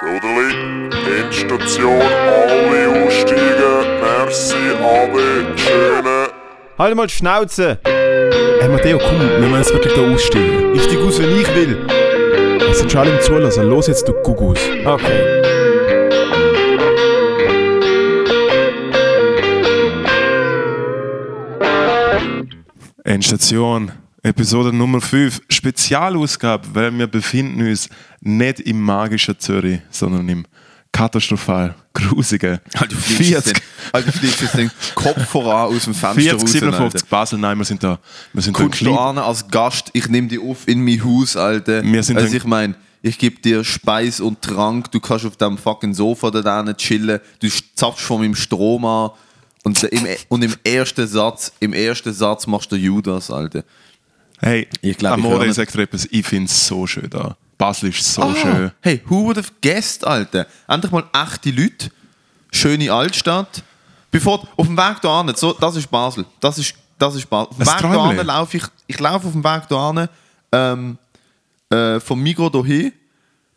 Soderli, 0.00 0.88
Endstation, 1.20 2.00
alle 2.00 3.04
aussteigen. 3.04 4.00
Merci, 4.00 4.56
alle, 4.82 5.58
schöne. 5.58 6.28
Halt 6.78 6.96
mal 6.96 7.06
die 7.06 7.12
Schnauze! 7.12 7.78
Hey 7.84 8.68
Matteo, 8.70 8.98
komm, 8.98 9.20
wir 9.20 9.40
müssen 9.40 9.56
jetzt 9.56 9.74
wirklich 9.74 9.92
da 9.92 10.10
aussteigen. 10.10 10.74
Ich 10.74 10.84
steig 10.84 11.00
aus, 11.00 11.20
wenn 11.20 11.38
ich 11.38 11.54
will. 11.54 11.86
Es 12.70 12.78
sind 12.78 12.90
schon 12.90 13.02
alle 13.02 13.10
im 13.14 13.20
Zulassen. 13.20 13.68
Los 13.68 13.88
jetzt, 13.88 14.08
du 14.08 14.14
Gugus. 14.22 14.58
Okay. 14.86 15.42
Endstation, 23.04 23.92
Episode 24.22 24.72
Nummer 24.72 25.00
5, 25.00 25.40
Spezialausgabe, 25.48 26.68
weil 26.74 26.92
wir 26.98 27.06
befinden 27.06 27.66
uns 27.66 27.88
nicht 28.20 28.60
im 28.60 28.82
magischen 28.82 29.38
Zürich, 29.38 29.80
sondern 29.90 30.28
im 30.28 30.44
katastrophal 30.92 31.74
grusigen 31.94 32.58
Alter, 32.74 32.94
jetzt 32.94 33.06
40, 33.06 33.52
den, 33.54 33.62
Alter, 33.92 34.10
du 34.10 34.18
fliegst 34.18 34.40
jetzt 34.42 34.56
den 34.56 34.70
Kopf 34.94 35.24
voran 35.26 35.74
aus 35.74 35.84
dem 35.84 35.94
Fenster 35.94 36.20
40 36.20 36.42
raus, 36.42 36.52
57 36.52 37.08
Basel, 37.08 37.38
nein, 37.38 37.56
wir 37.56 37.64
sind 37.64 37.82
da. 37.82 37.98
Wir 38.32 38.42
sind 38.42 38.56
da 38.56 38.62
Kommst 38.62 38.80
du 38.82 38.94
an 38.94 39.16
als 39.16 39.48
Gast, 39.48 39.90
ich 39.94 40.08
nehme 40.08 40.28
dich 40.28 40.40
auf 40.40 40.68
in 40.68 40.84
mein 40.84 41.02
Haus, 41.02 41.36
Alter. 41.36 41.82
Wir 41.82 42.02
sind 42.02 42.18
also 42.18 42.36
ich 42.36 42.44
meine, 42.44 42.74
ich 43.02 43.18
gebe 43.18 43.40
dir 43.40 43.64
Speis 43.64 44.20
und 44.20 44.42
Trank, 44.42 44.90
du 44.90 45.00
kannst 45.00 45.24
auf 45.24 45.36
dem 45.36 45.56
fucking 45.56 45.94
Sofa 45.94 46.30
da 46.30 46.42
drinnen 46.42 46.76
chillen, 46.76 47.20
du 47.40 47.48
zapfst 47.74 48.04
von 48.04 48.20
meinem 48.20 48.34
Strom 48.34 48.84
an. 48.84 49.10
Und 49.62 49.82
im, 49.82 50.06
und 50.28 50.42
im 50.42 50.54
ersten 50.64 51.06
Satz, 51.06 51.52
im 51.60 51.74
ersten 51.74 52.12
Satz 52.14 52.46
machst 52.46 52.72
du 52.72 52.76
Judas, 52.76 53.30
Alter. 53.30 53.62
Hey, 54.40 54.68
Ich 54.80 54.96
glaub, 54.96 55.18
ich 55.18 55.24
Amore 55.24 55.44
höre- 55.46 55.52
sagt 55.54 55.74
etwas, 55.76 56.06
ich 56.10 56.26
finde 56.26 56.50
es 56.50 56.66
so 56.66 56.86
schön 56.86 57.08
da. 57.10 57.36
Basel 57.58 57.90
ist 57.90 58.02
so 58.14 58.22
Ah, 58.22 58.34
schön. 58.34 58.72
Hey, 58.80 59.02
who 59.06 59.24
would 59.24 59.36
have 59.36 59.50
guessed, 59.60 60.06
Alter? 60.06 60.46
Endlich 60.66 60.90
mal 60.92 61.04
echte 61.12 61.50
Leute, 61.50 61.90
schöne 62.50 62.90
Altstadt. 62.90 63.62
Bevor, 64.10 64.46
auf 64.56 64.66
dem 64.66 64.76
Weg 64.76 64.96
da 65.02 65.22
hin, 65.22 65.32
so, 65.36 65.52
das 65.52 65.76
ist 65.76 65.90
Basel. 65.90 66.24
Das 66.40 66.56
ist, 66.58 66.74
das 66.98 67.14
ist 67.16 67.28
Basel. 67.28 67.48
Auf 67.60 67.76
dem 67.80 67.92
Weg 67.92 68.16
hin 68.18 68.26
laufe 68.26 68.56
ich, 68.56 68.64
ich 68.86 68.98
laufe 68.98 69.26
auf 69.26 69.32
dem 69.32 69.44
Weg 69.44 69.62
da 69.68 69.92
hin, 69.92 70.08
ähm, 70.52 70.98
äh, 71.70 72.00
vom 72.00 72.20
Migros 72.22 72.50
hierhin, 72.66 72.92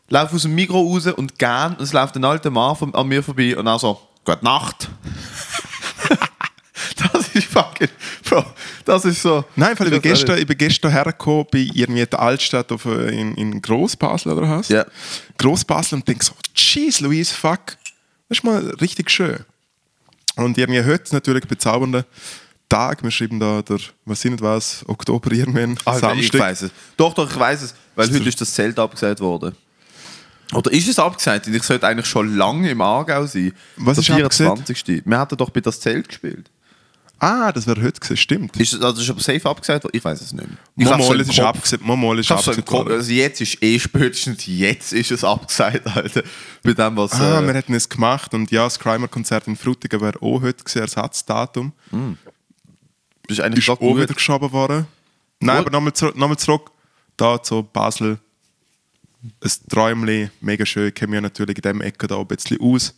laufe 0.10 0.36
aus 0.36 0.42
dem 0.44 0.54
Migros 0.54 1.08
raus 1.08 1.14
und 1.16 1.40
gern, 1.40 1.78
es 1.80 1.94
läuft 1.94 2.16
ein 2.18 2.26
alter 2.26 2.50
Mann 2.52 2.76
von, 2.76 2.94
an 2.94 3.08
mir 3.08 3.24
vorbei 3.24 3.58
und 3.58 3.66
dann 3.66 3.80
so, 3.80 4.00
gute 4.26 4.44
Nacht. 4.44 4.90
ist 7.38 7.48
fucking, 7.48 7.90
Bro, 8.24 8.46
das 8.86 9.06
ist 9.06 9.22
so. 9.22 9.44
Nein, 9.56 9.78
weil 9.78 9.88
ich 9.88 9.94
bin 9.94 10.02
gestern, 10.02 10.38
ich 10.38 10.48
bin 10.48 10.58
gestern 10.58 10.92
hergekommen 10.92 11.46
bei 11.52 11.68
irgendwie 11.74 12.06
der 12.06 12.20
Altstadt 12.20 12.72
auf, 12.72 12.86
äh, 12.86 13.10
in, 13.10 13.36
in 13.36 13.62
Großbasel 13.62 14.32
oder 14.34 14.50
was? 14.50 14.70
Ja. 14.70 14.86
Großbasel 15.38 16.00
und 16.00 16.08
denke 16.08 16.24
so, 16.24 16.34
jeez, 16.56 17.00
Louise, 17.00 17.34
fuck. 17.34 17.78
Das 18.30 18.40
ist 18.40 18.44
mal 18.44 18.66
richtig 18.82 19.12
schön. 19.12 19.40
Und 20.36 20.58
irgendwie 20.58 20.84
heute 20.84 21.04
ist 21.04 21.14
natürlich 21.14 21.46
bezaubernder 21.48 22.06
Tag. 22.70 23.04
Wir 23.04 23.12
schreiben 23.12 23.40
da 23.40 23.62
der, 23.62 23.78
was 24.06 24.22
sind 24.22 24.42
was, 24.42 24.84
Oktober 24.88 25.32
irgendwann, 25.32 25.78
Alter, 25.86 26.14
ich 26.16 26.32
Samstag. 26.32 26.40
weiß 26.42 26.62
es. 26.64 26.72
Doch, 26.98 27.14
doch, 27.14 27.30
ich 27.30 27.40
weiß 27.40 27.62
es. 27.62 27.76
Weil 27.96 28.10
heute 28.10 28.30
ist 28.30 28.42
das 28.42 28.54
Zelt 28.54 28.80
abgesagt 28.80 29.20
worden. 29.20 29.56
Oder 30.54 30.72
ist 30.72 30.88
es 30.88 31.00
abgesagt? 31.00 31.48
Ich 31.48 31.64
sollte 31.64 31.88
eigentlich 31.88 32.06
schon 32.06 32.36
lange 32.36 32.70
im 32.70 32.82
Aargau 32.82 33.26
sein. 33.26 33.54
Was 33.78 33.98
Der 33.98 34.20
ist 34.20 34.42
abgesagt? 34.42 35.06
Wir 35.06 35.20
hatten 35.20 35.38
doch 35.38 35.50
bei 35.50 35.62
das 35.62 35.80
Zelt 35.80 36.08
gespielt. 36.08 36.50
Ah, 37.24 37.54
das 37.54 37.66
wäre 37.68 37.82
heute 37.82 38.02
gewesen, 38.02 38.18
stimmt. 38.18 38.58
Ist 38.58 38.84
also 38.84 39.02
ist 39.02 39.10
aber 39.10 39.22
safe 39.22 39.50
abgesagt 39.50 39.86
worden? 39.86 39.96
Ich 39.96 40.04
weiß 40.04 40.20
es 40.20 40.34
nicht 40.34 40.46
mehr. 40.46 40.58
Ich 40.76 40.84
Mal, 40.84 40.98
mal, 40.98 41.22
es 41.22 41.30
ist 41.30 41.40
abgesagt. 41.40 41.86
Mal, 41.86 41.96
mal, 41.96 42.20
ist 42.20 42.30
abgesagt 42.30 42.70
worden. 42.70 42.92
Also 42.96 43.12
jetzt 43.14 43.40
ist 43.40 43.64
eh 43.64 43.80
spätestens 43.80 44.46
jetzt 44.46 44.92
ist 44.92 45.10
es 45.10 45.24
abgesagt, 45.24 45.88
Alter. 45.96 46.22
Bei 46.64 46.74
dem, 46.74 46.98
was. 46.98 47.14
Ah, 47.14 47.40
äh, 47.40 47.48
wir 47.48 47.54
hätten 47.54 47.74
es 47.76 47.88
gemacht 47.88 48.34
und 48.34 48.52
ja, 48.52 48.66
das 48.66 48.78
Crimer-Konzert 48.78 49.48
in 49.48 49.56
Frutigen 49.56 50.02
wäre 50.02 50.22
auch 50.22 50.42
heute 50.42 50.66
gewesen, 50.66 50.80
Ersatzdatum. 50.80 51.72
ist 53.30 53.40
eigentlich 53.40 53.66
ist 53.66 53.70
auch 53.70 53.80
gut. 53.80 53.96
wieder 54.02 54.14
geschoben 54.14 54.52
worden. 54.52 54.86
Nein, 55.40 55.60
Gut. 55.60 55.68
aber 55.68 55.72
nochmal 55.72 55.94
zurück, 55.94 56.18
nochmal 56.18 56.38
zurück. 56.38 56.72
Da 57.16 57.42
zu 57.42 57.64
Basel. 57.64 58.20
Ein 59.42 59.52
Träumchen, 59.70 60.30
mega 60.42 60.66
schön. 60.66 60.90
Ich 60.90 60.96
kenne 60.96 61.12
mich 61.12 61.18
ja 61.18 61.22
natürlich 61.22 61.56
in 61.56 61.62
diesem 61.62 61.80
Ecke 61.82 62.06
da 62.06 62.20
ein 62.20 62.28
bisschen 62.28 62.60
aus, 62.60 62.94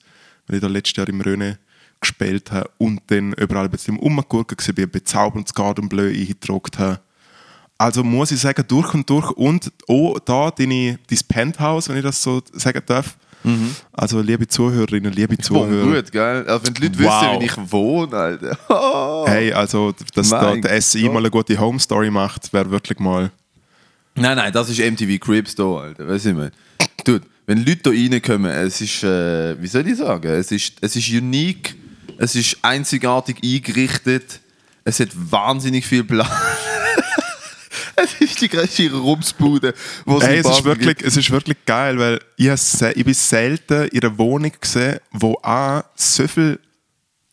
weil 0.48 0.56
ich 0.56 0.62
da 0.62 0.68
letztes 0.68 0.98
Jahr 0.98 1.08
im 1.10 1.22
Röne 1.22 1.60
gespielt 2.02 2.52
habe 2.52 2.70
und 2.78 3.02
dann 3.08 3.34
überall 3.34 3.66
ein 3.66 3.72
bisschen 3.72 3.98
Umgurken 3.98 4.58
war, 4.58 4.84
ein 4.84 4.90
bezauberndes 4.92 5.54
Garden 5.54 5.90
Bleu 5.90 6.08
eingetragen 6.10 6.72
habe. 6.78 7.00
Also 7.78 8.04
muss 8.04 8.32
ich 8.32 8.40
sagen, 8.40 8.64
durch 8.68 8.94
und 8.94 9.10
durch 9.10 9.32
und 9.32 9.72
auch 9.90 10.20
da 10.20 10.50
deine, 10.52 10.98
dein 11.10 11.20
Penthouse, 11.28 11.90
wenn 11.90 11.98
ich 11.98 12.04
das 12.04 12.22
so 12.22 12.42
sagen 12.54 12.82
darf. 12.86 13.18
Also 13.92 14.22
liebe 14.22 14.48
Zuhörerinnen, 14.48 15.14
liebe 15.14 15.36
Boah, 15.36 15.44
Zuhörer. 15.44 15.96
gut, 16.02 16.12
gell? 16.12 16.46
Also, 16.48 16.66
wenn 16.66 16.74
die 16.74 16.82
Leute 16.88 17.04
Wow. 17.04 17.22
wissen, 17.22 17.42
wie 17.42 17.46
ich 17.46 17.72
wohne, 17.72 18.16
Alter. 18.18 18.58
Oh. 18.70 19.26
Hey, 19.28 19.54
also, 19.54 19.94
dass 20.16 20.30
da 20.30 20.56
der 20.56 20.82
SI 20.82 21.04
Gott. 21.04 21.14
mal 21.14 21.20
eine 21.20 21.30
gute 21.30 21.60
Home 21.60 21.80
Story 21.80 22.10
macht, 22.10 22.52
wäre 22.54 22.72
wirklich 22.72 22.98
mal. 22.98 23.30
Nein, 24.16 24.38
nein, 24.38 24.52
das 24.52 24.70
ist 24.70 24.80
MTV 24.80 25.20
Cribs 25.20 25.54
da, 25.54 25.64
Alter. 25.64 26.08
Weißt 26.08 26.26
du, 26.26 26.30
ich 26.30 26.36
meine? 26.36 26.52
Dude, 27.04 27.22
wenn 27.46 27.60
Leute 27.64 27.82
da 27.84 27.90
reinkommen, 27.92 28.50
es 28.50 28.82
ist, 28.82 29.04
äh, 29.04 29.62
wie 29.62 29.68
soll 29.68 29.86
ich 29.88 29.98
sagen, 29.98 30.28
es 30.28 30.52
ist, 30.52 30.74
es 30.82 30.96
ist 30.96 31.08
unique, 31.10 31.76
es 32.18 32.36
ist 32.36 32.58
einzigartig 32.62 33.38
eingerichtet, 33.44 34.40
es 34.84 35.00
hat 35.00 35.10
wahnsinnig 35.14 35.86
viel 35.86 36.04
Platz. 36.04 36.30
es 37.96 38.14
ist 38.22 38.42
die 38.42 38.50
größte 38.50 38.92
Rumsbude, 38.94 39.74
wo 40.06 40.22
Hey, 40.22 40.40
es 40.40 40.48
ist, 40.48 40.64
wirklich, 40.64 40.98
gibt. 40.98 41.04
es 41.04 41.18
ist 41.18 41.32
wirklich 41.32 41.58
geil, 41.66 41.98
weil 41.98 42.20
ich, 42.38 42.48
ich 42.48 43.06
bin 43.06 43.14
selten 43.14 43.88
in 43.90 44.04
einer 44.04 44.18
Wohnung 44.18 44.52
gesehen, 44.60 45.00
wo 45.12 45.34
auch 45.42 45.84
so 45.96 46.28
viele 46.28 46.60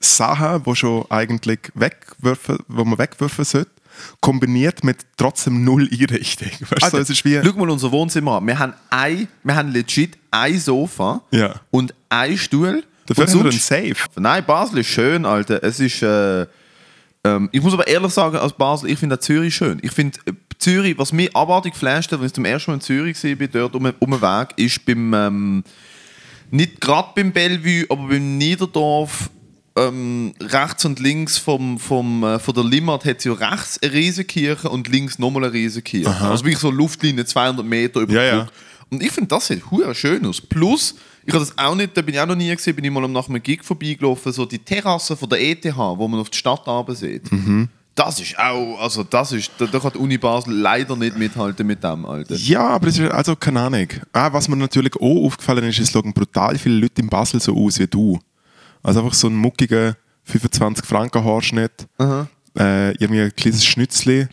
Sachen, 0.00 0.62
die 0.64 0.76
schon 0.76 1.04
eigentlich 1.10 1.60
wegwerfen, 1.74 2.58
wo 2.68 2.84
man 2.84 2.98
wegwerfen 2.98 3.44
sollte, 3.44 3.70
kombiniert 4.20 4.82
mit 4.84 4.98
trotzdem 5.16 5.64
null 5.64 5.88
Einrichtung. 5.92 6.50
Weißt 6.70 6.82
du, 6.92 6.96
so, 6.96 6.98
es 6.98 7.10
ist 7.10 7.24
wie. 7.24 7.40
Schau 7.44 7.52
mal 7.52 7.70
unser 7.70 7.92
Wohnzimmer 7.92 8.38
an. 8.38 8.46
Wir 8.46 8.58
haben, 8.58 8.72
ein, 8.90 9.28
wir 9.44 9.54
haben 9.54 9.70
legit 9.70 10.16
ein 10.30 10.58
Sofa 10.58 11.22
Ja. 11.30 11.60
und 11.70 11.94
ein 12.08 12.36
Stuhl. 12.38 12.82
Dafür 13.06 13.26
wir 13.26 13.32
einen 13.40 13.50
sonst- 13.50 13.66
Safe. 13.66 13.94
Nein, 14.16 14.44
Basel 14.46 14.78
ist 14.78 14.88
schön, 14.88 15.24
Alter. 15.24 15.62
Es 15.62 15.80
ist. 15.80 16.02
Äh, 16.02 16.46
ähm, 17.24 17.48
ich 17.52 17.62
muss 17.62 17.72
aber 17.72 17.86
ehrlich 17.86 18.12
sagen, 18.12 18.36
als 18.36 18.52
Basel, 18.52 18.90
ich 18.90 18.98
finde 18.98 19.18
Zürich 19.18 19.54
schön. 19.54 19.78
Ich 19.82 19.92
finde 19.92 20.18
äh, 20.26 20.32
Zürich, 20.58 20.98
was 20.98 21.12
mich 21.12 21.34
abartig 21.36 21.72
geflasht 21.74 22.10
hat, 22.12 22.18
als 22.20 22.28
ich 22.28 22.34
zum 22.34 22.44
ersten 22.44 22.70
Mal 22.72 22.74
in 22.76 22.80
Zürich 22.80 23.22
war, 23.22 23.46
dort 23.48 23.74
um, 23.76 23.92
um 23.98 24.10
den 24.10 24.22
Weg, 24.22 24.48
ist 24.56 24.84
beim. 24.84 25.14
Ähm, 25.14 25.64
nicht 26.50 26.80
gerade 26.80 27.08
beim 27.14 27.32
Bellevue, 27.32 27.86
aber 27.88 28.08
beim 28.08 28.38
Niederdorf. 28.38 29.30
Ähm, 29.74 30.34
rechts 30.38 30.84
und 30.84 31.00
links 31.00 31.38
vom, 31.38 31.78
vom, 31.78 32.22
äh, 32.24 32.38
von 32.38 32.54
der 32.54 32.62
Limmat 32.62 33.06
hat 33.06 33.18
es 33.20 33.24
ja 33.24 33.32
rechts 33.32 33.82
eine 33.82 33.90
Riesenkirche 33.94 34.68
und 34.68 34.86
links 34.88 35.18
nochmal 35.18 35.44
eine 35.44 35.52
Riesenkirche. 35.54 36.10
Also 36.10 36.44
wirklich 36.44 36.58
so 36.58 36.70
Luftlinie 36.70 37.24
200 37.24 37.64
Meter 37.64 38.00
über 38.00 38.12
Ja, 38.12 38.22
ja. 38.22 38.48
Und 38.90 39.02
ich 39.02 39.10
finde, 39.10 39.28
das 39.28 39.46
sieht 39.46 39.62
schön 39.94 40.26
aus. 40.26 40.42
Plus, 40.42 40.96
ich 41.24 41.34
habe 41.34 41.44
das 41.44 41.56
auch 41.56 41.74
nicht, 41.74 41.96
da 41.96 42.02
bin 42.02 42.14
ich 42.14 42.20
auch 42.20 42.26
noch 42.26 42.34
nie 42.34 42.54
gesehen, 42.54 42.74
bin 42.74 42.84
ich 42.84 42.90
mal 42.90 43.06
nach 43.08 43.28
einem 43.28 43.42
Gig 43.42 43.62
vorbeigelaufen, 43.62 44.32
so 44.32 44.44
die 44.44 44.58
Terrasse 44.58 45.16
von 45.16 45.28
der 45.28 45.40
ETH, 45.40 45.64
wo 45.76 46.08
man 46.08 46.20
auf 46.20 46.30
die 46.30 46.38
Stadt 46.38 46.66
runter 46.66 46.94
sieht. 46.94 47.30
Mhm. 47.30 47.68
Das 47.94 48.18
ist 48.20 48.38
auch, 48.38 48.80
also 48.80 49.04
das 49.04 49.32
ist, 49.32 49.50
da, 49.58 49.66
da 49.66 49.78
kann 49.78 49.92
die 49.92 49.98
Uni 49.98 50.16
Basel 50.16 50.54
leider 50.54 50.96
nicht 50.96 51.16
mithalten 51.16 51.66
mit 51.66 51.84
dem, 51.84 52.06
Alter. 52.06 52.34
Ja, 52.36 52.68
aber 52.68 52.88
es 52.88 52.98
ist 52.98 53.10
also 53.10 53.36
keine 53.36 53.60
Ahnung. 53.60 53.86
Ah, 54.12 54.32
was 54.32 54.48
mir 54.48 54.56
natürlich 54.56 54.96
auch 54.96 55.26
aufgefallen 55.26 55.64
ist, 55.64 55.78
es 55.78 55.92
schauen 55.92 56.12
brutal 56.12 56.56
viele 56.56 56.76
Leute 56.76 57.02
in 57.02 57.08
Basel 57.08 57.40
so 57.40 57.54
aus 57.54 57.78
wie 57.78 57.86
du. 57.86 58.18
Also 58.82 59.00
einfach 59.00 59.14
so 59.14 59.28
ein 59.28 59.34
muckiger 59.34 59.96
25 60.24 60.86
Franken 60.86 61.22
Haarschnitt, 61.22 61.86
äh, 62.58 62.92
irgendwie 62.92 63.22
ein 63.22 63.36
kleines 63.36 63.64
Schnützli, 63.64 64.22
ein 64.22 64.28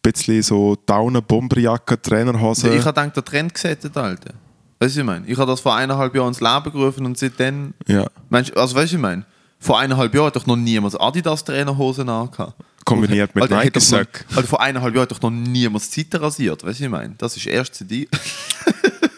bisschen 0.00 0.42
so 0.42 0.76
Downer, 0.86 1.20
Bomberjacke, 1.20 2.00
Trainerhose. 2.00 2.74
Ich 2.74 2.84
habe 2.84 2.94
gedacht, 2.94 3.16
der 3.16 3.24
Trend 3.24 3.54
gesetzt, 3.54 3.96
Alter. 3.96 4.34
Weißt 4.82 4.96
du, 4.96 5.00
ich 5.00 5.06
meine? 5.06 5.24
Ich 5.28 5.38
habe 5.38 5.48
das 5.48 5.60
vor 5.60 5.76
eineinhalb 5.76 6.12
Jahren 6.16 6.28
ins 6.28 6.40
Leben 6.40 6.72
gerufen 6.72 7.06
und 7.06 7.16
seitdem. 7.16 7.72
Ja. 7.86 8.06
Meinst, 8.30 8.50
du- 8.50 8.60
also, 8.60 8.74
weißt 8.74 8.90
du, 8.90 8.96
ich 8.96 9.00
meine? 9.02 9.24
Vor 9.60 9.78
eineinhalb 9.78 10.12
Jahren 10.12 10.26
hat 10.26 10.34
doch 10.34 10.46
noch 10.46 10.56
niemand 10.56 11.00
Adidas-Trainerhosen 11.00 12.08
angehabt. 12.08 12.54
Kombiniert 12.84 13.32
mit 13.32 13.42
Alter, 13.44 13.62
Nike-Sack. 13.62 14.24
Alter, 14.34 14.48
vor 14.48 14.60
eineinhalb 14.60 14.92
Jahren 14.92 15.02
hat 15.02 15.12
doch 15.12 15.22
noch 15.22 15.30
niemand 15.30 15.84
Zeiten 15.84 16.16
rasiert. 16.16 16.64
Weißt 16.64 16.80
du, 16.80 16.84
ich 16.84 16.90
meine? 16.90 17.14
Das 17.16 17.36
ist 17.36 17.46
erst 17.46 17.76
zu 17.76 17.84
dir. 17.84 18.08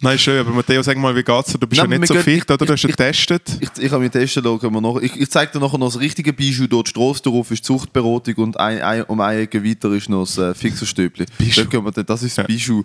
Nein, 0.00 0.18
schön, 0.18 0.38
aber 0.38 0.50
Matteo, 0.50 0.82
sag 0.82 0.98
mal, 0.98 1.16
wie 1.16 1.22
geht's 1.22 1.52
dir? 1.52 1.58
Du 1.58 1.66
bist 1.66 1.80
Nein, 1.80 1.90
ja 1.92 1.98
nicht 1.98 2.08
so 2.08 2.14
gehen- 2.14 2.22
fit, 2.22 2.50
oder? 2.50 2.66
Du 2.66 2.72
hast 2.72 2.82
ja 2.82 2.88
ich- 2.90 2.96
getestet. 2.96 3.42
Ich, 3.60 3.70
ich 3.82 3.90
habe 3.90 4.02
mich 4.02 4.12
testen 4.12 4.44
lassen, 4.44 4.70
noch. 4.72 5.00
Ich, 5.00 5.16
ich 5.18 5.30
zeige 5.30 5.52
dir 5.52 5.58
nachher 5.58 5.78
noch 5.78 5.86
das 5.86 5.98
richtige 5.98 6.34
Bijou 6.34 6.66
dort. 6.66 6.88
Die 6.88 6.90
Strasse 6.90 7.22
darauf 7.22 7.50
ist 7.50 7.60
die 7.60 7.66
Zuchtberatung 7.66 8.34
und 8.36 8.60
ein, 8.60 8.82
ein, 8.82 9.04
um 9.04 9.20
eine 9.20 9.40
Ecke 9.40 9.64
weiter 9.64 9.90
ist 9.92 10.10
noch 10.10 10.24
das 10.24 10.36
äh, 10.36 10.54
Fixerstöbli. 10.54 11.24
Dort 11.72 12.08
Das 12.10 12.22
ist 12.22 12.36
das 12.36 12.36
Ja. 12.36 12.42
Bijou. 12.44 12.84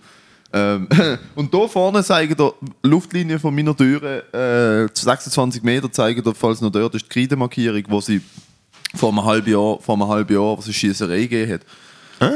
Ähm, 0.53 0.87
und 1.35 1.53
hier 1.53 1.67
vorne 1.67 2.01
zeigen 2.03 2.35
der 2.37 2.53
Luftlinie 2.83 3.39
von 3.39 3.53
meiner 3.55 3.75
Türe, 3.75 4.87
äh, 4.93 4.97
26 4.97 5.63
Meter 5.63 5.91
zeigen 5.91 6.23
der, 6.23 6.33
falls 6.33 6.61
noch 6.61 6.71
dort 6.71 6.95
ist, 6.95 7.05
die 7.05 7.09
Kreidemarkierung, 7.09 7.83
wo 7.89 7.99
sie 8.01 8.21
vor 8.95 9.09
einem 9.09 9.23
halben 9.25 9.49
Jahr, 9.51 9.79
vor 9.81 9.95
einem 9.95 10.07
halben 10.07 10.33
Jahr, 10.33 10.57
was 10.57 10.65
eine 10.65 10.73
Schießerei 10.73 11.21
gegeben 11.21 11.53
hat. 11.53 11.61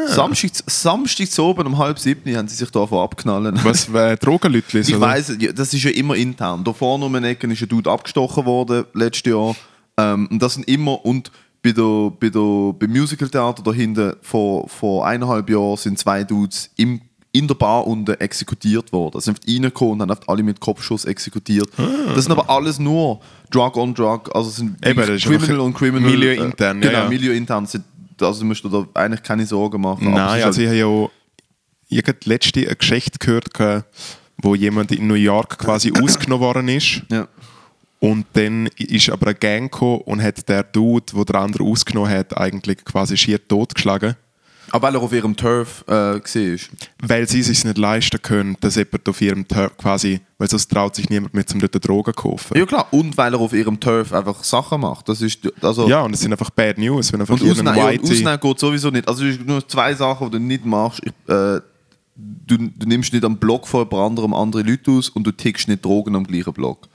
Samstag, 0.08 0.52
Samstag 0.68 1.30
zu 1.32 1.44
oben 1.44 1.68
um 1.68 1.78
halb 1.78 2.00
sieben 2.00 2.36
haben 2.36 2.48
sie 2.48 2.56
sich 2.56 2.70
da 2.72 2.84
abknallen. 2.84 3.60
Was, 3.64 3.88
äh, 3.94 4.18
Drogenlütli? 4.22 4.80
Ich 4.82 5.00
weiß, 5.00 5.38
das 5.54 5.74
ist 5.74 5.84
ja 5.84 5.92
immer 5.92 6.16
intern. 6.16 6.64
Da 6.64 6.74
vorne 6.74 7.06
um 7.06 7.14
den 7.14 7.24
Ecken 7.24 7.52
ist 7.52 7.62
ein 7.62 7.70
Dude 7.70 7.90
abgestochen 7.90 8.46
worden 8.46 8.86
letztes 8.94 9.32
Jahr. 9.32 9.56
Ähm, 9.98 10.28
und 10.32 10.42
das 10.42 10.56
sind 10.56 10.68
immer 10.68 11.06
und 11.06 11.32
bei 11.62 11.72
der, 11.72 12.12
bei 12.20 12.30
der, 12.30 12.74
beim 12.74 12.92
Musical-Theater 12.92 13.64
da 13.64 13.72
hinten 13.74 14.14
vor, 14.22 14.68
vor 14.70 15.06
eineinhalb 15.08 15.50
Jahren 15.50 15.78
sind 15.78 15.98
zwei 15.98 16.24
Dudes 16.24 16.70
im, 16.78 17.02
in 17.32 17.48
der 17.48 17.56
Bar 17.56 17.88
unten 17.88 18.14
exekutiert 18.20 18.92
worden. 18.94 19.20
Sie 19.20 19.26
sind 19.26 19.40
reingekommen 19.48 19.94
und 19.94 20.02
haben 20.04 20.12
einfach 20.12 20.28
alle 20.28 20.44
mit 20.44 20.60
Kopfschuss 20.60 21.06
exekutiert. 21.06 21.68
Das 22.14 22.26
sind 22.26 22.32
aber 22.32 22.50
alles 22.50 22.78
nur 22.80 23.20
Drug 23.50 23.76
on 23.78 23.94
Drug, 23.96 24.30
also 24.34 24.50
sind 24.50 24.78
Ah. 24.86 24.90
Eben, 24.90 25.18
Criminal 25.18 25.60
und 25.62 25.74
Criminal. 25.74 26.10
milieuintern, 26.12 26.82
äh, 26.82 26.86
ja, 26.86 26.92
Genau, 26.92 27.04
ja. 27.04 27.10
milieuintern. 27.10 27.66
sind- 27.66 27.84
Also 28.22 28.40
du 28.42 28.46
musst 28.46 28.64
dir 28.64 28.70
da 28.70 28.86
eigentlich 28.94 29.24
keine 29.24 29.46
Sorgen 29.46 29.82
machen. 29.82 30.12
Nein, 30.12 30.44
also 30.44 30.62
ich 30.62 30.68
halt- 30.68 30.82
habe 30.82 31.04
ja 31.04 31.10
ich 31.88 32.04
habe 32.08 32.18
letzte 32.26 32.62
eine 32.62 32.76
Geschichte 32.76 33.20
gehört, 33.20 33.86
wo 34.42 34.56
jemand 34.56 34.92
in 34.92 35.08
New 35.08 35.14
York 35.14 35.58
quasi 35.60 35.92
ausgenommen 36.02 36.42
worden 36.44 36.68
ist. 36.68 37.02
ja. 37.12 37.28
Und 38.00 38.26
dann 38.34 38.68
ist 38.78 39.10
aber 39.10 39.28
eine 39.28 39.36
Gang 39.36 39.72
gekommen 39.72 40.02
und 40.02 40.22
hat 40.22 40.48
der 40.50 40.64
Dude, 40.64 41.06
der 41.16 41.26
der 41.26 41.36
andere 41.42 41.64
ausgenommen 41.64 42.10
hat, 42.12 42.38
eigentlich 42.38 42.84
quasi 42.86 43.18
schier 43.18 43.46
totgeschlagen. 43.48 44.16
Aber 44.76 44.88
weil 44.88 44.96
er 44.96 45.02
auf 45.02 45.14
ihrem 45.14 45.38
Turf 45.38 45.86
äh, 45.88 45.92
war. 45.92 46.60
Weil 47.02 47.30
sie 47.30 47.40
es 47.40 47.48
sich 47.48 47.64
nicht 47.64 47.78
leisten 47.78 48.22
können, 48.22 48.58
dass 48.60 48.76
jemand 48.76 49.08
auf 49.08 49.22
ihrem 49.22 49.48
Turf 49.48 49.78
quasi, 49.78 50.20
weil 50.38 50.50
sonst 50.50 50.68
traut 50.68 50.96
sich 50.96 51.10
niemand 51.10 51.34
mehr 51.34 51.48
zum 51.48 51.62
dort 51.62 51.88
Drogen 51.88 52.14
zu 52.14 52.22
kaufen. 52.22 52.58
Ja 52.58 52.66
klar, 52.66 52.86
und 52.92 53.18
weil 53.18 53.34
er 53.34 53.40
auf 53.40 53.54
ihrem 53.54 53.80
Turf 53.80 54.12
einfach 54.12 54.44
Sachen 54.44 54.82
macht. 54.82 55.08
Das 55.08 55.22
ist, 55.22 55.40
also, 55.62 55.88
Ja, 55.88 56.02
und 56.02 56.14
es 56.14 56.20
sind 56.20 56.34
einfach 56.34 56.50
Bad 56.50 56.78
News, 56.78 57.14
wenn 57.14 57.22
einfach 57.22 57.36
und 57.36 57.50
ausnehmen, 57.50 57.74
ja, 57.74 58.02
ausnehmen 58.02 58.38
geht 58.38 58.60
sowieso 58.60 58.90
nicht. 58.90 59.08
Also 59.08 59.24
es 59.24 59.36
sind 59.36 59.48
nur 59.48 59.66
zwei 59.66 59.94
Sachen, 59.94 60.30
die 60.30 60.40
du 60.40 60.44
nicht 60.44 60.66
machst. 60.66 61.02
Äh, 61.06 61.12
du, 61.28 61.62
du 62.58 62.86
nimmst 62.86 63.14
nicht 63.14 63.24
am 63.24 63.38
Block 63.38 63.70
von 63.70 63.86
jemand 63.86 64.12
anderem 64.12 64.34
andere 64.34 64.62
Leute 64.64 64.92
aus 64.92 65.08
und 65.08 65.26
du 65.26 65.32
tickst 65.32 65.70
nicht 65.70 65.86
Drogen 65.86 66.18
am 66.18 66.28
gleichen 66.28 66.52
Block. 66.52 66.90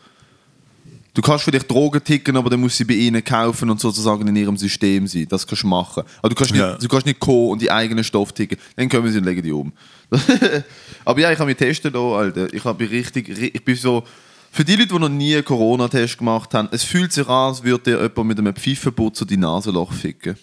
Du 1.21 1.27
kannst 1.27 1.45
vielleicht 1.45 1.71
Drogen 1.71 2.03
ticken, 2.03 2.35
aber 2.39 2.49
dann 2.49 2.61
musst 2.61 2.77
du 2.77 2.79
sie 2.79 2.85
bei 2.87 2.95
ihnen 2.95 3.23
kaufen 3.23 3.69
und 3.69 3.79
sozusagen 3.79 4.27
in 4.27 4.35
ihrem 4.37 4.57
System 4.57 5.07
sein. 5.07 5.27
Das 5.29 5.47
kannst 5.47 5.65
du 5.65 5.67
machen. 5.67 6.03
Aber 6.21 6.31
du 6.31 6.35
kannst 6.35 6.51
nicht, 6.51 6.61
Ja. 6.63 6.79
du 6.79 6.89
kannst 6.89 7.05
nicht 7.05 7.21
kommen 7.21 7.51
und 7.51 7.61
die 7.61 7.71
eigenen 7.71 8.03
Stoff 8.05 8.33
ticken. 8.33 8.57
Dann 8.75 8.89
können 8.89 9.13
sie 9.13 9.19
und 9.19 9.25
legen 9.25 9.43
die 9.43 9.53
um. 9.53 9.71
aber 11.05 11.21
ja, 11.21 11.31
ich 11.31 11.39
habe 11.39 11.51
mich 11.51 11.59
testen 11.59 11.93
da, 11.93 11.99
Alter. 12.01 12.51
Ich 12.55 12.65
habe 12.65 12.89
richtig, 12.91 13.29
ri- 13.29 13.51
ich 13.53 13.63
bin 13.63 13.77
so... 13.77 14.03
Für 14.51 14.65
die 14.65 14.77
Leute, 14.77 14.95
die 14.95 14.99
noch 14.99 15.11
nie 15.11 15.35
einen 15.35 15.45
Corona-Test 15.45 16.17
gemacht 16.17 16.55
haben, 16.55 16.69
es 16.73 16.85
fühlt 16.85 17.13
sich 17.13 17.29
an, 17.29 17.51
als 17.51 17.63
würde 17.63 17.85
dir 17.85 18.01
jemand 18.01 18.25
mit 18.25 18.39
einem 18.39 18.57
Pfeifenputzer 18.57 19.27
die 19.27 19.37
Nasenloch 19.37 19.93
ficken. 19.93 20.37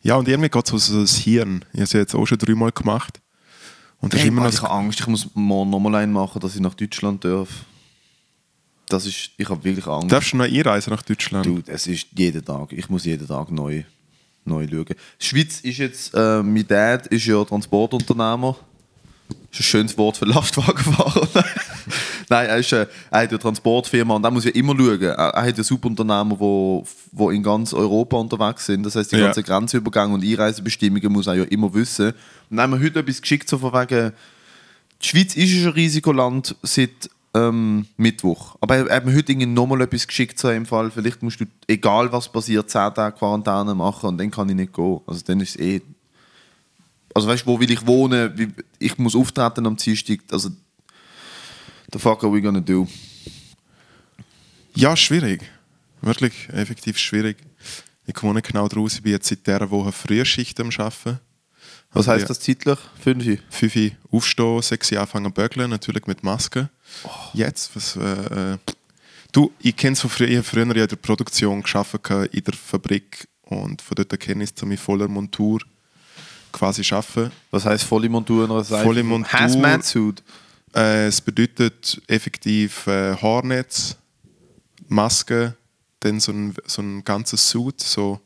Ja, 0.00 0.16
und 0.16 0.26
irgendwie 0.26 0.48
geht 0.48 0.72
es 0.72 0.86
so 0.86 1.00
das 1.02 1.16
Hirn. 1.18 1.66
Ich 1.74 1.80
habe 1.80 1.84
es 1.84 1.92
jetzt 1.92 2.14
auch 2.14 2.24
schon 2.24 2.38
dreimal 2.38 2.72
gemacht. 2.72 3.20
Und 4.00 4.14
das 4.14 4.20
ist 4.20 4.24
Hey, 4.24 4.28
immer 4.30 4.44
noch 4.44 4.52
ich 4.54 4.62
habe 4.62 4.70
Angst, 4.72 5.00
ich 5.00 5.06
muss 5.06 5.28
morgen 5.34 5.68
nochmal 5.68 5.96
einen 5.96 6.14
machen, 6.14 6.40
dass 6.40 6.54
ich 6.54 6.62
nach 6.62 6.72
Deutschland 6.74 7.22
darf. 7.26 7.48
Das 8.88 9.04
ist, 9.06 9.30
ich 9.36 9.48
habe 9.48 9.62
wirklich 9.64 9.86
Angst. 9.86 10.12
Darfst 10.12 10.32
du 10.32 10.36
noch 10.36 10.44
einreisen 10.44 10.92
nach 10.92 11.02
Deutschland? 11.02 11.44
Dude, 11.46 11.70
es 11.72 11.86
ist 11.86 12.06
jeden 12.16 12.44
Tag, 12.44 12.72
ich 12.72 12.88
muss 12.88 13.04
jeden 13.04 13.26
Tag 13.26 13.50
neu, 13.50 13.82
neu 14.44 14.66
schauen. 14.68 14.86
Die 15.20 15.24
Schweiz 15.24 15.60
ist 15.60 15.78
jetzt, 15.78 16.14
äh, 16.14 16.42
mein 16.42 16.66
Dad 16.66 17.06
ist 17.08 17.26
ja 17.26 17.44
Transportunternehmer. 17.44 18.56
Das 19.50 19.58
ist 19.60 19.60
ein 19.60 19.62
schönes 19.64 19.98
Wort 19.98 20.16
für 20.18 20.24
Lastwagenfahrer. 20.24 21.26
Nein, 22.28 22.46
er, 22.48 22.58
ist, 22.58 22.72
äh, 22.72 22.86
er 23.10 23.20
hat 23.22 23.30
eine 23.30 23.38
Transportfirma 23.38 24.14
und 24.14 24.24
er 24.24 24.30
muss 24.30 24.44
ja 24.44 24.50
immer 24.52 24.76
schauen. 24.76 25.02
Er, 25.02 25.14
er 25.14 25.42
hat 25.46 25.58
ja 25.58 25.64
Subunternehmer, 25.64 26.38
wo, 26.38 26.84
wo 27.12 27.30
in 27.30 27.42
ganz 27.42 27.72
Europa 27.72 28.16
unterwegs 28.18 28.66
sind. 28.66 28.84
Das 28.84 28.94
heißt, 28.94 29.10
die 29.12 29.16
Ja. 29.16 29.26
ganzen 29.26 29.42
Grenzübergänge 29.42 30.14
und 30.14 30.24
Einreisebestimmungen 30.24 31.12
muss 31.12 31.26
er 31.26 31.34
ja 31.34 31.44
immer 31.44 31.72
wissen. 31.74 32.08
Und 32.50 32.56
dann 32.56 32.60
haben 32.72 32.80
wir 32.80 32.86
heute 32.86 33.00
etwas 33.00 33.20
geschickt, 33.20 33.48
so 33.48 33.58
von 33.58 33.72
wegen, 33.72 34.12
die 35.02 35.06
Schweiz 35.08 35.34
ist 35.36 35.50
ja 35.52 35.68
ein 35.68 35.72
Risikoland 35.74 36.54
seit 36.62 37.10
ähm, 37.36 37.86
Mittwoch. 37.96 38.56
Aber 38.60 38.76
er 38.76 38.96
hat 38.96 39.04
mir 39.04 39.14
heute 39.14 39.32
irgendwie 39.32 39.46
nochmal 39.46 39.82
etwas 39.82 40.06
geschickt, 40.06 40.38
so 40.38 40.50
im 40.50 40.64
Fall. 40.66 40.90
Vielleicht 40.90 41.22
musst 41.22 41.40
du, 41.40 41.44
egal 41.66 42.10
was 42.12 42.30
passiert, 42.30 42.70
10 42.70 42.94
Tage 42.94 43.16
Quarantäne 43.16 43.74
machen 43.74 44.08
und 44.08 44.18
dann 44.18 44.30
kann 44.30 44.48
ich 44.48 44.54
nicht 44.54 44.72
gehen. 44.72 45.00
Also 45.06 45.22
dann 45.24 45.40
ist 45.40 45.50
es 45.50 45.56
eh. 45.56 45.82
Also 47.14 47.28
weißt 47.28 47.44
du, 47.44 47.46
wo 47.46 47.60
will 47.60 47.70
ich 47.70 47.86
wohnen? 47.86 48.54
Ich 48.78 48.96
muss 48.98 49.14
auftreten 49.14 49.66
am 49.66 49.76
Dienstag. 49.76 50.20
Also, 50.30 50.50
the 51.92 51.98
fuck 51.98 52.22
are 52.24 52.32
we 52.32 52.42
gonna 52.42 52.60
do? 52.60 52.86
Ja, 54.74 54.96
schwierig. 54.96 55.42
Wirklich, 56.02 56.48
effektiv 56.50 56.98
schwierig. 56.98 57.38
Ich 58.06 58.14
komme 58.14 58.34
nicht 58.34 58.46
genau 58.46 58.68
draus. 58.68 58.94
Ich 58.94 59.02
bin 59.02 59.12
jetzt 59.12 59.28
seit 59.28 59.46
dieser 59.46 59.70
Woche 59.70 59.92
Frühschicht 59.92 60.60
am 60.60 60.68
Arbeiten. 60.68 61.18
Was 61.92 62.08
Also 62.08 62.12
heißt 62.12 62.22
ja, 62.22 62.28
das 62.28 62.40
zeitlich? 62.40 62.78
Fünf? 63.00 63.40
5 63.48 63.76
Uhr 63.76 63.90
aufstehen, 64.10 64.62
6 64.62 64.92
Uhr 64.92 65.00
anfangen 65.00 65.34
zu 65.34 65.42
bögeln, 65.42 65.70
natürlich 65.70 66.06
mit 66.06 66.22
Maske. 66.22 66.68
Oh. 67.04 67.10
Jetzt, 67.34 67.74
was... 67.74 67.96
Äh, 67.96 68.52
äh, 68.52 68.58
du, 69.32 69.52
ich 69.60 69.76
kenne 69.76 69.92
es 69.94 70.00
von 70.00 70.10
früher, 70.10 70.28
ich 70.28 70.36
habe 70.36 70.44
früher 70.44 70.62
in 70.62 70.70
der 70.70 70.86
Produktion 70.96 71.62
gearbeitet, 71.62 72.34
in 72.34 72.44
der 72.44 72.54
Fabrik 72.54 73.28
und 73.42 73.82
von 73.82 73.94
dort 73.94 74.18
kenne 74.18 74.44
ich 74.44 74.50
es, 74.50 74.54
zu 74.54 74.66
mit 74.66 74.80
voller 74.80 75.08
Montur 75.08 75.60
quasi 76.52 76.82
arbeiten. 76.92 77.30
Was 77.50 77.64
heißt 77.64 77.84
volle 77.84 78.08
Montur 78.08 78.64
Seite? 78.64 78.84
Volle 78.84 79.02
Montur. 79.02 79.38
Hazmat-Suit. 79.38 80.22
Äh, 80.74 81.06
es 81.06 81.20
bedeutet 81.20 82.00
effektiv 82.06 82.86
äh, 82.86 83.16
Haarnetz, 83.16 83.96
Maske, 84.88 85.54
dann 86.00 86.20
so 86.20 86.32
ein, 86.32 86.54
so 86.66 86.82
ein 86.82 87.04
ganzes 87.04 87.48
Suit, 87.48 87.80
so 87.80 88.20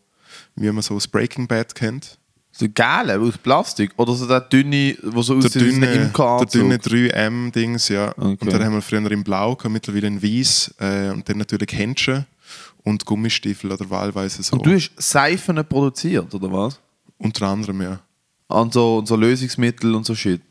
wie 0.54 0.70
man 0.70 0.82
so 0.82 0.94
das 0.94 1.08
Breaking 1.08 1.46
Bad 1.46 1.74
kennt. 1.74 2.18
So 2.60 2.66
geil, 2.74 3.10
aus 3.18 3.38
Plastik? 3.38 3.92
Oder 3.96 4.12
so 4.12 4.26
der 4.26 4.42
dünne, 4.42 4.94
wo 5.02 5.22
so 5.22 5.40
Der 5.40 5.46
aussieht 5.46 5.62
wie 5.62 5.74
ein 5.76 5.80
dünne, 5.80 6.12
der 6.12 6.44
dünne 6.44 6.76
3M-Dings, 6.76 7.88
ja. 7.88 8.10
Okay. 8.10 8.36
Und 8.38 8.52
dann 8.52 8.62
haben 8.62 8.74
wir 8.74 8.82
früher 8.82 9.10
in 9.10 9.24
Blau, 9.24 9.56
mittlerweile 9.70 10.08
in 10.08 10.22
Weiß 10.22 10.74
äh, 10.78 11.08
und 11.08 11.26
dann 11.26 11.38
natürlich 11.38 11.72
Händchen 11.72 12.26
und 12.84 13.06
Gummistiefel 13.06 13.72
oder 13.72 13.88
wahlweise 13.88 14.42
so. 14.42 14.56
Und 14.56 14.66
du 14.66 14.74
hast 14.74 14.92
Seifen 14.98 15.56
produziert, 15.66 16.34
oder 16.34 16.52
was? 16.52 16.78
Unter 17.16 17.48
anderem, 17.48 17.80
ja. 17.80 18.00
Und 18.48 18.74
so, 18.74 18.98
und 18.98 19.08
so 19.08 19.16
Lösungsmittel 19.16 19.94
und 19.94 20.04
so 20.04 20.14
Shit. 20.14 20.42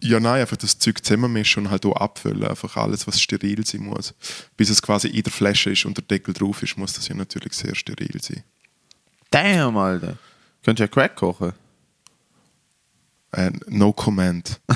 Ja, 0.00 0.18
nein, 0.18 0.40
einfach 0.40 0.56
das 0.56 0.76
Zeug 0.76 1.04
zusammenmischen 1.04 1.66
und 1.66 1.70
halt 1.70 1.86
auch 1.86 1.94
abfüllen. 1.94 2.42
Einfach 2.42 2.76
alles, 2.76 3.06
was 3.06 3.20
steril 3.20 3.64
sein 3.64 3.82
muss. 3.82 4.12
Bis 4.56 4.70
es 4.70 4.82
quasi 4.82 5.06
in 5.06 5.22
der 5.22 5.32
Flasche 5.32 5.70
ist 5.70 5.84
und 5.84 5.96
der 5.98 6.04
Deckel 6.04 6.34
drauf 6.34 6.64
ist, 6.64 6.76
muss 6.76 6.94
das 6.94 7.06
ja 7.06 7.14
natürlich 7.14 7.52
sehr 7.52 7.76
steril 7.76 8.20
sein. 8.20 8.42
Damn, 9.30 9.76
Alter. 9.76 10.18
Könntest 10.66 10.92
du 10.92 10.98
ja 10.98 11.06
Crack 11.06 11.14
kochen? 11.14 11.52
Äh, 13.30 13.52
no 13.68 13.92
comment. 13.92 14.60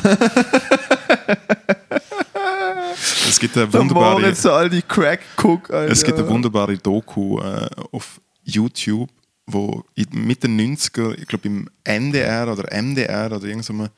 es 3.29 3.41
gibt 3.41 3.57
eine 3.57 3.73
wunderbare, 3.73 4.33
so 4.37 4.53
all 4.53 4.71
die 4.71 4.83
Crack 4.83 5.19
cook, 5.37 5.69
Alter. 5.73 5.91
es 5.91 6.05
gibt 6.05 6.17
eine 6.17 6.29
wunderbare 6.29 6.79
Doku 6.79 7.41
äh, 7.41 7.69
auf 7.91 8.21
YouTube, 8.45 9.11
wo 9.47 9.83
in, 9.97 10.07
mit 10.12 10.45
den 10.45 10.61
90er, 10.61 11.19
ich 11.19 11.26
glaube 11.26 11.49
im 11.49 11.69
NDR 11.83 12.53
oder 12.53 12.73
MDR 12.73 13.33
oder 13.33 13.49
irgend 13.49 13.64
so 13.64 13.73
ein 13.73 13.88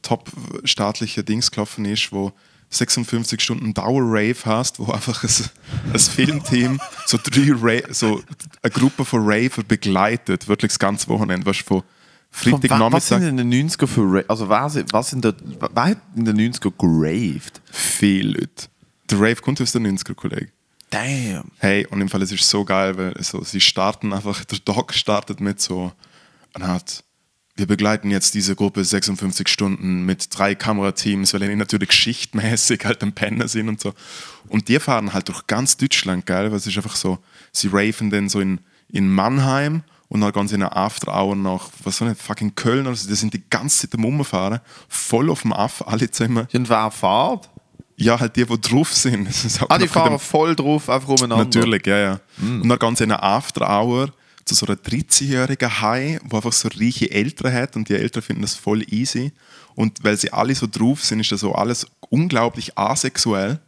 top 0.00 0.30
staatlicher 0.64 1.24
Dings 1.24 1.50
gelaufen 1.50 1.84
ist, 1.84 2.10
wo 2.10 2.32
56 2.74 3.40
Stunden 3.40 3.72
Dauer-Rave 3.74 4.36
hast, 4.44 4.78
wo 4.78 4.90
einfach 4.92 5.22
ein, 5.24 5.30
ein 5.92 5.98
Filmteam 5.98 6.80
so, 7.06 7.18
drei 7.22 7.52
Ra 7.52 7.80
so 7.92 8.22
eine 8.62 8.70
Gruppe 8.72 9.04
von 9.04 9.20
Raver 9.24 9.62
begleitet, 9.62 10.48
wirklich 10.48 10.70
das 10.72 10.78
ganze 10.78 11.08
Wochenende, 11.08 11.46
weißt 11.46 11.60
du, 11.60 11.64
von 11.64 11.82
Von 12.30 12.62
wa- 12.64 12.92
was 12.92 13.08
sind 13.08 13.22
in 13.22 13.36
den 13.36 13.68
90er 13.70 13.86
für 13.86 14.00
Ra 14.02 14.22
Also 14.28 14.48
was, 14.48 14.76
was 14.92 15.10
sind 15.10 15.24
dort, 15.24 15.36
wer 15.74 15.84
hat 15.84 15.98
in 16.16 16.24
den 16.24 16.36
90er 16.52 16.72
geraved? 16.76 17.60
viele 17.70 18.30
Leute. 18.38 18.66
Der 19.10 19.18
Rave 19.20 19.36
kommt 19.36 19.60
aus 19.60 19.70
den 19.72 19.86
90er, 19.86 20.14
Kollege. 20.14 20.48
Damn. 20.90 21.50
Hey, 21.58 21.86
und 21.86 22.00
im 22.00 22.08
Fall 22.08 22.22
es 22.22 22.32
ist 22.32 22.48
so 22.48 22.64
geil, 22.64 22.96
weil 22.96 23.14
so, 23.22 23.42
sie 23.44 23.60
starten 23.60 24.12
einfach, 24.12 24.44
der 24.44 24.58
Doc 24.64 24.94
startet 24.94 25.40
mit 25.40 25.60
so, 25.60 25.92
und 26.54 26.66
hat, 26.66 27.03
wir 27.56 27.66
begleiten 27.66 28.10
jetzt 28.10 28.34
diese 28.34 28.56
Gruppe 28.56 28.84
56 28.84 29.48
Stunden 29.48 30.04
mit 30.04 30.36
drei 30.36 30.54
Kamerateams, 30.54 31.32
weil 31.32 31.40
die 31.40 31.54
natürlich 31.54 31.92
schichtmäßig 31.92 32.84
halt 32.84 33.02
am 33.02 33.12
Penner 33.12 33.46
sind 33.46 33.68
und 33.68 33.80
so. 33.80 33.94
Und 34.48 34.68
die 34.68 34.80
fahren 34.80 35.12
halt 35.12 35.28
durch 35.28 35.46
ganz 35.46 35.76
Deutschland, 35.76 36.26
geil, 36.26 36.50
weil 36.50 36.58
es 36.58 36.66
ist 36.66 36.76
einfach 36.76 36.96
so, 36.96 37.18
sie 37.52 37.68
raven 37.72 38.10
dann 38.10 38.28
so 38.28 38.40
in, 38.40 38.60
in 38.88 39.08
Mannheim 39.08 39.84
und 40.08 40.20
dann 40.20 40.32
ganz 40.32 40.52
in 40.52 40.62
einer 40.62 40.76
After 40.76 41.14
Hour 41.14 41.36
nach, 41.36 41.68
was 41.84 41.98
soll 41.98 42.10
ich, 42.10 42.18
fucking 42.18 42.54
Köln, 42.56 42.86
also 42.86 43.08
die 43.08 43.14
sind 43.14 43.32
die 43.34 43.42
ganze 43.48 43.88
Zeit 43.88 43.98
am 43.98 44.04
Rumfahren, 44.04 44.60
voll 44.88 45.30
auf 45.30 45.42
dem 45.42 45.52
Aff, 45.52 45.82
alle 45.86 46.10
zusammen. 46.10 46.48
Und 46.52 46.68
wer 46.68 46.90
fährt? 46.90 47.50
Ja, 47.96 48.18
halt 48.18 48.34
die, 48.34 48.44
die 48.44 48.60
drauf 48.60 48.92
sind. 48.92 49.28
Ah, 49.68 49.78
die 49.78 49.86
fahren 49.86 50.18
voll 50.18 50.56
drauf, 50.56 50.90
einfach 50.90 51.08
umeinander. 51.08 51.44
Natürlich, 51.44 51.86
ja, 51.86 51.98
ja. 51.98 52.20
Mm. 52.38 52.62
Und 52.62 52.68
dann 52.68 52.78
ganz 52.80 53.00
in 53.00 53.12
einer 53.12 53.22
After 53.22 53.68
Hour 53.68 54.12
zu 54.44 54.54
so 54.54 54.66
einer 54.66 54.76
13-jährigen 54.76 55.80
Hai, 55.80 56.20
wo 56.24 56.36
einfach 56.36 56.52
so 56.52 56.68
reiche 56.68 57.10
Eltern 57.10 57.52
hat 57.52 57.76
und 57.76 57.88
die 57.88 57.94
Eltern 57.94 58.22
finden 58.22 58.42
das 58.42 58.54
voll 58.54 58.82
easy. 58.92 59.32
Und 59.74 60.04
weil 60.04 60.16
sie 60.16 60.32
alle 60.32 60.54
so 60.54 60.66
drauf 60.70 61.04
sind, 61.04 61.20
ist 61.20 61.32
das 61.32 61.40
so 61.40 61.54
alles 61.54 61.86
unglaublich 62.10 62.78
asexuell. 62.78 63.58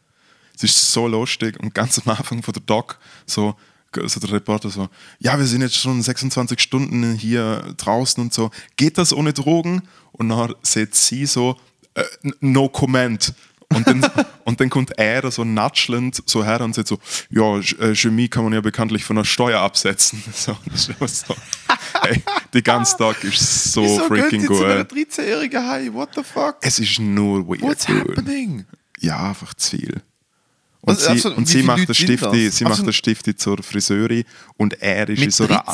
Es 0.55 0.63
ist 0.63 0.93
so 0.93 1.07
lustig 1.07 1.59
und 1.61 1.75
ganz 1.75 1.99
am 1.99 2.17
Anfang 2.17 2.43
von 2.43 2.55
der 2.55 2.63
Doc 2.63 2.99
so 3.27 3.57
also 4.03 4.21
der 4.21 4.33
Reporter 4.33 4.71
so, 4.71 4.89
ja, 5.19 5.39
wir 5.39 5.47
sind 5.47 5.63
jetzt 5.63 5.77
schon 5.77 6.03
26 6.03 6.61
Stunden 6.61 7.15
hier 7.15 7.75
draußen 7.77 8.23
und 8.23 8.33
so. 8.33 8.51
Geht 8.77 8.99
das 8.99 9.13
ohne 9.13 9.33
Drogen? 9.33 9.83
Und 10.13 10.29
dann 10.29 10.55
sieht 10.63 10.95
sie 10.95 11.27
so, 11.27 11.57
äh, 11.95 12.05
no 12.41 12.69
comment. 12.69 13.33
Und 13.75 13.87
dann, 13.87 14.11
und 14.45 14.61
dann 14.61 14.71
kommt 14.71 14.97
er 14.99 15.31
so 15.31 15.45
natschelnd 15.45 16.23
so 16.27 16.45
her 16.45 16.61
und 16.61 16.75
sagt 16.75 16.89
so, 16.89 16.99
ja, 17.31 17.59
äh, 17.59 17.95
Chemie 17.95 18.29
kann 18.29 18.45
man 18.45 18.53
ja 18.53 18.61
bekanntlich 18.61 19.05
von 19.05 19.17
der 19.17 19.25
Steuer 19.25 19.61
absetzen. 19.61 20.23
So, 20.33 20.57
das 20.71 20.89
ist 20.89 21.27
so. 21.27 21.35
Hey, 22.03 22.23
die 22.55 22.63
ganze 22.63 22.97
Tag 22.97 23.23
ist 23.25 23.73
so 23.73 23.83
Wieso 23.83 24.07
freaking 24.07 24.47
gut. 24.47 24.63
13-jährigen 24.63 25.67
Heim? 25.69 25.95
What 25.95 26.11
the 26.15 26.23
fuck? 26.23 26.57
Es 26.61 26.79
ist 26.79 26.99
nur 27.01 27.47
weird. 27.49 27.63
What's 27.63 27.87
dude. 27.87 28.01
happening? 28.01 28.65
Ja, 29.01 29.29
einfach 29.31 29.53
zu 29.55 29.77
viel. 29.77 30.03
Und 30.83 30.91
Also, 30.91 31.05
sie, 31.07 31.11
also, 31.11 31.35
und 31.35 31.49
sie 31.49 31.63
macht 31.65 31.95
Stifti, 31.95 32.51
sie 32.51 32.65
Also- 32.65 32.77
macht 32.79 32.87
den 32.87 32.93
Stifti 32.93 33.35
zur 33.35 33.61
Friseurin 33.63 34.25
und 34.57 34.81
er 34.81 35.09
ist 35.09 35.23
in 35.23 35.31
so 35.33 35.45
einer. 35.45 35.65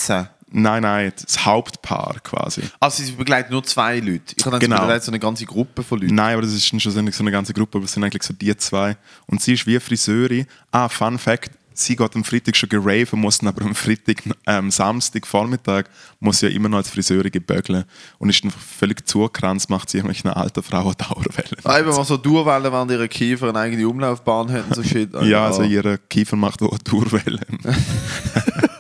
13? 0.52 0.62
Nein, 0.62 0.82
nein, 0.82 1.12
das 1.21 1.44
Hauptpaar 1.44 2.16
quasi. 2.23 2.62
Also 2.80 3.02
sie 3.02 3.12
begleiten 3.12 3.52
nur 3.52 3.64
zwei 3.64 3.99
Leute. 4.00 4.35
Ich 4.37 4.44
habe 4.44 4.59
dann 4.59 4.61
Genau. 4.61 4.99
so 5.00 5.11
eine 5.11 5.18
ganze 5.18 5.47
Gruppe 5.47 5.82
von 5.82 6.00
Leuten. 6.00 6.14
Nein, 6.14 6.35
aber 6.35 6.42
das 6.42 6.52
ist 6.52 6.66
schon 6.66 6.78
so 6.80 6.99
eine 6.99 7.12
so 7.12 7.23
eine 7.23 7.30
ganze 7.30 7.52
Gruppe, 7.52 7.78
aber 7.78 7.85
es 7.85 7.92
sind 7.92 8.04
eigentlich 8.04 8.23
so 8.23 8.35
die 8.35 8.56
zwei. 8.56 8.97
Und 9.26 9.40
sie 9.40 9.54
ist 9.54 9.66
wie 9.66 9.78
Friseurin. 9.80 10.47
Ah, 10.71 10.88
Fun 10.88 11.18
Fact, 11.18 11.50
sie 11.75 11.97
geht 11.97 12.14
am 12.14 12.25
Freitag 12.25 12.56
schon 12.56 12.68
geraven, 12.68 13.21
muss 13.21 13.38
dann 13.38 13.49
aber 13.49 13.64
am 13.64 13.75
Freitag, 13.75 14.23
ähm, 14.47 14.71
Samstag, 14.71 15.26
Vormittag, 15.26 15.88
muss 16.21 16.38
sie 16.40 16.47
ja 16.49 16.52
immer 16.52 16.68
noch 16.68 16.78
als 16.78 16.90
Friseurin 16.90 17.30
gebögeln. 17.32 17.85
Und 18.18 18.28
ist 18.30 18.44
dann 18.44 18.50
völlig 18.50 19.06
zugekranzt, 19.09 19.71
macht 19.71 19.88
sie 19.90 19.99
irgendwelche 19.99 20.35
alten 20.37 20.62
Frauen 20.62 20.94
Dauerwellen. 20.97 21.56
Ah, 21.64 21.78
Eben 21.78 21.88
mal 21.90 22.04
so 22.04 22.16
Durchwellen, 22.16 22.73
während 22.73 22.90
ihre 22.90 23.09
Kiefer 23.09 23.49
eine 23.49 23.59
eigene 23.59 23.88
Umlaufbahn 23.88 24.49
hätten, 24.50 24.75
so 24.75 24.82
shit. 24.82 25.11
Ja, 25.23 25.47
also 25.47 25.62
ihre 25.62 25.99
Kiefer 25.99 26.37
macht 26.37 26.62
auch 26.62 26.76
das 26.78 26.92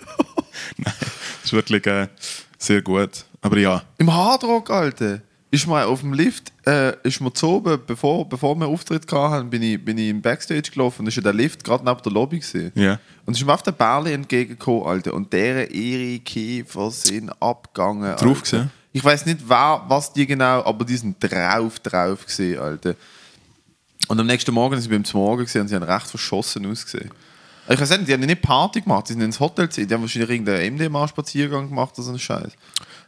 ist 1.52 1.70
wirklich 1.70 1.86
äh, 1.86 2.08
sehr 2.58 2.82
gut. 2.82 3.24
Aber 3.40 3.58
ja, 3.58 3.82
Im 3.98 4.12
Hardrock, 4.12 4.70
Alter, 4.70 5.20
ist 5.50 5.66
mir 5.66 5.86
auf 5.86 6.00
dem 6.00 6.14
Lift, 6.14 6.52
äh, 6.66 6.96
ist 7.02 7.20
mir 7.20 7.32
zu 7.32 7.46
oben, 7.48 7.78
bevor, 7.86 8.26
bevor 8.28 8.54
wir 8.54 8.66
Auftritt 8.66 9.10
hatten, 9.12 9.50
bin 9.50 9.62
ich, 9.62 9.84
bin 9.84 9.98
ich 9.98 10.08
im 10.08 10.22
Backstage 10.22 10.70
gelaufen 10.72 11.02
und 11.02 11.08
ist 11.08 11.22
der 11.22 11.32
Lift 11.32 11.62
gerade 11.62 11.84
neben 11.84 12.00
der 12.02 12.12
Lobby 12.12 12.38
gesehen. 12.38 12.72
Ja. 12.74 12.98
Und 13.26 13.36
ist 13.36 13.44
mir 13.44 13.52
auf 13.52 13.62
der 13.62 13.72
Bärli 13.72 14.12
entgegengekommen, 14.12 14.86
Alter, 14.86 15.12
und 15.12 15.32
deren 15.32 15.70
ihre 15.70 16.18
Kiefer 16.20 16.90
sind 16.90 17.30
abgegangen. 17.42 18.16
Drauf 18.16 18.22
Alter. 18.22 18.40
gesehen? 18.40 18.70
Ich 18.94 19.04
weiß 19.04 19.26
nicht, 19.26 19.40
wer, 19.46 19.82
was 19.88 20.12
die 20.12 20.26
genau, 20.26 20.64
aber 20.64 20.84
die 20.84 20.96
sind 20.96 21.16
drauf, 21.20 21.78
drauf 21.80 22.24
gesehen, 22.24 22.60
Alter. 22.60 22.94
Und 24.08 24.20
am 24.20 24.26
nächsten 24.26 24.52
Morgen 24.52 24.74
sind 24.80 24.82
sie 24.82 24.88
beim 25.10 25.20
Morgen 25.20 25.44
gesehen 25.44 25.62
und 25.62 25.68
sie 25.68 25.74
haben 25.74 25.82
recht 25.82 26.06
verschossen 26.06 26.66
ausgesehen. 26.66 27.10
Ich 27.68 27.80
weiß 27.80 27.90
nicht, 27.90 28.08
die 28.08 28.12
haben 28.12 28.20
nicht 28.20 28.42
Party 28.42 28.80
gemacht, 28.80 29.08
die 29.08 29.12
sind 29.12 29.22
ins 29.22 29.38
Hotel 29.38 29.68
gesehen, 29.68 29.86
die 29.86 29.94
haben 29.94 30.02
wahrscheinlich 30.02 30.30
irgendeinen 30.30 30.74
MDMA-Spaziergang 30.74 31.68
gemacht 31.68 31.92
oder 31.94 32.02
so 32.02 32.10
einen 32.10 32.18
Scheiß. 32.18 32.52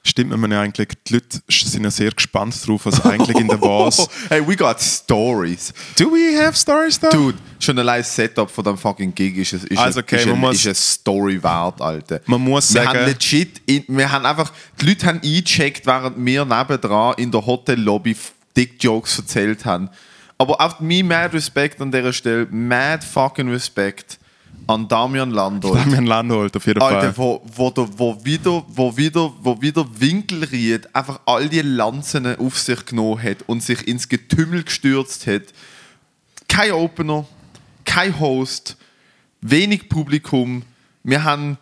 stimmt 0.05 0.37
man 0.37 0.51
ja 0.53 0.61
eigentlich, 0.61 0.89
die 1.09 1.15
Leute 1.15 1.41
sind 1.49 1.83
ja 1.83 1.91
sehr 1.91 2.11
gespannt 2.13 2.55
drauf, 2.67 2.87
was 2.87 3.05
eigentlich 3.05 3.37
in 3.39 3.49
der 3.49 3.61
was. 3.61 4.09
Hey, 4.29 4.47
we 4.47 4.55
got 4.57 4.81
stories. 4.81 5.73
Do 5.99 6.11
we 6.13 6.39
have 6.41 6.57
stories 6.57 7.01
though? 7.01 7.11
Dude, 7.11 7.39
schon 7.59 7.79
allein 7.81 8.01
das 8.01 8.15
Setup 8.15 8.49
von 8.51 8.63
dem 8.65 8.79
fucking 8.79 9.13
Gig 9.15 9.37
ist, 9.39 9.55
ist, 9.55 9.77
Also, 9.77 10.01
okay, 10.01 10.17
ist, 10.21 10.27
man 10.27 10.35
ein, 10.37 10.41
muss- 10.41 10.57
ist 10.57 10.67
eine 10.67 10.75
Story 10.77 11.43
wert, 11.43 11.81
Alter. 11.81 12.21
Man 12.27 12.41
muss 12.41 12.73
wir 12.73 12.83
sagen- 12.85 12.99
Haben 13.01 13.07
legit, 13.07 13.61
wir 13.67 14.13
haben 14.13 14.25
einfach, 14.25 14.53
die 14.81 14.87
Leute 14.87 15.07
haben 15.07 15.21
eingecheckt, 15.23 15.85
während 15.87 16.25
wir 16.25 16.45
nebendran 16.45 17.15
in 17.17 17.31
der 17.33 17.45
Hotellobby 17.45 18.17
Dick-Jokes 18.57 19.19
erzählt 19.19 19.65
haben. 19.65 19.91
Aber 20.39 20.61
auf 20.61 20.79
me 20.81 21.03
mad 21.03 21.35
Respekt 21.35 21.81
an 21.81 21.91
dieser 21.91 22.13
Stelle, 22.13 22.47
mad 22.51 23.05
fucking 23.05 23.49
Respekt 23.51 24.19
an 24.67 24.89
Damian 24.89 25.31
Landolt. 25.31 25.77
Damian 25.77 26.07
Landolt 26.07 26.57
auf 26.57 26.67
jeden 26.67 26.81
Alter, 26.81 27.13
Fall. 27.13 27.17
wo, 27.17 27.43
wo, 27.55 27.71
der, 27.71 27.89
wo, 27.97 28.25
wieder, 28.25 28.65
wo, 28.69 28.97
wieder, 28.97 29.33
wo 29.41 29.61
wieder 29.61 29.87
Winkelried 29.99 30.95
einfach 30.95 31.21
all 31.27 31.49
die 31.49 31.63
Lanzen 31.63 32.37
auf 32.37 32.59
sich 32.59 32.85
genommen 32.87 33.23
hat 33.23 33.39
und 33.47 33.63
sich 33.63 33.87
ins 33.87 34.09
Getümmel 34.09 34.65
gestürzt 34.65 35.27
hat. 35.27 35.43
Kein 36.49 36.73
Opener, 36.73 37.27
kein 37.85 38.19
Host, 38.19 38.77
wenig 39.41 39.89
Publikum. 39.89 40.63
Wir 41.03 41.23
haben. 41.23 41.59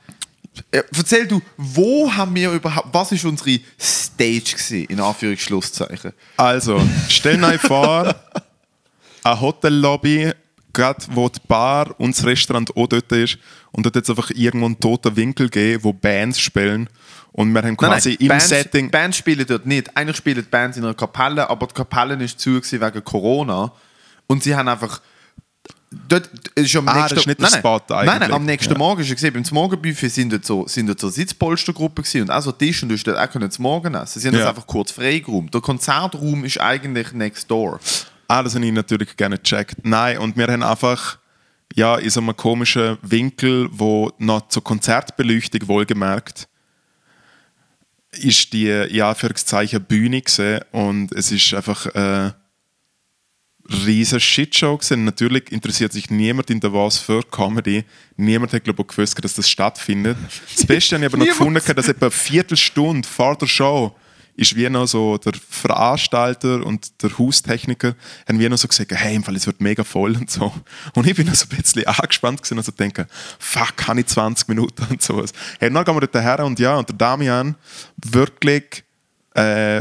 Äh, 0.70 0.82
erzähl 0.94 1.26
du, 1.26 1.40
wo 1.56 2.12
haben 2.12 2.34
wir 2.34 2.52
überhaupt. 2.52 2.88
Was 2.92 3.12
ist 3.12 3.24
unsere 3.24 3.58
Stage 3.80 4.52
gewesen, 4.52 4.84
in 4.84 5.00
Anführungsschlusszeichen? 5.00 6.12
Also, 6.36 6.80
stell 7.08 7.42
euch 7.42 7.60
vor, 7.60 8.14
eine 9.24 9.40
Hotellobby, 9.40 10.32
gerade 10.72 11.04
wo 11.10 11.28
die 11.28 11.40
Bar 11.46 11.94
und 11.98 12.16
das 12.16 12.24
Restaurant 12.24 12.76
auch 12.76 12.86
dort 12.86 13.10
ist, 13.12 13.38
und 13.72 13.84
dort 13.86 13.96
es 13.96 14.10
einfach 14.10 14.30
irgendwo 14.30 14.66
einen 14.66 14.78
toten 14.80 15.16
Winkel 15.16 15.48
gegeben, 15.48 15.84
wo 15.84 15.92
Bands 15.92 16.38
spielen. 16.40 16.88
Und 17.32 17.52
wir 17.52 17.62
haben 17.62 17.76
quasi 17.76 18.12
im 18.14 18.28
Bands, 18.28 18.48
Setting. 18.50 18.90
Bands 18.90 19.16
spielen 19.16 19.46
dort 19.46 19.64
nicht. 19.64 19.96
Eigentlich 19.96 20.18
spielen 20.18 20.42
die 20.44 20.50
Bands 20.50 20.76
in 20.76 20.84
einer 20.84 20.92
Kapelle, 20.94 21.48
aber 21.48 21.66
die 21.66 21.74
Kapelle 21.74 22.22
ist 22.22 22.38
zu 22.38 22.60
wegen 22.60 23.04
Corona. 23.04 23.72
Und 24.26 24.42
sie 24.42 24.54
haben 24.54 24.68
einfach. 24.68 25.00
Dort 26.08 26.30
ist 26.54 26.74
am 26.76 26.88
Ah, 26.88 26.94
nächsten, 26.94 27.14
das 27.16 27.22
ist 27.22 27.26
nicht 27.26 27.40
der 27.40 27.50
nein, 27.50 27.58
Spot 27.58 27.80
nein, 27.90 28.06
nein, 28.06 28.08
eigentlich. 28.22 28.32
am 28.34 28.44
nächsten 28.46 28.72
Ja. 28.72 28.78
Morgen 28.78 29.02
ist 29.02 29.10
gesehen, 29.10 29.34
beim 29.34 29.44
Morgenbuffet 29.50 30.08
sind 30.08 30.32
dort 30.32 30.44
so, 30.46 30.66
sind 30.66 30.86
dort 30.86 30.98
so 30.98 31.10
Sitzpolstergruppen 31.10 32.04
und 32.22 32.30
auch 32.30 32.40
so 32.40 32.50
Tisch 32.52 32.82
und 32.82 32.88
du 32.88 32.94
hast 32.94 33.04
dort 33.06 33.18
auch 33.18 33.30
können 33.30 33.50
Morgen 33.58 33.94
essen. 33.94 34.20
Sie 34.20 34.26
haben 34.26 34.34
das 34.34 34.42
Ja. 34.44 34.48
einfach 34.48 34.66
kurz 34.66 34.90
freigeräumt. 34.90 35.52
Der 35.52 35.60
Konzertraum 35.60 36.44
ist 36.44 36.58
eigentlich 36.60 37.12
next 37.12 37.50
door. 37.50 37.78
Ah, 38.32 38.42
das 38.42 38.54
habe 38.54 38.64
ich 38.64 38.72
natürlich 38.72 39.14
gerne 39.14 39.36
gecheckt. 39.36 39.84
Nein, 39.84 40.16
und 40.16 40.38
wir 40.38 40.46
haben 40.46 40.62
einfach 40.62 41.18
ja, 41.74 41.98
in 41.98 42.08
so 42.08 42.18
einem 42.18 42.34
komischen 42.34 42.96
Winkel, 43.02 43.68
wo 43.70 44.10
noch 44.16 44.48
zur 44.48 44.64
Konzertbeleuchtung 44.64 45.68
wohlgemerkt 45.68 46.48
ist 48.12 48.54
die, 48.54 48.68
ja, 48.68 49.10
Anführungszeichen, 49.10 49.84
Bühne 49.84 50.22
gewesen 50.22 50.60
und 50.70 51.12
es 51.12 51.30
ist 51.30 51.52
einfach 51.52 51.86
eine 51.94 52.34
riesige 53.84 54.20
Shitshow 54.20 54.78
gewesen. 54.78 55.04
Natürlich 55.04 55.52
interessiert 55.52 55.92
sich 55.92 56.08
niemand 56.08 56.48
in 56.48 56.60
der 56.60 56.72
was 56.72 56.96
für 56.96 57.22
Comedy. 57.24 57.84
Niemand 58.16 58.54
hat, 58.54 58.64
glaube 58.64 58.80
ich, 58.80 58.88
gewusst, 58.88 59.22
dass 59.22 59.34
das 59.34 59.50
stattfindet. 59.50 60.16
Das 60.56 60.64
Beste 60.64 60.94
habe 60.94 61.04
ich 61.04 61.12
aber 61.12 61.18
noch 61.18 61.26
gefunden, 61.38 61.60
dass 61.76 61.88
etwa 61.88 62.06
eine 62.06 62.10
Viertelstunde 62.10 63.06
vor 63.06 63.36
der 63.36 63.46
Show 63.46 63.94
ist 64.34 64.56
wie 64.56 64.68
noch 64.68 64.86
so 64.86 65.18
der 65.18 65.34
Veranstalter 65.34 66.64
und 66.64 67.02
der 67.02 67.16
Haustechniker 67.18 67.94
haben 68.26 68.38
wie 68.38 68.48
noch 68.48 68.56
so 68.56 68.68
gesagt, 68.68 68.92
hey, 68.92 69.14
im 69.14 69.22
Fall, 69.22 69.36
es 69.36 69.46
wird 69.46 69.60
mega 69.60 69.84
voll 69.84 70.16
und 70.16 70.30
so. 70.30 70.52
Und 70.94 71.06
ich 71.06 71.14
bin 71.14 71.26
noch 71.26 71.34
so 71.34 71.46
ein 71.50 71.56
bisschen 71.56 71.86
angespannt 71.86 72.42
gewesen 72.42 72.58
und 72.58 72.64
so 72.64 72.72
denke, 72.72 73.06
fuck, 73.38 73.76
kann 73.76 73.98
ich 73.98 74.06
20 74.06 74.48
Minuten 74.48 74.86
und 74.90 75.02
sowas. 75.02 75.32
Hey, 75.58 75.70
dann 75.70 75.84
gehen 75.84 75.94
wir 75.94 76.00
dort 76.00 76.14
her 76.14 76.44
und 76.44 76.58
ja, 76.58 76.76
und 76.76 76.88
der 76.88 76.96
Damian 76.96 77.56
wirklich, 77.96 78.84
äh, 79.34 79.80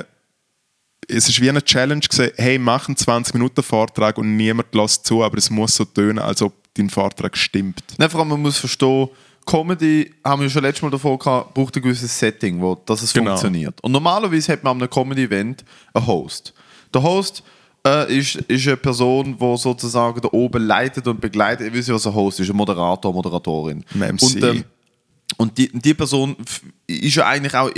es 1.07 1.27
ist 1.27 1.41
wie 1.41 1.49
eine 1.49 1.63
Challenge 1.63 2.01
gewesen, 2.01 2.31
hey, 2.35 2.57
mach 2.57 2.87
einen 2.87 2.97
20 2.97 3.33
Minuten 3.33 3.63
Vortrag 3.63 4.17
und 4.17 4.35
niemand 4.35 4.73
lässt 4.75 5.05
zu, 5.05 5.23
aber 5.23 5.37
es 5.37 5.49
muss 5.49 5.75
so 5.75 5.85
tönen, 5.85 6.19
als 6.19 6.41
ob 6.41 6.53
dein 6.73 6.89
Vortrag 6.89 7.37
stimmt. 7.37 7.83
Nein, 7.97 8.09
vor 8.09 8.19
allem, 8.19 8.29
man 8.29 8.41
muss 8.41 8.57
verstehen, 8.57 9.09
Comedy, 9.45 10.11
haben 10.23 10.41
wir 10.41 10.49
schon 10.49 10.61
letztes 10.63 10.81
Mal 10.83 10.91
davor 10.91 11.17
gehabt, 11.17 11.53
braucht 11.53 11.75
ein 11.75 11.81
gewisses 11.81 12.17
Setting, 12.17 12.61
wo 12.61 12.75
dass 12.75 13.01
es 13.01 13.11
Genau. 13.13 13.31
funktioniert. 13.31 13.81
Und 13.81 13.91
normalerweise 13.91 14.53
hat 14.53 14.63
man 14.63 14.77
an 14.77 14.81
einem 14.83 14.89
Comedy-Event 14.89 15.63
einen 15.93 16.07
Host. 16.07 16.53
Der 16.93 17.01
Host 17.01 17.43
äh, 17.85 18.17
ist, 18.17 18.35
ist 18.35 18.67
eine 18.67 18.77
Person, 18.77 19.37
die 19.39 19.57
sozusagen 19.57 20.21
da 20.21 20.29
oben 20.31 20.63
leitet 20.63 21.07
und 21.07 21.19
begleitet. 21.19 21.67
Ihr 21.67 21.73
wisst 21.73 21.89
ja, 21.89 21.95
was 21.95 22.05
ein 22.05 22.13
Host 22.13 22.39
ist, 22.39 22.49
ein 22.49 22.55
Moderator, 22.55 23.11
Moderatorin. 23.13 23.83
Ein 23.93 24.15
MC. 24.15 24.21
Und, 24.23 24.43
ähm, 24.43 24.63
und 25.37 25.57
die, 25.57 25.69
die 25.73 25.93
Person 25.93 26.35
ist 26.85 27.15
ja 27.15 27.25
eigentlich 27.27 27.55
auch 27.55 27.71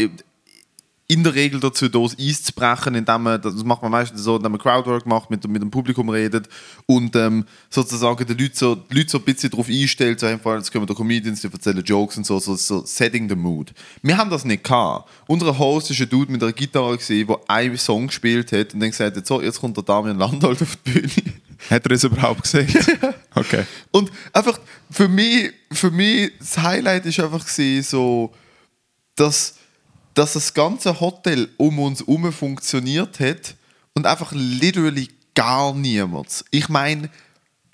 in 1.14 1.24
der 1.24 1.36
Regel 1.36 1.60
dazu 1.60 1.88
da, 1.90 2.00
das 2.00 2.18
Eis 2.20 2.44
zu 2.44 2.54
brechen, 2.54 2.96
indem 2.96 3.24
man, 3.24 3.42
das 3.42 3.54
macht 3.64 3.82
man 3.82 3.92
meistens 3.92 4.22
so, 4.24 4.36
indem 4.38 4.52
man 4.54 4.60
Crowdwork 4.62 5.06
macht, 5.06 5.30
mit, 5.30 5.44
dem- 5.44 5.52
mit 5.52 5.62
dem 5.62 5.70
Publikum 5.70 6.10
redet 6.10 6.48
und 6.86 7.16
ähm, 7.16 7.46
sozusagen 7.70 8.26
die 8.26 8.34
Leute, 8.44 8.56
so, 8.56 8.76
die 8.76 8.96
Leute 8.98 9.10
so 9.10 9.18
ein 9.20 9.24
bisschen 9.24 9.50
darauf 9.52 9.68
einstellt, 9.70 10.20
so, 10.20 10.26
allem, 10.28 10.40
jetzt 10.58 10.72
kommen 10.72 10.88
da 10.88 10.94
Comedians, 10.94 11.42
die 11.42 11.48
erzählen 11.52 11.84
Jokes 11.84 12.18
und 12.18 12.26
so, 12.26 12.40
so, 12.40 12.56
so 12.56 12.84
setting 12.86 13.30
the 13.30 13.36
mood. 13.36 13.74
Wir 14.02 14.18
haben 14.18 14.30
das 14.30 14.44
nicht 14.46 14.64
gehabt. 14.64 15.10
Unser 15.28 15.58
Host 15.60 15.92
ist 15.92 16.02
ein 16.02 16.10
Dude 16.10 16.32
mit 16.32 16.42
einer 16.42 16.52
Gitarre 16.54 16.98
gewesen, 16.98 17.28
der 17.28 17.38
einen 17.48 17.78
Song 17.78 18.08
gespielt 18.08 18.52
hat 18.52 18.74
und 18.74 18.80
dann 18.80 18.90
gesagt 18.90 19.16
hat, 19.16 19.28
so, 19.28 19.42
jetzt 19.42 19.60
kommt 19.60 19.78
der 19.78 19.84
Damian 19.84 20.18
Landolt 20.18 20.62
auf 20.62 20.76
die 20.86 20.92
Bühne. 20.92 21.10
Hat 21.70 21.86
er 21.86 21.92
es 21.92 22.04
überhaupt 22.04 22.44
gesehen? 22.44 22.68
Okay. 23.36 23.64
Und 23.92 24.12
einfach 24.32 24.60
für 24.92 25.08
mich, 25.08 25.52
für 25.72 25.90
mich 25.90 26.32
das 26.40 26.58
Highlight 26.60 27.06
ist 27.08 27.20
einfach 27.20 27.48
so, 27.48 28.32
dass, 29.16 29.56
dass 30.14 30.34
das 30.34 30.54
ganze 30.54 31.00
Hotel 31.00 31.50
um 31.58 31.80
uns 31.80 32.00
herum 32.00 32.32
funktioniert 32.32 33.20
hat 33.20 33.56
und 33.94 34.06
einfach 34.06 34.32
literally 34.34 35.10
gar 35.36 35.74
niemand, 35.74 36.46
ich 36.52 36.70
meine 36.70 37.10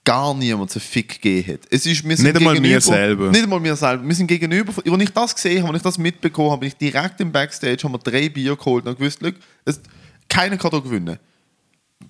gar 0.05 0.33
niemand 0.33 0.71
einen 0.71 0.81
Fick 0.81 1.21
gegeben 1.21 1.53
hat. 1.53 1.59
Es 1.69 1.85
ist, 1.85 2.03
wir 2.07 2.17
sind 2.17 2.25
Nicht 2.25 2.37
einmal 2.37 2.59
mir 2.59 2.81
selber. 2.81 3.29
Nicht 3.29 3.43
einmal 3.43 3.59
mir 3.59 3.75
selber. 3.75 4.03
Wir 4.03 4.15
sind 4.15 4.25
gegenüber, 4.25 4.73
als 4.75 5.01
ich 5.03 5.09
das 5.11 5.35
gesehen 5.35 5.61
habe, 5.61 5.73
als 5.73 5.77
ich 5.77 5.83
das 5.83 5.97
mitbekommen 5.99 6.49
habe, 6.49 6.61
bin 6.61 6.69
ich 6.69 6.77
direkt 6.77 7.21
im 7.21 7.31
Backstage, 7.31 7.83
haben 7.83 7.91
wir 7.91 7.99
drei 7.99 8.27
Bier 8.27 8.55
geholt 8.55 8.87
und 8.87 8.97
gewusst, 8.97 9.21
look, 9.21 9.35
es, 9.65 9.79
keiner 10.27 10.57
kann 10.57 10.71
da 10.71 10.79
gewinnen. 10.79 11.19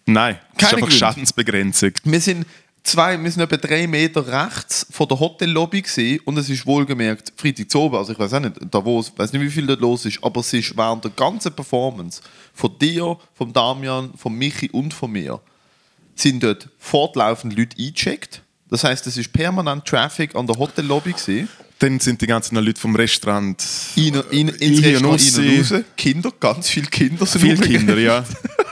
Nein, 0.05 0.38
das 0.53 0.63
ist 0.63 0.69
Keine 0.69 0.83
einfach. 0.83 0.98
Schadensbegrenzung. 0.98 1.91
Wir 2.03 2.21
sind 2.21 2.45
zwei, 2.83 3.21
wir 3.21 3.31
sind 3.31 3.41
etwa 3.41 3.57
drei 3.57 3.88
Meter 3.88 4.25
rechts 4.25 4.86
von 4.91 5.07
der 5.07 5.19
Hotellobby 5.19 5.81
gewesen, 5.81 6.21
und 6.25 6.38
es 6.38 6.50
ist 6.50 6.65
wohlgemerkt 6.65 7.33
Freitag 7.36 7.69
zu 7.69 7.79
oben, 7.79 7.98
also 7.98 8.13
ich 8.13 8.19
weiß 8.19 8.33
auch 8.33 8.39
nicht, 8.39 8.55
Davos, 8.71 9.12
weiß 9.15 9.33
nicht, 9.33 9.41
wie 9.41 9.50
viel 9.50 9.67
dort 9.67 9.81
los 9.81 10.05
ist, 10.05 10.24
aber 10.24 10.41
es 10.41 10.53
ist 10.53 10.75
während 10.75 11.03
der 11.03 11.12
ganzen 11.12 11.53
Performance 11.53 12.21
von 12.53 12.77
dir, 12.79 13.17
von 13.33 13.53
Damian, 13.53 14.13
von 14.15 14.33
Michi 14.33 14.69
und 14.71 14.93
von 14.93 15.12
mir, 15.12 15.39
sind 16.15 16.43
dort 16.43 16.69
fortlaufend 16.77 17.57
Leute 17.57 17.77
eingecheckt. 17.77 18.41
Das 18.69 18.83
heißt, 18.83 19.07
es 19.07 19.17
ist 19.17 19.33
permanent 19.33 19.86
Traffic 19.86 20.36
an 20.36 20.45
der 20.45 20.57
Hotellobby 20.57 21.13
gewesen. 21.13 21.50
Dann 21.79 22.00
sind 22.00 22.21
die 22.21 22.27
ganzen 22.27 22.57
Leute 22.57 22.79
vom 22.79 22.95
Restaurant. 22.95 23.63
In, 23.95 24.15
in, 24.31 24.50
ins 24.50 24.79
und 24.79 24.86
Restaurant 24.86 25.21
rein 25.38 25.59
und 25.59 25.71
raus. 25.71 25.83
Kinder, 25.95 26.31
ganz 26.39 26.69
viele 26.69 26.88
Kinder 26.88 27.25
sind 27.25 27.41
Viele. 27.41 27.65
Kinder, 27.65 27.98
ja. 27.98 28.25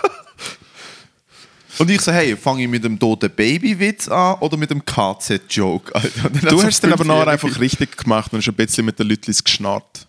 Und 1.79 1.89
ich 1.91 2.01
so, 2.01 2.11
hey, 2.11 2.35
fange 2.35 2.63
ich 2.63 2.69
mit 2.69 2.83
dem 2.83 2.97
toten 2.97 3.29
Babywitz 3.29 4.07
an 4.07 4.37
oder 4.39 4.57
mit 4.57 4.69
dem 4.69 4.83
KZ-Joke? 4.83 5.93
Du 6.49 6.63
hast 6.63 6.75
es 6.75 6.81
dann 6.81 6.93
aber 6.93 7.05
nachher 7.05 7.27
einfach 7.27 7.59
richtig 7.59 7.97
gemacht 7.97 8.33
und 8.33 8.39
hast 8.39 8.47
ein 8.47 8.55
bisschen 8.55 8.85
mit 8.85 8.97
den 8.99 9.07
Leuten 9.07 9.33
geschnarrt. 9.43 10.06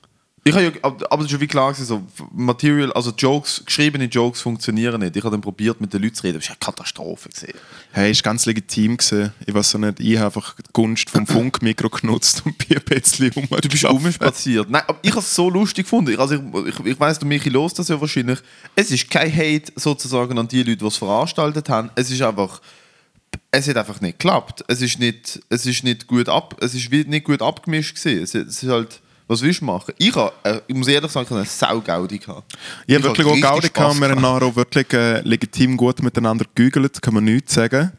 Ich 0.49 0.55
habe 0.55 0.65
ja, 0.65 0.71
aber 1.11 1.25
es 1.25 1.31
schon 1.31 1.41
wie 1.41 1.47
klar 1.47 1.73
gewesen, 1.73 1.87
so 1.87 2.03
Material, 2.33 2.93
also 2.93 3.13
Jokes, 3.17 3.63
geschriebene 3.65 4.05
Jokes 4.07 4.41
funktionieren 4.41 5.01
nicht. 5.01 5.17
Ich 5.17 5.23
habe 5.23 5.33
dann 5.33 5.41
probiert, 5.41 5.81
mit 5.81 5.93
den 5.93 6.03
Leuten 6.03 6.15
zu 6.15 6.23
reden. 6.23 6.39
Das 6.39 6.49
war 6.49 6.57
eine 6.57 6.59
Katastrophe. 6.61 7.29
Gewesen. 7.29 7.53
Hey, 7.93 8.11
ist 8.11 8.23
ganz 8.23 8.47
legitim 8.47 8.97
gewesen. 8.97 9.33
Ich 9.47 9.55
weiß 9.55 9.71
so 9.71 9.79
nicht, 9.79 10.01
ich 10.01 10.17
habe 10.17 10.27
einfach 10.27 10.55
die 10.57 10.63
Gunst 10.73 11.11
vom 11.11 11.27
Funkmikro 11.27 11.89
genutzt 11.89 12.43
und 12.45 12.57
bin 12.59 12.79
ein 12.79 12.85
bisschen 12.85 13.31
um. 13.35 13.47
Du 13.61 13.69
bist 13.69 13.85
rumspaziert. 13.85 14.71
Nein, 14.71 14.83
aber 14.87 14.99
ich 15.03 15.11
habe 15.11 15.21
es 15.21 15.35
so 15.35 15.51
lustig 15.51 15.85
gefunden. 15.85 16.13
Ich- 16.13 16.19
Also 16.19 16.35
ich, 16.35 16.41
ich, 16.69 16.87
ich 16.87 17.01
weiss, 17.01 17.19
der 17.19 17.29
Michi 17.29 17.49
los 17.51 17.75
das 17.75 17.89
ja 17.89 18.01
wahrscheinlich. 18.01 18.39
Es 18.75 18.91
ist 18.91 19.11
kein 19.11 19.33
Hate 19.35 19.73
sozusagen 19.77 20.39
an 20.39 20.49
die 20.49 20.63
Leute, 20.63 20.77
die 20.79 20.87
es 20.87 20.97
veranstaltet 20.97 21.69
haben. 21.69 21.91
Es 21.95 22.11
ist 22.11 22.23
einfach, 22.23 22.61
es 23.51 23.69
hat 23.69 23.77
einfach 23.77 24.01
nicht 24.01 24.19
geklappt. 24.19 24.65
Es 24.69 24.81
ist 24.83 24.99
nicht, 24.99 25.41
es 25.49 25.67
ist 25.67 25.85
nicht 25.85 26.07
gut 26.07 26.29
ab, 26.29 26.57
es 26.61 26.75
ist 26.75 26.91
nicht 26.91 27.25
gut 27.25 27.43
abgemischt 27.43 27.97
gewesen. 27.97 28.23
Es, 28.23 28.35
es 28.35 28.63
ist 28.63 28.69
halt, 28.71 29.01
was 29.29 29.43
willst 29.43 29.61
du 29.61 29.67
machen? 29.67 29.95
Ich, 29.99 30.15
habe, 30.17 30.33
äh, 30.43 30.61
ich 30.67 30.75
muss 30.75 30.89
ehrlich 30.89 31.13
sagen, 31.13 31.25
ich 31.25 31.31
habe 31.31 31.41
eine 31.41 31.49
Saugaudi 31.49 32.19
gehabt. 32.19 32.57
Ich 32.87 32.95
habe 32.95 33.05
wirklich 33.05 33.27
auch 33.27 33.41
Gaudi 33.41 33.69
gehabt. 33.69 34.01
Wir 34.01 34.09
haben 34.09 34.23
nachher 34.23 34.47
auch 34.47 34.57
wirklich 34.57 34.93
äh, 34.95 35.21
legitim 35.21 35.77
gut 35.77 36.03
miteinander 36.03 36.47
gegügelt, 36.47 37.01
kann 37.03 37.15
man 37.15 37.25
nichts 37.25 37.55
sagen. 37.55 37.93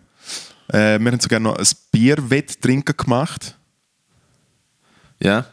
Äh, 0.69 0.99
wir 0.99 1.11
haben 1.11 1.19
sogar 1.19 1.39
noch 1.39 1.55
ein 1.55 1.67
Bierwetttrinken 1.91 2.97
gemacht. 2.97 3.55
Ja. 5.21 5.45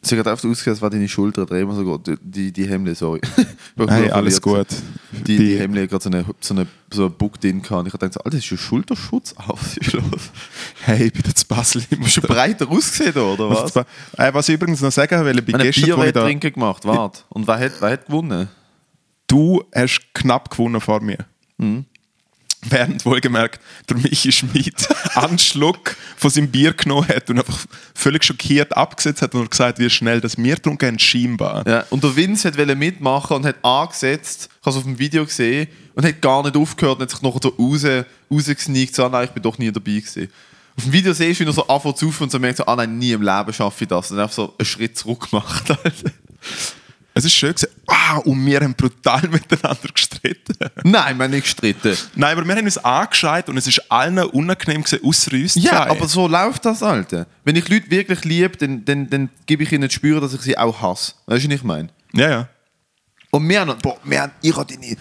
Es 0.00 0.10
hat 0.10 0.18
gerade 0.18 0.32
oft 0.32 0.44
ausgesehen, 0.44 0.74
als 0.74 0.82
wäre 0.82 0.90
deine 0.90 1.08
Schulter 1.08 1.46
drehen 1.46 1.68
wir 1.68 1.74
so 1.74 1.84
gut. 1.84 2.18
Die, 2.22 2.52
die 2.52 2.68
Hemle, 2.68 2.94
sorry. 2.94 3.20
War 3.76 3.88
Hey, 3.88 4.10
alles 4.10 4.42
gut. 4.42 4.66
Die, 5.12 5.38
die 5.38 5.58
Hemle 5.58 5.82
hat 5.82 5.90
gerade 5.90 6.02
so 6.02 6.10
eine, 6.10 6.24
so 6.40 6.54
eine, 6.54 6.66
so 6.92 7.06
einen 7.06 7.14
Bug 7.14 7.40
drin 7.40 7.62
gehabt. 7.62 7.86
Ich 7.86 7.92
habe 7.92 7.98
gedacht, 7.98 8.14
so, 8.14 8.20
Alter, 8.20 8.36
das 8.36 8.44
ist 8.44 8.50
ein 8.50 8.58
Schulterschutz. 8.58 9.34
Los? 9.92 10.30
Hey, 10.84 11.06
ich 11.06 11.12
bin 11.12 11.22
jetzt 11.26 11.46
Basel. 11.46 11.82
Ich 11.90 11.98
muss 11.98 12.14
du 12.14 12.22
breiter 12.22 12.68
ausgesehen, 12.68 13.14
da, 13.14 13.22
oder 13.22 13.50
was? 13.50 13.74
was? 13.74 13.86
Äh, 14.16 14.34
was 14.34 14.48
ich 14.48 14.56
übrigens 14.56 14.80
noch 14.80 14.90
sagen 14.90 15.24
will, 15.24 15.38
ich 15.38 15.44
bin 15.44 15.58
gestern, 15.58 15.96
wo 15.96 16.02
ich 16.02 16.12
da, 16.12 16.28
gemacht, 16.32 16.84
warte. 16.84 17.20
Und 17.28 17.46
wer 17.46 17.58
hat, 17.58 17.72
wer 17.80 17.90
hat 17.90 18.06
gewonnen? 18.06 18.48
du 19.32 19.64
hast 19.74 20.12
knapp 20.12 20.50
gewonnen 20.50 20.80
vor 20.80 21.00
mir. 21.00 21.18
Mhm. 21.56 21.86
Während 22.64 23.04
wohlgemerkt 23.04 23.60
der 23.88 23.96
Michi 23.96 24.30
Schmid 24.30 24.88
einen 25.16 25.38
Schluck 25.38 25.96
von 26.16 26.30
seinem 26.30 26.48
Bier 26.48 26.72
genommen 26.74 27.08
hat 27.08 27.28
und 27.28 27.38
einfach 27.38 27.58
völlig 27.92 28.22
schockiert 28.22 28.76
abgesetzt 28.76 29.22
hat 29.22 29.34
und 29.34 29.50
gesagt, 29.50 29.80
wie 29.80 29.90
schnell 29.90 30.20
das 30.20 30.38
wir 30.38 30.54
getrunken 30.54 30.86
haben, 30.86 30.98
scheinbar. 30.98 31.66
Ja, 31.66 31.84
und 31.90 32.04
der 32.04 32.14
Vince 32.14 32.46
hat 32.46 32.58
wollte 32.58 32.76
mitmachen 32.76 33.38
und 33.38 33.46
hat 33.46 33.56
angesetzt, 33.64 34.48
ich 34.52 34.66
habe 34.66 34.70
es 34.70 34.76
auf 34.76 34.84
dem 34.84 34.98
Video 34.98 35.24
gesehen, 35.24 35.66
und 35.94 36.06
hat 36.06 36.22
gar 36.22 36.42
nicht 36.44 36.56
aufgehört 36.56 36.98
und 36.98 37.02
hat 37.02 37.10
sich 37.10 37.22
nachher 37.22 37.40
so 37.42 37.48
raus, 37.48 37.84
rausgesneakt, 38.30 38.94
so, 38.94 39.06
ah, 39.06 39.08
nein, 39.08 39.24
ich 39.24 39.30
bin 39.30 39.42
doch 39.42 39.58
nie 39.58 39.72
dabei 39.72 39.92
gewesen. 39.92 40.28
Auf 40.76 40.84
dem 40.84 40.92
Video 40.92 41.12
siehst 41.12 41.40
du, 41.40 41.44
wie 41.44 41.48
er 41.50 41.52
so 41.52 41.66
anfängt 41.66 41.98
zu 41.98 42.12
und 42.20 42.30
so 42.32 42.38
merkt, 42.38 42.56
so, 42.58 42.66
ah 42.66 42.76
nein, 42.76 42.98
nie 42.98 43.12
im 43.12 43.22
Leben 43.22 43.52
schaffe 43.52 43.84
ich 43.84 43.88
das. 43.88 44.10
Und 44.10 44.16
dann 44.16 44.24
einfach 44.24 44.34
so 44.34 44.54
einen 44.58 44.66
Schritt 44.66 44.96
zurück 44.98 45.28
gemacht. 45.30 45.64
Es 47.14 47.26
ist 47.26 47.34
schön 47.34 47.50
gewesen. 47.54 47.68
Ah, 47.86 48.16
und 48.24 48.46
wir 48.46 48.58
haben 48.60 48.72
brutal 48.72 49.20
miteinander 49.30 49.88
gestritten. 49.92 50.56
nein, 50.82 51.18
wir 51.18 51.24
haben 51.24 51.30
nicht 51.30 51.42
gestritten. 51.44 51.94
Nein, 52.14 52.38
aber 52.38 52.46
wir 52.48 52.56
haben 52.56 52.64
uns 52.64 52.78
angeschaut 52.78 53.50
und 53.50 53.58
es 53.58 53.66
ist 53.66 53.80
allen 53.92 54.18
unangenehm 54.18 54.82
gewesen, 54.82 55.04
außer 55.04 55.32
uns 55.32 55.54
Ja, 55.56 55.70
zwei. 55.72 55.90
aber 55.90 56.08
so 56.08 56.26
läuft 56.26 56.64
das, 56.64 56.82
Alter. 56.82 57.26
Wenn 57.44 57.56
ich 57.56 57.68
Leute 57.68 57.90
wirklich 57.90 58.24
liebe, 58.24 58.56
dann, 58.56 58.86
dann, 58.86 59.10
dann 59.10 59.28
gebe 59.44 59.62
ich 59.62 59.72
ihnen 59.72 59.90
zu 59.90 59.96
spüren, 59.96 60.22
dass 60.22 60.32
ich 60.32 60.40
sie 60.40 60.56
auch 60.56 60.80
hasse. 60.80 61.12
Weißt 61.26 61.44
du, 61.44 61.48
was 61.50 61.54
ich 61.56 61.62
meine? 61.64 61.90
Ja, 62.14 62.30
ja. 62.30 62.48
Und 63.30 63.46
wir 63.46 63.60
haben, 63.60 63.76
boah, 63.82 63.98
wir 64.04 64.22
haben, 64.22 64.32
ich 64.40 64.56
habe 64.56 64.74
deine, 64.74 64.96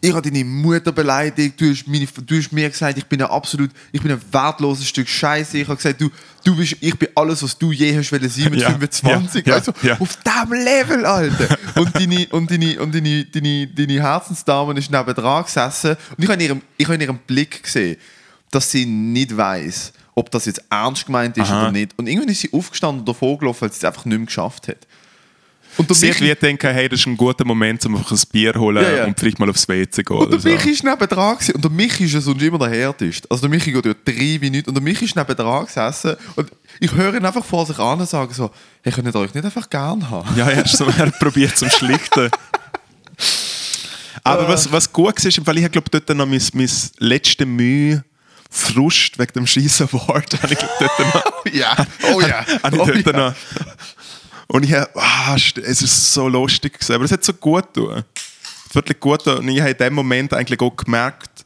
ich 0.00 0.12
habe 0.12 0.22
deine 0.22 0.44
Mutter 0.44 0.92
beleidigt, 0.92 1.60
du 1.60 1.70
hast, 1.70 1.86
meine, 1.88 2.06
du 2.06 2.36
hast 2.36 2.52
mir 2.52 2.70
gesagt, 2.70 2.98
ich 2.98 3.06
bin 3.06 3.20
ein 3.20 3.28
absolut, 3.28 3.70
ich 3.90 4.00
bin 4.00 4.12
ein 4.12 4.20
wertloses 4.30 4.88
Stück 4.88 5.08
Scheiße. 5.08 5.58
Ich 5.58 5.66
habe 5.66 5.76
gesagt, 5.76 6.00
du, 6.00 6.08
du 6.44 6.56
bist, 6.56 6.76
ich 6.80 6.96
bin 6.96 7.08
alles, 7.16 7.42
was 7.42 7.58
du 7.58 7.72
je 7.72 7.96
hast 7.96 8.12
wollen 8.12 8.28
sein 8.28 8.50
mit 8.50 8.60
Ja, 8.60 8.70
25. 8.70 9.46
ja, 9.46 9.54
also 9.54 9.72
ja. 9.82 9.98
auf 9.98 10.16
diesem 10.16 10.52
Level, 10.52 11.04
Alter. 11.04 11.58
Und 11.74 11.94
deine, 11.96 12.26
und 12.30 12.50
deine, 12.50 12.80
und 12.80 12.94
deine, 12.94 13.24
deine, 13.24 13.66
deine 13.66 14.00
Herzensdame 14.00 14.78
ist 14.78 14.90
neben 14.90 15.14
dran 15.14 15.44
gesessen 15.44 15.96
und 16.16 16.22
ich 16.22 16.30
habe 16.30 16.40
in 16.42 16.48
ihrem, 16.48 16.62
ich 16.76 16.86
habe 16.86 16.94
in 16.94 17.00
ihrem 17.00 17.18
Blick 17.18 17.64
gesehen, 17.64 17.96
dass 18.52 18.70
sie 18.70 18.86
nicht 18.86 19.36
weiß, 19.36 19.92
ob 20.14 20.30
das 20.30 20.46
jetzt 20.46 20.62
ernst 20.70 21.06
gemeint 21.06 21.36
ist 21.36 21.50
Aha. 21.50 21.62
oder 21.62 21.72
nicht. 21.72 21.98
Und 21.98 22.06
irgendwann 22.06 22.28
ist 22.28 22.40
sie 22.40 22.52
aufgestanden 22.52 23.00
und 23.00 23.08
davor 23.08 23.38
gelaufen, 23.38 23.62
weil 23.62 23.72
sie 23.72 23.78
es 23.78 23.84
einfach 23.84 24.04
nicht 24.04 24.16
mehr 24.16 24.26
geschafft 24.26 24.68
hat. 24.68 24.86
Und 25.76 25.94
Sie 25.94 26.06
Michi- 26.10 26.20
wird 26.22 26.42
denken, 26.42 26.72
hey, 26.72 26.88
das 26.88 27.00
ist 27.00 27.06
ein 27.06 27.16
guter 27.16 27.44
Moment, 27.44 27.84
um 27.86 27.94
einfach 27.96 28.10
ein 28.10 28.18
Bier 28.32 28.52
zu 28.52 28.58
holen 28.60 28.82
Ja, 28.82 28.90
ja. 28.96 29.04
und 29.04 29.18
vielleicht 29.18 29.38
mal 29.38 29.48
aufs 29.48 29.68
WC 29.68 29.90
zu 29.90 30.02
gehen. 30.02 30.16
Und 30.16 30.32
der 30.32 30.40
so. 30.40 30.48
Michi 30.48 30.70
ist 30.70 30.82
nebendran 30.82 31.34
gewesen. 31.36 31.54
Und 31.54 31.62
der 31.64 31.70
Michi 31.70 32.04
ist 32.04 32.14
ja 32.14 32.20
sonst 32.20 32.42
immer 32.42 32.58
der 32.58 32.70
härteste. 32.70 33.30
Also 33.30 33.42
der 33.42 33.50
Michi 33.50 33.70
geht 33.70 33.86
ja 33.86 33.94
drei 34.04 34.38
Minuten 34.40 34.68
und 34.70 34.74
der 34.74 34.82
Michi 34.82 35.04
ist 35.04 35.14
nebendran 35.14 35.66
gesessen 35.66 36.16
und 36.34 36.50
ich 36.80 36.92
höre 36.92 37.14
ihn 37.14 37.24
einfach 37.24 37.44
vor 37.44 37.64
sich 37.66 37.78
an 37.78 38.00
und 38.00 38.08
sage 38.08 38.34
so, 38.34 38.50
hey, 38.82 38.92
könnt 38.92 39.06
ihr 39.06 39.14
euch 39.14 39.32
nicht 39.34 39.44
einfach 39.44 39.70
gern 39.70 40.10
haben? 40.10 40.28
Ja, 40.36 40.48
ist 40.48 40.76
so, 40.76 40.86
er 40.86 41.10
probiert 41.12 41.56
zum 41.56 41.70
Schlichten. 41.70 42.28
Aber 44.24 44.48
was, 44.48 44.70
was 44.72 44.92
gut 44.92 45.24
war, 45.24 45.46
weil 45.46 45.58
ich 45.58 45.64
habe, 45.64 45.70
glaube 45.72 45.90
dort 45.90 46.08
noch 46.16 46.26
mein, 46.26 46.42
mein 46.54 46.70
letzte 46.98 47.46
Mühe 47.46 48.04
Frust 48.50 49.18
wegen 49.18 49.32
dem 49.34 49.46
scheiß 49.46 49.82
Award 49.82 50.42
habe 50.42 50.54
ich 50.54 50.58
dort 50.58 51.14
noch, 51.14 51.24
ja, 51.52 51.76
oh 52.14 52.20
ja. 52.22 52.46
habe 52.62 52.76
ich 52.76 52.82
oh 52.82 52.86
dort 52.86 53.06
ja. 53.06 53.12
noch 53.12 53.34
und 54.48 54.64
ich 54.64 54.72
habe, 54.72 54.90
ah, 54.94 55.36
es 55.36 55.82
ist 55.82 56.12
so 56.12 56.28
lustig 56.28 56.74
gewesen, 56.74 56.94
aber 56.94 57.04
es 57.04 57.12
hat 57.12 57.22
so 57.22 57.32
gut 57.32 57.72
getan. 57.72 58.04
Wirklich 58.72 59.00
gut 59.00 59.24
getan. 59.24 59.38
und 59.38 59.48
ich 59.48 59.60
habe 59.60 59.70
in 59.70 59.76
dem 59.78 59.94
Moment 59.94 60.34
eigentlich 60.34 60.60
auch 60.60 60.76
gemerkt, 60.76 61.44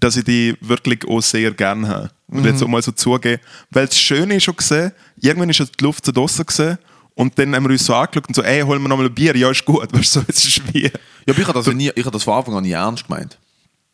dass 0.00 0.16
ich 0.16 0.24
die 0.24 0.56
wirklich 0.60 1.06
auch 1.06 1.20
sehr 1.20 1.50
gerne 1.52 1.88
habe. 1.88 2.10
Und 2.28 2.44
jetzt 2.46 2.62
auch 2.62 2.68
mal 2.68 2.82
so 2.82 2.92
zugeben. 2.92 3.40
Weil 3.70 3.86
das 3.86 4.00
Schöne 4.00 4.36
ist 4.36 4.44
schon 4.44 4.56
gesehen, 4.56 4.92
irgendwann 5.20 5.50
ist 5.50 5.60
die 5.60 5.84
Luft 5.84 6.04
so 6.06 6.12
draussen 6.12 6.46
gesehen 6.46 6.78
und 7.14 7.38
dann 7.38 7.54
haben 7.54 7.64
wir 7.64 7.70
uns 7.70 7.84
so 7.84 7.94
angeschaut 7.94 8.26
und 8.26 8.34
so, 8.34 8.42
ey, 8.42 8.62
holen 8.62 8.80
wir 8.82 8.88
nochmal 8.88 9.06
ein 9.06 9.14
Bier, 9.14 9.36
ja, 9.36 9.50
ist 9.50 9.64
gut. 9.64 9.92
Weißt 9.92 10.16
du, 10.16 10.20
so, 10.20 10.26
es 10.28 10.44
ist 10.44 10.62
wie. 10.72 10.84
Ja, 10.84 10.90
aber 11.28 11.38
ich 11.38 11.46
habe 11.46 11.62
das, 11.62 11.74
nie, 11.74 11.90
ich 11.94 12.04
habe 12.04 12.10
das 12.10 12.22
von 12.22 12.34
Anfang 12.34 12.54
an 12.54 12.62
nie 12.62 12.72
ernst 12.72 13.06
gemeint. 13.06 13.38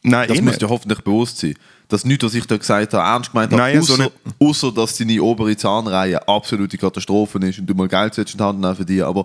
Nein, 0.03 0.29
Das 0.29 0.39
eh 0.39 0.41
muss 0.41 0.59
dir 0.59 0.69
hoffentlich 0.69 1.01
bewusst 1.01 1.39
sein. 1.39 1.55
Dass 1.89 2.05
nichts, 2.05 2.23
was 2.25 2.35
ich 2.35 2.45
da 2.47 2.57
gesagt 2.59 2.93
habe, 2.93 3.03
ernst 3.03 3.33
gemeint 3.33 3.51
habe, 3.53 3.63
Nein, 3.63 3.81
so 3.83 3.95
außer, 3.95 4.03
nicht. 4.05 4.13
außer 4.39 4.73
dass 4.73 4.97
deine 4.99 5.23
obere 5.23 5.57
Zahnreihe 5.57 6.29
absolute 6.29 6.77
Katastrophe 6.77 7.39
ist 7.47 7.59
und 7.59 7.67
du 7.67 7.75
mal 7.75 7.89
Geld 7.89 8.13
solltest 8.15 8.35
in 8.35 8.39
die 8.39 8.45
Hand 8.45 8.61
nehmen 8.61 8.77
für 8.77 8.85
dich. 8.85 9.03
Aber 9.03 9.25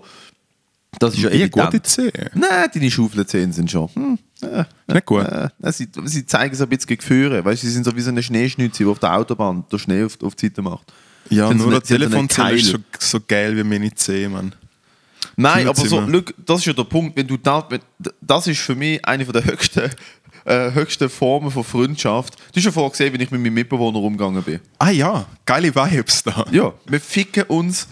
das 0.98 1.12
ist 1.14 1.20
ja 1.22 1.28
Eh, 1.30 1.48
gute 1.48 1.82
Zähne. 1.82 2.30
Nein, 2.34 2.68
deine 2.72 2.90
Schaufelzähne 2.90 3.52
sind 3.52 3.70
schon. 3.70 3.88
Hm, 3.94 4.18
äh, 4.42 4.64
nicht 4.86 5.04
gut. 5.06 5.24
äh, 5.24 5.48
sie, 5.72 5.88
sie 6.04 6.24
zeigen 6.24 6.54
so 6.56 6.62
ein 6.64 6.68
bisschen 6.70 6.96
Gefühle. 6.96 7.44
Weißt, 7.44 7.60
sie 7.62 7.70
sind 7.70 7.84
so 7.84 7.94
wie 7.96 8.00
so 8.00 8.10
eine 8.10 8.22
Schneeschnitze, 8.22 8.84
die 8.84 8.88
auf 8.88 8.98
der 8.98 9.14
Autobahn 9.14 9.64
der 9.70 9.78
Schnee 9.78 10.04
auf, 10.04 10.16
auf 10.22 10.34
die 10.34 10.46
Seite 10.46 10.62
macht. 10.62 10.90
Ja, 11.30 11.48
Sind 11.48 11.58
nur 11.58 11.66
so 11.66 11.70
so 11.72 11.76
einen 11.76 11.84
Telefonzelle 11.84 12.54
ist 12.54 12.70
Keil. 12.72 12.80
so, 13.00 13.18
so 13.18 13.18
geil 13.26 13.56
wie 13.56 13.64
meine 13.64 13.92
Zähne, 13.94 14.28
Mann. 14.30 14.54
Nein, 15.36 15.66
aber 15.66 15.84
so, 15.86 16.00
look, 16.00 16.32
das 16.46 16.60
ist 16.60 16.66
ja 16.66 16.72
der 16.72 16.84
Punkt, 16.84 17.16
wenn 17.16 17.26
du 17.26 17.36
da, 17.36 17.66
das 18.20 18.46
ist 18.46 18.60
für 18.60 18.74
mich 18.76 19.04
eine 19.04 19.24
der 19.24 19.44
höchsten, 19.44 19.90
äh, 20.44 20.72
höchsten 20.72 21.08
Formen 21.08 21.50
von 21.50 21.64
Freundschaft. 21.64 22.36
Du 22.52 22.56
hast 22.56 22.64
ja 22.64 22.72
vorher 22.72 22.90
gesehen, 22.90 23.12
wie 23.12 23.22
ich 23.22 23.30
mit 23.30 23.40
meinem 23.40 23.54
Mitbewohner 23.54 23.98
umgegangen 23.98 24.42
bin. 24.42 24.60
Ah 24.78 24.90
ja, 24.90 25.26
geile 25.44 25.74
Vibes 25.74 26.22
da. 26.22 26.44
Ja, 26.50 26.72
wir 26.86 27.00
ficken 27.00 27.44
uns 27.44 27.88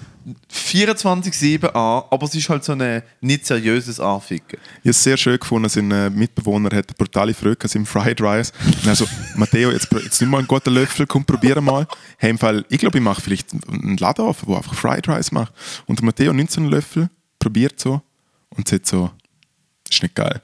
24-7 0.53 1.67
an, 1.67 2.05
aber 2.11 2.27
es 2.27 2.35
ist 2.35 2.49
halt 2.49 2.65
so 2.65 2.73
ein 2.73 3.03
nicht 3.21 3.47
seriöses 3.47 3.99
Anficken. 3.99 4.59
Ich 4.61 4.81
habe 4.81 4.91
es 4.91 5.03
sehr 5.03 5.17
schön 5.17 5.39
gefunden, 5.39 5.69
sein 5.69 5.91
äh, 5.91 6.11
Mitbewohner 6.11 6.75
hat 6.77 6.97
brutale 6.97 7.35
Freude 7.35 7.59
an 7.63 7.69
seinem 7.69 7.87
Fried 7.87 8.21
Rice. 8.21 8.53
Und 8.65 8.89
also, 8.89 9.07
Matteo, 9.37 9.71
jetzt, 9.71 9.89
jetzt 9.93 10.21
nimm 10.21 10.31
mal 10.31 10.39
einen 10.39 10.47
guten 10.47 10.73
Löffel, 10.73 11.07
komm, 11.07 11.25
probier 11.25 11.61
mal. 11.61 11.87
Hey, 12.19 12.31
im 12.31 12.39
Fall, 12.39 12.65
ich 12.69 12.79
glaube, 12.79 12.99
ich 12.99 13.05
mache 13.05 13.21
vielleicht 13.21 13.53
einen 13.53 13.97
Laden 13.97 14.25
auf, 14.25 14.43
der 14.47 14.57
einfach 14.57 14.75
Fried 14.75 15.09
Rice 15.09 15.33
macht. 15.33 15.53
Und 15.87 15.99
der 15.99 16.07
Matteo 16.07 16.33
nimmt 16.33 16.51
so 16.51 16.61
einen 16.61 16.71
Löffel, 16.71 17.09
probiert 17.39 17.81
so 17.81 18.01
und 18.51 18.69
sagt 18.69 18.87
so, 18.87 19.11
das 19.85 19.97
ist 19.97 20.03
nicht 20.03 20.15
geil. 20.15 20.41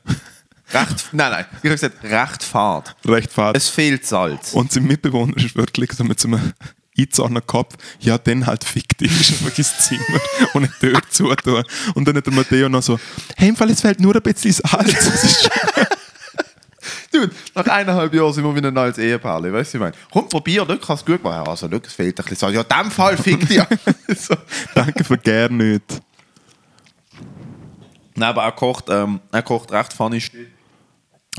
Recht, 0.72 1.08
nein, 1.12 1.30
nein, 1.30 1.46
ich 1.50 1.56
habe 1.58 1.70
gesagt, 1.70 2.04
recht 2.04 2.42
fad. 2.42 2.94
Recht 3.06 3.32
fad. 3.32 3.56
Es 3.56 3.68
fehlt 3.68 4.04
Salz. 4.04 4.52
Und 4.52 4.70
sein 4.70 4.84
Mitbewohner 4.84 5.36
ist 5.36 5.56
wirklich 5.56 5.92
so 5.92 6.04
mit 6.04 6.20
so 6.20 6.28
einem 6.28 6.52
eingezogenen 6.98 7.46
Kopf, 7.46 7.76
ja, 8.00 8.18
dann 8.18 8.46
halt 8.46 8.64
fick 8.64 8.98
dich, 8.98 9.20
ist 9.20 9.30
einfach 9.42 9.56
ins 9.56 9.78
Zimmer 9.78 10.20
und 10.54 10.64
eine 10.64 10.72
Tür 10.80 11.00
zutun. 11.08 11.64
Und 11.94 12.06
dann 12.06 12.16
hat 12.16 12.26
der 12.26 12.32
Matteo 12.32 12.68
noch 12.68 12.82
so, 12.82 12.98
hey, 13.36 13.48
im 13.48 13.56
Fall, 13.56 13.70
es 13.70 13.80
fehlt 13.80 14.00
nur 14.00 14.14
ein 14.14 14.22
bisschen 14.22 14.52
Salz. 14.52 15.48
Dude, 17.12 17.30
nach 17.54 17.66
eineinhalb 17.66 18.12
Jahren 18.12 18.32
sind 18.32 18.44
wir 18.44 18.54
wieder 18.54 18.68
ein 18.68 18.74
neues 18.74 18.98
Ehepaar. 18.98 19.42
Weißt 19.42 19.52
du, 19.52 19.52
was 19.54 19.74
ich 19.74 19.80
meine? 19.80 19.92
Komm, 20.10 20.28
probier, 20.28 20.66
schau, 20.68 20.76
kannst 20.76 21.06
gut 21.06 21.22
machen. 21.22 21.48
Also, 21.48 21.68
schau, 21.70 21.80
es 21.84 21.92
fehlt 21.92 22.18
ein 22.18 22.24
bisschen. 22.24 22.36
So, 22.36 22.54
Ja, 22.54 22.60
in 22.60 22.66
dem 22.68 22.90
Fall 22.90 23.16
fick 23.16 23.48
dich. 23.48 23.62
so. 24.18 24.34
Danke 24.74 25.04
für 25.04 25.16
gern 25.16 25.56
nicht. 25.56 25.84
Nein, 28.14 28.28
aber 28.28 28.42
er 28.42 28.52
kocht, 28.52 28.86
ähm, 28.90 29.20
er 29.32 29.42
kocht 29.42 29.72
recht 29.72 29.92
funny 29.92 30.20
Shit. 30.20 30.48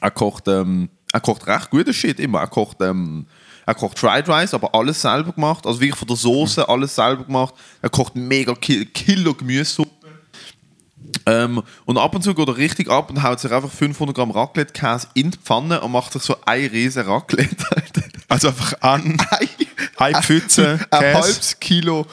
Er 0.02 0.12
kocht, 0.12 0.48
ähm, 0.48 0.90
er 1.12 1.20
kocht 1.20 1.48
recht 1.48 1.70
guten 1.70 1.94
Shit 1.94 2.20
immer. 2.20 2.40
Er 2.40 2.48
kocht, 2.48 2.82
ähm, 2.82 3.26
er 3.66 3.76
kocht 3.76 4.00
Fried 4.00 4.28
Rice, 4.28 4.54
aber 4.54 4.74
alles 4.74 5.02
selber 5.02 5.34
gemacht. 5.34 5.66
Also 5.66 5.80
wirklich 5.80 5.98
von 6.00 6.08
der 6.08 6.18
Soße 6.18 6.68
alles 6.68 6.96
selber 6.96 7.24
gemacht. 7.24 7.54
Er 7.82 7.90
kocht 7.90 8.16
mega 8.16 8.54
Ki 8.56 8.86
Kilo 8.86 9.34
Gemüsesuppe. 9.34 10.00
Ähm, 11.26 11.64
und 11.86 11.98
ab 11.98 12.14
und 12.16 12.24
zu 12.24 12.34
geht 12.34 12.48
er 12.48 12.58
richtig 12.58 12.90
ab 12.90 13.10
und 13.10 13.24
haut 13.24 13.40
sich 13.40 13.52
einfach 13.52 13.72
500 13.72 14.16
Gramm 14.16 14.32
Raclette-Käse 14.32 15.08
in 15.14 15.32
die 15.32 15.38
Pfanne 15.38 15.82
und 15.82 15.92
macht 15.92 16.14
sich 16.14 16.22
so 16.22 16.36
ein 16.46 16.66
riesen 16.68 17.04
Raclette. 17.04 17.56
Also 18.32 18.50
einfach 18.50 18.74
an, 18.82 19.18
eine 19.98 20.22
Pfütze, 20.22 20.80
ein 20.92 21.16
halbes 21.16 21.60
Kilo, 21.60 22.06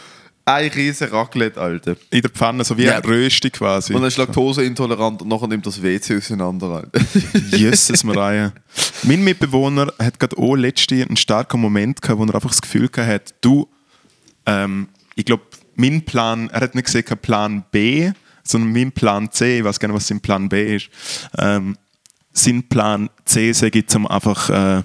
ein 0.49 0.71
riesen 0.71 1.09
Raclette, 1.09 1.61
Alter. 1.61 1.97
in 2.11 2.23
der 2.23 2.31
Pfanne, 2.31 2.63
so 2.65 2.79
wie 2.79 2.85
Ja. 2.85 2.97
eine 2.97 3.05
Rösti 3.05 3.51
quasi. 3.51 3.93
Und 3.95 4.03
er 4.03 4.09
ist 4.09 4.17
laktoseintolerant 4.17 5.21
und 5.23 5.29
nachher 5.29 5.49
nimmt 5.49 5.67
das 5.67 5.83
WC 5.83 6.17
auseinander, 6.17 6.67
Alter. 6.69 7.01
Jesus 7.57 8.05
Maria. 8.05 8.53
Mein 9.03 9.25
Mitbewohner 9.25 9.93
hat 9.99 10.21
gerade 10.21 10.39
auch 10.39 10.55
letztens 10.55 11.07
einen 11.09 11.17
starken 11.17 11.61
Moment 11.61 12.01
gehabt, 12.01 12.21
wo 12.21 12.25
er 12.25 12.35
einfach 12.37 12.51
das 12.51 12.63
Gefühl 12.63 12.89
hat, 12.97 13.35
du, 13.41 13.69
ähm, 14.47 14.89
ich 15.17 15.25
glaube, 15.25 15.43
mein 15.75 16.03
Plan, 16.05 16.49
er 16.51 16.61
hat 16.61 16.75
nicht 16.77 16.85
gesagt, 16.87 17.09
kein 17.09 17.19
Plan 17.19 17.65
B, 17.73 18.13
sondern 18.45 18.73
mein 18.73 18.93
Plan 18.93 19.31
C, 19.33 19.59
ich 19.59 19.65
weiß 19.65 19.81
gar 19.81 19.89
nicht, 19.89 19.97
was 19.97 20.07
sein 20.07 20.21
Plan 20.21 20.49
B 20.49 20.77
ist. 20.77 20.89
Ähm, 21.39 21.77
sein 22.33 22.63
Plan 22.69 23.11
C 23.25 23.51
sage 23.53 23.81
ich, 23.81 23.97
um 23.97 24.07
einfach 24.07 24.49
äh, 24.51 24.83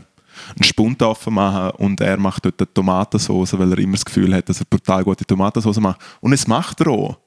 einen 0.56 0.64
Spund 0.64 1.02
offen 1.02 1.34
machen 1.34 1.72
und 1.78 2.02
er 2.02 2.18
macht 2.18 2.46
dort 2.46 2.60
eine 2.60 2.74
Tomatensauce, 2.74 3.58
weil 3.58 3.72
er 3.72 3.80
immer 3.80 3.94
das 3.94 4.06
Gefühl 4.06 4.34
hat, 4.36 4.48
dass 4.50 4.60
er 4.60 4.66
brutal 4.66 5.04
gute 5.04 5.26
Tomatensauce 5.26 5.80
macht. 5.80 6.00
Und 6.20 6.34
es 6.34 6.48
macht 6.48 6.82
er 6.82 6.88
auch. 6.88 7.18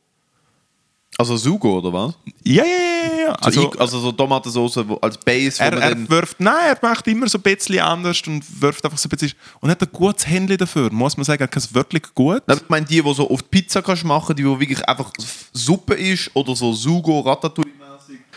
Also 1.16 1.36
Sugo, 1.36 1.78
oder 1.78 1.92
was? 1.92 2.14
Ja, 2.42 2.64
ja, 2.64 2.70
ja, 3.16 3.26
ja. 3.26 3.32
Also, 3.34 3.68
Also, 3.68 3.78
also 3.78 4.00
so 4.00 4.12
Tomatensauce 4.12 4.78
als 5.00 5.16
Base, 5.18 5.62
Er, 5.62 5.72
er 5.74 6.08
wirft, 6.10 6.40
nein, 6.40 6.54
er 6.66 6.78
macht 6.82 7.06
immer 7.06 7.28
so 7.28 7.38
ein 7.38 7.42
bisschen 7.42 7.78
anders 7.78 8.20
und 8.26 8.42
wirft 8.60 8.84
einfach 8.84 8.98
so 8.98 9.06
ein 9.06 9.10
bisschen. 9.10 9.32
Und 9.60 9.70
hat 9.70 9.80
ein 9.80 9.88
gutes 9.92 10.26
Händchen 10.26 10.56
dafür, 10.56 10.92
muss 10.92 11.16
man 11.16 11.22
sagen. 11.22 11.40
Er 11.42 11.48
kann 11.48 11.62
es 11.62 11.72
wirklich 11.72 12.02
gut. 12.14 12.42
Nein, 12.46 12.58
Ich 12.60 12.68
meine, 12.68 12.86
die, 12.86 13.00
die 13.00 13.14
so 13.14 13.28
die 13.28 13.44
Pizza 13.48 13.80
kannst 13.80 14.04
machen, 14.04 14.34
die 14.34 14.44
wo 14.44 14.58
wirklich 14.58 14.84
einfach 14.88 15.12
Suppe 15.52 15.94
ist 15.94 16.32
oder 16.34 16.56
so 16.56 16.72
Sugo, 16.72 17.20
Ratatouille-mäßig. 17.20 17.73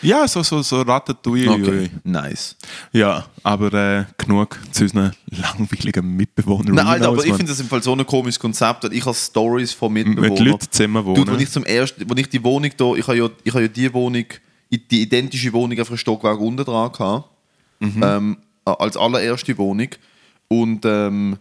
Ja, 0.02 0.28
so, 0.28 0.44
so, 0.44 0.62
so 0.62 0.82
Ratatouille. 0.82 1.90
nice. 2.04 2.56
Ja, 2.92 3.26
aber 3.44 3.74
äh, 3.74 4.06
genug 4.18 4.60
zu 4.72 4.84
unseren 4.84 5.12
langweiligen 5.30 6.16
Mitbewohnern. 6.16 6.76
Nein, 6.76 7.04
aber 7.04 7.26
ich 7.26 7.34
finde 7.34 7.52
das 7.52 7.60
im 7.60 7.68
Fall 7.68 7.82
so 7.82 7.94
ein 7.94 8.06
komisches 8.06 8.40
Konzept. 8.40 8.86
und 8.86 8.94
Ich 8.94 9.06
habe 9.06 9.16
Stories 9.16 9.74
von 9.74 9.92
Mitbewohnern. 9.94 10.30
Mit 10.34 10.40
Leuten 10.40 10.68
zusammen 10.70 11.04
wohnen. 11.06 11.16
Dude, 11.16 11.32
wenn 11.34 11.40
ich 11.40 11.50
zum 11.50 11.64
ersten, 11.66 12.10
wenn 12.10 12.18
ich 12.18 12.30
die 12.30 12.44
Wohnung 12.44 12.72
da, 12.78 12.94
ich 12.96 13.08
habe 13.08 13.18
ja, 13.18 13.30
ich 13.44 13.54
habe 13.54 13.64
ja 13.64 13.68
die 13.68 13.94
Wohnung, 13.94 14.26
die 14.72 15.02
identische 15.02 15.52
Wohnung 15.54 15.78
einfach 15.78 15.92
ein 15.94 15.98
Stockwerk 15.98 16.40
unten 16.40 16.64
dran 16.64 16.92
gehabt, 16.92 17.30
Mhm. 17.80 18.02
ähm, 18.04 18.38
als 18.66 18.98
allererste 18.98 19.58
Wohnung. 19.58 19.90
Und 20.48 20.84
ähm, 20.86 21.38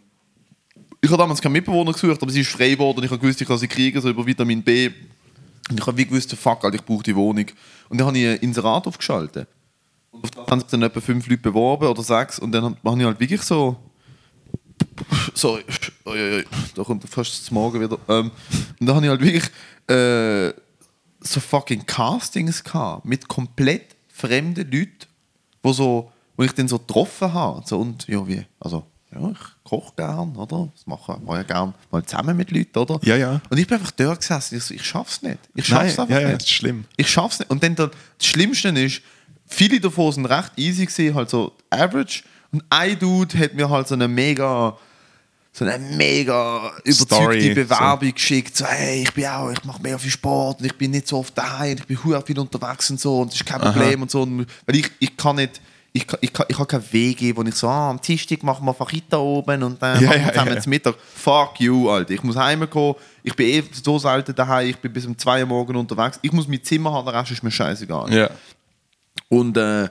ich 1.00 1.10
habe 1.10 1.22
damals 1.22 1.40
keinen 1.40 1.52
Mitbewohner 1.52 1.92
gesucht, 1.92 2.22
aber 2.22 2.30
sie 2.30 2.40
ist 2.40 2.50
frei 2.50 2.70
geworden 2.70 2.98
und 2.98 3.04
ich 3.04 3.10
habe 3.10 3.20
gewusst, 3.20 3.40
ich 3.40 3.46
kann 3.48 3.58
sie 3.58 3.68
kriegen, 3.68 4.00
so 4.00 4.08
über 4.10 4.24
Vitamin 4.26 4.62
B. 4.62 4.90
Und 5.70 5.80
ich 5.80 5.86
habe 5.86 5.96
wie 5.96 6.06
gewusst, 6.06 6.32
fuck, 6.34 6.64
Alter, 6.64 6.76
ich 6.76 6.84
brauche 6.84 7.02
die 7.02 7.16
Wohnung. 7.16 7.46
Und 7.88 7.98
dann 7.98 8.06
habe 8.06 8.18
ich 8.18 8.26
ein 8.26 8.36
Inserat 8.38 8.86
aufgeschaltet. 8.86 9.48
Und 10.10 10.24
auf 10.24 10.30
das 10.30 10.46
haben 10.46 10.60
sich 10.60 10.70
dann 10.70 10.82
etwa 10.82 11.00
fünf 11.00 11.26
Leute 11.26 11.42
beworben 11.42 11.88
oder 11.88 12.02
sechs 12.02 12.38
und 12.38 12.52
dann 12.52 12.76
habe 12.84 12.98
ich 12.98 13.04
halt 13.04 13.20
wirklich 13.20 13.42
so 13.42 13.76
sorry, 15.34 15.64
oi, 16.04 16.36
oi, 16.38 16.44
da 16.74 16.82
kommt 16.82 17.08
fast 17.08 17.40
das 17.40 17.50
Morgen 17.50 17.80
wieder. 17.80 17.98
Ähm, 18.08 18.30
und 18.80 18.86
da 18.86 18.94
habe 18.94 19.04
ich 19.04 19.10
halt 19.10 19.20
wirklich 19.20 19.44
äh, 19.88 20.52
so 21.20 21.40
fucking 21.40 21.84
Castings 21.86 22.62
gehabt 22.62 23.04
mit 23.04 23.28
komplett 23.28 23.96
fremden 24.08 24.70
Leuten, 24.70 25.06
wo, 25.62 25.72
so, 25.72 26.12
wo 26.36 26.42
ich 26.42 26.52
dann 26.52 26.68
so 26.68 26.78
getroffen 26.78 27.32
habe. 27.32 27.62
So, 27.66 27.78
und 27.78 28.06
ja, 28.08 28.26
wie, 28.26 28.44
also, 28.60 28.84
ja, 29.12 29.30
ich 29.30 29.38
koche 29.64 29.92
gern, 29.96 30.34
oder? 30.36 30.68
Das 30.74 30.86
mache 30.86 31.18
ich 31.22 31.32
ja 31.32 31.42
gern 31.44 31.74
mal 31.90 32.04
zusammen 32.04 32.36
mit 32.36 32.50
Leuten, 32.50 32.78
oder? 32.78 32.98
Ja, 33.02 33.16
ja. 33.16 33.40
Und 33.48 33.58
ich 33.58 33.66
bin 33.66 33.78
einfach 33.78 33.92
dort 33.92 34.20
gesessen, 34.20 34.56
ich, 34.56 34.64
so, 34.64 34.74
ich 34.74 34.84
schaff's 34.84 35.22
nicht. 35.22 35.38
Ich 35.54 35.68
Nein, 35.68 35.86
schaff's 35.86 35.98
einfach 35.98 36.14
ja, 36.14 36.20
ja, 36.20 36.28
nicht. 36.28 36.42
das 36.42 36.48
ist 36.48 36.54
schlimm. 36.54 36.84
Ich 36.96 37.10
schaff's 37.10 37.38
nicht. 37.38 37.50
Und 37.50 37.62
dann 37.62 37.76
das 37.76 37.90
Schlimmste 38.20 38.68
ist, 38.70 39.02
viele 39.46 39.80
davon 39.80 40.12
sind 40.12 40.26
recht 40.26 40.52
easy 40.56 40.86
gesehen, 40.86 41.14
halt 41.14 41.30
so 41.30 41.52
average. 41.70 42.24
Und 42.50 42.64
ein 42.68 42.98
Dude 42.98 43.38
hat 43.38 43.54
mir 43.54 43.68
halt 43.70 43.86
so 43.86 43.94
eine 43.94 44.08
mega, 44.08 44.76
so 45.52 45.64
eine 45.64 45.78
mega 45.78 46.72
Story, 46.90 47.38
überzeugte 47.38 47.54
Bewerbung 47.54 48.12
geschickt. 48.12 48.56
So, 48.56 48.66
hey, 48.66 49.02
ich 49.02 49.14
bin 49.14 49.26
auch, 49.26 49.50
ich 49.50 49.64
mache 49.64 49.80
mega 49.82 49.98
viel 49.98 50.10
Sport 50.10 50.60
und 50.60 50.66
ich 50.66 50.76
bin 50.76 50.90
nicht 50.90 51.06
so 51.06 51.18
oft 51.18 51.36
daheim, 51.38 51.78
ich 51.78 51.86
bin 51.86 52.02
hure 52.02 52.22
viel 52.22 52.38
unterwegs 52.38 52.90
und 52.90 53.00
so 53.00 53.20
und 53.20 53.30
das 53.30 53.36
ist 53.36 53.46
kein 53.46 53.60
Problem 53.60 54.02
und 54.02 54.10
so. 54.10 54.22
Und, 54.22 54.46
weil 54.66 54.76
ich, 54.76 54.90
ich 54.98 55.16
kann 55.16 55.36
nicht, 55.36 55.60
ich, 55.96 56.06
ich, 56.20 56.30
ich 56.48 56.58
habe 56.58 56.66
keinen 56.66 56.92
Weg 56.92 57.16
geben, 57.16 57.38
wo 57.38 57.42
ich 57.42 57.54
so, 57.54 57.68
ah, 57.68 57.90
am 57.90 58.00
Tischstück 58.00 58.42
machen 58.42 58.66
wir 58.66 58.74
Fajita 58.74 59.16
oben 59.16 59.62
und 59.62 59.80
dann 59.80 60.00
Ja, 60.00 60.08
machen 60.08 60.18
wir 60.18 60.26
ja, 60.26 60.32
zusammen 60.32 60.54
ja. 60.54 60.60
zum 60.60 60.70
Mittag. 60.70 60.94
Fuck 61.14 61.60
you, 61.60 61.88
Alter. 61.88 62.12
Ich 62.12 62.22
muss 62.22 62.36
heimkommen. 62.36 62.96
Ich 63.22 63.34
bin 63.34 63.46
eh 63.46 63.64
so 63.82 63.98
selten 63.98 64.34
daheim. 64.34 64.68
Ich 64.68 64.76
bin 64.76 64.92
bis 64.92 65.06
um 65.06 65.16
2 65.16 65.40
Uhr 65.40 65.46
morgens 65.46 65.78
unterwegs. 65.78 66.18
Ich 66.22 66.32
muss 66.32 66.46
mein 66.46 66.62
Zimmer 66.62 66.92
haben, 66.92 67.06
der 67.06 67.14
Rest 67.14 67.32
ist 67.32 67.42
mir 67.42 67.50
scheißegal. 67.50 68.12
Ja. 68.12 68.30
Und 69.28 69.56
äh, 69.56 69.88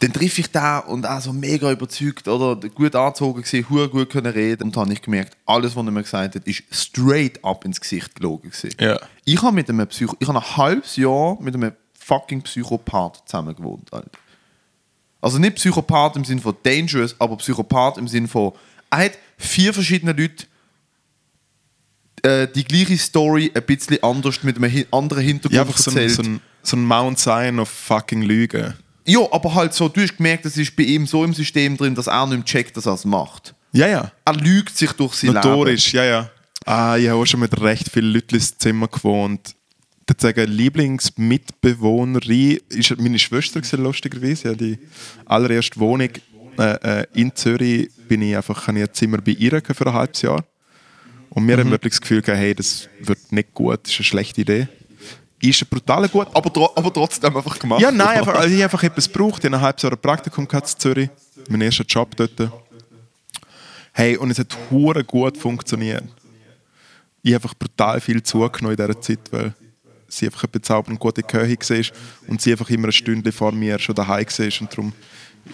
dann 0.00 0.12
treffe 0.12 0.40
ich 0.40 0.52
da 0.52 0.78
und 0.78 1.04
auch 1.04 1.20
so 1.20 1.32
mega 1.32 1.72
überzeugt, 1.72 2.28
oder? 2.28 2.54
Gut 2.68 2.94
angezogen 2.94 3.42
gewesen, 3.42 3.68
hure 3.68 3.88
gut 3.88 4.10
können 4.10 4.32
reden. 4.32 4.64
Und 4.64 4.76
dann 4.76 4.84
habe 4.84 4.92
ich 4.92 5.02
gemerkt, 5.02 5.36
alles, 5.44 5.74
was 5.74 5.84
er 5.84 5.90
mir 5.90 6.02
gesagt 6.02 6.36
hat, 6.36 6.46
ist 6.46 6.62
straight 6.70 7.44
up 7.44 7.64
ins 7.64 7.80
Gesicht 7.80 8.14
gelogen 8.14 8.50
gewesen. 8.50 8.76
Ja. 8.78 9.00
Ich 9.24 9.42
habe 9.42 9.54
mit 9.54 9.68
einem 9.68 9.88
Psycho 9.88 10.14
ich 10.20 10.28
habe 10.28 10.38
ein 10.38 10.56
halbes 10.56 10.94
Jahr 10.94 11.36
mit 11.40 11.54
einem 11.56 11.72
fucking 11.98 12.42
Psychopath 12.42 13.22
zusammen 13.26 13.56
gewohnt, 13.56 13.92
Alter. 13.92 14.10
Also 15.20 15.38
nicht 15.38 15.56
Psychopath 15.56 16.16
im 16.16 16.24
Sinn 16.24 16.40
von 16.40 16.56
dangerous, 16.62 17.16
aber 17.18 17.36
Psychopath 17.36 17.98
im 17.98 18.06
Sinn 18.08 18.28
von, 18.28 18.52
er 18.90 18.98
hat 19.06 19.18
vier 19.36 19.74
verschiedene 19.74 20.12
Leute 20.12 20.46
äh, 22.22 22.48
die 22.52 22.64
gleiche 22.64 22.96
Story 22.98 23.50
ein 23.54 23.62
bisschen 23.64 24.02
anders 24.02 24.42
mit 24.42 24.56
einem 24.56 24.84
anderen 24.90 25.22
Hintergrund 25.22 25.54
Ja, 25.54 25.62
einfach 25.62 25.78
erzählt. 25.86 26.12
so, 26.12 26.22
ein, 26.22 26.40
so 26.62 26.76
ein 26.76 26.84
Mount 26.84 27.18
Zion 27.18 27.58
of 27.58 27.68
fucking 27.68 28.22
Lügen. 28.22 28.74
Ja, 29.06 29.20
aber 29.32 29.54
halt 29.54 29.72
so, 29.74 29.88
du 29.88 30.02
hast 30.02 30.16
gemerkt, 30.16 30.44
das 30.44 30.56
ist 30.56 30.76
bei 30.76 30.82
ihm 30.82 31.06
so 31.06 31.24
im 31.24 31.32
System 31.32 31.76
drin, 31.76 31.94
dass 31.94 32.06
er 32.08 32.26
nicht 32.26 32.36
mehr 32.36 32.44
checkt, 32.44 32.76
dass 32.76 32.86
er 32.86 32.94
es 32.94 33.04
macht. 33.04 33.54
Ja, 33.72 33.86
ja. 33.86 34.12
Er 34.24 34.34
lügt 34.34 34.76
sich 34.76 34.92
durch 34.92 35.14
sein 35.14 35.32
Notorisch, 35.32 35.92
ja, 35.92 36.04
ja. 36.04 36.30
Ah, 36.64 36.96
ich 36.96 37.08
habe 37.08 37.20
auch 37.20 37.26
schon 37.26 37.40
mit 37.40 37.58
recht 37.60 37.90
vielen 37.90 38.12
Leuten 38.12 38.34
ins 38.34 38.56
Zimmer 38.58 38.88
gewohnt. 38.88 39.54
Ich 40.08 40.14
würde 40.14 40.22
sagen, 40.22 40.50
Lieblingsmitbewohnerin 40.50 42.60
ist 42.70 42.98
meine 42.98 43.18
Schwester, 43.18 43.60
gewesen, 43.60 43.82
lustigerweise. 43.82 44.48
Ja, 44.48 44.54
die 44.54 44.78
allererste 45.26 45.78
Wohnung 45.78 46.08
äh, 46.58 47.02
äh, 47.02 47.06
in 47.12 47.36
Zürich 47.36 47.90
bin 48.08 48.22
ich 48.22 48.34
einfach, 48.34 48.66
habe 48.66 48.78
ich 48.78 48.88
ein 48.88 48.94
Zimmer 48.94 49.18
bei 49.18 49.32
ihr 49.32 49.60
für 49.62 49.86
ein 49.86 49.92
halbes 49.92 50.22
Jahr. 50.22 50.42
Und 51.28 51.46
wir 51.46 51.58
haben 51.58 51.70
wirklich 51.70 51.92
das 51.92 52.00
Gefühl 52.00 52.22
gehabt, 52.22 52.40
hey, 52.40 52.54
das 52.54 52.88
wird 53.00 53.18
nicht 53.32 53.52
gut, 53.52 53.80
das 53.82 53.92
ist 53.92 53.98
eine 53.98 54.04
schlechte 54.06 54.40
Idee. 54.40 54.66
Ist 55.42 55.60
eine 55.60 55.68
brutale 55.68 56.08
gut. 56.08 56.28
Aber, 56.32 56.50
tro 56.50 56.70
aber 56.74 56.90
trotzdem 56.90 57.36
einfach 57.36 57.58
gemacht. 57.58 57.82
ja, 57.82 57.92
nein, 57.92 58.20
einfach, 58.20 58.36
also 58.36 58.48
ich 58.48 58.54
habe 58.54 58.64
einfach 58.64 58.84
etwas 58.84 59.12
gebraucht. 59.12 59.44
Ich 59.44 59.44
habe 59.44 59.56
ein 59.56 59.62
halbes 59.62 59.82
Jahr 59.82 59.92
ein 59.92 59.98
Praktikum 59.98 60.48
gehabt 60.48 60.72
in 60.72 60.78
Zürich. 60.78 61.10
Mein 61.50 61.60
erster 61.60 61.84
Job 61.84 62.16
dort. 62.16 62.50
Hey, 63.92 64.16
und 64.16 64.30
es 64.30 64.38
hat 64.38 64.56
hure 64.70 65.04
gut 65.04 65.36
funktioniert. 65.36 66.04
Ich 67.22 67.34
habe 67.34 67.44
einfach 67.44 67.58
brutal 67.58 68.00
viel 68.00 68.22
zugenommen 68.22 68.74
in 68.74 68.86
dieser 68.86 68.98
Zeit, 69.02 69.20
weil 69.30 69.52
sie 70.08 70.26
einfach 70.26 70.44
eine 70.44 70.50
bezaubernd 70.52 70.98
gute 70.98 71.22
Köchin 71.22 71.58
war 71.58 72.28
und 72.28 72.40
sie 72.40 72.52
einfach 72.52 72.70
immer 72.70 72.88
ein 72.88 72.92
Stündchen 72.92 73.32
vor 73.32 73.52
mir 73.52 73.78
schon 73.78 73.94
daheim 73.94 74.26
war. 74.26 74.60
Und 74.60 74.72
darum 74.72 74.92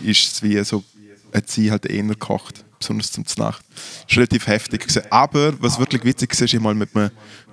ist 0.00 0.32
es 0.32 0.42
wie 0.42 0.62
so, 0.64 0.84
hat 1.32 1.50
sie 1.50 1.70
halt 1.70 1.86
eher 1.86 2.04
gekocht, 2.04 2.64
besonders 2.78 3.12
zum 3.12 3.24
Nacht. 3.36 3.64
Das 4.06 4.16
war 4.16 4.18
relativ 4.18 4.46
heftig. 4.46 4.86
Aber 5.10 5.60
was 5.60 5.78
wirklich 5.78 6.04
witzig 6.04 6.30
war, 6.30 6.44
ist, 6.44 6.54
ich 6.54 6.60
mal 6.60 6.74
mit 6.74 6.94
einem 6.94 7.10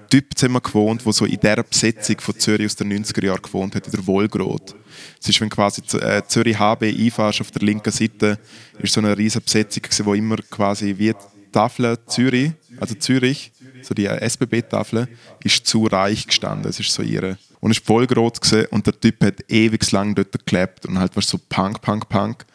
Typ 0.10 0.38
zusammen 0.38 0.62
gewohnt, 0.62 1.06
der 1.06 1.14
so 1.14 1.26
in 1.26 1.40
dieser 1.40 1.64
Besetzung 1.64 2.20
von 2.20 2.38
Zürich 2.38 2.66
aus 2.66 2.76
den 2.76 2.92
90er 2.92 3.26
Jahren 3.26 3.42
gewohnt 3.42 3.76
hat, 3.76 3.86
in 3.86 3.94
der 3.94 4.06
Wolgrot. 4.06 4.76
Es 5.22 5.30
ist, 5.30 5.40
wenn 5.40 5.50
quasi 5.50 5.82
äh, 5.98 6.22
Zürich 6.28 6.60
HB 6.60 6.84
einfahrst, 6.84 7.40
auf 7.40 7.52
der 7.52 7.62
linken 7.62 7.92
Seite, 7.92 8.38
ist 8.80 8.94
so 8.94 9.00
eine 9.00 9.18
riesige 9.18 9.46
Besetzung, 9.46 9.84
wo 10.06 10.14
immer 10.14 10.36
quasi 10.50 10.96
wie 10.98 11.14
die 11.14 11.52
Tafel 11.54 11.98
Zürich, 12.08 12.52
also 12.78 12.94
Zürich, 12.96 13.54
so 13.86 13.94
die 13.94 14.06
SBB-Tafel, 14.06 15.08
ist 15.44 15.66
zu 15.66 15.86
reich 15.86 16.28
gestanden. 16.28 16.70
Es 16.70 16.80
ist 16.80 16.92
so 16.92 17.02
ihre. 17.02 17.38
Und 17.60 17.72
es 17.72 17.88
war 17.88 17.96
Wolgrot 17.96 18.42
gewesen, 18.42 18.68
und 18.72 18.88
der 18.88 19.00
Typ 19.00 19.24
hat 19.24 19.50
ewig 19.50 19.92
lang 19.92 20.16
dort 20.16 20.46
gelebt 20.46 20.86
und 20.86 20.98
halt 20.98 21.16
war 21.16 21.24
so 21.24 21.38
Punk, 21.38 21.82
Punk, 21.82 22.10
Punk. 22.10 22.46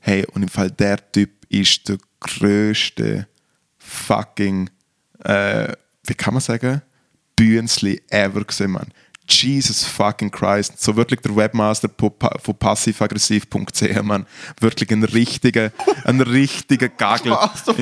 Hey, 0.00 0.24
und 0.32 0.42
im 0.42 0.48
Fall 0.48 0.70
der 0.70 0.98
Typ 1.12 1.30
ist 1.48 1.88
der 1.88 1.98
größte 2.20 3.26
fucking, 3.78 4.70
äh, 5.24 5.72
wie 6.04 6.14
kann 6.14 6.34
man 6.34 6.40
sagen, 6.40 6.82
Bühnensli 7.36 8.00
ever 8.10 8.44
gesehen, 8.44 8.72
man. 8.72 8.92
Jesus 9.28 9.84
fucking 9.84 10.30
Christ. 10.30 10.80
So 10.80 10.96
wirklich 10.96 11.20
der 11.20 11.34
Webmaster 11.34 11.88
von 11.98 12.58
passivaggressiv.ch, 12.58 14.02
man. 14.02 14.26
Wirklich 14.60 14.90
ein 14.90 15.04
richtiger, 15.04 15.72
ein 16.04 16.20
richtiger 16.20 16.88
Gagel. 16.88 17.30
Master 17.30 17.74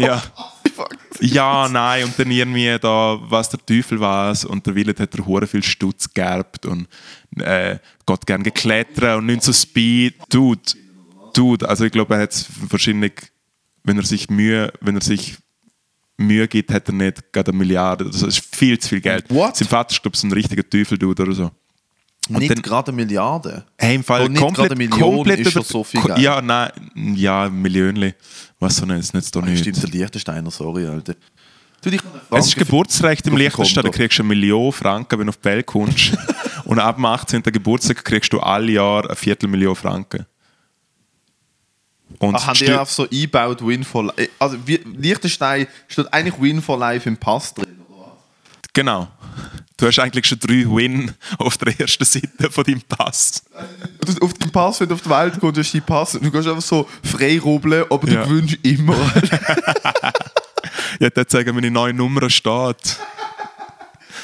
von 0.88 1.26
Ja. 1.26 1.68
Nein, 1.68 2.04
und 2.04 2.18
dann 2.18 2.30
irgendwie 2.30 2.76
da, 2.80 3.18
was 3.22 3.48
der 3.50 3.64
Teufel 3.64 4.00
war 4.00 4.36
und 4.48 4.66
der 4.66 4.74
Wille 4.74 4.94
hat 4.98 5.14
er 5.14 5.26
hure 5.26 5.46
viel 5.46 5.62
Stutz 5.62 6.12
geerbt 6.12 6.66
und 6.66 6.88
äh, 7.36 7.78
Gott 8.06 8.26
gern 8.26 8.42
geklettert 8.42 9.18
und 9.18 9.26
nicht 9.26 9.42
so 9.42 9.52
Speed. 9.52 10.14
Dude, 10.30 10.60
Dude, 11.32 11.68
also 11.68 11.84
ich 11.84 11.92
glaube, 11.92 12.14
er 12.14 12.22
hat 12.22 12.46
wahrscheinlich, 12.68 13.12
wenn 13.84 13.96
er 13.96 14.04
sich 14.04 14.30
Mühe, 14.30 14.72
wenn 14.80 14.96
er 14.96 15.02
sich 15.02 15.36
Mühe 16.16 16.46
gibt, 16.48 16.72
hat 16.72 16.88
er 16.88 16.94
nicht 16.94 17.32
gerade 17.32 17.50
eine 17.50 17.58
Milliarde. 17.58 18.04
Das 18.04 18.22
ist 18.22 18.54
viel 18.54 18.78
zu 18.78 18.88
viel 18.90 19.00
Geld. 19.00 19.24
What? 19.30 19.56
Sein 19.56 19.68
Vater 19.68 19.92
ist, 19.92 20.02
glaube 20.02 20.14
ich, 20.14 20.20
so 20.20 20.26
ein 20.26 20.32
richtiger 20.32 20.68
Teufel-Dude 20.68 21.22
oder 21.22 21.32
so. 21.32 21.50
Nicht 22.28 22.50
dann- 22.50 22.62
gerade 22.62 22.88
eine 22.88 22.96
Milliarde. 22.96 23.64
Hey, 23.78 23.96
im 23.96 24.04
Fall 24.04 24.22
Und 24.22 24.32
nicht 24.32 24.42
komplett, 24.42 24.90
komplett 24.90 25.40
ist 25.40 25.52
schon 25.52 25.62
so 25.64 25.82
viel 25.84 26.00
Geld. 26.02 26.18
Ja, 26.18 26.40
nein, 26.40 26.70
ja, 27.16 27.48
Millionchen. 27.48 28.14
Was 28.58 28.76
so 28.76 28.86
nicht, 28.86 29.12
nicht 29.14 29.34
doch 29.34 29.42
nicht. 29.42 29.60
Stimmt, 29.60 29.82
der 29.82 29.90
Liechtensteiner, 29.90 30.50
sorry, 30.50 30.86
Alter. 30.86 31.14
Du, 31.82 31.90
Es 32.36 32.46
ist 32.48 32.56
Geburtsrecht 32.56 33.26
im 33.26 33.38
Liechtenstein, 33.38 33.84
da 33.84 33.90
kriegst 33.90 34.18
du 34.18 34.22
eine 34.22 34.28
Million 34.28 34.70
Franken, 34.70 35.18
wenn 35.18 35.26
du 35.26 35.30
auf 35.30 35.38
die 35.38 35.44
Welt 35.46 35.64
kommst. 35.64 36.12
und 36.66 36.78
ab 36.78 36.96
dem 36.96 37.06
18. 37.06 37.42
Geburtstag 37.42 38.04
kriegst 38.04 38.32
du 38.34 38.38
alle 38.40 38.72
Jahre 38.72 39.06
eine 39.08 39.16
Viertelmillion 39.16 39.74
Franken. 39.74 40.26
Und 42.18 42.34
Ach, 42.34 42.48
haben 42.48 42.58
die 42.58 42.72
auf 42.72 42.90
so 42.90 43.04
eingebaut 43.04 43.64
Win 43.66 43.82
for 43.82 44.04
Life? 44.04 44.28
Also, 44.38 44.58
Liechtenstein 44.66 45.66
steht 45.88 46.12
eigentlich 46.12 46.38
Win 46.40 46.60
for 46.60 46.78
Life 46.78 47.08
im 47.08 47.16
Pass 47.16 47.54
drin. 47.54 47.78
Genau. 48.74 49.08
Du 49.80 49.86
hast 49.86 49.98
eigentlich 49.98 50.26
schon 50.26 50.38
drei 50.38 50.66
Win 50.66 51.10
auf 51.38 51.56
der 51.56 51.80
ersten 51.80 52.04
Seite 52.04 52.50
von 52.50 52.64
deinem 52.64 52.82
Pass. 52.82 53.42
Auf 54.20 54.34
deinem 54.34 54.52
Pass, 54.52 54.78
wenn 54.80 54.88
du 54.88 54.94
auf 54.94 55.00
die 55.00 55.08
Welt 55.08 55.40
kommst, 55.40 55.58
hast 55.58 55.72
du 55.72 55.78
deinen 55.78 55.86
Pass. 55.86 56.12
Du 56.12 56.30
kannst 56.30 56.48
einfach 56.48 56.60
so 56.62 56.86
frei 57.02 57.40
rubbeln, 57.40 57.84
aber 57.88 58.06
Ja. 58.10 58.22
du 58.22 58.28
gewünscht 58.28 58.58
immer. 58.62 58.96
Ja, 60.98 61.08
dort 61.08 61.30
sagen 61.30 61.54
meine 61.54 61.70
neue 61.70 61.94
Nummer 61.94 62.28
steht. 62.28 62.98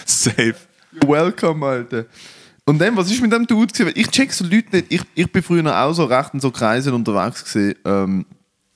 Safe. 0.05 0.55
Welcome, 1.07 1.65
Alter. 1.65 2.05
Und 2.67 2.79
dann, 2.79 2.95
was 2.97 3.11
ist 3.11 3.23
mit 3.23 3.33
dem 3.33 3.47
Dude 3.47 3.73
gewesen? 3.73 3.93
Ich 3.95 4.09
check 4.11 4.31
so 4.31 4.45
Leute 4.45 4.77
nicht. 4.77 4.87
Ich, 4.91 5.01
ich 5.15 5.33
bin 5.33 5.43
früher 5.43 5.75
auch 5.75 5.95
so 5.95 6.05
recht 6.05 6.35
in 6.35 6.41
so 6.41 6.51
Kreisen 6.51 6.93
unterwegs 6.93 7.45
gewesen, 7.45 7.77
ähm, 7.87 8.27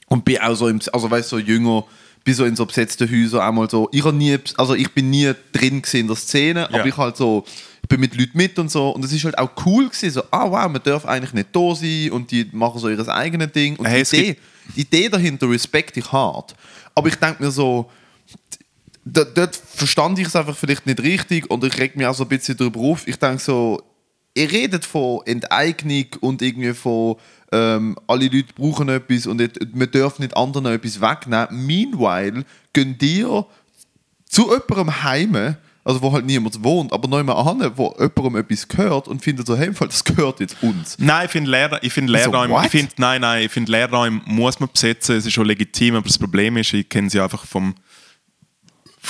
und 0.07 0.25
bin 0.25 0.39
auch 0.39 0.55
so 0.55 0.69
im, 0.69 0.81
also 0.93 1.11
weißt 1.11 1.29
so 1.29 1.39
jünger, 1.39 1.85
bin 2.25 2.35
so 2.35 2.45
in 2.45 2.57
so 2.57 2.67
besetzten 2.67 3.11
Häusern 3.11 3.41
auch 3.41 3.53
mal 3.53 3.71
so. 3.71 3.89
Ich 3.93 4.05
nie, 4.05 4.39
also 4.57 4.75
ich 4.75 4.91
bin 4.93 5.11
nie 5.11 5.33
drin 5.53 5.83
in 5.93 6.07
der 6.07 6.17
Szene, 6.17 6.69
aber 6.69 6.79
Ja. 6.79 6.87
ich 6.87 6.97
halt 6.97 7.17
so, 7.17 7.45
ich 7.83 7.89
bin 7.89 8.01
mit 8.01 8.15
Leuten 8.17 8.37
mit 8.37 8.59
und 8.59 8.71
so. 8.71 8.91
Und 8.91 9.05
es 9.05 9.13
ist 9.13 9.25
halt 9.25 9.39
auch 9.39 9.51
cool 9.65 9.89
gewesen, 9.89 10.11
so, 10.11 10.23
ah 10.31 10.51
wow, 10.51 10.69
man 10.71 10.83
darf 10.83 11.07
eigentlich 11.07 11.33
nicht 11.33 11.49
da 11.53 11.75
sein 11.75 12.11
und 12.13 12.31
die 12.31 12.49
machen 12.53 12.79
so 12.79 12.89
ihr 12.89 13.09
eigenes 13.09 13.53
Ding. 13.53 13.77
Und 13.77 13.87
Hey, 13.87 14.05
die, 14.05 14.17
Idee, 14.17 14.37
die 14.77 14.81
Idee 14.83 15.09
dahinter 15.09 15.49
respekte 15.49 16.01
ich 16.01 16.13
hart. 16.13 16.55
Aber 16.95 17.09
ich 17.09 17.17
denke 17.17 17.43
mir 17.43 17.51
so, 17.51 17.91
dort 19.05 19.57
verstand 19.57 20.19
ich 20.19 20.27
es 20.29 20.37
einfach 20.37 20.57
vielleicht 20.57 20.87
nicht 20.87 21.01
richtig 21.01 21.51
und 21.51 21.65
ich 21.65 21.77
reg 21.79 21.97
mich 21.97 22.07
auch 22.07 22.15
so 22.15 22.25
ein 22.25 22.29
bisschen 22.29 22.57
darüber 22.57 22.81
auf. 22.81 23.07
Ich 23.09 23.17
denke 23.17 23.39
so, 23.43 23.81
ihr 24.41 24.51
redet 24.51 24.85
von 24.85 25.21
Enteignung 25.27 26.07
und 26.21 26.43
irgendwie 26.43 26.73
von 26.73 27.17
ähm, 27.53 27.97
alle 28.07 28.25
Leute 28.25 28.53
brauchen 28.55 28.89
etwas 28.89 29.27
und 29.27 29.41
wir 29.41 29.87
dürfen 29.87 30.23
nicht 30.23 30.37
anderen 30.37 30.67
etwas 30.67 31.01
wegnehmen. 31.01 31.67
Meanwhile 31.67 32.45
gehen 32.73 32.97
dir 32.97 33.47
zu 34.25 34.51
jemandem 34.51 35.03
heim, 35.03 35.57
also 35.85 36.01
wo 36.03 36.13
halt 36.13 36.25
niemand 36.25 36.63
wohnt, 36.63 36.93
aber 36.93 37.09
neu 37.09 37.23
mal 37.23 37.35
an, 37.35 37.73
wo 37.77 37.95
jemandem 37.99 38.37
etwas 38.37 38.69
gehört 38.69 39.09
und 39.09 39.23
findet 39.23 39.47
so, 39.47 39.57
hey, 39.57 39.71
das 39.79 40.05
gehört 40.05 40.41
jetzt 40.41 40.57
uns. 40.63 40.97
Nein, 40.99 41.27
ich 41.27 41.33
finde 41.33 41.51
Lehrer, 41.51 41.83
ich 41.83 41.93
finde 41.93 42.13
So, 42.13 42.31
Lehrräume, 42.31 42.65
ich 42.65 42.71
finde, 42.71 42.93
nein, 42.99 43.21
nein, 43.21 43.45
ich 43.45 43.53
finde 43.53 43.73
Lehrräume 43.73 44.23
muss 44.27 44.61
man 44.61 44.71
besetzen, 44.73 45.17
es 45.17 45.27
ist 45.27 45.33
schon 45.33 45.47
legitim, 45.47 45.97
aber 45.97 46.07
das 46.07 46.19
Problem 46.19 46.57
ist, 46.57 46.73
ich 46.73 46.89
kenne 46.89 47.11
sie 47.11 47.21
einfach 47.21 47.45
vom, 47.45 47.75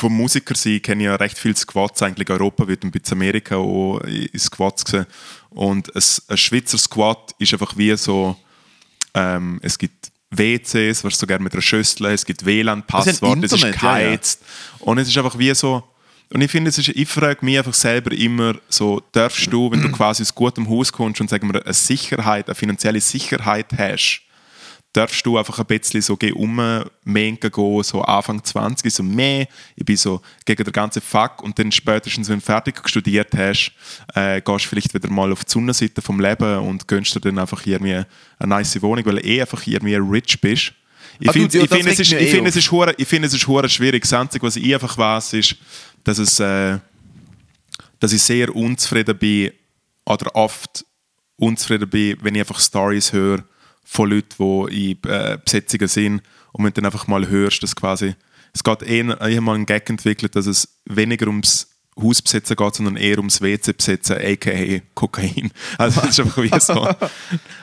vom 0.01 0.17
Musiker 0.17 0.55
sein, 0.55 0.75
ich 0.75 0.83
kenne 0.83 1.05
ja 1.05 1.15
recht 1.15 1.39
viele 1.39 1.57
Squats, 1.57 2.03
eigentlich. 2.03 2.29
Europa 2.31 2.67
wird 2.67 2.83
ein 2.85 2.91
bisschen 2.91 3.19
Amerika 3.19 3.57
auch 3.57 4.01
in 4.01 4.39
Squats 4.39 4.85
gesehen 4.85 5.07
und 5.51 5.95
ein, 5.95 6.03
ein 6.29 6.37
Schweizer 6.37 6.79
Squat 6.79 7.35
ist 7.39 7.53
einfach 7.53 7.77
wie 7.77 7.95
so, 7.97 8.37
ähm, 9.15 9.61
es 9.63 9.79
gibt 9.79 10.11
WCs, 10.31 11.05
was 11.05 11.19
sogar 11.19 11.41
mit 11.41 11.53
einer 11.53 11.63
Schüssel, 11.63 12.07
es 12.07 12.25
gibt 12.25 12.45
WLAN-Passwort, 12.45 13.45
es 13.45 13.53
ist 13.53 13.65
Internet, 13.65 13.83
ja, 13.83 13.99
ja. 13.99 14.07
geheizt. 14.07 14.43
Und 14.79 14.99
es 14.99 15.09
ist 15.09 15.19
einfach 15.19 15.39
wie 15.39 15.55
so, 15.55 15.83
und 16.33 16.41
ich 16.41 16.51
finde, 16.51 16.69
es 16.69 16.79
ist, 16.79 16.89
ich 16.89 17.09
frage 17.09 17.45
mich 17.45 17.59
einfach 17.59 17.75
selber 17.75 18.13
immer 18.13 18.55
so, 18.69 19.03
darfst 19.13 19.53
du, 19.53 19.71
wenn 19.73 19.83
du 19.83 19.91
quasi 19.91 20.23
aus 20.23 20.35
gutem 20.35 20.69
Haus 20.71 20.93
kommst 20.93 21.21
und 21.21 21.29
sagen 21.29 21.53
wir 21.53 21.65
eine 21.65 21.75
Sicherheit, 21.75 22.47
eine 22.47 22.55
finanzielle 22.55 23.01
Sicherheit 23.01 23.67
hast, 23.77 24.23
darfst 24.93 25.25
du 25.25 25.39
einfach 25.39 25.59
ein 25.59 25.67
bisschen 25.67 26.03
so 26.03 26.17
gehen, 26.17 26.33
ummenken 26.33 27.51
gehen, 27.51 27.83
so 27.83 28.03
Anfang 28.03 28.43
20, 28.43 28.93
so 28.93 29.03
mehr, 29.03 29.47
ich 29.77 29.85
bin 29.85 29.97
so 29.97 30.21
gegen 30.45 30.65
den 30.65 30.73
ganzen 30.73 31.01
Fuck 31.01 31.43
und 31.43 31.59
dann 31.59 31.71
spätestens, 31.71 32.29
wenn 32.29 32.41
du 32.41 32.45
fertig 32.45 32.81
studiert 32.89 33.33
hast, 33.37 33.73
äh, 34.15 34.41
gehst 34.41 34.65
du 34.65 34.69
vielleicht 34.69 34.93
wieder 34.93 35.09
mal 35.09 35.31
auf 35.31 35.45
die 35.45 35.51
Sonnenseite 35.53 36.03
vom 36.03 36.19
Leben 36.19 36.59
und 36.59 36.89
gönnst 36.89 37.15
dir 37.15 37.21
dann 37.21 37.39
einfach 37.39 37.65
irgendwie 37.67 37.95
eine 37.95 38.49
nice 38.49 38.83
Wohnung, 38.83 39.07
weil 39.07 39.17
du 39.17 39.25
eh 39.27 39.41
einfach 39.41 39.65
irgendwie 39.67 39.95
rich 39.95 40.41
bist. 40.41 40.73
Ich 41.21 41.29
Ah, 41.29 41.33
finde, 41.33 41.51
finde, 41.69 41.91
es 41.91 42.01
ist, 42.01 42.13
ich 42.13 42.19
eh 42.21 42.27
finde, 42.27 42.43
auf. 42.43 42.49
es 42.49 42.57
ist 42.57 42.71
hure, 42.73 42.95
ich 42.97 43.07
finde, 43.07 43.29
es 43.29 43.35
ist 43.35 43.47
hure 43.47 43.69
schwierig. 43.69 44.03
Das 44.03 44.13
Einzige, 44.15 44.47
was 44.47 44.57
ich 44.57 44.73
einfach 44.73 44.97
weiß, 44.97 45.35
ist, 45.35 45.55
dass 46.03 46.19
es, 46.19 46.41
äh, 46.41 46.79
dass 48.01 48.13
ich 48.13 48.23
sehr 48.23 48.55
unzufrieden 48.57 49.17
bin 49.19 49.53
oder 50.07 50.35
oft 50.35 50.85
unzufrieden 51.37 51.89
bin, 51.89 52.17
wenn 52.23 52.35
ich 52.35 52.41
einfach 52.41 52.59
Stories 52.59 53.13
höre 53.13 53.45
von 53.85 54.11
Leuten, 54.11 54.69
die 54.71 54.93
in 54.93 55.11
äh, 55.11 55.39
Besetzungen 55.45 55.89
sind 55.89 56.23
und 56.53 56.65
wenn 56.65 56.73
du 56.73 56.81
dann 56.81 56.87
einfach 56.87 57.07
mal 57.07 57.29
hörst, 57.29 57.63
dass 57.63 57.77
quasi 57.77 58.15
es 58.53 58.65
geht 58.65 58.83
eher, 58.83 59.05
ich 59.29 59.37
habe 59.37 59.41
mal 59.41 59.55
einen 59.55 59.67
Gag 59.67 59.89
entwickelt, 59.89 60.35
dass 60.35 60.47
es 60.47 60.77
weniger 60.85 61.29
ums 61.29 61.69
Hausbesetzen 62.01 62.57
geht, 62.57 62.75
sondern 62.75 62.97
eher 62.97 63.19
ums 63.19 63.41
WC 63.41 63.73
besetzen, 63.73 64.17
aka 64.17 64.81
Kokain. 64.95 65.51
Also 65.79 66.01
das 66.01 66.11
ist 66.11 66.21
einfach 66.21 66.43
wie 66.43 66.61
so. 66.61 66.89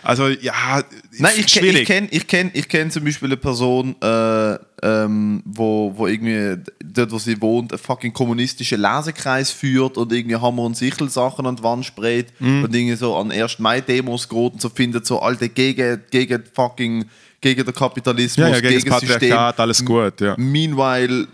Also 0.03 0.27
ja, 0.27 0.83
Nein, 1.17 1.33
ich, 1.37 1.49
schwierig. 1.49 1.81
ich 1.81 1.87
kenne 1.87 2.07
ich 2.11 2.27
kenn, 2.27 2.51
ich 2.53 2.67
kenn 2.67 2.91
zum 2.91 3.03
Beispiel 3.03 3.29
eine 3.29 3.37
Person, 3.37 3.95
äh, 4.01 4.57
ähm, 4.83 5.41
wo, 5.45 5.91
wo 5.95 6.07
irgendwie 6.07 6.61
dort, 6.83 7.11
wo 7.11 7.17
sie 7.17 7.41
wohnt, 7.41 7.71
einen 7.71 7.79
fucking 7.79 8.13
kommunistischen 8.13 8.79
Lesekreis 8.79 9.49
führt 9.51 9.97
und 9.97 10.11
irgendwie 10.11 10.35
Hammer 10.35 10.63
und 10.63 10.77
Sichel 10.77 11.09
Sachen 11.09 11.45
an 11.47 11.55
die 11.55 11.63
Wand 11.63 11.85
sprayt 11.85 12.27
Mhm. 12.39 12.63
und 12.63 12.75
irgendwie 12.75 12.95
so 12.95 13.15
an 13.15 13.31
1. 13.31 13.59
Mai-Demos 13.59 14.29
geht 14.29 14.53
und 14.53 14.61
so 14.61 14.69
findet, 14.69 15.05
so 15.07 15.19
alte 15.19 15.49
gegen, 15.49 16.01
gegen 16.11 16.43
fucking 16.53 17.05
gegen 17.39 17.63
den 17.63 17.73
Kapitalismus, 17.73 18.47
ja, 18.47 18.55
ja, 18.55 18.59
gegen 18.61 18.89
das 18.89 18.99
Patriarchat, 19.01 19.59
alles 19.59 19.85
gut, 19.85 20.19
ja. 20.21 20.33
Meanwhile 20.37 21.27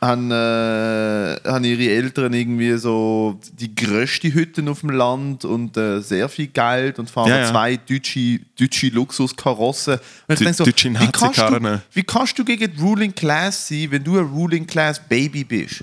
haben, 0.00 0.30
äh, 0.30 0.34
haben 1.44 1.64
ihre 1.64 1.90
Eltern 1.90 2.32
irgendwie 2.32 2.76
so 2.78 3.38
die 3.52 3.74
größte 3.74 4.32
Hütten 4.32 4.68
auf 4.68 4.80
dem 4.80 4.90
Land 4.90 5.44
und 5.44 5.76
äh, 5.76 6.00
sehr 6.00 6.28
viel 6.28 6.48
Geld 6.48 6.98
und 6.98 7.10
fahren 7.10 7.30
Ja, 7.30 7.38
ja. 7.40 7.50
zwei 7.50 7.76
deutsche, 7.76 8.40
deutsche 8.58 8.88
Luxuskarossen. 8.88 9.98
Und 10.28 10.40
ich 10.40 10.56
so, 10.56 10.64
deutsche 10.64 10.90
wie, 10.90 11.08
kannst 11.10 11.38
du, 11.38 11.80
wie 11.92 12.02
kannst 12.02 12.38
du 12.38 12.44
gegen 12.44 12.72
die 12.72 12.80
Ruling 12.80 13.14
Class 13.14 13.68
sein, 13.68 13.88
wenn 13.90 14.04
du 14.04 14.18
ein 14.18 14.26
Ruling 14.26 14.66
Class 14.66 15.00
Baby 15.00 15.44
bist? 15.44 15.82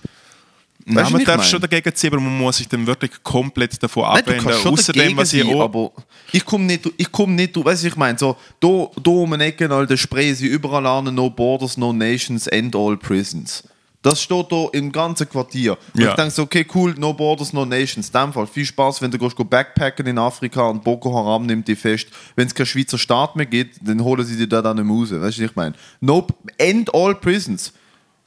Nein, 0.88 0.98
Weißt 0.98 1.10
du, 1.10 1.14
man 1.14 1.26
darf 1.26 1.38
mein? 1.38 1.48
schon 1.48 1.62
dagegen 1.62 1.96
ziehen, 1.96 2.14
aber 2.14 2.22
man 2.22 2.38
muss 2.38 2.58
sich 2.58 2.68
dann 2.68 2.86
wirklich 2.86 3.12
komplett 3.24 3.82
davon 3.82 4.04
Nein, 4.04 4.20
abwenden. 4.20 4.52
Außerdem, 4.52 5.18
was 5.18 5.34
ich 5.34 5.44
sein, 5.44 5.52
auch, 5.52 5.92
ich 6.32 6.46
komme 6.46 6.66
nicht, 6.66 6.88
ich 6.96 7.18
nicht, 7.28 7.66
weißt 7.66 7.84
du, 7.84 7.88
ich 7.88 7.96
meine, 7.96 8.20
so, 8.20 8.38
da, 8.60 8.88
da 9.02 9.12
um 9.12 9.32
den 9.32 9.42
Ecken, 9.42 9.72
Alter, 9.72 9.98
sprayen 9.98 10.36
sie 10.36 10.46
überall 10.46 10.86
an, 10.86 11.14
no 11.16 11.28
borders, 11.30 11.76
no 11.76 11.92
nations, 11.92 12.46
end 12.46 12.76
all 12.76 12.96
prisons. 12.98 13.64
Das 14.06 14.22
steht 14.22 14.52
da 14.52 14.68
im 14.72 14.92
ganzen 14.92 15.28
Quartier. 15.28 15.78
Und 15.96 16.02
Ja. 16.02 16.10
ich 16.10 16.16
denke 16.16 16.32
so, 16.32 16.44
okay, 16.44 16.66
cool, 16.76 16.94
no 16.98 17.12
borders, 17.14 17.54
no 17.54 17.66
nations. 17.66 18.10
In 18.10 18.14
dem 18.14 18.34
Fall, 18.34 18.46
viel 18.46 18.64
Spaß, 18.66 19.02
wenn 19.02 19.10
du 19.10 19.18
gehst 19.18 19.36
go 19.36 19.44
backpacken 19.44 20.06
in 20.06 20.20
Afrika 20.20 20.68
und 20.68 20.84
Boko 20.84 21.12
Haram 21.16 21.46
nimmt 21.48 21.68
dich 21.68 21.80
fest. 21.80 22.08
Wenn 22.36 22.46
es 22.46 22.54
keinen 22.54 22.68
Schweizer 22.68 23.00
Staat 23.00 23.36
mehr 23.36 23.48
gibt, 23.48 23.80
dann 23.82 24.04
holen 24.04 24.24
sie 24.24 24.38
dich 24.38 24.48
da 24.48 24.62
dann 24.62 24.78
nicht 24.78 24.86
mehr 24.86 24.96
raus. 24.96 25.10
Weißt 25.12 25.38
du, 25.40 25.44
was 25.44 25.50
ich 25.50 25.56
meine? 25.56 25.74
No, 26.02 26.28
end 26.60 26.94
all 26.94 27.16
prisons. 27.16 27.74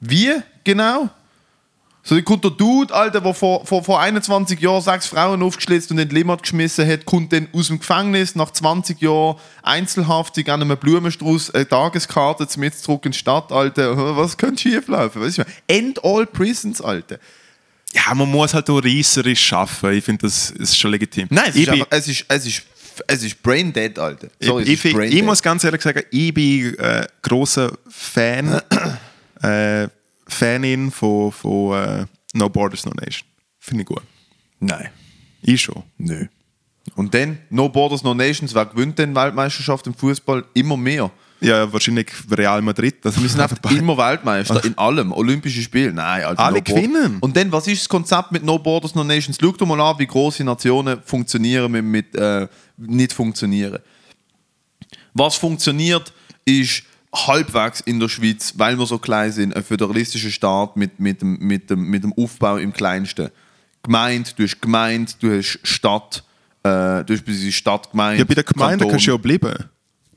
Wie 0.01 0.33
genau? 0.65 1.11
So, 2.09 2.15
dann 2.15 2.25
kommt 2.25 2.43
der 2.43 2.53
Dude, 2.53 2.95
Alter, 2.95 3.21
der 3.21 3.35
vor, 3.35 3.67
vor, 3.67 3.85
vor 3.85 4.01
21 4.01 4.59
Jahren 4.61 4.81
sechs 4.81 5.07
Frauen 5.07 5.43
aufgeschlitzt 5.43 5.91
und 5.91 5.99
in 5.99 6.09
den 6.09 6.17
Limmat 6.17 6.41
geschmissen 6.41 6.89
hat, 6.89 7.05
kommt 7.05 7.35
dann 7.35 7.49
aus 7.53 7.67
dem 7.67 7.81
Gefängnis 7.81 8.35
nach 8.35 8.51
20 8.51 8.99
Jahren 9.03 9.37
Einzelhaft, 9.63 10.35
sich 10.35 10.51
an 10.51 10.63
einem 10.63 10.79
Blumenstrauß 10.79 11.51
eine 11.51 11.69
Tageskarte 11.69 12.49
mit 12.59 12.75
zurück 12.79 13.05
in 13.05 13.13
die 13.13 13.19
Stadt, 13.19 13.53
Alter. 13.53 14.17
Was 14.17 14.39
könnte 14.39 14.63
schieflaufen? 14.63 15.21
Weißt 15.21 15.37
du, 15.37 15.43
End 15.67 16.03
all 16.03 16.25
prisons, 16.25 16.81
Alter. 16.81 17.19
ja, 17.93 18.15
man 18.15 18.31
muss 18.31 18.55
halt 18.55 18.71
auch 18.71 18.83
reisserisch 18.83 19.53
arbeiten. 19.53 19.99
Ich 19.99 20.05
finde, 20.05 20.23
das 20.23 20.51
ist 20.53 20.79
schon 20.79 20.93
legitim. 20.93 21.27
Nein, 21.29 21.51
es 21.51 21.57
ich, 21.57 21.63
ist, 21.65 21.69
einfach, 21.69 21.87
es, 21.91 22.09
ist, 22.09 22.25
es, 22.27 22.47
ist, 22.47 22.63
es 23.07 23.23
ist 23.23 23.43
brain 23.43 23.71
dead, 23.71 23.99
Alter. 23.99 24.29
Sorry, 24.41 24.63
ich, 24.63 24.83
ich, 24.83 24.97
ich 24.97 25.23
muss 25.23 25.43
ganz 25.43 25.63
ehrlich 25.63 25.83
sagen, 25.83 26.03
ich 26.11 26.33
bin 26.33 26.75
äh, 26.79 27.07
großer 27.21 27.71
Fan, 27.87 28.63
äh, 29.43 29.89
Fanin 30.29 30.91
von, 30.91 31.33
von 31.33 31.75
äh, 31.83 32.07
No 32.35 32.49
Borders, 32.49 32.85
No 32.87 32.93
Nation. 32.93 33.27
Finde 33.59 33.83
ich 33.83 33.89
gut. 33.89 34.03
Nein. 34.61 34.89
Ich 35.43 35.61
schon. 35.63 35.83
Nö. 35.99 36.27
Und 36.95 37.13
dann, 37.15 37.39
No 37.51 37.69
Borders, 37.69 38.03
No 38.03 38.15
Nations, 38.15 38.55
wer 38.55 38.67
gewinnt 38.67 38.99
denn 38.99 39.15
Weltmeisterschaft 39.15 39.87
im 39.87 39.95
Fußball? 39.95 40.45
Immer 40.55 40.77
mehr. 40.77 41.11
Ja, 41.41 41.73
wahrscheinlich 41.73 42.09
Real 42.31 42.61
Madrid. 42.63 42.97
Also 43.05 43.23
Wir 43.23 43.29
sind 43.29 43.41
einfach 43.41 43.59
immer 43.71 43.97
Weltmeister 43.97 44.65
in 44.65 44.77
allem. 44.77 45.13
Olympische 45.13 45.63
Spiele, 45.63 45.93
nein. 45.93 46.25
Alter, 46.25 46.43
Alle 46.43 46.61
Border- 46.63 46.75
gewinnen. 46.83 47.19
Und 47.21 47.37
dann, 47.37 47.53
was 47.53 47.69
ist 47.69 47.83
das 47.83 47.89
Konzept 47.89 48.33
mit 48.33 48.43
No 48.43 48.59
Borders, 48.59 48.95
No 48.97 49.05
Nations? 49.05 49.39
Schau 49.41 49.53
dir 49.53 49.65
mal 49.67 49.81
an, 49.81 49.99
wie 50.01 50.07
große 50.07 50.43
Nationen 50.43 51.01
funktionieren 51.05 51.71
mit, 51.71 51.85
mit 51.85 52.15
äh, 52.17 52.49
nicht 52.77 53.13
funktionieren. 53.13 53.79
Was 55.15 55.37
funktioniert, 55.37 56.13
ist 56.45 56.83
halbwegs 57.15 57.81
in 57.81 58.01
der 58.01 58.09
Schweiz, 58.09 58.55
weil 58.57 58.79
wir 58.79 58.87
so 58.87 58.99
klein 58.99 59.33
sind, 59.33 59.57
ein 59.57 59.65
föderalistischer 59.65 60.31
Staat 60.31 60.77
mit, 60.77 61.01
mit, 61.01 61.23
dem, 61.23 61.39
mit, 61.39 61.71
dem, 61.71 61.85
mit 61.89 62.05
dem 62.05 62.13
Aufbau 62.13 62.57
im 62.57 62.73
Kleinsten. 62.73 63.31
Gemeint, 63.83 64.39
du 64.39 64.43
hast 64.43 64.61
Gemeinde, 64.61 65.13
du 65.21 65.37
hast 65.37 65.59
Stadt, 65.63 66.25
äh, 66.63 67.05
du 67.05 67.15
hast 67.15 67.27
diese 67.27 67.53
Stadt, 67.53 67.91
Gemeinde. 67.91 68.19
Ja, 68.19 68.25
bei 68.25 68.35
der 68.35 68.45
Gemeinde 68.45 68.79
Kanton. 68.79 68.91
kannst 68.91 69.07
du 69.07 69.11
ja 69.13 69.17
bleiben. 69.17 69.65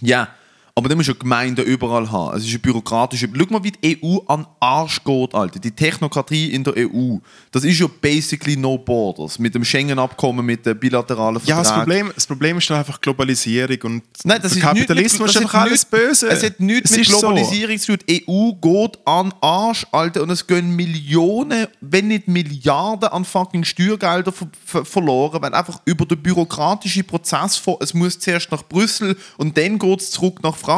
Ja, 0.01 0.27
aber 0.75 0.87
dann 0.89 0.97
musst 0.97 1.09
du 1.09 1.13
ja 1.13 1.17
Gemeinden 1.19 1.65
überall 1.65 2.09
haben. 2.11 2.37
Es 2.37 2.43
ist 2.43 2.49
eine 2.49 2.59
bürokratische. 2.59 3.29
Schau 3.33 3.45
mal, 3.49 3.63
wie 3.63 3.71
die 3.71 3.99
EU 4.03 4.19
an 4.27 4.41
den 4.43 4.47
Arsch 4.59 5.03
geht, 5.03 5.35
Alter. 5.35 5.59
Die 5.59 5.71
Technokratie 5.71 6.51
in 6.53 6.63
der 6.63 6.73
EU. 6.77 7.17
Das 7.51 7.63
ist 7.63 7.79
ja 7.79 7.87
basically 8.01 8.55
no 8.55 8.77
borders. 8.77 9.37
Mit 9.39 9.53
dem 9.53 9.63
Schengen-Abkommen, 9.63 10.45
mit 10.45 10.65
den 10.65 10.79
bilateralen 10.79 11.41
Ja, 11.45 11.55
Verträgen. 11.55 11.63
das 11.63 11.73
Problem, 11.73 12.11
das 12.15 12.27
Problem 12.27 12.57
ist 12.57 12.69
doch 12.69 12.75
einfach 12.77 12.99
Globalisierung 13.01 13.77
und 13.83 14.03
Nein, 14.23 14.39
das 14.41 14.55
ist 14.55 14.61
Kapitalismus 14.61 15.19
nicht, 15.19 15.27
ist 15.27 15.35
das 15.35 15.41
einfach 15.43 15.59
hat 15.59 15.67
alles 15.67 15.85
böse. 15.85 16.27
Es 16.29 16.43
hat 16.43 16.59
nichts 16.59 16.91
Es 16.91 16.97
mit 16.97 17.07
ist. 17.07 17.19
Globalisierung 17.19 17.77
zu 17.79 17.97
tun. 17.97 18.05
Die 18.09 18.25
EU 18.27 18.51
geht 18.53 18.99
an 19.05 19.29
den 19.29 19.33
Arsch, 19.41 19.85
Alter, 19.91 20.23
und 20.23 20.29
es 20.29 20.47
gehen 20.47 20.75
Millionen, 20.75 21.67
wenn 21.81 22.07
nicht 22.07 22.27
Milliarden 22.27 23.09
an 23.09 23.25
fucking 23.25 23.63
Steuergelder 23.63 24.31
ver 24.31 24.47
ver 24.65 24.85
verloren, 24.85 25.41
weil 25.41 25.53
einfach 25.53 25.81
über 25.85 26.05
den 26.05 26.21
bürokratischen 26.21 27.05
Prozess 27.05 27.57
vor, 27.57 27.77
es 27.81 27.93
muss 27.93 28.19
zuerst 28.19 28.51
nach 28.51 28.63
Brüssel 28.63 29.17
und 29.37 29.57
dann 29.57 29.77
geht 29.77 30.01
es 30.01 30.11
zurück 30.11 30.41
nach 30.43 30.55
Frankreich 30.55 30.70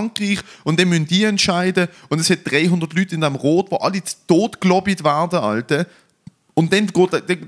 und 0.64 0.80
dann 0.80 0.90
müssen 0.90 1.08
die 1.08 1.24
entscheiden 1.24 1.88
und 2.10 2.20
es 2.20 2.30
hat 2.30 2.40
300 2.46 2.94
Leute 2.94 3.16
in 3.16 3.22
dem 3.22 3.36
Rot, 3.36 3.72
wo 3.72 3.78
alle 3.78 4.04
zu 4.04 4.16
tot 4.28 4.60
gelobbyt 4.60 5.04
werden, 5.04 5.40
Alter. 5.40 5.86
Und 6.56 6.72
dann 6.72 6.88
geht 6.88 7.42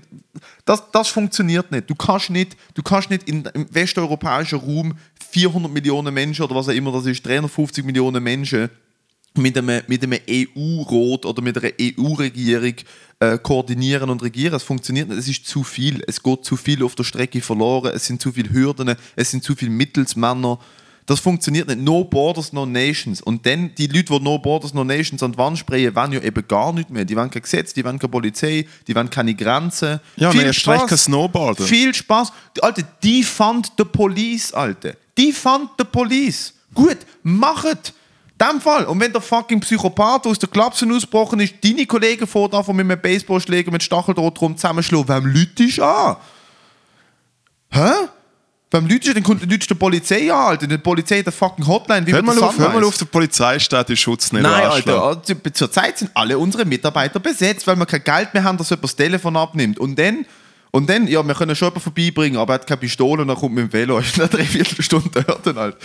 das, 0.65 0.83
das 0.91 1.07
funktioniert 1.09 1.71
nicht. 1.71 1.89
Du 1.89 1.95
kannst 1.95 2.29
nicht, 2.29 2.57
du 2.73 2.81
kannst 2.81 3.09
nicht 3.09 3.29
in, 3.29 3.45
im 3.53 3.67
westeuropäischen 3.73 4.59
Raum 4.59 4.95
400 5.29 5.71
Millionen 5.71 6.13
Menschen 6.13 6.43
oder 6.43 6.55
was 6.55 6.69
auch 6.69 6.73
immer 6.73 6.91
das 6.91 7.05
ist, 7.05 7.25
350 7.25 7.85
Millionen 7.85 8.23
Menschen 8.23 8.69
mit 9.37 9.57
einem, 9.57 9.81
mit 9.87 10.03
einem 10.03 10.19
EU-Rot 10.29 11.25
oder 11.25 11.41
mit 11.41 11.57
einer 11.57 11.71
EU-Regierung 11.79 12.73
äh, 13.19 13.37
koordinieren 13.37 14.09
und 14.09 14.23
regieren. 14.23 14.55
Es 14.55 14.63
funktioniert 14.63 15.09
nicht. 15.09 15.19
Es 15.19 15.27
ist 15.27 15.45
zu 15.45 15.63
viel. 15.63 16.03
Es 16.07 16.23
geht 16.23 16.45
zu 16.45 16.55
viel 16.55 16.83
auf 16.83 16.95
der 16.95 17.03
Strecke 17.03 17.41
verloren. 17.41 17.91
Es 17.93 18.05
sind 18.05 18.21
zu 18.21 18.31
viele 18.31 18.51
Hürden. 18.51 18.95
Es 19.15 19.31
sind 19.31 19.43
zu 19.43 19.55
viele 19.55 19.71
Mittelsmänner. 19.71 20.59
Das 21.07 21.19
funktioniert 21.19 21.67
nicht. 21.67 21.81
No 21.81 22.03
Borders, 22.03 22.51
no 22.51 22.65
Nations. 22.65 23.21
Und 23.21 23.45
dann 23.45 23.73
die 23.75 23.85
Leute, 23.87 24.05
die 24.17 24.19
No 24.19 24.39
Borders, 24.39 24.73
no 24.73 24.83
Nations 24.83 25.21
an 25.21 25.33
die 25.33 25.37
Wand 25.37 25.59
sprayen, 25.59 25.95
wollen 25.95 26.13
ja 26.13 26.21
eben 26.21 26.47
gar 26.47 26.73
nicht 26.73 26.89
mehr. 26.89 27.05
Die 27.05 27.15
wollen 27.15 27.29
kein 27.29 27.43
Gesetz, 27.43 27.73
die 27.73 27.85
wollen 27.85 27.99
keine 27.99 28.09
Polizei, 28.09 28.65
die 28.87 28.95
wollen 28.95 29.09
keine 29.09 29.35
Grenzen. 29.35 29.99
Ja, 30.15 30.31
Viel 30.31 30.51
Spaß. 30.51 30.87
kein 30.87 30.97
Snowboarder. 30.97 31.63
Viel 31.63 31.93
Spaß. 31.93 32.31
Alter, 32.61 32.81
die 33.03 33.23
fand 33.23 33.71
the 33.77 33.83
Police, 33.83 34.51
Alter. 34.53 34.93
Die 35.17 35.31
fand 35.31 35.69
the 35.77 35.85
Police. 35.85 36.53
Gut, 36.73 36.97
machet. 37.21 37.93
Dem 38.41 38.59
Fall. 38.59 38.85
Und 38.85 38.99
wenn 38.99 39.13
der 39.13 39.21
fucking 39.21 39.61
Psychopath 39.61 40.27
aus 40.27 40.39
der 40.39 40.49
Klapsen 40.49 40.91
ausgebrochen 40.91 41.39
ist, 41.39 41.53
deine 41.63 41.85
Kollegen 41.85 42.27
vor 42.27 42.49
da 42.49 42.59
mit 42.67 42.69
einem 42.69 42.99
Baseballschläger 42.99 43.71
mit 43.71 43.83
Stacheldraht 43.83 44.41
rum 44.41 44.57
zusammenschlagen, 44.57 45.07
wem 45.07 45.25
lütest 45.27 45.77
du 45.77 45.83
an? 45.85 46.17
Hä? 47.69 47.91
Lütest 48.81 49.09
du? 49.09 49.13
Dann 49.13 49.23
kommt 49.23 49.41
die 49.41 49.57
die 49.57 49.73
Polizei 49.75 50.31
an, 50.31 50.47
Alter. 50.47 50.67
Die 50.67 50.77
Polizei 50.77 51.19
hat 51.19 51.27
eine 51.27 51.31
fucking 51.31 51.65
Hotline. 51.65 52.05
Wie 52.05 52.13
Hör 52.13 52.21
mal, 52.21 52.37
auf, 52.37 52.57
hör 52.57 52.69
mal 52.69 52.83
auf, 52.83 52.97
der 52.97 53.05
Polizei 53.05 53.59
steht 53.59 53.89
in 53.89 53.97
Schutz 53.97 54.31
nicht. 54.31 54.43
Nein. 54.43 54.65
Alter, 54.65 55.03
also, 55.03 55.33
zurzeit 55.53 55.97
sind 55.97 56.11
alle 56.13 56.37
unsere 56.37 56.65
Mitarbeiter 56.65 57.19
besetzt, 57.19 57.65
weil 57.67 57.75
wir 57.75 57.85
kein 57.85 58.03
Geld 58.03 58.33
mehr 58.33 58.43
haben, 58.43 58.57
dass 58.57 58.69
jemand 58.69 58.83
das 58.83 58.95
Telefon 58.95 59.37
abnimmt. 59.37 59.79
Und 59.79 59.97
dann, 59.97 60.25
und 60.71 60.89
dann 60.89 61.07
ja, 61.07 61.23
wir 61.23 61.33
können 61.33 61.55
schon 61.55 61.67
jemanden 61.67 61.81
vorbeibringen, 61.81 62.37
aber 62.37 62.53
er 62.53 62.59
hat 62.59 62.67
keine 62.67 62.79
Pistole 62.79 63.21
und 63.21 63.29
er 63.29 63.35
kommt 63.35 63.55
mit 63.55 63.63
dem 63.63 63.73
Velo. 63.73 63.99
Ist 63.99 64.19
eine 64.19 64.29
Dreiviertelstunde 64.29 65.23
dort 65.23 65.47
dann 65.47 65.55
halt. 65.57 65.77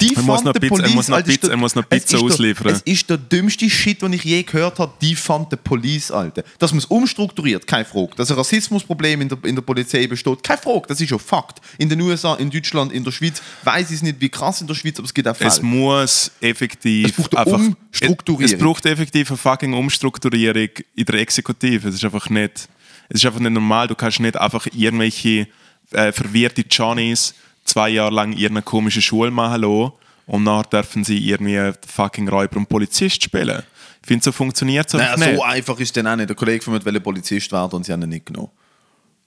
Die 0.00 0.14
Er 0.14 0.22
muss 0.22 0.42
noch 0.44 0.52
Pizza- 0.54 0.82
er 0.82 0.88
muss 0.90 1.08
noch 1.08 1.16
Alter, 1.16 1.28
ist 1.28 1.34
Pizza- 1.34 1.46
der- 1.48 1.50
er 1.54 1.56
muss 1.58 1.74
noch 1.74 1.88
Pizza 1.88 2.04
ist 2.04 2.12
der- 2.12 2.20
ausliefern. 2.20 2.66
Es 2.74 2.82
ist 2.82 3.10
der 3.10 3.18
dümmste 3.18 3.68
Shit, 3.68 4.02
den 4.02 4.12
ich 4.12 4.24
je 4.24 4.42
gehört 4.42 4.78
habe. 4.78 4.92
Die 5.00 5.14
fand 5.14 5.52
der 5.52 5.56
Police, 5.58 6.10
Alter. 6.10 6.42
Dass 6.58 6.72
man 6.72 6.78
es 6.78 6.84
umstrukturiert, 6.86 7.66
keine 7.66 7.84
Frage. 7.84 8.10
Dass 8.16 8.30
ein 8.30 8.36
Rassismusproblem 8.36 9.20
in 9.22 9.28
der, 9.28 9.38
in 9.44 9.54
der 9.54 9.62
Polizei 9.62 10.06
besteht, 10.06 10.42
keine 10.42 10.58
Frage. 10.60 10.82
Das 10.88 11.00
ist 11.00 11.10
ja 11.10 11.18
Fakt. 11.18 11.60
In 11.78 11.88
den 11.88 12.00
USA, 12.00 12.34
in 12.36 12.50
Deutschland, 12.50 12.92
in 12.92 13.04
der 13.04 13.10
Schweiz, 13.12 13.42
weiß 13.64 13.90
ich 13.90 13.96
es 13.96 14.02
nicht, 14.02 14.20
wie 14.20 14.28
krass 14.28 14.60
in 14.60 14.66
der 14.66 14.74
Schweiz, 14.74 14.98
aber 14.98 15.06
es 15.06 15.14
gibt 15.14 15.28
auch 15.28 15.36
Fälle. 15.36 15.50
Es 15.50 15.62
muss 15.62 16.30
effektiv 16.40 17.06
Es 17.08 17.12
braucht 17.12 17.36
eine 17.36 17.46
einfach. 17.46 17.76
Umstrukturierung. 17.90 18.44
Es, 18.44 18.52
es 18.52 18.58
braucht 18.58 18.86
effektiv 18.86 19.30
eine 19.30 19.36
fucking 19.38 19.74
Umstrukturierung 19.74 20.68
in 20.94 21.04
der 21.04 21.14
Exekutive. 21.16 21.88
Es 21.88 21.94
ist 21.96 22.04
einfach 22.04 22.28
nicht. 22.30 22.68
Es 23.08 23.16
ist 23.20 23.26
einfach 23.26 23.40
nicht 23.40 23.50
normal. 23.52 23.88
Du 23.88 23.94
kannst 23.94 24.20
nicht 24.20 24.36
einfach 24.36 24.66
irgendwelche 24.72 25.48
äh, 25.92 26.12
verwirrte 26.12 26.64
Johnnies 26.70 27.34
zwei 27.64 27.90
Jahre 27.90 28.14
lang 28.14 28.32
ihre 28.32 28.62
komische 28.62 29.02
Schule 29.02 29.30
machen 29.30 29.62
lassen 29.62 29.92
und 30.26 30.44
nachher 30.44 30.82
dürfen 30.82 31.04
sie 31.04 31.18
irgendwie 31.18 31.72
fucking 31.86 32.28
Räuber 32.28 32.56
und 32.56 32.68
Polizist 32.68 33.22
spielen. 33.22 33.62
Ich 34.02 34.06
finde, 34.06 34.24
so 34.24 34.32
funktioniert 34.32 34.88
es 34.88 34.94
einfach 34.94 35.16
nicht. 35.18 35.36
so 35.36 35.42
einfach 35.42 35.74
ist 35.80 35.88
es 35.88 35.92
dann 35.92 36.06
auch 36.06 36.16
nicht. 36.16 36.28
Der 36.28 36.36
Kollege 36.36 36.64
von 36.64 36.72
mir 36.72 36.84
wollte 36.84 37.00
Polizist 37.00 37.52
werden 37.52 37.72
und 37.72 37.84
sie 37.84 37.92
haben 37.92 38.02
ihn 38.02 38.08
nicht 38.08 38.26
genommen. 38.26 38.50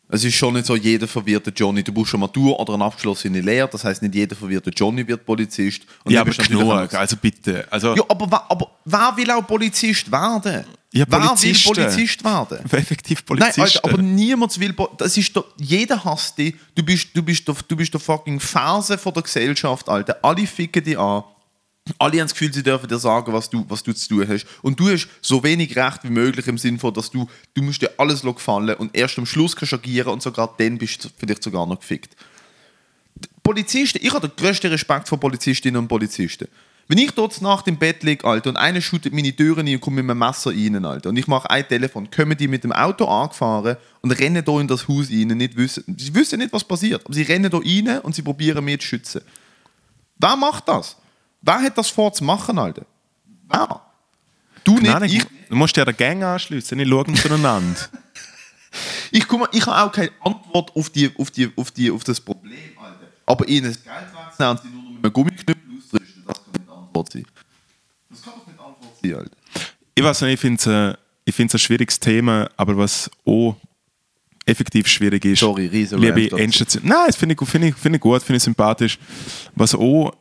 Es 0.09 0.23
ist 0.23 0.35
schon 0.35 0.53
nicht 0.53 0.65
so, 0.65 0.75
jeder 0.75 1.07
verwirrte 1.07 1.51
Johnny, 1.55 1.81
du 1.83 1.91
brauchst 1.91 2.13
eine 2.13 2.21
Matur 2.21 2.59
oder 2.59 2.73
eine 2.75 2.83
abgeschlossene 2.85 3.41
Lehre, 3.41 3.67
das 3.67 3.83
heißt 3.83 4.01
nicht 4.01 4.13
jeder 4.13 4.35
verwirrte 4.35 4.69
Johnny 4.69 5.07
wird 5.07 5.25
Polizist. 5.25 5.83
Und 6.03 6.11
ja, 6.11 6.21
aber 6.21 6.31
genug. 6.31 6.93
Also 6.93 7.17
bitte. 7.17 7.65
Also, 7.71 7.95
Ja, 7.95 8.03
aber, 8.07 8.45
aber 8.51 8.71
wer 8.85 9.13
will 9.15 9.31
auch 9.31 9.47
Polizist 9.47 10.11
werden? 10.11 10.65
Ja, 10.95 11.05
wer 11.09 11.21
will. 11.21 11.55
Polizist 11.63 12.23
werden? 12.23 12.59
effektiv 12.71 13.19
Nein, 13.19 13.25
Polizisten. 13.25 13.61
Alter, 13.61 13.83
aber 13.83 13.97
niemand 13.97 14.59
will. 14.59 14.75
Das 14.97 15.17
ist 15.17 15.35
doch, 15.35 15.45
jeder 15.57 16.03
hasst 16.05 16.37
dich. 16.37 16.53
Du 16.75 16.83
bist, 16.83 17.07
du 17.15 17.23
bist, 17.23 17.47
der, 17.47 17.55
du 17.67 17.75
bist 17.75 17.91
der 17.91 17.99
fucking 17.99 18.39
Ferse 18.39 18.99
von 18.99 19.11
der 19.11 19.23
Gesellschaft, 19.23 19.89
Alter. 19.89 20.19
Alle 20.21 20.45
ficken 20.45 20.83
dich 20.83 20.97
an. 20.97 21.23
Alle 21.97 22.19
haben 22.19 22.27
das 22.27 22.33
Gefühl, 22.33 22.53
sie 22.53 22.61
dürfen 22.61 22.87
dir 22.87 22.99
sagen, 22.99 23.33
was 23.33 23.49
du, 23.49 23.65
was 23.67 23.81
du 23.81 23.91
zu 23.91 24.07
tun 24.07 24.27
hast. 24.27 24.45
Und 24.61 24.79
du 24.79 24.87
hast 24.87 25.09
so 25.21 25.43
wenig 25.43 25.75
Recht 25.75 26.03
wie 26.03 26.11
möglich 26.11 26.45
im 26.47 26.59
Sinne 26.59 26.77
von, 26.77 26.93
dass 26.93 27.09
du, 27.09 27.27
du 27.55 27.63
musst 27.63 27.81
dir 27.81 27.91
alles 27.97 28.21
gefallen 28.21 28.75
und 28.75 28.95
erst 28.95 29.17
am 29.17 29.25
Schluss 29.25 29.55
kannst 29.55 29.73
agieren 29.73 30.13
und 30.13 30.21
sogar 30.21 30.53
dann 30.57 30.77
bist 30.77 31.03
du 31.03 31.09
vielleicht 31.17 31.43
sogar 31.43 31.65
noch 31.65 31.79
gefickt. 31.79 32.15
Die 33.15 33.27
Polizisten, 33.41 33.99
ich 34.01 34.13
habe 34.13 34.29
den 34.29 34.35
größten 34.35 34.69
Respekt 34.69 35.09
vor 35.09 35.19
Polizistinnen 35.19 35.79
und 35.81 35.87
Polizisten. 35.87 36.47
Wenn 36.87 36.97
ich 36.97 37.11
dort 37.11 37.41
Nacht 37.41 37.67
im 37.67 37.77
Bett 37.77 38.03
liege, 38.03 38.25
Alter, 38.25 38.49
und 38.49 38.57
einer 38.57 38.81
shootet 38.81 39.13
meine 39.13 39.33
Türen 39.33 39.67
ein 39.67 39.75
und 39.75 39.81
kommt 39.81 39.95
mit 39.95 40.09
einem 40.09 40.19
Messer 40.19 40.51
rein, 40.51 40.85
Alter, 40.85 41.09
und 41.09 41.17
ich 41.17 41.27
mache 41.27 41.49
ein 41.49 41.67
Telefon, 41.67 42.11
kommen 42.11 42.37
die 42.37 42.47
mit 42.47 42.63
dem 42.63 42.73
Auto 42.73 43.05
angefahren 43.05 43.77
und 44.01 44.11
rennen 44.11 44.43
da 44.43 44.59
in 44.59 44.67
das 44.67 44.87
Haus 44.87 45.09
rein, 45.09 45.27
nicht 45.27 45.55
wissen, 45.55 45.83
sie 45.97 46.13
wissen 46.13 46.39
nicht, 46.39 46.51
was 46.51 46.63
passiert, 46.63 47.05
aber 47.05 47.13
sie 47.13 47.23
rennen 47.23 47.49
da 47.49 47.57
rein 47.57 47.99
und 47.99 48.13
sie 48.13 48.21
probieren 48.21 48.65
mich 48.65 48.81
zu 48.81 48.87
schützen. 48.87 49.21
Wer 50.17 50.35
macht 50.35 50.67
das? 50.67 50.97
Wer 51.41 51.61
hat 51.61 51.77
das 51.77 51.89
vor 51.89 52.11
zu 52.13 52.23
machen, 52.23 52.57
Alter? 52.57 52.85
Wer? 53.49 53.81
Du 54.63 54.73
nicht, 54.75 54.85
Nein, 54.85 55.03
ich, 55.03 55.25
du 55.49 55.55
musst 55.55 55.75
dir 55.75 55.83
eine 55.83 55.93
Gang 55.93 56.23
anschließen, 56.23 56.77
nicht 56.77 56.89
schauen 56.89 57.15
zueinander. 57.15 57.79
ich, 59.11 59.29
mal, 59.29 59.49
ich 59.51 59.65
habe 59.65 59.89
auch 59.89 59.91
keine 59.91 60.11
Antwort 60.21 60.75
auf, 60.75 60.89
die, 60.89 61.11
auf, 61.17 61.31
die, 61.31 61.51
auf, 61.55 61.71
die, 61.71 61.91
auf 61.91 62.03
das 62.03 62.19
Problem, 62.21 62.57
Alter. 62.77 63.07
Aber 63.25 63.47
ihnen 63.47 63.67
das 63.67 63.83
Geld 63.83 63.95
wegzunehmen 63.95 64.57
und 64.57 64.61
sie 64.61 64.69
nur 64.69 64.83
noch 64.83 64.91
mit 64.91 65.03
einem 65.03 65.13
Gummiknüppel 65.13 65.77
auszurüsten, 65.77 66.23
das 66.25 66.37
kann 66.43 66.53
nicht 66.53 66.65
die 66.65 66.82
Antwort 66.93 67.11
sein. 67.11 67.25
Das 68.09 68.21
kann 68.21 68.33
doch 68.37 68.47
nicht 68.47 68.59
Antwort 68.59 68.97
sein, 69.01 69.15
Alter. 69.15 69.31
ich 69.95 70.03
weiß 70.03 70.21
nicht, 70.21 70.33
ich 70.33 70.39
finde 70.39 70.59
es 70.59 70.67
ein, 70.67 70.97
ich 71.25 71.35
find's 71.35 71.55
ein 71.55 71.59
schwieriges 71.59 71.99
Thema, 71.99 72.49
aber 72.55 72.77
was 72.77 73.09
auch 73.25 73.55
effektiv 74.45 74.87
schwierig 74.87 75.25
ist. 75.25 75.39
Sorry, 75.39 75.67
riesen 75.67 75.99
Liebe. 75.99 76.37
Endstation. 76.37 76.83
Nein, 76.85 77.07
das 77.07 77.15
finde 77.15 77.35
ich, 77.39 77.49
find 77.49 77.65
ich, 77.65 77.75
find 77.75 77.95
ich 77.95 78.01
gut, 78.01 78.21
finde 78.21 78.37
ich 78.37 78.43
sympathisch. 78.43 78.99
Was 79.55 79.73
auch 79.73 80.13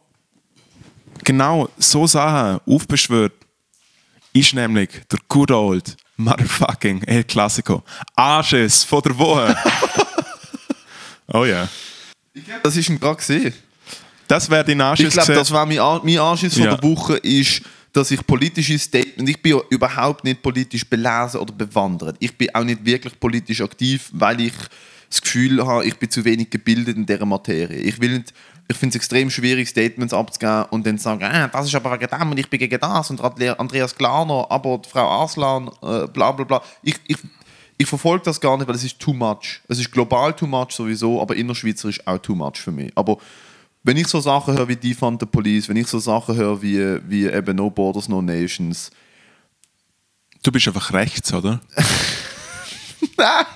genau 1.25 1.69
so 1.77 2.07
Sachen 2.07 2.61
aufbeschwört, 2.67 3.33
ist 4.33 4.55
nämlich 4.55 4.89
der 5.11 5.19
good 5.29 5.51
old 5.51 5.97
motherfucking 6.17 7.03
El 7.03 7.25
Clasico. 7.25 7.83
Arsches 8.17 8.85
von 8.85 9.03
der 9.03 9.19
Woche. 9.19 9.57
oh 11.35 11.45
ja. 11.45 11.69
Das 12.63 12.77
ist 12.77 12.89
ein 12.89 12.99
gerade 12.99 13.17
gesehen. 13.17 13.53
Das 14.33 14.49
wäre 14.51 14.65
dein 14.65 14.79
Ich 14.79 14.83
Arsches 14.83 15.15
glaube, 15.15 15.35
das 15.35 15.51
war 15.51 15.67
mein, 15.67 15.79
Ar- 15.79 16.01
mein 16.05 16.19
Anschiss 16.19 16.55
von 16.55 16.63
Ja. 16.65 16.75
der 16.77 16.83
Woche, 16.89 17.17
ist, 17.19 17.63
dass 17.93 18.11
ich 18.11 18.27
politische 18.27 18.79
Statements, 18.79 19.31
ich 19.31 19.43
bin 19.43 19.57
ja 19.57 19.63
überhaupt 19.69 20.25
nicht 20.25 20.41
politisch 20.43 20.89
belesen 20.89 21.41
oder 21.41 21.53
bewandert. 21.53 22.17
Ich 22.21 22.37
bin 22.39 22.49
auch 22.55 22.65
nicht 22.65 22.85
wirklich 22.85 23.19
politisch 23.21 23.61
aktiv, 23.61 24.09
weil 24.13 24.41
ich 24.41 24.55
das 25.11 25.21
Gefühl 25.21 25.67
habe, 25.67 25.85
ich 25.85 25.97
bin 25.99 26.09
zu 26.11 26.25
wenig 26.25 26.49
gebildet 26.49 26.97
in 26.97 27.05
dieser 27.05 27.27
Materie. 27.27 27.77
Ich 27.77 28.01
will 28.01 28.17
nicht, 28.19 28.33
ich 28.69 28.77
finde 28.79 28.93
es 28.93 28.97
extrem 28.97 29.29
schwierig, 29.29 29.69
Statements 29.69 30.15
abzugeben 30.15 30.65
und 30.71 30.87
dann 30.87 30.97
zu 30.97 31.05
sagen, 31.05 31.23
ah, 31.25 31.49
das 31.49 31.67
ist 31.67 31.75
aber 31.75 31.93
wegen 31.93 32.09
dem 32.11 32.31
und 32.31 32.39
ich 32.39 32.49
bin 32.49 32.59
gegen 32.59 32.81
das 32.81 33.11
und 33.11 33.21
Andreas 33.21 33.95
Glarner, 33.95 34.47
aber 34.49 34.81
Frau 34.91 35.07
Arslan, 35.07 35.69
äh, 35.83 36.07
bla 36.07 36.33
bla 36.33 36.45
bla. 36.47 36.63
Ich, 36.83 36.95
ich, 37.07 37.19
ich 37.77 37.87
verfolge 37.87 38.25
das 38.25 38.41
gar 38.41 38.57
nicht, 38.57 38.67
weil 38.67 38.77
es 38.77 38.85
ist 38.85 38.99
too 38.99 39.13
much. 39.13 39.61
Es 39.69 39.79
ist 39.79 39.93
global 39.93 40.33
too 40.33 40.47
much 40.47 40.71
sowieso, 40.71 41.21
aber 41.21 41.37
innerschweizerisch 41.37 42.01
auch 42.07 42.17
too 42.19 42.35
much 42.35 42.57
für 42.57 42.73
mich. 42.73 42.91
Aber 42.95 43.19
wenn 43.85 43.97
ich 43.97 44.07
so 44.09 44.21
Sachen 44.21 44.57
höre 44.57 44.69
wie 44.69 44.77
Defund 44.77 45.21
the 45.21 45.27
Police, 45.27 45.69
wenn 45.69 45.77
ich 45.77 45.89
so 45.89 45.99
Sachen 45.99 46.37
höre 46.37 46.63
wie, 46.63 46.99
wie 47.09 47.27
eben 47.27 47.57
No 47.57 47.71
Borders, 47.71 48.09
No 48.09 48.23
Nations, 48.23 48.91
Du 50.43 50.51
bist 50.51 50.67
einfach 50.67 50.93
rechts, 50.93 51.33
oder? 51.33 51.61
nein, 53.17 53.47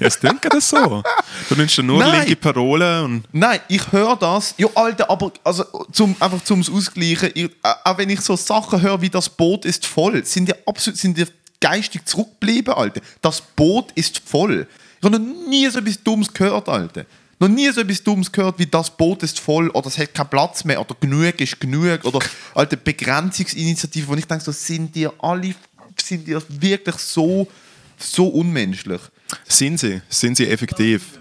Ja, 0.00 0.06
es 0.08 0.18
klingt 0.18 0.42
gerade 0.42 0.60
so. 0.60 1.02
Du 1.48 1.54
nimmst 1.54 1.76
ja 1.76 1.82
nur 1.82 2.00
Nein. 2.00 2.20
linke 2.20 2.36
Parolen 2.36 3.04
und 3.04 3.28
Nein, 3.32 3.60
ich 3.68 3.92
höre 3.92 4.16
das. 4.16 4.54
Ja, 4.58 4.66
Alter, 4.74 5.08
aber 5.08 5.32
also, 5.44 5.64
zum, 5.92 6.16
einfach 6.18 6.42
zum 6.42 6.60
Ausgleichen, 6.60 7.30
ich, 7.34 7.50
auch 7.62 7.98
wenn 7.98 8.10
ich 8.10 8.20
so 8.20 8.34
Sachen 8.36 8.80
höre 8.80 9.00
wie 9.00 9.10
das 9.10 9.28
Boot 9.28 9.64
ist 9.64 9.86
voll, 9.86 10.24
sind 10.24 10.48
die 10.48 10.54
absolut 10.66 10.98
sind 10.98 11.16
die 11.16 11.26
geistig 11.60 12.04
zurückgeblieben, 12.04 12.74
Alter. 12.74 13.00
Das 13.22 13.40
Boot 13.40 13.92
ist 13.94 14.20
voll. 14.24 14.66
Ich 14.98 15.04
habe 15.04 15.18
noch 15.20 15.48
nie 15.48 15.68
so 15.68 15.78
etwas 15.78 16.02
Dummes 16.02 16.32
gehört, 16.32 16.68
Alter. 16.68 17.04
Noch 17.38 17.48
nie 17.48 17.70
so 17.70 17.82
etwas 17.82 18.02
Dummes 18.02 18.32
gehört 18.32 18.58
wie 18.58 18.66
das 18.66 18.90
Boot 18.96 19.22
ist 19.22 19.38
voll 19.38 19.68
oder 19.70 19.88
es 19.88 19.98
hat 19.98 20.14
keinen 20.14 20.28
Platz 20.28 20.64
mehr 20.64 20.80
oder 20.80 20.96
genug 20.98 21.38
ist 21.40 21.60
genug 21.60 22.02
oder 22.04 22.18
alte 22.54 22.76
Begrenzungsinitiativen, 22.78 24.08
wo 24.08 24.14
ich 24.14 24.24
denke, 24.26 24.42
so 24.44 24.52
sind 24.52 24.94
die 24.94 25.06
alle 25.18 25.54
sind 26.02 26.26
die 26.26 26.36
wirklich 26.48 26.96
so, 26.96 27.46
so 27.98 28.28
unmenschlich. 28.28 29.00
sind 29.46 29.78
sie, 29.80 30.00
sind 30.08 30.36
sie 30.36 30.48
effektiv. 30.48 31.18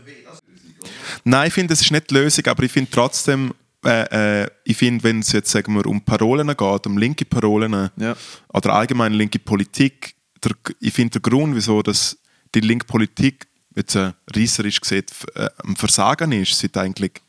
Nein, 1.24 1.48
ich 1.48 1.54
finde, 1.54 1.74
das 1.74 1.82
ist 1.82 1.92
nicht 1.92 2.10
die 2.10 2.14
Lösung, 2.16 2.46
aber 2.48 2.64
ich 2.64 2.72
finde 2.72 2.92
trotzdem, 2.92 3.54
äh, 3.86 4.44
äh, 4.44 4.48
ich 4.64 4.78
finde, 4.78 5.04
wenn 5.04 5.20
es 5.20 5.32
jetzt 5.32 5.52
sagen 5.52 5.74
wir, 5.74 5.86
um 5.86 6.02
Parolen 6.02 6.48
geht, 6.48 6.88
um 6.88 6.98
linke 6.98 7.26
Parolen 7.26 7.90
Ja. 7.98 8.16
oder 8.54 8.74
allgemein 8.74 9.14
linke 9.14 9.40
Politik, 9.40 10.16
der, 10.44 10.52
ich 10.80 10.94
finde 10.94 11.20
der 11.20 11.22
Grund, 11.22 11.56
wieso 11.56 11.82
dass 11.82 12.18
die 12.54 12.60
linke 12.62 12.86
Politik 12.86 13.48
jetzt 13.76 13.96
äh, 13.96 14.14
reisserisch 14.34 14.80
gesehen 14.80 15.06
äh, 15.36 15.50
am 15.58 15.76
Versagen 15.76 16.32
ist, 16.32 16.58
seit 16.58 16.78
eigentlich 16.78 17.22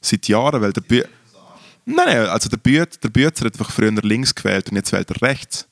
seit 0.00 0.28
Jahren, 0.28 0.60
weil 0.60 0.72
der 0.72 0.82
Bü 0.82 1.02
Nein, 1.86 2.06
nein, 2.06 2.26
also 2.28 2.48
der, 2.48 2.56
Bü 2.56 2.86
der 3.02 3.08
Bützer 3.10 3.44
hat 3.44 3.54
einfach 3.54 3.70
früher 3.70 3.90
links 3.90 4.34
gewählt 4.34 4.70
und 4.70 4.76
jetzt 4.76 4.92
wählt 4.92 5.10
er 5.10 5.20
rechts. 5.20 5.68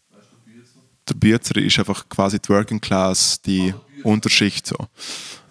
Der 1.08 1.14
Bützer 1.14 1.56
ist 1.56 1.78
einfach 1.78 2.06
quasi 2.08 2.38
die 2.38 2.48
Working 2.50 2.80
Class, 2.80 3.40
die 3.40 3.74
Unterschicht 4.02 4.66
so. 4.66 4.76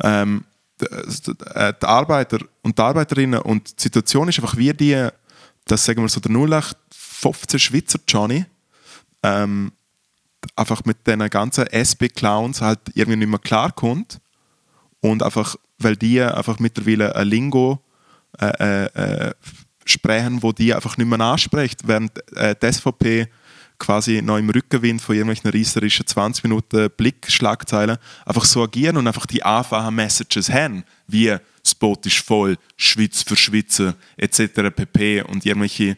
Ähm, 0.04 0.44
äh, 0.80 1.74
die 1.82 1.86
Arbeiter 1.86 2.40
und 2.62 2.78
die 2.78 2.82
Arbeiterinnen 2.82 3.42
und 3.42 3.80
die 3.80 3.84
Situation 3.84 4.30
ist 4.30 4.38
einfach 4.38 4.56
wie 4.56 4.74
die, 4.74 5.08
dass 5.66 5.86
sagen 5.86 6.02
wir 6.04 6.10
so 6.10 6.20
der 6.20 6.32
0815 6.32 7.60
Schweizer 7.60 8.00
Johnny 8.08 8.46
ähm, 9.24 9.72
einfach 10.56 10.86
mit 10.86 11.06
den 11.08 11.28
ganzen 11.30 11.68
SB-Clowns 11.68 12.62
halt 12.62 12.80
irgendwie 12.94 13.18
nicht 13.18 13.30
mehr 13.30 13.40
klarkommt 13.40 14.20
und 15.02 15.24
einfach, 15.24 15.56
weil 15.78 15.95
die 15.95 16.22
einfach 16.22 16.60
mittlerweile 16.60 17.16
ein 17.16 17.28
Lingo 17.28 17.84
äh, 18.39 18.45
äh, 18.45 18.86
äh, 19.28 19.34
sprechen, 19.86 20.41
wo 20.41 20.52
die 20.52 20.74
einfach 20.74 20.97
nicht 20.97 21.08
mehr 21.08 21.20
anspricht, 21.20 21.88
während 21.88 22.12
äh, 22.36 22.56
die 22.62 22.72
SVP 22.72 23.28
quasi 23.80 24.22
noch 24.22 24.38
im 24.38 24.49
Rückenwind 24.52 25.02
von 25.02 25.16
irgendwelchen 25.16 25.49
reisserischen 25.49 26.06
20 26.06 26.43
Minuten 26.43 26.89
Blickschlagzeilen 26.95 27.97
einfach 28.26 28.45
so 28.45 28.64
agieren 28.64 28.97
und 28.97 29.08
einfach 29.08 29.26
die 29.26 29.41
einfachen 29.43 29.95
Messages 29.95 30.52
haben, 30.52 30.84
wie 31.08 31.36
das 31.64 31.74
Boot 31.76 32.06
ist 32.06 32.18
voll, 32.20 32.58
Schweiz 32.78 33.24
für 33.24 33.36
Schweizer 33.36 33.95
etc. 34.18 34.70
pp. 34.76 35.24
und 35.24 35.45
irgendwelche 35.45 35.97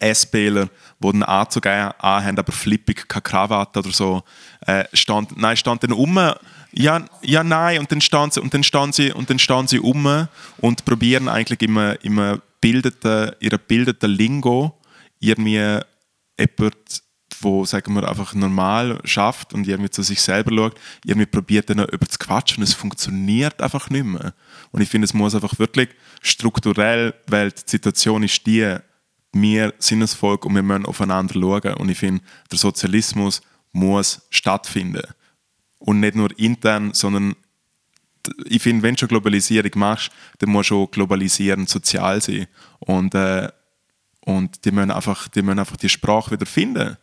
SPler, 0.00 0.68
die 0.98 1.08
einen 1.08 1.22
Anzug 1.22 1.66
an- 1.66 1.92
anhaben, 1.98 2.38
aber 2.38 2.52
flippig, 2.52 3.08
keine 3.08 3.22
Krawatte 3.22 3.78
oder 3.80 3.92
so, 3.92 4.22
äh, 4.66 4.84
stand, 4.92 5.36
nein, 5.36 5.56
stand 5.56 5.82
dann 5.82 5.92
um, 5.92 6.18
ja, 6.72 7.04
ja, 7.22 7.42
nein, 7.42 7.80
und 7.80 7.90
dann 7.90 8.00
stand 8.00 8.34
sie, 8.34 8.40
und 8.40 8.52
dann 8.52 8.62
stand 8.62 8.94
sie, 8.94 9.12
und 9.12 9.30
dann 9.30 9.38
stand 9.38 9.70
sie 9.70 9.78
um 9.78 10.28
und 10.58 10.84
probieren 10.84 11.28
eigentlich 11.28 11.62
immer, 11.62 12.02
immer 12.04 12.40
bildeten, 12.60 13.32
ihre 13.40 13.58
bildeten 13.58 14.10
Lingo 14.10 14.78
irgendwie 15.20 15.80
jemand, 16.38 17.02
wo 17.40 17.64
sagen 17.64 17.94
wir 17.94 18.08
einfach 18.08 18.34
normal 18.34 18.98
schafft 19.04 19.54
und 19.54 19.66
irgendwie 19.66 19.90
zu 19.90 20.02
sich 20.02 20.20
selber 20.20 20.54
schaut, 20.54 20.74
irgendwie 21.04 21.26
probiert 21.26 21.70
dann 21.70 21.78
über 21.78 22.06
zu 22.06 22.18
quatschen 22.18 22.58
und 22.58 22.68
es 22.68 22.74
funktioniert 22.74 23.62
einfach 23.62 23.90
nicht 23.90 24.04
mehr. 24.04 24.34
Und 24.72 24.80
ich 24.80 24.88
finde, 24.88 25.04
es 25.04 25.14
muss 25.14 25.34
einfach 25.34 25.58
wirklich 25.58 25.90
strukturell, 26.20 27.14
weil 27.26 27.52
die 27.52 27.62
Situation 27.64 28.22
ist 28.22 28.44
die, 28.46 28.76
wir 29.32 29.74
sind 29.78 30.00
das 30.00 30.14
Volk 30.14 30.44
und 30.46 30.54
wir 30.54 30.62
müssen 30.62 30.86
aufeinander 30.86 31.34
schauen. 31.34 31.74
Und 31.74 31.88
ich 31.90 31.98
finde, 31.98 32.22
der 32.50 32.58
Sozialismus 32.58 33.40
muss 33.72 34.22
stattfinden. 34.30 35.02
Und 35.78 36.00
nicht 36.00 36.16
nur 36.16 36.36
intern, 36.38 36.92
sondern 36.92 37.36
ich 38.44 38.62
finde, 38.62 38.82
wenn 38.82 38.94
du 38.94 39.00
schon 39.00 39.08
Globalisierung 39.08 39.70
machst, 39.76 40.10
dann 40.38 40.50
muss 40.50 40.66
schon 40.66 40.90
globalisierend 40.90 41.68
sozial 41.68 42.20
sein. 42.20 42.46
Und, 42.80 43.14
äh, 43.14 43.48
und 44.20 44.64
die 44.64 44.70
müssen, 44.70 44.90
einfach, 44.90 45.28
die 45.28 45.42
müssen 45.42 45.60
einfach 45.60 45.76
die 45.76 45.88
Sprache 45.88 46.32
wieder 46.32 46.46
finden. 46.46 46.96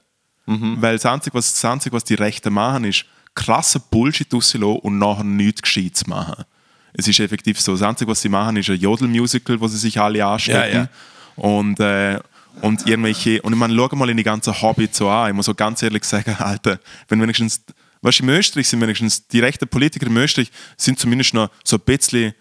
Weil 0.46 0.96
das 0.96 1.06
Einzige, 1.06 1.36
was, 1.36 1.54
das 1.54 1.66
Einzige, 1.66 1.96
was 1.96 2.04
die 2.04 2.14
Rechten 2.14 2.54
machen, 2.54 2.84
ist 2.84 3.06
krasser 3.34 3.80
Bullshit 3.80 4.32
rauslassen 4.34 4.64
und 4.64 4.98
nachher 4.98 5.24
nichts 5.24 5.64
Gescheites 5.64 6.06
machen. 6.08 6.46
Es 6.94 7.08
ist 7.08 7.20
effektiv 7.20 7.60
so. 7.60 7.74
Das 7.74 7.82
Einzige, 7.82 8.10
was 8.12 8.22
sie 8.22 8.30
machen, 8.30 8.56
ist 8.58 8.70
ein 8.70 8.80
Jodel-Musical, 8.80 9.60
wo 9.60 9.68
sie 9.68 9.78
sich 9.78 10.00
alle 10.00 10.26
anstecken. 10.26 10.74
Ja, 10.74 10.84
ja. 10.84 10.90
Und, 11.36 11.80
äh, 11.80 12.20
und 12.62 12.88
irgendwelche, 12.88 13.42
und 13.42 13.52
ich 13.52 13.60
meine, 13.60 13.76
schau 13.76 13.96
mal 13.96 14.10
in 14.10 14.18
die 14.18 14.24
ganzen 14.24 14.54
Hobbits 14.62 14.98
so 14.98 15.10
an. 15.10 15.30
Ich 15.30 15.36
muss 15.36 15.48
so 15.48 15.54
ganz 15.54 15.84
ehrlich 15.84 16.06
sagen, 16.06 16.36
Alter, 16.40 16.80
wenn 17.10 17.22
wenigstens, 17.22 17.62
weißt 18.06 18.20
du, 18.20 18.24
im 18.24 18.30
Österreich 18.30 18.68
sind 18.68 18.82
wenigstens 18.82 19.28
die 19.28 19.40
rechten 19.40 19.68
Politiker 19.68 20.06
im 20.06 20.18
Österreich 20.18 20.52
sind 20.78 21.00
zumindest 21.00 21.34
noch 21.34 21.50
so 21.64 21.78
ein 21.78 21.82
bisschen, 21.82 22.36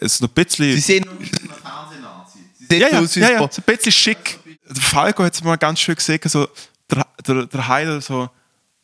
es 0.00 0.20
noch 0.20 0.28
ein 0.28 0.34
bisschen. 0.34 0.72
Sie 0.72 0.80
sehen 0.80 1.04
wie 1.18 1.24
ein 1.24 1.30
Fernsehnazi. 1.30 2.38
Sie 2.58 2.66
sehen 2.66 2.80
Ja, 2.80 2.88
ja, 2.88 2.94
ja, 2.94 2.98
ein 2.98 3.40
ja, 3.40 3.48
so 3.50 3.62
ein 3.62 3.76
bisschen 3.76 3.92
schick. 3.92 4.40
Der 4.68 4.82
Falco 4.82 5.22
hat 5.22 5.34
es 5.34 5.44
mal 5.44 5.56
ganz 5.56 5.78
schön 5.78 5.94
gesehen, 5.94 6.20
so, 6.24 6.48
der, 6.90 7.06
der, 7.26 7.46
der 7.46 7.68
Heiler 7.68 8.00
so, 8.00 8.28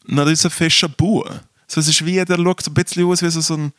na, 0.06 0.24
das 0.24 0.34
ist 0.34 0.44
ein 0.44 0.50
fescher 0.50 0.88
Bub. 0.88 1.28
So, 1.66 1.80
es 1.80 1.88
ist 1.88 2.04
wie, 2.04 2.24
der 2.24 2.36
schaut 2.36 2.62
so 2.62 2.70
ein 2.70 2.74
bisschen 2.74 3.06
aus 3.06 3.22
wie 3.22 3.30
so, 3.30 3.40
so 3.40 3.56
ein, 3.56 3.72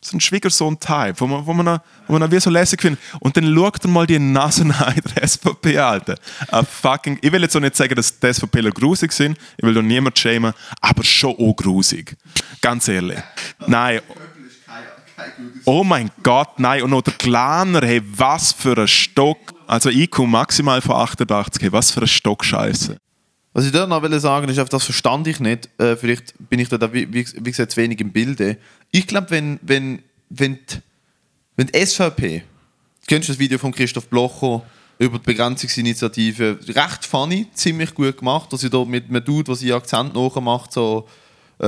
so 0.00 0.16
ein 0.16 0.20
Schwiegersohn-Type, 0.20 1.14
wo 1.18 1.26
man, 1.26 1.46
wo, 1.46 1.52
man, 1.52 1.80
wo 2.06 2.18
man 2.18 2.30
wie 2.30 2.38
so 2.38 2.50
lässig 2.50 2.82
findet. 2.82 3.00
Und 3.20 3.36
dann 3.36 3.54
schaut 3.54 3.84
er 3.84 3.88
mal 3.88 4.06
die 4.06 4.18
Nase 4.18 4.62
an 4.78 4.94
der 5.14 5.26
SVP, 5.26 5.78
Alter. 5.78 6.16
A 6.48 6.62
fucking, 6.62 7.18
ich 7.20 7.32
will 7.32 7.42
jetzt 7.42 7.56
auch 7.56 7.60
nicht 7.60 7.76
sagen, 7.76 7.94
dass 7.94 8.18
die 8.18 8.32
SVPler 8.32 8.70
grusig 8.70 9.12
sind, 9.12 9.38
ich 9.56 9.64
will 9.64 9.74
doch 9.74 9.82
niemand 9.82 10.18
schämen, 10.18 10.52
aber 10.80 11.02
schon 11.02 11.34
auch 11.38 11.54
grusig. 11.54 12.16
Ganz 12.60 12.88
ehrlich. 12.88 13.18
Nein, 13.66 14.00
Oh 15.64 15.82
mein 15.82 16.10
Gott, 16.22 16.58
nein. 16.58 16.82
Und 16.82 16.90
noch 16.90 17.02
der 17.02 17.14
Glaner, 17.14 17.80
hey, 17.86 18.02
was 18.04 18.52
für 18.52 18.76
ein 18.76 18.88
Stock. 18.88 19.38
Also 19.66 19.88
IQ 19.90 20.20
maximal 20.20 20.80
von 20.80 20.96
88, 20.96 21.62
hey, 21.62 21.72
was 21.72 21.90
für 21.90 22.02
ein 22.02 22.06
Stock 22.06 22.44
Scheiße. 22.44 22.98
Was 23.56 23.64
ich 23.64 23.72
dort 23.72 23.88
noch 23.88 24.02
will 24.02 24.20
sagen 24.20 24.50
ist, 24.50 24.58
das 24.70 24.84
verstand 24.84 25.26
ich 25.28 25.40
nicht. 25.40 25.70
Äh, 25.80 25.96
vielleicht 25.96 26.34
bin 26.50 26.60
ich 26.60 26.68
da, 26.68 26.76
da 26.76 26.92
wie, 26.92 27.10
wie 27.10 27.24
gesagt, 27.24 27.70
zu 27.70 27.78
wenig 27.78 27.98
im 28.02 28.12
Bilde. 28.12 28.58
Ich 28.90 29.06
glaube, 29.06 29.30
wenn, 29.30 29.58
wenn, 29.62 30.02
wenn, 30.28 30.56
die, 30.56 30.82
wenn 31.56 31.66
die 31.68 31.86
SVP, 31.86 32.40
du 32.40 33.06
kennst 33.06 33.30
das 33.30 33.38
Video 33.38 33.56
von 33.56 33.72
Christoph 33.72 34.08
Blocher 34.08 34.60
über 34.98 35.16
die 35.18 35.24
Begrenzungsinitiative, 35.24 36.58
recht 36.68 37.06
funny, 37.06 37.46
ziemlich 37.54 37.94
gut 37.94 38.18
gemacht, 38.18 38.52
dass 38.52 38.60
sie 38.60 38.68
da 38.68 38.84
mit 38.84 39.08
einem 39.08 39.24
Dude, 39.24 39.50
was 39.50 39.62
ihr 39.62 39.74
Akzent 39.74 40.14
nachmacht, 40.14 40.74
so 40.74 41.08
äh, 41.58 41.66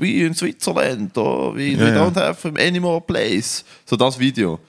wie 0.00 0.22
in 0.22 0.32
Switzerland, 0.32 1.18
oh, 1.18 1.56
wie 1.56 1.72
Ja, 1.72 1.80
we 1.80 1.90
don't 1.90 2.14
have 2.14 2.48
any 2.56 2.78
more 2.78 3.00
place. 3.00 3.64
So 3.84 3.96
das 3.96 4.16
Video 4.16 4.60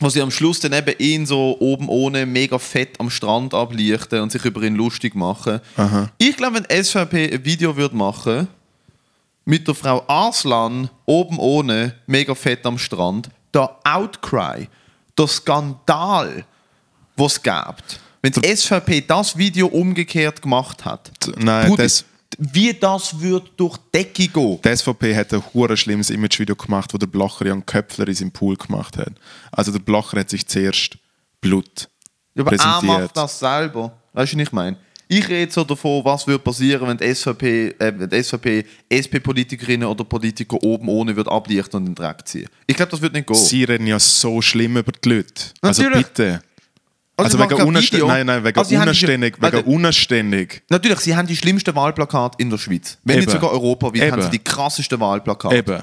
wo 0.00 0.08
sie 0.08 0.20
am 0.22 0.30
Schluss 0.30 0.60
dann 0.60 0.72
eben 0.72 0.94
ihn 0.98 1.26
so 1.26 1.56
oben 1.60 1.88
ohne 1.88 2.24
mega 2.26 2.58
fett 2.58 2.98
am 3.00 3.10
Strand 3.10 3.52
ablichten 3.54 4.20
und 4.20 4.30
sich 4.30 4.44
über 4.44 4.62
ihn 4.62 4.76
lustig 4.76 5.14
machen. 5.14 5.60
Ich 6.18 6.36
glaube, 6.36 6.60
wenn 6.68 6.84
SVP 6.84 7.32
ein 7.32 7.44
Video 7.44 7.76
würde 7.76 7.96
machen 7.96 8.48
mit 9.44 9.66
der 9.66 9.74
Frau 9.74 10.04
Arslan 10.06 10.88
oben 11.06 11.38
ohne 11.38 11.94
mega 12.06 12.34
fett 12.34 12.64
am 12.66 12.78
Strand, 12.78 13.28
der 13.52 13.70
Outcry, 13.84 14.68
der 15.18 15.26
Skandal, 15.26 16.44
was 17.16 17.32
es 17.32 17.42
gibt, 17.42 18.00
wenn 18.22 18.32
die 18.32 18.56
SVP 18.56 19.00
das 19.06 19.36
Video 19.36 19.66
umgekehrt 19.68 20.42
gemacht 20.42 20.84
hat, 20.84 21.10
Nein, 21.38 21.74
das- 21.76 22.04
wie 22.36 22.74
das 22.74 23.20
würde 23.20 23.48
durch 23.56 23.76
die 23.76 23.98
Decke 23.98 24.28
gehen. 24.28 24.58
Die 24.62 24.76
SVP 24.76 25.16
hat 25.16 25.32
ein 25.32 25.42
hure 25.54 25.76
schlimmes 25.76 26.10
Imagevideo 26.10 26.54
gemacht, 26.56 26.92
wo 26.92 26.98
der 26.98 27.06
Blocher 27.06 27.46
Jan 27.46 27.64
Köpfler 27.64 28.08
in 28.08 28.14
seinem 28.14 28.30
Pool 28.32 28.56
gemacht 28.56 28.96
hat. 28.98 29.12
Also 29.50 29.72
der 29.72 29.78
Blocher 29.80 30.20
hat 30.20 30.30
sich 30.30 30.46
zuerst 30.46 30.98
Blut 31.40 31.88
Ja, 32.34 32.42
aber 32.42 32.52
er 32.52 32.58
präsentiert. 32.58 33.00
macht 33.02 33.16
das 33.16 33.38
selber. 33.38 33.92
Weißt 34.12 34.32
du, 34.32 34.36
was 34.36 34.42
ich 34.42 34.52
meine? 34.52 34.76
Ich 35.10 35.26
rede 35.26 35.50
so 35.50 35.64
davon, 35.64 36.04
was 36.04 36.26
würde 36.26 36.40
passieren, 36.44 36.86
wenn 36.86 36.98
die 36.98 37.14
SVP, 37.14 37.68
äh, 37.78 37.92
wenn 37.98 38.10
die 38.10 38.22
SVP 38.22 38.66
SP-Politikerinnen 38.90 39.88
oder 39.88 40.04
Politiker 40.04 40.62
oben 40.62 40.86
ohne 40.88 41.16
würde 41.16 41.30
ablichten 41.30 41.76
und 41.80 41.86
in 41.86 41.94
den 41.94 42.04
Dreck 42.04 42.26
ziehen. 42.28 42.46
Ich 42.66 42.76
glaube, 42.76 42.90
das 42.90 43.00
wird 43.00 43.14
nicht 43.14 43.26
gehen. 43.26 43.36
Sie 43.36 43.64
reden 43.64 43.86
ja 43.86 43.98
so 43.98 44.42
schlimm 44.42 44.76
über 44.76 44.92
die 44.92 45.08
Leute. 45.08 45.44
Also 45.62 45.82
Natürlich. 45.82 46.06
bitte. 46.08 46.42
Also, 47.24 47.38
machen 47.38 47.50
wegen, 47.58 47.62
unanständig, 47.68 48.06
nein, 48.08 48.26
nein, 48.26 48.44
wegen 48.44 48.58
Also 48.58 48.70
haben 48.70 48.80
die- 48.80 48.82
unanständig, 48.82 49.36
wegen 49.40 49.60
unanständig. 49.64 50.62
Natürlich, 50.68 51.00
sie 51.00 51.16
haben 51.16 51.26
die 51.26 51.36
schlimmsten 51.36 51.74
Wahlplakate 51.74 52.36
in 52.40 52.48
der 52.50 52.58
Schweiz. 52.58 52.98
Wenn 53.04 53.18
nicht 53.18 53.30
sogar 53.30 53.50
europaweit, 53.52 54.12
haben 54.12 54.20
Eben. 54.20 54.22
sie 54.22 54.30
die 54.38 54.44
krassesten 54.44 55.00
Wahlplakate. 55.00 55.56
Eben. 55.56 55.78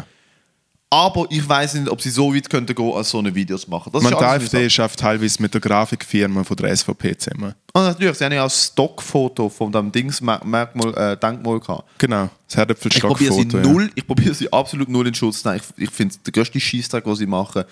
Aber 0.89 1.25
ich 1.29 1.47
weiß 1.47 1.73
nicht, 1.73 1.89
ob 1.89 1.99
sie 1.99 2.09
so 2.11 2.33
weit 2.33 2.49
könnten 2.49 2.73
gehen, 2.73 2.93
als 2.93 3.09
so 3.09 3.17
eine 3.19 3.33
Videos 3.33 3.67
machen. 3.67 3.91
Das 3.91 4.01
Man, 4.03 4.13
ist 4.13 4.19
die 4.19 4.23
AfD 4.23 4.69
schafft 4.69 4.99
teilweise 4.99 5.41
mit 5.41 5.53
der 5.53 5.59
Grafikfirma 5.59 6.43
von 6.43 6.55
der 6.55 6.69
SVP 6.73 7.17
zusammen. 7.17 7.53
Und 7.73 7.83
natürlich, 7.83 8.17
sie 8.17 8.23
haben 8.23 8.31
ja 8.31 8.41
auch 8.41 8.45
ein 8.45 8.49
Stockfoto 8.51 9.49
von 9.49 9.71
dem 9.71 9.91
Dingsmerkmal, 9.91 10.93
äh, 10.95 11.17
Denkmal 11.17 11.59
gehabt. 11.59 11.83
Genau, 11.97 12.29
das 12.47 12.55
Ich 12.86 13.01
probiere 13.01 13.33
sie 13.33 13.39
Herdäpfelstockfoto. 13.39 13.57
ja. 13.57 13.63
null, 13.63 13.91
ich 13.95 14.07
probiere 14.07 14.33
sie 14.36 14.53
absolut 14.53 14.88
null 14.88 15.07
in 15.07 15.13
Schutz 15.15 15.41
zu 15.41 15.49
nehmen. 15.49 15.61
Ich, 15.75 15.83
ich 15.83 15.89
finde 15.91 16.13
es 16.15 16.21
der 16.21 16.31
größte 16.31 16.59
Scheißtag, 16.59 17.05
was 17.05 17.17
sie 17.17 17.25
machen. 17.25 17.63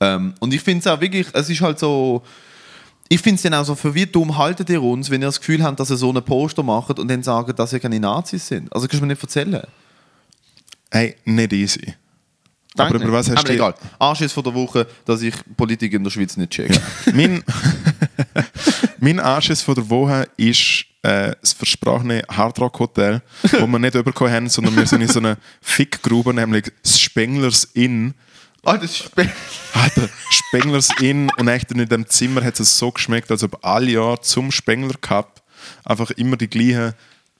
Ähm, 0.00 0.34
und 0.40 0.52
ich 0.52 0.60
finde 0.60 0.80
es 0.80 0.86
auch 0.88 1.00
wirklich, 1.00 1.28
es 1.32 1.48
ist 1.48 1.60
halt 1.62 1.78
so, 1.78 2.22
ich 3.08 3.20
finde 3.20 3.36
es 3.36 3.42
dann 3.42 3.54
auch 3.54 3.64
so, 3.64 3.74
für 3.74 3.94
wie 3.94 4.06
dumm 4.06 4.36
haltet 4.36 4.68
ihr 4.70 4.82
uns, 4.82 5.10
wenn 5.10 5.22
ihr 5.22 5.26
das 5.26 5.38
Gefühl 5.38 5.62
habt, 5.62 5.78
dass 5.78 5.90
ihr 5.90 5.96
so 5.96 6.08
einen 6.08 6.24
Poster 6.24 6.62
macht 6.62 6.98
und 6.98 7.08
dann 7.08 7.22
sagen, 7.22 7.54
dass 7.54 7.72
ihr 7.72 7.80
keine 7.80 8.00
Nazis 8.00 8.46
sind. 8.48 8.72
Also 8.72 8.88
kannst 8.88 9.00
du 9.00 9.06
mir 9.06 9.12
nicht 9.12 9.22
erzählen. 9.22 9.62
Hey, 10.90 11.16
nicht 11.24 11.52
easy. 11.52 11.94
Danke 12.74 12.96
Aber 12.96 13.04
über 13.04 13.12
was 13.14 13.30
hast 13.30 13.38
Aber 13.38 13.48
du... 13.48 13.54
egal. 13.54 13.74
Anschiss 13.98 14.32
von 14.32 14.44
der 14.44 14.54
Woche, 14.54 14.86
dass 15.04 15.22
ich 15.22 15.34
Politik 15.56 15.94
in 15.94 16.04
der 16.04 16.10
Schweiz 16.10 16.36
nicht 16.36 16.50
checke. 16.50 16.80
Mein, 17.14 17.42
mein 18.98 19.18
Anschiss 19.18 19.62
von 19.62 19.74
der 19.74 19.88
Woche 19.88 20.28
ist 20.36 20.84
äh, 21.02 21.34
das 21.40 21.54
versprochene 21.54 22.22
Hardrock-Hotel, 22.30 23.22
wo 23.60 23.66
wir 23.66 23.78
nicht 23.78 23.94
überkommen 23.94 24.32
haben, 24.32 24.48
sondern 24.48 24.76
wir 24.76 24.86
sind 24.86 25.00
in 25.00 25.08
so 25.08 25.20
einer 25.20 25.38
Fickgrube, 25.62 26.34
nämlich 26.34 26.70
das 26.82 27.00
Spenglers 27.00 27.64
Inn. 27.64 28.14
Ah, 28.66 28.76
das 28.76 28.90
ist 28.90 28.96
spät. 28.96 29.30
Alter, 29.74 30.08
Spenglers 30.28 30.88
Inn 31.00 31.30
und 31.36 31.46
echt 31.46 31.70
in 31.70 31.88
dem 31.88 32.08
Zimmer 32.08 32.42
hat 32.42 32.58
es 32.58 32.76
so 32.76 32.90
geschmeckt, 32.90 33.30
als 33.30 33.44
ob 33.44 33.64
alle 33.64 33.92
Jahre 33.92 34.20
zum 34.22 34.50
Spengler 34.50 34.96
Cup 35.00 35.40
einfach 35.84 36.10
immer 36.10 36.36
die 36.36 36.48
gleichen 36.48 36.94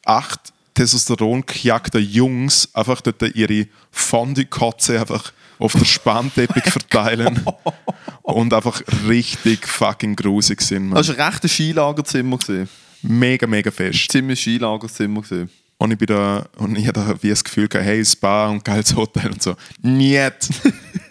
acht 0.05 0.53
Testosteron 0.75 1.45
gejackte 1.45 1.99
Jungs 1.99 2.69
einfach 2.75 3.01
dort 3.01 3.35
ihre 3.35 3.67
Fondue-Kotze 3.91 5.01
einfach 5.01 5.33
auf 5.59 5.73
der 5.73 5.85
Spanteppich 5.85 6.65
verteilen 6.71 7.45
und 8.23 8.55
einfach 8.55 8.81
richtig 9.09 9.67
fucking 9.67 10.15
grusig 10.15 10.61
sind. 10.63 10.91
Man. 10.91 10.97
Das 10.97 11.09
war 11.09 11.19
ein 11.19 11.33
rechtes 11.33 11.51
Skilagerzimmer. 11.51 12.39
Gewesen. 12.39 12.69
Mega, 13.03 13.49
mega 13.49 13.73
fest. 13.73 14.13
Ziemlich 14.13 14.41
Skilagerzimmer. 14.41 15.23
Gewesen. 15.23 15.51
Und 15.79 15.91
ich 15.91 15.99
bin 15.99 16.07
da, 16.07 16.47
und 16.59 16.77
ich 16.79 16.87
hatte 16.87 17.17
wie 17.21 17.31
das 17.31 17.43
Gefühl, 17.43 17.69
gehabt, 17.69 17.87
hey, 17.87 18.05
Spa 18.05 18.49
und 18.49 18.65
geiles 18.65 18.95
Hotel 18.95 19.33
und 19.33 19.43
so. 19.43 19.57
Niet! 19.83 20.33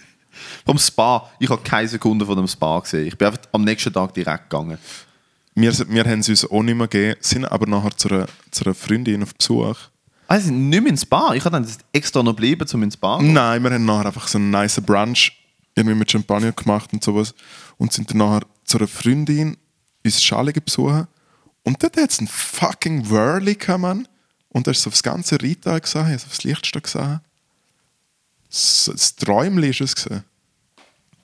Vom 0.66 0.78
Spa. 0.78 1.30
Ich 1.39 1.49
habe 1.49 1.61
keine 1.61 1.88
Sekunde 1.88 2.26
von 2.26 2.36
dem 2.36 2.47
Spa 2.47 2.80
gesehen. 2.80 3.07
Ich 3.07 3.18
bin 3.18 3.28
einfach 3.28 3.41
am 3.51 3.63
nächsten 3.63 3.93
Tag 3.93 4.13
direkt 4.13 4.49
gegangen. 4.49 4.78
Wir, 5.53 5.72
wir 5.89 6.03
haben 6.03 6.20
es 6.20 6.30
uns 6.30 6.49
auch 6.49 6.63
nicht 6.63 6.76
mehr 6.76 6.88
gegeben, 6.88 7.18
sind 7.22 7.45
aber 7.45 7.66
nachher 7.66 7.95
zu 7.95 8.09
einer, 8.09 8.28
zu 8.51 8.66
einer 8.66 8.74
Freundin 8.74 9.24
auf 9.24 9.34
Besuch. 9.36 9.78
Sind 10.30 10.70
nicht 10.70 10.82
mehr 10.82 10.89
ins 10.89 11.03
Spa. 11.03 11.34
Ich 11.34 11.45
habe 11.45 11.55
dann 11.55 11.68
extra 11.93 12.24
noch 12.24 12.32
geblieben, 12.32 12.68
um 12.74 12.84
ins 12.84 12.95
Spa 12.95 13.18
zu 13.18 13.24
gehen. 13.24 13.34
Nein, 13.34 13.63
wir 13.63 13.72
haben 13.72 13.86
nachher 13.86 14.07
einfach 14.07 14.28
so 14.28 14.38
einen 14.38 14.49
nice 14.49 14.82
Brunch 14.82 15.32
irgendwie 15.76 15.95
mit 15.95 16.11
Champagner 16.11 16.51
gemacht 16.51 16.91
und 16.93 17.03
sowas 17.03 17.36
und 17.78 17.93
sind 17.93 18.09
dann 18.09 18.18
nachher 18.18 18.41
zu 18.63 18.78
einer 18.78 18.88
Freundin 18.88 19.57
uns 20.03 20.24
Schale 20.24 20.51
besuchen 20.53 21.07
und 21.66 21.82
dort 21.82 21.97
hat 21.97 22.11
es 22.11 22.20
einen 22.20 22.28
fucking 22.28 23.09
Whirly 23.09 23.57
Mann. 23.78 24.07
Und 24.49 24.68
da 24.68 24.72
ist 24.72 24.84
so 24.84 24.89
das 24.89 25.03
ganze 25.03 25.41
Rita 25.41 25.78
gesehen, 25.80 26.05
also 26.05 26.28
das 26.30 26.43
Lichtste 26.43 26.80
gesehen. 26.80 27.20
Das, 28.47 29.16
Träumchen 29.18 29.63
ist 29.63 29.82
es 29.82 29.95
gesehen. 29.95 30.24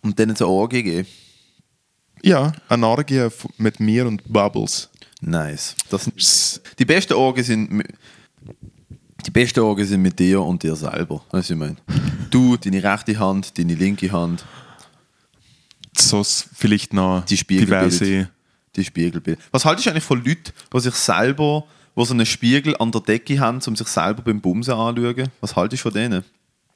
Und 0.02 0.20
dann 0.20 0.36
so 0.36 0.48
Orgie 0.48 0.84
gegeben. 0.84 1.08
Ja, 2.24 2.54
eine 2.70 2.88
Orgie 2.88 3.28
mit 3.58 3.80
mir 3.80 4.08
und 4.08 4.22
Bubbles. 4.32 4.90
Nice. 5.22 5.76
Das 5.90 6.04
sind, 6.06 6.62
die 6.80 6.86
besten 6.86 7.14
Orgien 7.14 7.46
sind... 7.46 7.84
Die 9.26 9.32
besten 9.32 9.60
Orgien 9.60 9.88
sind 9.88 10.02
mit 10.02 10.18
dir 10.18 10.42
und 10.42 10.64
dir 10.64 10.76
selber. 10.76 11.24
Weißt 11.30 11.32
du, 11.32 11.38
was 11.38 11.50
ich 11.52 11.56
meine? 11.56 11.76
Du, 12.32 12.58
deine 12.58 12.84
rechte 12.84 13.20
Hand, 13.20 13.56
deine 13.58 13.76
linke 13.76 14.12
Hand, 14.12 14.44
So 15.98 16.24
vielleicht 16.24 16.94
noch 16.94 17.26
die 17.26 17.36
diverse. 17.36 18.30
Die 18.76 18.86
Spiegelbilder. 18.86 19.42
Was 19.52 19.66
haltest 19.66 19.86
du 19.86 19.90
eigentlich 19.90 20.06
von 20.06 20.24
Leuten, 20.24 20.54
die 20.74 20.80
sich 20.80 20.96
selber, 20.96 21.66
die 21.94 22.06
so 22.06 22.14
einen 22.14 22.26
Spiegel 22.26 22.74
an 22.78 22.90
der 22.90 23.02
Decke 23.02 23.38
haben, 23.38 23.60
um 23.68 23.76
sich 23.76 23.88
selber 23.88 24.22
beim 24.22 24.40
Bumsen 24.40 24.74
anzuschauen? 24.74 25.28
Was 25.42 25.58
haltest 25.58 25.82
du 25.82 25.90
von 25.90 25.94
denen? 25.94 26.24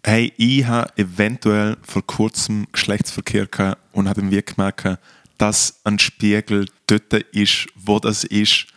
Hey, 0.08 0.32
ich 0.38 0.64
habe 0.68 0.96
eventuell 0.98 1.78
vor 1.82 2.06
kurzem 2.06 2.68
Geschlechtsverkehr 2.72 3.48
gehabt 3.48 3.82
und 3.92 4.08
habe 4.08 4.30
wie 4.30 4.40
gemerkt, 4.40 5.00
dass 5.40 5.80
ein 5.84 5.98
Spiegel 5.98 6.68
dort 6.86 7.12
ist, 7.12 7.66
wo 7.74 7.98
das 7.98 8.24
ist. 8.24 8.68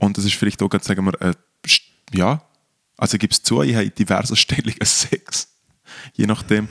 Und 0.00 0.18
das 0.18 0.24
ist 0.24 0.34
vielleicht 0.34 0.60
auch 0.60 0.68
ganz, 0.68 0.86
sagen 0.86 1.04
wir, 1.04 1.22
äh, 1.22 1.34
ja, 2.12 2.42
also 2.96 3.16
gebe 3.16 3.30
es 3.30 3.44
zu, 3.44 3.62
ich 3.62 3.76
habe 3.76 3.84
in 3.84 3.94
diversen 3.94 4.34
Stellungen 4.36 4.84
Sex. 4.84 5.54
Je 6.14 6.26
nachdem. 6.26 6.66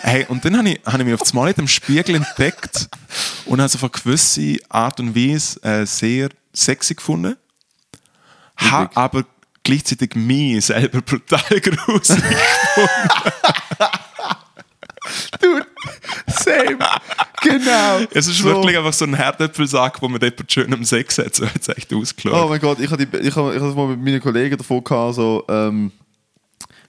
Hey, 0.00 0.24
und 0.30 0.42
dann 0.42 0.56
habe 0.56 0.70
ich, 0.70 0.80
habe 0.86 1.00
ich 1.00 1.04
mich 1.04 1.14
auf 1.14 1.20
das 1.20 1.34
Mal 1.34 1.50
in 1.50 1.54
dem 1.54 1.68
Spiegel 1.68 2.14
entdeckt 2.14 2.88
und 3.44 3.58
habe 3.58 3.66
es 3.66 3.74
auf 3.74 3.84
eine 3.84 3.90
gewisse 3.90 4.56
Art 4.70 5.00
und 5.00 5.14
Weise 5.14 5.62
äh, 5.62 5.84
sehr 5.84 6.30
sexy 6.54 6.94
gefunden. 6.94 7.36
Ha, 8.56 8.88
aber 8.94 9.26
gleichzeitig 9.64 10.14
mich 10.14 10.64
selber 10.66 11.00
brutal 11.00 11.40
gruselig. 11.60 12.22
Same. 16.26 16.78
genau. 17.42 17.98
Es 18.12 18.26
ist 18.26 18.38
So. 18.38 18.44
wirklich 18.44 18.76
einfach 18.76 18.92
so 18.92 19.04
ein 19.04 19.14
Herdäpfelsack, 19.14 20.00
wo 20.00 20.08
man 20.08 20.20
jemand 20.20 20.50
schön 20.52 20.72
am 20.72 20.84
Sex 20.84 21.18
hat. 21.18 21.34
So 21.34 21.46
hat 21.46 21.60
es 21.60 21.68
echt 21.68 21.92
Oh 21.92 21.98
ausgeschaut. 21.98 22.48
mein 22.48 22.60
Gott, 22.60 22.80
ich 22.80 22.90
habe 22.90 23.02
ich 23.02 23.36
hab, 23.36 23.54
ich 23.54 23.60
hab 23.62 23.76
mal 23.76 23.88
mit 23.88 24.00
meinen 24.02 24.20
Kollegen 24.20 24.56
davon 24.56 24.82
gehabt, 24.82 25.14
so, 25.16 25.44
ähm, 25.48 25.92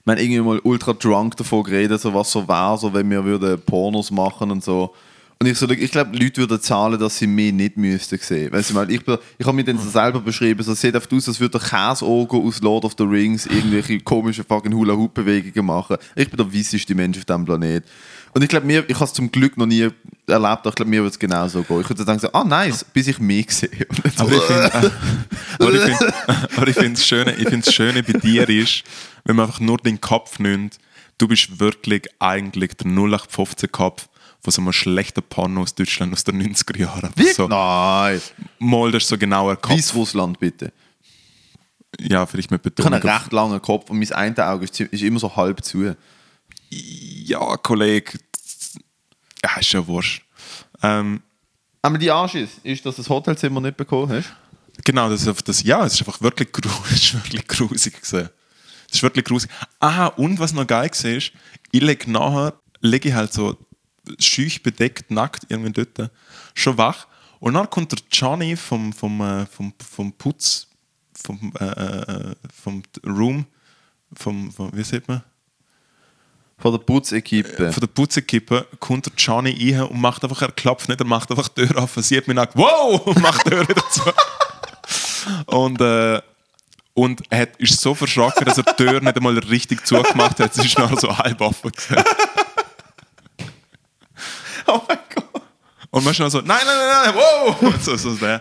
wir 0.04 0.12
haben 0.12 0.20
irgendwie 0.20 0.40
mal 0.40 0.60
ultra 0.60 0.92
drunk 0.92 1.36
davon 1.36 1.64
geredet, 1.64 2.00
so 2.00 2.14
was 2.14 2.30
so 2.30 2.46
wäre, 2.46 2.78
so, 2.78 2.92
wenn 2.94 3.10
wir 3.10 3.24
würden 3.24 3.60
Pornos 3.62 4.10
machen 4.10 4.50
und 4.50 4.62
so. 4.64 4.94
Und 5.38 5.46
ich, 5.46 5.58
so, 5.58 5.68
ich 5.68 5.90
glaube, 5.90 6.16
Leute 6.16 6.40
würden 6.40 6.60
zahlen, 6.62 6.98
dass 6.98 7.18
sie 7.18 7.26
mich 7.26 7.52
nicht 7.52 7.76
müssten 7.76 8.18
sehen. 8.18 8.50
Weißt 8.50 8.70
du, 8.70 8.74
mal, 8.74 8.90
ich, 8.90 9.02
ich 9.36 9.46
habe 9.46 9.54
mir 9.54 9.64
dann 9.64 9.78
so 9.78 9.90
selber 9.90 10.18
beschrieben, 10.20 10.62
so 10.62 10.72
sieht 10.72 10.96
oft 10.96 11.12
aus, 11.12 11.28
als 11.28 11.38
würde 11.38 11.58
der 11.58 11.68
Käseoger 11.68 12.38
aus 12.38 12.62
Lord 12.62 12.86
of 12.86 12.94
the 12.96 13.04
Rings 13.04 13.44
irgendwelche 13.44 14.00
komischen 14.00 14.44
fucking 14.44 14.72
Hula-Hoop-Bewegungen 14.72 15.66
machen. 15.66 15.98
Ich 16.14 16.30
bin 16.30 16.38
der 16.38 16.54
weisseste 16.54 16.94
Mensch 16.94 17.18
auf 17.18 17.26
diesem 17.26 17.44
Planet. 17.44 17.84
Und 18.32 18.42
ich 18.42 18.48
glaube, 18.48 18.72
ich 18.72 18.94
habe 18.94 19.04
es 19.04 19.12
zum 19.12 19.30
Glück 19.30 19.58
noch 19.58 19.66
nie 19.66 19.80
erlebt, 19.82 19.94
aber 20.26 20.68
ich 20.70 20.74
glaube, 20.74 20.90
mir 20.90 21.00
würde 21.00 21.10
es 21.10 21.18
genauso 21.18 21.62
gehen. 21.62 21.80
Ich 21.82 21.88
würde 21.90 22.04
dann 22.04 22.18
sagen, 22.18 22.34
ah 22.34 22.44
nice, 22.44 22.84
bis 22.84 23.06
ich 23.08 23.18
mich 23.18 23.50
sehe. 23.50 23.70
Aber 24.16 24.32
ich 24.32 24.42
finde, 24.42 24.64
äh, 25.58 26.72
finde 26.72 26.90
das 26.92 27.06
Schöne, 27.06 27.62
Schöne 27.70 28.02
bei 28.02 28.12
dir 28.12 28.48
ist, 28.48 28.84
wenn 29.24 29.36
man 29.36 29.46
einfach 29.46 29.60
nur 29.60 29.78
den 29.78 30.00
Kopf 30.00 30.38
nimmt, 30.38 30.78
du 31.18 31.28
bist 31.28 31.60
wirklich 31.60 32.04
eigentlich 32.18 32.74
der 32.74 32.86
0815 32.90 33.70
So 34.50 34.62
einem 34.62 34.72
schlechten 34.72 35.22
Porno 35.22 35.62
aus 35.62 35.74
Deutschland 35.74 36.12
aus 36.12 36.24
den 36.24 36.40
90er 36.42 36.78
Jahren. 36.78 37.10
Wirklich? 37.16 37.34
So, 37.34 37.48
Nein. 37.48 38.20
mal, 38.58 38.90
das 38.92 39.04
ist 39.04 39.08
so 39.08 39.18
genau 39.18 39.48
ein 39.50 39.60
Kopf. 39.60 39.72
Weißrussland 39.74 40.38
bitte. 40.38 40.72
Ja, 42.00 42.26
vielleicht 42.26 42.50
mit 42.50 42.60
Ich 42.60 42.66
habe 42.66 42.74
Betonung. 42.90 43.00
einen 43.00 43.08
recht 43.18 43.32
langen 43.32 43.62
Kopf 43.62 43.90
und 43.90 43.98
mein 43.98 44.12
eine 44.12 44.46
Auge 44.46 44.64
ist, 44.64 44.78
ist 44.80 45.02
immer 45.02 45.18
so 45.18 45.34
halb 45.34 45.64
zu. 45.64 45.96
Ja, 46.70 47.56
Kollege. 47.56 48.18
Ja, 49.42 49.56
ist 49.58 49.72
ja 49.72 49.86
wurscht. 49.86 50.22
Ähm, 50.82 51.22
Aber 51.82 51.98
die 51.98 52.10
Anschiss 52.10 52.50
ist, 52.62 52.84
dass 52.84 52.96
du 52.96 53.02
das 53.02 53.08
Hotelzimmer 53.08 53.60
nicht 53.60 53.76
bekommen 53.76 54.10
hast. 54.12 54.32
Genau, 54.84 55.08
das 55.08 55.22
ist 55.22 55.28
einfach 55.28 55.42
das, 55.42 55.62
ja, 55.62 55.84
es 55.86 55.94
ist 55.94 56.00
einfach 56.00 56.20
wirklich, 56.20 56.52
gru 56.52 56.68
ist 56.90 57.14
wirklich 57.14 57.46
grusig 57.48 57.94
gewesen. 58.02 58.28
Es 58.90 58.96
ist 58.96 59.02
wirklich 59.02 59.24
grusig. 59.24 59.50
Aha, 59.80 60.06
und 60.08 60.38
was 60.38 60.52
noch 60.52 60.66
geil 60.66 60.90
war, 60.92 61.10
ist, 61.10 61.32
ich 61.72 61.80
lege 61.82 62.10
nachher, 62.10 62.54
lege 62.80 63.08
ich 63.08 63.14
halt 63.14 63.32
so 63.32 63.56
schüch 64.18 64.62
bedeckt, 64.62 65.10
nackt 65.10 65.46
irgendwie 65.48 65.84
dort, 65.84 66.10
schon 66.54 66.78
wach. 66.78 67.06
Und 67.40 67.54
dann 67.54 67.68
kommt 67.68 67.92
der 67.92 67.98
Johnny 68.10 68.56
vom, 68.56 68.92
vom, 68.92 69.20
äh, 69.20 69.46
vom, 69.46 69.72
vom 69.78 70.12
Putz, 70.12 70.68
vom, 71.14 71.52
äh, 71.60 71.64
äh, 71.64 72.34
vom 72.54 72.82
Room, 73.04 73.46
vom, 74.14 74.50
vom, 74.52 74.70
wie 74.74 74.82
sieht 74.82 75.06
man? 75.08 75.22
Von 76.58 76.72
der 76.72 76.78
Putzequipe. 76.78 77.70
Von 77.70 77.80
der 77.80 77.86
Putzekippe 77.88 78.66
kommt 78.80 79.06
der 79.06 79.12
Johnny 79.16 79.74
rein 79.74 79.82
und 79.88 80.00
macht 80.00 80.24
einfach, 80.24 80.40
er 80.40 80.52
klopft 80.52 80.88
nicht, 80.88 81.00
er 81.00 81.06
macht 81.06 81.30
einfach 81.30 81.48
die 81.48 81.66
Tür 81.66 81.82
auf, 81.82 81.94
er 81.96 82.02
sieht 82.02 82.26
mich 82.26 82.34
nackt, 82.34 82.56
wow, 82.56 83.00
und 83.06 83.20
macht 83.20 83.44
die 83.46 83.50
Tür 83.50 83.68
wieder 83.68 83.82
zu. 83.90 84.02
und, 85.46 85.80
äh, 85.80 86.22
und 86.94 87.22
er 87.28 87.40
hat, 87.40 87.56
ist 87.58 87.78
so 87.78 87.94
verschrocken, 87.94 88.46
dass 88.46 88.56
er 88.56 88.64
die 88.64 88.84
Tür 88.84 89.00
nicht 89.02 89.16
einmal 89.16 89.38
richtig 89.38 89.86
zugemacht 89.86 90.40
hat. 90.40 90.56
Es 90.56 90.64
ist 90.64 90.78
noch 90.78 90.98
so 90.98 91.16
halb 91.16 91.42
offen. 91.42 91.70
oh 94.72 94.80
mein 94.88 94.98
Gott. 95.14 95.42
Und 95.90 96.04
man 96.04 96.12
ist 96.12 96.20
noch 96.20 96.30
so, 96.30 96.38
nein, 96.38 96.58
nein, 96.66 96.76
nein, 96.78 97.14
nein, 97.14 97.14
wow! 97.14 97.74
So, 97.80 97.96
so 97.96 98.14
der. 98.14 98.40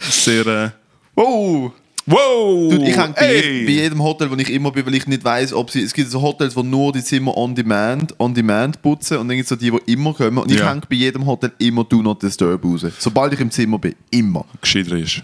Sehr, 0.00 0.46
äh, 0.46 0.70
Oh. 1.14 1.70
Wow! 2.06 2.70
Dude, 2.70 2.88
ich 2.88 2.96
hänge 2.96 3.12
bei, 3.12 3.64
bei 3.66 3.72
jedem 3.72 4.02
Hotel, 4.02 4.30
wo 4.30 4.34
ich 4.36 4.48
immer 4.50 4.70
bin, 4.70 4.86
weil 4.86 4.94
ich 4.94 5.06
nicht 5.06 5.22
weiß, 5.24 5.52
ob 5.52 5.70
sie. 5.70 5.82
Es 5.82 5.92
gibt 5.92 6.10
so 6.10 6.22
Hotels, 6.22 6.56
wo 6.56 6.62
nur 6.62 6.90
die 6.92 7.02
Zimmer 7.04 7.36
on 7.36 7.54
demand, 7.54 8.14
on 8.18 8.32
demand 8.32 8.80
putzen 8.80 9.18
und 9.18 9.28
dann 9.28 9.36
gibt 9.36 9.44
es 9.44 9.48
so 9.50 9.56
die, 9.56 9.70
die 9.70 9.92
immer 9.92 10.14
kommen. 10.14 10.38
Und 10.38 10.50
ich 10.50 10.58
Ja. 10.58 10.70
hänge 10.70 10.82
bei 10.88 10.96
jedem 10.96 11.26
Hotel 11.26 11.52
immer 11.58 11.84
Do 11.84 12.00
Not 12.00 12.22
Disturb 12.22 12.64
raus. 12.64 12.86
Sobald 12.98 13.34
ich 13.34 13.40
im 13.40 13.50
Zimmer 13.50 13.78
bin. 13.78 13.94
Immer. 14.10 14.46
Gescheiter 14.62 14.96
ist. 14.96 15.22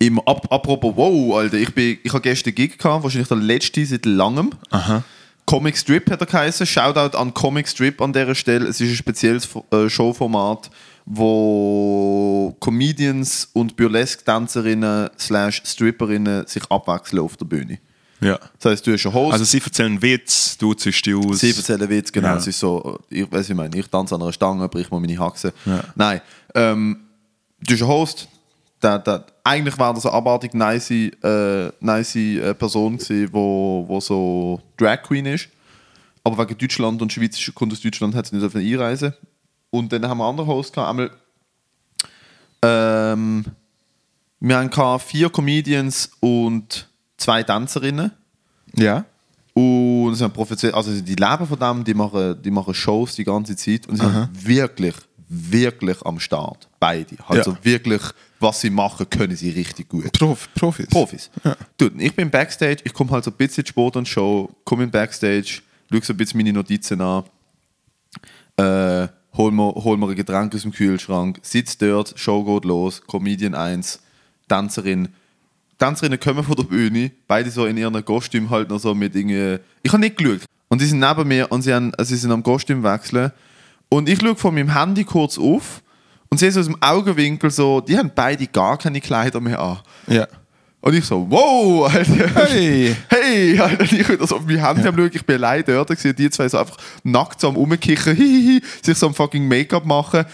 Immer. 0.00 0.22
Ap 0.26 0.50
apropos, 0.52 0.94
wow, 0.96 1.36
Alter, 1.38 1.58
ich, 1.58 1.72
bin, 1.72 1.98
ich 2.02 2.12
habe 2.12 2.22
gestern 2.22 2.54
Gig 2.56 2.76
gehabt, 2.76 3.04
wahrscheinlich 3.04 3.28
der 3.28 3.36
letzte 3.36 3.84
seit 3.86 4.04
langem. 4.04 4.50
Aha. 4.70 5.04
Comic 5.48 5.78
Strip 5.78 6.10
hat 6.10 6.20
er 6.20 6.26
geheißen. 6.26 6.66
Shoutout 6.66 7.16
an 7.16 7.32
Comic 7.32 7.66
Strip 7.66 8.02
an 8.02 8.12
dieser 8.12 8.34
Stelle. 8.34 8.66
Es 8.66 8.82
ist 8.82 8.90
ein 8.90 8.96
spezielles 8.96 9.48
äh, 9.70 9.88
Showformat, 9.88 10.70
wo 11.06 12.54
Comedians 12.60 13.48
und 13.54 13.74
Burlesque-Tänzerinnen 13.74 15.08
slash 15.18 15.62
Stripperinnen 15.64 16.46
sich 16.46 16.62
abwechseln 16.70 17.22
auf 17.22 17.38
der 17.38 17.46
Bühne. 17.46 17.78
Ja. 18.20 18.38
Das 18.60 18.72
heißt, 18.72 18.86
du 18.86 18.92
hast 18.92 19.06
einen 19.06 19.14
Host, 19.14 19.32
Also 19.32 19.44
sie 19.46 19.62
erzählen 19.64 20.02
Witz, 20.02 20.58
du 20.58 20.74
ziehst 20.74 21.06
die 21.06 21.14
aus. 21.14 21.38
sie 21.38 21.48
erzählen 21.48 21.88
Witz, 21.88 22.12
genau. 22.12 22.28
Ja. 22.28 22.36
Es 22.36 22.46
ist 22.46 22.58
so, 22.60 22.98
ich 23.08 23.30
weiß, 23.32 23.48
ich 23.48 23.56
meine, 23.56 23.74
ich 23.74 23.88
tanze 23.88 24.16
an 24.16 24.22
einer 24.22 24.32
Stange, 24.34 24.68
brich 24.68 24.90
mal 24.90 25.00
meine 25.00 25.18
Haxe. 25.18 25.54
Ja. 25.64 25.82
Nein, 25.94 26.20
ähm, 26.54 26.98
du 27.60 27.72
hast 27.72 27.80
einen 27.80 27.90
Host, 27.90 28.28
der, 28.82 28.98
der, 28.98 29.24
eigentlich 29.44 29.78
war 29.78 29.94
das 29.94 30.06
eine 30.06 30.14
abartig 30.14 30.54
nice, 30.54 30.90
äh, 30.90 31.70
nice 31.80 32.16
äh, 32.16 32.54
Person 32.54 32.96
gewesen, 32.96 33.28
wo, 33.32 33.84
wo 33.86 34.00
so 34.00 34.60
Drag 34.76 35.02
Queen 35.02 35.26
ist. 35.26 35.48
Aber 36.24 36.38
wegen 36.38 36.58
Deutschland 36.58 37.00
und 37.02 37.12
Schweiz 37.12 37.38
kommt 37.54 37.72
aus 37.72 37.80
Deutschland, 37.80 38.14
hat 38.14 38.26
sie 38.26 38.36
nicht 38.36 38.54
einreisen. 38.54 39.14
Und 39.70 39.92
dann 39.92 40.06
haben 40.08 40.18
wir 40.18 40.24
einen 40.24 40.38
anderen 40.38 40.48
Host 40.50 40.74
gehabt, 40.74 40.90
einmal 40.90 41.10
ähm, 42.62 43.44
wir 44.40 44.56
haben 44.56 45.00
vier 45.00 45.30
Comedians 45.30 46.10
und 46.20 46.88
zwei 47.16 47.42
Tänzerinnen. 47.42 48.12
Ja. 48.74 49.04
Und 49.54 50.14
sie 50.14 50.22
haben 50.24 50.32
professionell, 50.32 50.76
also 50.76 50.92
die 51.00 51.14
leben 51.14 51.46
von 51.46 51.58
dem, 51.58 51.84
die 51.84 51.94
machen, 51.94 52.40
die 52.42 52.50
machen 52.50 52.74
Shows 52.74 53.16
die 53.16 53.24
ganze 53.24 53.56
Zeit 53.56 53.88
und 53.88 53.96
sie 53.96 54.04
sind 54.08 54.46
wirklich, 54.46 54.94
wirklich 55.28 56.04
am 56.04 56.20
Start. 56.20 56.68
Beide. 56.78 57.16
Also 57.26 57.52
Ja. 57.52 57.58
wirklich, 57.62 58.02
was 58.40 58.60
sie 58.60 58.70
machen, 58.70 59.08
können 59.10 59.36
sie 59.36 59.50
richtig 59.50 59.88
gut. 59.88 60.12
Prof, 60.12 60.48
Profis. 60.54 60.86
Profis. 60.86 61.30
Dude, 61.76 62.02
ich 62.02 62.14
bin 62.14 62.30
Backstage, 62.30 62.78
ich 62.84 62.92
komme 62.92 63.10
halt 63.10 63.24
so 63.24 63.30
ein 63.30 63.36
bisschen 63.36 63.64
an 63.76 64.04
die 64.04 64.10
Show, 64.10 64.50
komme 64.64 64.84
in 64.84 64.90
Backstage, 64.90 65.62
schaue 65.90 66.04
so 66.04 66.12
ein 66.12 66.16
bisschen 66.16 66.38
meine 66.38 66.52
Notizen 66.52 67.00
an, 67.00 67.24
äh, 68.56 69.08
hol, 69.36 69.52
mir, 69.52 69.74
hol 69.74 69.96
mir 69.96 70.08
ein 70.08 70.16
Getränk 70.16 70.54
aus 70.54 70.62
dem 70.62 70.72
Kühlschrank, 70.72 71.38
sitze 71.42 71.78
dort, 71.78 72.14
Show 72.16 72.44
geht 72.44 72.64
los, 72.64 73.02
Comedian 73.06 73.54
1, 73.54 74.00
Tänzerin. 74.48 75.08
Tänzerinnen 75.78 76.18
kommen 76.18 76.42
von 76.42 76.56
der 76.56 76.64
Bühne, 76.64 77.12
beide 77.28 77.50
so 77.50 77.64
in 77.66 77.76
ihren 77.76 78.04
Kostüm 78.04 78.50
halt 78.50 78.68
noch 78.68 78.80
so 78.80 78.94
mit 78.94 79.14
irgendwie. 79.14 79.62
Ich 79.82 79.92
habe 79.92 80.00
nicht 80.00 80.16
geschaut. 80.16 80.40
Und 80.68 80.80
die 80.80 80.86
sind 80.86 80.98
neben 80.98 81.26
mir 81.26 81.50
und 81.50 81.62
sie, 81.62 81.72
haben, 81.72 81.94
also 81.94 82.10
sie 82.10 82.16
sind 82.16 82.32
am 82.32 82.42
Kostüm 82.42 82.82
wechseln. 82.82 83.32
Und 83.88 84.08
ich 84.08 84.20
schaue 84.20 84.34
von 84.34 84.54
meinem 84.54 84.74
Handy 84.74 85.04
kurz 85.04 85.38
auf 85.38 85.82
und 86.30 86.38
sehe 86.38 86.50
so 86.52 86.60
aus 86.60 86.66
dem 86.66 86.80
Augenwinkel 86.82 87.50
so, 87.50 87.80
die 87.80 87.96
haben 87.96 88.10
beide 88.14 88.46
gar 88.46 88.78
keine 88.78 89.00
Kleider 89.00 89.40
mehr 89.40 89.60
an. 89.60 89.78
Ja. 90.06 90.26
Und 90.80 90.94
ich 90.94 91.04
so, 91.04 91.26
wow, 91.28 91.92
Alter. 91.92 92.46
Hey. 92.46 92.94
Hey, 93.08 93.58
Alter. 93.58 93.84
Ich 93.84 94.06
bin 94.06 94.18
das 94.18 94.32
auf 94.32 94.42
mein 94.46 94.64
Handy 94.64 94.86
am 94.86 94.96
schauen, 94.96 95.10
ich 95.12 95.26
bin 95.26 95.36
allein 95.36 95.64
dort 95.66 95.88
gewesen, 95.88 96.14
die 96.14 96.30
zwei 96.30 96.48
so 96.48 96.58
einfach 96.58 96.76
nackt 97.02 97.40
so 97.40 97.48
am 97.48 97.56
rumkichern, 97.56 98.14
hihihi, 98.14 98.62
sich 98.82 98.96
so 98.96 99.06
am 99.06 99.14
fucking 99.14 99.46
Make-up 99.48 99.84
machen. 99.84 100.24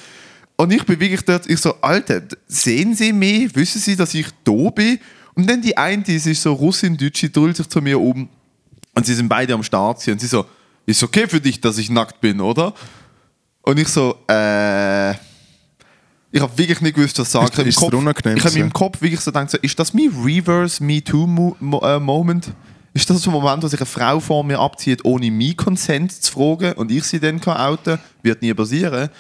Und 0.57 0.72
ich 0.72 0.84
bin 0.84 1.01
wirklich 1.01 1.24
dort, 1.24 1.49
ich 1.49 1.59
so, 1.59 1.74
Alter, 1.80 2.22
sehen 2.47 2.95
Sie 2.95 3.12
mich? 3.12 3.55
Wissen 3.57 3.80
Sie, 3.80 3.97
dass 3.97 4.14
ich 4.14 4.26
da 4.45 4.70
bin? 4.70 4.99
Und 5.34 5.49
dann 5.49 5.62
die 5.62 5.76
eine, 5.76 6.03
die 6.03 6.14
ist 6.14 6.42
so 6.42 6.53
Russin, 6.53 6.97
Deutsche, 6.97 7.30
drüllt 7.30 7.57
sich 7.57 7.68
zu 7.68 7.80
mir 7.80 8.01
um. 8.01 8.28
Und 8.95 9.07
sie 9.07 9.14
sind 9.14 9.28
beide 9.28 9.55
am 9.55 9.62
Start 9.64 9.99
gewesen. 9.99 10.12
und 10.12 10.20
sie 10.20 10.28
so, 10.28 10.47
ist 10.86 11.03
okay 11.03 11.26
für 11.26 11.40
dich, 11.40 11.61
dass 11.61 11.78
ich 11.78 11.90
nackt 11.90 12.20
bin, 12.20 12.40
oder? 12.40 12.74
Und 13.62 13.78
ich 13.78 13.88
so, 13.88 14.18
äh... 14.28 15.14
Ich 16.37 16.41
habe 16.43 16.59
wirklich 16.59 16.80
nicht 16.80 16.97
gewusst, 16.97 17.16
was 17.20 17.30
sagen. 17.30 17.47
Ist- 17.68 17.76
ist 17.76 17.82
unangenehm 17.82 18.37
ich 18.37 18.45
habe 18.45 18.55
im 18.55 18.61
gewesen? 18.62 18.72
Kopf 18.72 19.01
wirklich 19.01 19.20
so 19.20 19.30
gedacht, 19.30 19.51
so, 19.51 19.59
ist 19.59 19.78
das 19.78 19.95
mein 19.95 20.09
Reverse 20.24 20.82
Me 20.82 21.03
Too 21.03 21.28
Mo 21.28 21.57
Mo 21.61 21.78
äh, 21.80 22.01
Moment? 22.01 22.49
Ist 22.93 23.09
das 23.09 23.22
so 23.22 23.30
ein 23.30 23.35
Moment, 23.35 23.62
wo 23.62 23.68
sich 23.68 23.78
eine 23.78 23.87
Frau 23.87 24.18
vor 24.18 24.43
mir 24.43 24.59
abzieht, 24.59 25.05
ohne 25.05 25.30
mein 25.30 25.57
Consent 25.57 26.11
zu 26.11 26.32
fragen 26.32 26.72
und 26.72 26.91
ich 26.91 27.05
sie 27.05 27.20
dann 27.20 27.41
kann 27.41 27.57
outen? 27.57 27.99
Wird 28.22 28.43
nie 28.43 28.53
passieren. 28.53 29.11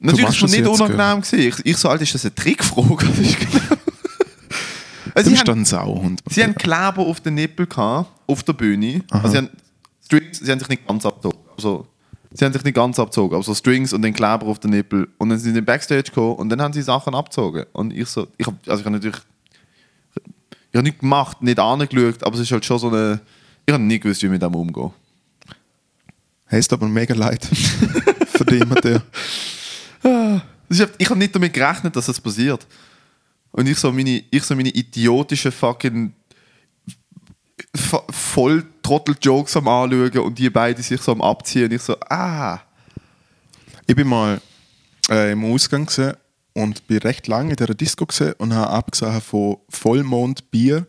Natürlich 0.00 0.24
machst 0.26 0.42
ist 0.42 0.44
es 0.44 0.58
nicht 0.58 0.66
unangenehm 0.66 1.20
gewesen. 1.20 1.38
Ich, 1.40 1.66
ich 1.66 1.76
so, 1.76 1.88
Alter, 1.90 2.02
ist 2.04 2.14
das 2.14 2.24
eine 2.24 2.34
Trickfrage? 2.34 3.06
Genau- 3.06 3.76
Du 5.14 5.20
also, 5.20 5.30
sie, 5.30 5.36
bist 5.36 5.48
haben, 5.48 5.60
ein 5.60 5.64
Sauhund. 5.64 6.20
sie 6.28 6.42
haben 6.42 6.54
Kleber 6.54 6.98
auf 6.98 7.20
den 7.20 7.34
Nippel 7.34 7.66
gehabt, 7.66 8.10
auf 8.26 8.42
der 8.42 8.52
Bühne. 8.52 9.02
Also 9.10 9.28
sie, 9.28 9.36
haben 9.38 9.48
Strings, 10.04 10.38
sie 10.40 10.50
haben 10.52 10.58
sich 10.58 10.68
nicht 10.68 10.86
ganz 10.86 11.06
abgezogen. 11.06 11.38
Also, 11.56 11.86
sie 12.38 12.44
haben 12.44 12.52
sich 12.52 12.64
nicht 12.64 12.74
ganz 12.74 12.98
abgezogen, 12.98 13.34
aber 13.34 13.42
so 13.42 13.54
Strings 13.54 13.92
und 13.92 14.02
dann 14.02 14.12
Kleber 14.12 14.46
auf 14.46 14.58
den 14.58 14.70
Nippel. 14.70 15.08
Und 15.18 15.30
dann 15.30 15.38
sind 15.38 15.44
sie 15.44 15.48
in 15.50 15.54
den 15.56 15.64
Backstage 15.64 16.04
gekommen 16.04 16.36
und 16.36 16.48
dann 16.48 16.60
haben 16.60 16.72
sie 16.72 16.82
Sachen 16.82 17.14
abgezogen. 17.14 17.64
Und 17.72 17.92
ich 17.92 18.08
so, 18.08 18.26
ich 18.36 18.46
habe 18.46 18.56
also 18.66 18.80
ich 18.80 18.86
hab 18.86 18.92
natürlich 18.92 19.16
ich 20.76 20.78
habe 20.78 20.88
nicht 20.88 21.00
gemacht, 21.00 21.40
nicht 21.40 21.58
angeschaut, 21.58 22.22
aber 22.22 22.34
es 22.34 22.42
ist 22.42 22.52
halt 22.52 22.64
schon 22.64 22.78
so 22.78 22.88
eine. 22.88 23.18
Ich 23.64 23.72
habe 23.72 23.82
nicht 23.82 24.02
gewusst, 24.02 24.20
wie 24.20 24.26
ich 24.26 24.32
mit 24.32 24.42
dem 24.42 24.54
umgehe. 24.54 24.92
Heißt 26.50 26.70
aber 26.72 26.86
mega 26.86 27.14
leid. 27.14 27.44
Für 28.26 28.44
dich, 28.44 28.62
Matteo. 28.66 29.00
Ich 30.68 31.08
habe 31.08 31.18
nicht 31.18 31.34
damit 31.34 31.54
gerechnet, 31.54 31.96
dass 31.96 32.04
das 32.04 32.20
passiert. 32.20 32.66
Und 33.52 33.66
ich 33.66 33.78
so 33.78 33.90
meine, 33.90 34.22
ich 34.30 34.42
so 34.42 34.54
meine 34.54 34.68
idiotischen 34.68 35.50
fucking 35.50 36.12
voll 37.76 38.64
Trottel-Jokes 38.82 39.56
am 39.56 39.68
anschauen 39.68 40.18
und 40.18 40.38
die 40.38 40.50
beiden 40.50 40.82
sich 40.82 41.00
so 41.00 41.12
am 41.12 41.22
abziehen. 41.22 41.64
Und 41.64 41.72
ich 41.72 41.82
so, 41.82 41.96
ah. 42.08 42.60
Ich 43.86 43.94
bin 43.94 44.08
mal 44.08 44.40
äh, 45.08 45.32
im 45.32 45.44
Ausgang 45.44 45.88
und 46.54 46.86
bin 46.86 46.98
recht 46.98 47.26
lange 47.26 47.50
in 47.50 47.56
dieser 47.56 47.74
Disco 47.74 48.06
und 48.38 48.54
habe 48.54 48.70
abgesehen 48.70 49.20
von 49.20 49.58
Vollmond 49.68 50.50
Bier 50.50 50.86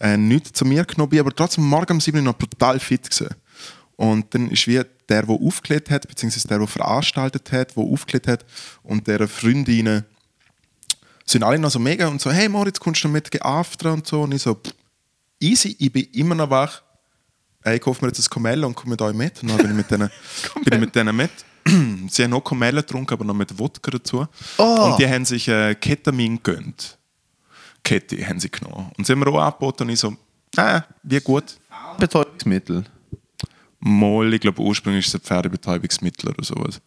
äh, 0.00 0.16
nichts 0.16 0.52
zu 0.52 0.64
mir 0.64 0.84
genommen, 0.84 1.10
bin 1.10 1.20
aber 1.20 1.34
trotzdem 1.34 1.64
morgen 1.64 1.94
um 1.94 2.00
7 2.00 2.18
Uhr 2.18 2.24
noch 2.24 2.38
brutal 2.38 2.80
fit 2.80 3.10
gewesen. 3.10 3.34
Und 3.96 4.34
dann 4.34 4.50
ist 4.50 4.66
wie 4.66 4.80
der, 5.08 5.22
der 5.24 5.28
aufgelegt 5.28 5.90
hat, 5.90 6.08
beziehungsweise 6.08 6.48
der, 6.48 6.58
der 6.58 6.66
veranstaltet 6.66 7.52
hat, 7.52 7.76
der 7.76 7.82
aufgelegt 7.82 8.28
hat 8.28 8.46
und 8.82 9.06
deren 9.06 9.28
Freundinnen 9.28 10.04
sind 11.26 11.42
alle 11.42 11.58
noch 11.58 11.70
so 11.70 11.78
mega 11.78 12.08
und 12.08 12.20
so, 12.20 12.30
hey 12.30 12.48
Moritz, 12.48 12.80
kommst 12.80 13.04
du 13.04 13.08
mit 13.08 13.30
geafter 13.30 13.92
und 13.92 14.06
so. 14.06 14.22
Und 14.22 14.32
ich 14.32 14.42
so, 14.42 14.54
pff, 14.54 14.72
easy, 15.40 15.76
ich 15.78 15.92
bin 15.92 16.04
immer 16.12 16.34
noch 16.34 16.50
wach. 16.50 16.82
Äh, 17.64 17.76
Ich 17.76 17.80
kaufe 17.82 18.04
mir 18.04 18.08
jetzt 18.10 18.20
ein 18.20 18.30
Komella 18.30 18.66
und 18.66 18.74
komme 18.74 18.90
mit 18.90 19.02
euch 19.02 19.14
mit. 19.14 19.42
Und 19.42 19.48
dann 19.50 19.58
bin 19.58 19.70
ich 19.70 19.76
mit 19.76 19.90
denen, 19.90 20.10
bin 20.64 20.74
ich 20.74 20.80
mit 20.80 20.94
denen 20.94 21.16
mit. 21.16 21.30
Sie 22.10 22.22
haben 22.22 22.30
noch 22.30 22.40
Komella 22.42 22.80
getrunken, 22.80 23.12
aber 23.12 23.24
noch 23.24 23.34
mit 23.34 23.58
Wodka 23.58 23.90
dazu. 23.90 24.26
Und 24.56 24.98
die 24.98 25.08
haben 25.08 25.24
sich 25.24 25.46
äh, 25.48 25.74
Ketamin 25.74 26.36
gegönnt. 26.42 26.96
Kette 27.82 28.26
haben 28.26 28.38
sie 28.40 28.50
genommen. 28.50 28.90
Und 28.96 29.06
sie 29.06 29.12
haben 29.12 29.20
mir 29.20 29.28
auch 29.28 29.40
angeboten 29.40 29.84
und 29.84 29.88
ich 29.90 29.98
so, 30.00 30.14
äh, 30.56 30.80
wie 31.02 31.20
gut. 31.20 31.58
Betäubungsmittel. 31.98 32.84
Mal, 33.78 34.34
ich 34.34 34.40
glaube 34.40 34.60
ursprünglich 34.60 35.06
ist 35.06 35.14
es 35.14 35.20
ein 35.20 35.24
Pferdebetäubungsmittel 35.24 36.28
oder 36.30 36.44
sowas. 36.44 36.80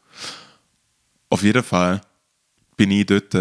Auf 1.30 1.41
jeden 1.41 1.64
Fall 1.64 2.01
bin 2.78 2.91
ich 2.91 3.06
dort 3.08 3.34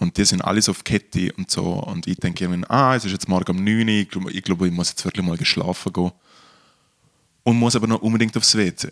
und 0.00 0.16
die 0.16 0.24
sind 0.24 0.42
alles 0.42 0.68
auf 0.68 0.84
Kette 0.84 1.32
und 1.34 1.50
so 1.50 1.64
und 1.64 2.06
ich 2.06 2.16
denke 2.16 2.48
mir, 2.48 2.68
ah, 2.70 2.96
es 2.96 3.04
ist 3.04 3.12
jetzt 3.12 3.28
morgen 3.28 3.56
um 3.56 3.64
9 3.64 3.80
Uhr, 3.80 3.88
ich 3.88 4.08
glaube, 4.08 4.32
ich, 4.32 4.42
glaube, 4.42 4.66
ich 4.66 4.72
muss 4.72 4.90
jetzt 4.90 5.04
wirklich 5.04 5.24
mal 5.24 5.36
geschlafen 5.36 5.92
gehen 5.92 6.12
und 7.42 7.58
muss 7.58 7.76
aber 7.76 7.86
noch 7.86 8.02
unbedingt 8.02 8.36
aufs 8.36 8.56
WC. 8.56 8.90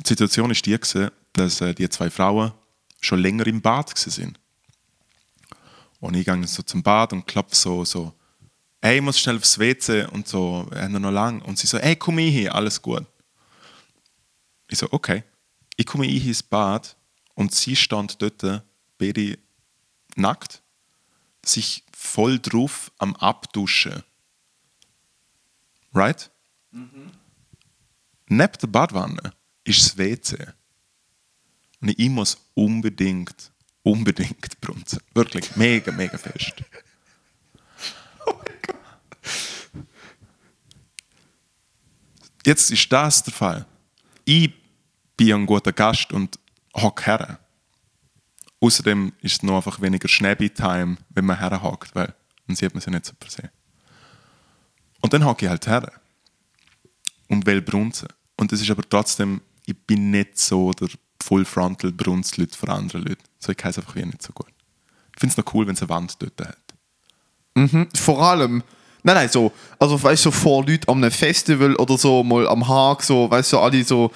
Die 0.00 0.08
Situation 0.08 0.50
ist 0.50 0.64
die, 0.66 0.72
gewesen, 0.72 1.10
dass 1.32 1.60
äh, 1.60 1.74
die 1.74 1.88
zwei 1.88 2.10
Frauen 2.10 2.52
schon 3.00 3.20
länger 3.20 3.46
im 3.46 3.60
Bad 3.60 3.96
sind. 3.96 4.38
Und 6.00 6.14
ich 6.14 6.24
gehe 6.26 6.46
so 6.46 6.62
zum 6.62 6.82
Bad 6.82 7.12
und 7.12 7.26
klopfe 7.26 7.54
so, 7.54 7.84
so, 7.84 8.12
ey, 8.80 8.96
ich 8.96 9.02
muss 9.02 9.18
schnell 9.18 9.36
aufs 9.36 9.58
WC 9.58 10.06
und 10.06 10.28
so, 10.28 10.68
haben 10.74 11.00
noch 11.00 11.10
lang. 11.10 11.40
Und 11.42 11.58
sie 11.58 11.66
so, 11.66 11.78
ey, 11.78 11.96
komm 11.96 12.18
hier, 12.18 12.54
alles 12.54 12.80
gut. 12.80 13.04
Ich 14.68 14.78
so, 14.78 14.88
okay. 14.90 15.24
Ich 15.76 15.86
komme 15.86 16.06
ich 16.06 16.26
ins 16.26 16.42
Bad 16.42 16.96
und 17.34 17.54
sie 17.54 17.74
stand 17.74 18.20
dort, 18.20 18.62
beide 18.98 19.38
nackt, 20.16 20.62
sich 21.44 21.84
voll 21.96 22.38
drauf 22.38 22.92
am 22.98 23.14
Abduschen. 23.16 24.02
Right? 25.92 26.30
Neben 26.70 28.52
der 28.60 28.66
Badwanne 28.66 29.32
ist 29.64 29.84
das 29.84 29.96
WC. 29.98 30.52
Und 31.80 31.90
ich 31.98 32.08
muss 32.08 32.38
unbedingt, 32.54 33.52
unbedingt 33.82 34.60
brunzen. 34.60 35.00
Wirklich, 35.14 35.54
mega, 35.56 35.92
mega 35.92 36.18
fest. 36.18 36.54
Jetzt 42.46 42.70
ist 42.70 42.92
das 42.92 43.22
der 43.22 43.32
Fall. 43.32 43.66
Ich 44.24 44.52
bin 45.16 45.32
ein 45.32 45.46
guter 45.46 45.72
Gast 45.72 46.12
und 46.12 46.38
hock 46.74 47.06
her. 47.06 47.38
Außerdem 48.64 49.12
ist 49.20 49.32
es 49.34 49.42
noch 49.42 49.56
einfach 49.56 49.82
weniger 49.82 50.08
Schnäbi-Time, 50.08 50.96
wenn 51.10 51.26
man 51.26 51.38
herhockt, 51.38 51.94
weil 51.94 52.14
dann 52.46 52.56
sieht 52.56 52.72
man 52.72 52.80
sie 52.80 52.90
nicht 52.90 53.04
so 53.04 53.12
per 53.20 53.28
se. 53.28 53.50
Und 55.02 55.12
dann 55.12 55.26
hocke 55.26 55.44
ich 55.44 55.50
halt 55.50 55.66
her 55.66 55.92
und 57.28 57.44
will 57.44 57.60
brunzen. 57.60 58.08
Und 58.36 58.54
es 58.54 58.62
ist 58.62 58.70
aber 58.70 58.88
trotzdem, 58.88 59.42
ich 59.66 59.76
bin 59.76 60.10
nicht 60.10 60.38
so 60.38 60.72
der 60.72 60.88
Full 61.22 61.44
Frontal 61.44 61.92
Brunzleute 61.92 62.56
für 62.56 62.70
andere 62.70 62.98
Leute. 62.98 63.22
So, 63.38 63.52
ich 63.52 63.62
heiße 63.62 63.82
einfach 63.82 63.96
wie 63.96 64.04
nicht 64.06 64.22
so 64.22 64.32
gut. 64.32 64.52
Ich 65.12 65.20
finde 65.20 65.32
es 65.32 65.36
noch 65.36 65.52
cool, 65.52 65.66
wenn 65.66 65.74
es 65.74 65.82
eine 65.82 65.90
Wand 65.90 66.16
dort 66.22 66.40
hat. 66.40 66.56
Vor 67.98 68.22
allem, 68.22 68.62
nein, 69.04 69.14
nein, 69.14 69.28
so, 69.28 69.52
also 69.78 70.02
weißt 70.02 70.24
du, 70.24 70.30
so 70.30 70.36
vor 70.36 70.64
Leuten 70.66 70.90
am 70.90 71.08
Festival 71.10 71.76
oder 71.76 71.96
so, 71.96 72.24
mal 72.24 72.48
am 72.48 72.66
Haag, 72.66 73.02
so, 73.02 73.30
weißt 73.30 73.52
du, 73.52 73.58
alle 73.60 73.84
so, 73.84 74.10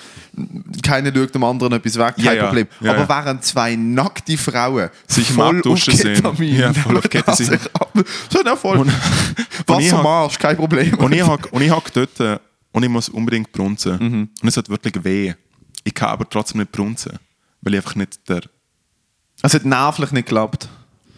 keiner 0.82 1.14
schaut 1.14 1.34
dem 1.34 1.44
anderen 1.44 1.74
etwas 1.74 1.96
weg, 1.96 2.16
kein 2.16 2.36
Ja. 2.36 2.44
Problem. 2.46 2.66
Ja, 2.80 2.90
Aber 2.92 3.00
ja. 3.02 3.08
während 3.08 3.44
zwei 3.44 3.76
nackte 3.76 4.36
Frauen 4.36 4.88
Sich 5.06 5.30
voll 5.30 5.62
auf. 5.64 5.84
Ketamin, 5.84 6.56
Ja, 6.58 6.72
voll 6.72 6.96
auf 6.98 7.08
Ketamin. 7.08 7.60
So, 8.30 8.40
na 8.44 8.56
voll. 8.56 8.78
Und- 8.78 8.92
Wassermarsch, 9.66 10.38
kein 10.38 10.56
Problem. 10.56 10.94
Und 10.98 11.12
ich 11.12 11.24
hocke 11.26 11.48
und 11.50 11.62
ich 11.62 11.70
hock 11.70 11.92
dort 11.92 12.18
äh, 12.20 12.38
und 12.72 12.82
ich 12.82 12.88
muss 12.88 13.08
unbedingt 13.08 13.52
brunzen. 13.52 13.96
Mhm. 14.00 14.28
Und 14.42 14.48
es 14.48 14.56
hat 14.56 14.68
wirklich 14.68 15.02
weh. 15.04 15.34
Ich 15.84 15.94
kann 15.94 16.10
aber 16.10 16.28
trotzdem 16.28 16.60
nicht 16.60 16.72
brunzen, 16.72 17.18
weil 17.60 17.74
ich 17.74 17.78
einfach 17.80 17.94
nicht 17.96 18.28
der... 18.28 18.40
Es 19.42 19.54
hat 19.54 19.64
nervlich 19.64 20.10
nicht 20.12 20.26
geklappt. 20.26 20.68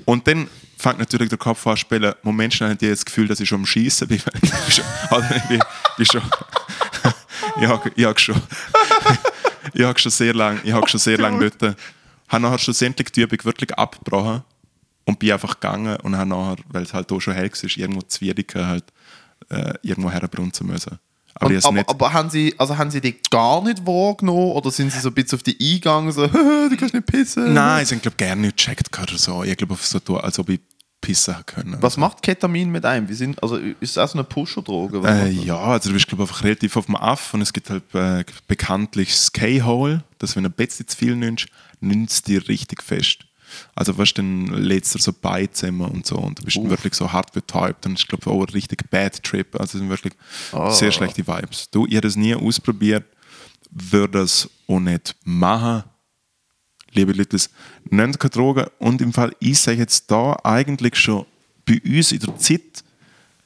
Und 0.05 0.26
dann 0.26 0.48
fängt 0.76 0.98
natürlich 0.98 1.28
der 1.28 1.38
Kopf 1.38 1.66
an 1.66 1.76
zu 1.76 1.80
spielen. 1.80 2.14
Moment 2.22 2.55
schnell 2.55 2.70
haben 2.70 2.78
die 2.78 2.88
das 2.88 3.05
Gefühl, 3.05 3.28
dass 3.28 3.40
ich 3.40 3.48
schon 3.48 3.61
am 3.61 3.66
Schießen 3.66 4.09
bin. 4.09 4.20
Ich 4.42 4.51
bin 4.51 4.70
schon, 4.70 4.84
also 5.11 5.34
ich 5.34 5.42
bin, 5.44 5.61
bin 5.96 6.07
schon, 6.07 6.22
ich 7.61 7.66
habe 7.66 7.92
ich 7.94 8.05
hab 8.05 8.20
schon, 8.20 8.36
ich 9.74 9.82
hab 9.82 10.01
schon 10.01 10.12
sehr 10.12 10.34
lange, 10.34 10.61
ich 10.64 10.72
hab 10.72 10.88
schon 10.88 11.01
sehr 11.01 11.18
lange 11.18 11.51
dort. 11.51 11.76
Habe 12.28 12.42
nachher 12.42 12.59
schlussendlich 12.59 13.11
die 13.11 13.22
Übung 13.22 13.44
wirklich 13.44 13.76
abgebrochen 13.76 14.42
und 15.05 15.18
bin 15.18 15.32
einfach 15.32 15.59
gegangen 15.61 15.96
und 15.96 16.16
habe 16.16 16.30
nachher, 16.30 16.57
weil 16.68 16.84
es 16.84 16.94
halt 16.94 17.11
auch 17.12 17.20
schon 17.20 17.34
hell 17.34 17.51
war, 17.51 17.76
irgendwo 17.76 18.03
Zwiebeln 18.03 18.66
halt 18.66 18.84
äh, 19.48 19.74
irgendwo 19.82 20.11
herbrunzen 20.11 20.66
müssen. 20.66 20.98
Aber 21.41 21.55
Und, 21.55 21.64
aber, 21.64 21.88
aber 21.88 22.12
haben, 22.12 22.30
sie, 22.30 22.55
also 22.59 22.76
haben 22.76 22.91
sie 22.91 23.01
die 23.01 23.16
gar 23.30 23.62
nicht 23.62 23.86
wahrgenommen 23.86 24.53
oder 24.53 24.70
sind 24.70 24.93
sie 24.93 25.01
so 25.01 25.09
ein 25.09 25.14
bisschen 25.14 25.38
auf 25.38 25.43
die 25.43 25.57
Eingang 25.61 26.12
so, 26.12 26.26
du 26.26 26.76
kannst 26.78 26.95
nicht 26.95 27.07
pissen? 27.07 27.55
Nein, 27.55 27.86
ich 27.91 28.03
glaube 28.03 28.16
gerne 28.16 28.43
nicht 28.43 28.59
gecheckt 28.59 28.97
oder 28.99 29.18
so. 29.18 29.43
Ich 29.43 29.57
glaube, 29.57 29.74
so 29.80 29.99
tun, 29.99 30.18
als 30.18 30.38
ob 30.38 30.51
ich 30.51 30.61
pissen 31.01 31.34
können. 31.47 31.78
Was 31.80 31.97
macht 31.97 32.22
Ketamin 32.22 32.70
mit 32.70 32.84
einem? 32.84 33.09
Wie 33.09 33.14
sind, 33.14 33.43
also 33.43 33.57
ist 33.57 33.76
es 33.80 33.99
auch 33.99 34.09
so 34.09 34.18
eine 34.18 34.24
Pusher-Droge? 34.24 34.99
Äh, 34.99 35.34
das? 35.34 35.45
ja, 35.45 35.59
also 35.59 35.88
du 35.88 35.95
bist 35.95 36.07
glaube 36.09 36.24
einfach 36.24 36.45
relativ 36.45 36.76
auf 36.76 36.86
dem 36.86 36.97
Aff 36.97 37.32
und 37.32 37.41
es 37.41 37.53
gibt 37.53 37.70
halt 37.70 37.82
äh, 37.95 38.24
bekanntlich 38.47 39.11
das 39.11 39.32
K-Hole, 39.32 40.05
dass 40.18 40.36
wenn 40.36 40.45
du 40.45 40.51
ein 40.51 40.55
bisschen 40.55 40.86
zu 40.86 40.97
viel 40.97 41.16
nimmst, 41.16 41.47
nimmst 41.80 42.14
es 42.14 42.22
dir 42.22 42.47
richtig 42.49 42.82
fest. 42.82 43.24
Also 43.74 43.96
weißt 43.96 44.18
du, 44.18 44.22
dann 44.22 44.46
lädst 44.48 44.94
du 44.94 44.98
so 44.98 45.12
Beizimmer 45.12 45.90
und 45.90 46.07
so 46.07 46.16
und 46.16 46.38
du 46.38 46.44
bist 46.44 46.57
dann 46.57 46.70
wirklich 46.70 46.94
so 46.94 47.12
hart 47.12 47.32
betäubt 47.32 47.86
und 47.86 47.98
ich 47.98 48.07
glaube 48.07 48.30
auch 48.30 48.40
ein 48.40 48.53
richtig 48.53 48.88
Bad 48.90 49.22
Trip. 49.22 49.55
Also 49.55 49.78
es 49.78 49.80
sind 49.80 49.88
wirklich 49.88 50.14
sehr 50.70 50.92
schlechte 50.92 51.26
Vibes. 51.26 51.70
Du, 51.70 51.86
ich 51.86 51.94
habe 51.94 52.03
das 52.03 52.16
nie 52.16 52.34
ausprobiert, 52.34 53.05
würde 53.70 54.20
das 54.20 54.48
auch 54.66 54.80
nicht 54.80 55.16
machen. 55.24 55.84
Liebe 56.92 57.12
Leute, 57.12 57.36
nennt 57.88 58.18
keine 58.18 58.30
Drogen 58.30 58.66
und 58.78 59.01
im 59.01 59.12
Fall, 59.12 59.34
ich 59.38 59.61
sage 59.61 59.78
jetzt 59.78 60.11
da 60.11 60.36
eigentlich 60.42 60.96
schon 60.96 61.24
bei 61.64 61.80
uns 61.84 62.11
in 62.12 62.18
der 62.18 62.36
Zeit, 62.36 62.82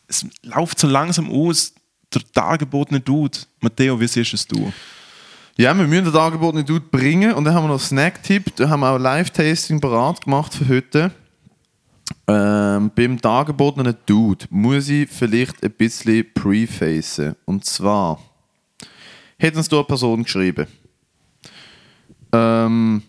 es 0.07 0.27
läuft 0.43 0.79
so 0.79 0.87
langsam 0.87 1.31
aus, 1.31 1.75
der 2.13 2.23
dargebotene 2.33 3.01
Dude. 3.01 3.39
Matteo, 3.61 3.99
wie 4.01 4.09
siehst 4.09 4.35
es 4.35 4.47
du? 4.47 4.73
Ja, 5.57 5.73
wir 5.79 5.87
müssen 5.87 6.07
das 6.07 6.17
Angebot 6.17 6.57
nicht 6.57 6.67
gut 6.67 6.91
bringen 6.91 7.33
und 7.33 7.45
dann 7.45 7.55
haben 7.55 7.63
wir 7.63 7.69
noch 7.69 7.81
Snack-Tipp, 7.81 8.57
da 8.57 8.69
haben 8.69 8.81
wir 8.81 8.91
auch 8.91 8.99
Live-Tasting 8.99 9.81
parat 9.81 10.21
gemacht 10.25 10.53
für 10.53 10.69
heute. 10.69 11.13
Ähm, 12.27 12.91
beim 12.93 13.21
dargebotenen 13.21 13.95
Dude 14.05 14.47
muss 14.51 14.89
ich 14.89 15.09
vielleicht 15.09 15.63
ein 15.63 15.71
bisschen 15.71 16.27
prefacen. 16.35 17.37
Und 17.45 17.65
zwar 17.65 18.19
hat 19.41 19.55
uns 19.55 19.69
da 19.69 19.77
eine 19.77 19.85
Person 19.85 20.25
geschrieben. 20.25 20.67
Ähm, 22.33 23.03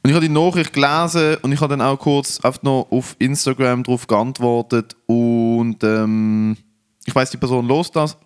und 0.00 0.10
ich 0.10 0.14
habe 0.14 0.24
die 0.24 0.32
Nachricht 0.32 0.72
gelesen 0.72 1.38
und 1.42 1.50
ich 1.50 1.60
habe 1.60 1.76
dann 1.76 1.84
auch 1.84 1.98
kurz 1.98 2.38
noch 2.62 2.86
auf 2.88 3.16
Instagram 3.18 3.82
darauf 3.82 4.06
geantwortet 4.06 4.94
und 5.06 5.82
ähm, 5.82 6.56
ich 7.04 7.12
weiß 7.12 7.32
die 7.32 7.36
Person 7.36 7.66
los 7.66 7.90
das. 7.90 8.16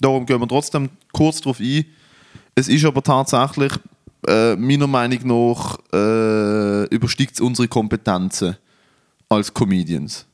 Darum 0.00 0.24
gehen 0.24 0.40
wir 0.40 0.48
trotzdem 0.48 0.88
kurz 1.12 1.42
darauf 1.42 1.60
ein. 1.60 1.84
Es 2.54 2.68
ist 2.68 2.84
aber 2.84 3.02
tatsächlich 3.02 3.72
äh, 4.26 4.56
meiner 4.56 4.86
Meinung 4.86 5.20
nach 5.26 5.78
äh, 5.92 6.84
übersteigt 6.94 7.34
es 7.34 7.40
unsere 7.40 7.68
Kompetenzen 7.68 8.56
als 9.28 9.52
Comedians. 9.52 10.26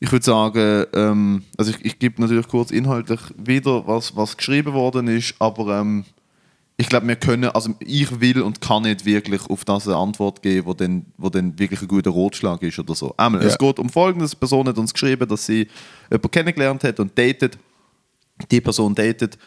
Ich 0.00 0.12
würde 0.12 0.24
sagen, 0.24 0.86
ähm, 0.94 1.42
also 1.56 1.70
ich, 1.72 1.84
ich 1.84 1.98
gebe 1.98 2.20
natürlich 2.20 2.48
kurz 2.48 2.70
inhaltlich 2.70 3.20
wieder, 3.36 3.86
was, 3.86 4.14
was 4.16 4.36
geschrieben 4.36 4.72
worden 4.72 5.08
ist, 5.08 5.34
aber 5.38 5.80
ähm, 5.80 6.04
ich 6.76 6.88
glaube, 6.88 7.06
wir 7.06 7.16
können, 7.16 7.50
also 7.50 7.74
ich 7.80 8.20
will 8.20 8.42
und 8.42 8.60
kann 8.60 8.82
nicht 8.82 9.04
wirklich 9.04 9.42
auf 9.48 9.64
das 9.64 9.86
eine 9.86 9.96
Antwort 9.96 10.42
geben, 10.42 10.66
wo 10.66 10.74
dann, 10.74 11.06
wo 11.16 11.28
dann 11.28 11.56
wirklich 11.58 11.80
ein 11.82 11.88
guter 11.88 12.10
Rotschlag 12.10 12.62
ist 12.62 12.78
oder 12.78 12.94
so. 12.94 13.14
Einmal, 13.16 13.42
Ja. 13.42 13.48
Es 13.48 13.58
geht 13.58 13.78
um 13.78 13.88
Folgendes: 13.88 14.34
Person 14.34 14.66
hat 14.66 14.76
uns 14.76 14.92
geschrieben, 14.92 15.28
dass 15.28 15.46
sie 15.46 15.68
jemanden 16.10 16.30
kennengelernt 16.30 16.82
hat 16.82 16.98
und 16.98 17.16
datet. 17.16 17.58
Die 18.50 18.60
Person 18.60 18.94
datet 18.94 19.38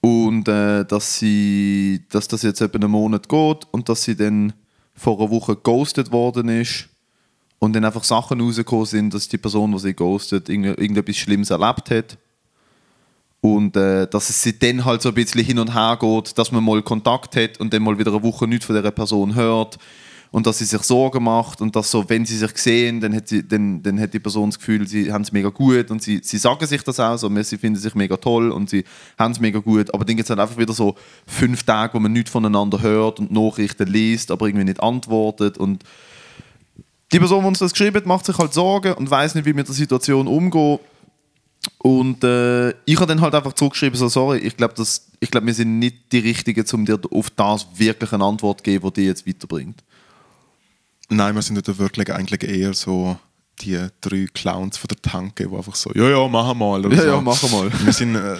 und 0.00 0.46
äh, 0.48 0.84
dass, 0.84 1.18
sie, 1.18 2.04
dass 2.10 2.28
das 2.28 2.42
jetzt 2.42 2.60
etwa 2.60 2.78
einen 2.78 2.90
Monat 2.90 3.28
geht 3.28 3.66
und 3.70 3.88
dass 3.88 4.04
sie 4.04 4.16
dann 4.16 4.52
vor 4.94 5.18
einer 5.18 5.30
Woche 5.30 5.56
ghostet 5.56 6.12
worden 6.12 6.48
ist 6.48 6.88
und 7.58 7.74
dann 7.74 7.84
einfach 7.84 8.04
Sachen 8.04 8.40
rausgekommen 8.40 8.86
sind, 8.86 9.14
dass 9.14 9.28
die 9.28 9.38
Person, 9.38 9.72
die 9.72 9.78
sie 9.78 9.94
ghostet, 9.94 10.48
irgend- 10.48 10.78
irgendetwas 10.78 11.16
Schlimmes 11.16 11.50
erlebt 11.50 11.90
hat. 11.90 12.18
Und 13.40 13.76
äh, 13.76 14.06
dass 14.08 14.30
es 14.30 14.42
sie 14.42 14.58
dann 14.58 14.84
halt 14.84 15.02
so 15.02 15.10
ein 15.10 15.14
bisschen 15.14 15.44
hin 15.44 15.58
und 15.58 15.74
her 15.74 15.96
geht, 16.00 16.36
dass 16.38 16.50
man 16.50 16.64
mal 16.64 16.82
Kontakt 16.82 17.36
hat 17.36 17.58
und 17.60 17.72
dann 17.72 17.82
mal 17.82 17.98
wieder 17.98 18.12
eine 18.12 18.22
Woche 18.22 18.46
nichts 18.48 18.66
von 18.66 18.74
dieser 18.76 18.90
Person 18.90 19.34
hört. 19.34 19.78
Und 20.30 20.46
dass 20.46 20.58
sie 20.58 20.64
sich 20.64 20.82
Sorgen 20.82 21.24
macht 21.24 21.60
und 21.60 21.76
dass 21.76 21.90
so, 21.90 22.08
wenn 22.08 22.26
sie 22.26 22.36
sich 22.36 22.56
sehen, 22.58 23.00
dann 23.00 23.14
hat, 23.14 23.28
sie, 23.28 23.46
dann, 23.46 23.82
dann 23.82 23.98
hat 24.00 24.12
die 24.12 24.18
Person 24.18 24.50
das 24.50 24.58
Gefühl, 24.58 24.86
sie 24.86 25.12
haben 25.12 25.22
es 25.22 25.32
mega 25.32 25.48
gut 25.48 25.90
und 25.90 26.02
sie, 26.02 26.20
sie 26.22 26.38
sagen 26.38 26.66
sich 26.66 26.82
das 26.82 27.00
auch 27.00 27.16
so, 27.16 27.30
sie 27.42 27.56
finden 27.56 27.78
sich 27.78 27.94
mega 27.94 28.16
toll 28.16 28.50
und 28.50 28.68
sie 28.68 28.84
haben 29.18 29.32
es 29.32 29.40
mega 29.40 29.60
gut. 29.60 29.94
Aber 29.94 30.04
dann 30.04 30.16
gibt 30.16 30.26
es 30.26 30.30
halt 30.30 30.40
einfach 30.40 30.58
wieder 30.58 30.72
so 30.72 30.96
fünf 31.26 31.62
Tage, 31.62 31.94
wo 31.94 32.00
man 32.00 32.12
nichts 32.12 32.30
voneinander 32.30 32.82
hört 32.82 33.20
und 33.20 33.30
Nachrichten 33.30 33.86
liest, 33.88 34.30
aber 34.30 34.46
irgendwie 34.46 34.64
nicht 34.64 34.82
antwortet. 34.82 35.58
Und 35.58 35.84
die 37.12 37.18
Person, 37.18 37.42
die 37.42 37.48
uns 37.48 37.58
das 37.60 37.72
geschrieben 37.72 37.96
hat, 37.96 38.06
macht 38.06 38.26
sich 38.26 38.36
halt 38.36 38.52
Sorgen 38.52 38.94
und 38.94 39.10
weiß 39.10 39.36
nicht, 39.36 39.44
wie 39.44 39.52
mit 39.52 39.68
der 39.68 39.74
Situation 39.74 40.26
umgehen. 40.26 40.80
Und 41.78 42.24
äh, 42.24 42.70
ich 42.84 42.96
habe 42.96 43.06
dann 43.06 43.20
halt 43.20 43.34
einfach 43.34 43.52
zurückgeschrieben, 43.52 43.98
so 43.98 44.08
sorry, 44.08 44.38
ich 44.38 44.56
glaube, 44.56 44.74
glaub, 44.74 45.46
wir 45.46 45.54
sind 45.54 45.78
nicht 45.78 46.12
die 46.12 46.18
Richtigen, 46.18 46.64
um 46.72 46.84
dir 46.84 46.98
auf 47.10 47.30
das 47.30 47.66
wirklich 47.74 48.12
eine 48.12 48.24
Antwort 48.24 48.58
zu 48.58 48.64
geben, 48.64 48.88
die 48.88 48.92
dich 48.94 49.04
jetzt 49.06 49.26
weiterbringt. 49.26 49.82
Nein, 51.08 51.34
wir 51.34 51.42
sind 51.42 51.66
da 51.66 51.78
wirklich 51.78 52.12
eigentlich 52.12 52.42
eher 52.42 52.74
so 52.74 53.18
die 53.60 53.86
drei 54.00 54.26
Clowns 54.34 54.76
von 54.76 54.88
der 54.88 55.00
Tanke, 55.00 55.48
die 55.48 55.54
einfach 55.56 55.74
so, 55.74 55.90
ja, 55.94 56.08
ja, 56.10 56.28
machen 56.28 56.58
mal. 56.58 56.84
Oder 56.84 56.94
Ja, 56.94 57.02
so. 57.02 57.08
ja, 57.08 57.20
machen 57.20 57.50
mal. 57.50 57.70
Wir 57.84 57.92
sind, 57.92 58.14
äh, 58.14 58.36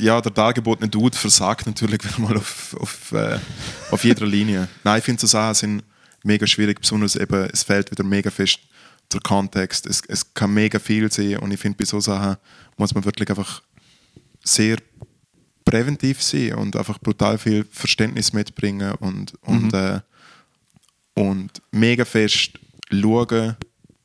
ja, 0.00 0.20
der 0.20 0.30
dargebotene 0.30 0.88
Dude 0.88 1.16
versagt 1.16 1.66
natürlich 1.66 2.04
wieder 2.04 2.20
mal 2.20 2.36
auf, 2.36 2.76
auf, 2.78 3.12
äh, 3.12 3.38
auf 3.90 4.04
jeder 4.04 4.26
Linie. 4.26 4.68
Nein, 4.84 4.98
ich 4.98 5.04
finde, 5.04 5.20
so 5.20 5.26
Sachen 5.26 5.54
sind 5.54 5.84
mega 6.22 6.46
schwierig, 6.46 6.80
besonders 6.80 7.16
eben, 7.16 7.48
es 7.52 7.62
fehlt 7.64 7.90
wieder 7.90 8.04
mega 8.04 8.30
fest 8.30 8.60
der 9.12 9.20
Kontext. 9.20 9.86
Es, 9.86 10.02
es 10.06 10.34
kann 10.34 10.54
mega 10.54 10.78
viel 10.78 11.10
sein 11.10 11.38
und 11.38 11.52
ich 11.52 11.60
finde, 11.60 11.78
bei 11.78 11.84
so 11.84 12.00
Sachen 12.00 12.36
muss 12.76 12.94
man 12.94 13.04
wirklich 13.04 13.28
einfach 13.28 13.62
sehr 14.42 14.76
präventiv 15.64 16.22
sein 16.22 16.54
und 16.54 16.76
einfach 16.76 16.98
brutal 16.98 17.38
viel 17.38 17.66
Verständnis 17.70 18.32
mitbringen 18.32 18.92
und, 19.00 19.34
und, 19.42 19.72
äh, 19.74 20.00
und 21.14 21.62
mega 21.70 22.04
fest 22.04 22.58
schauen 22.90 23.56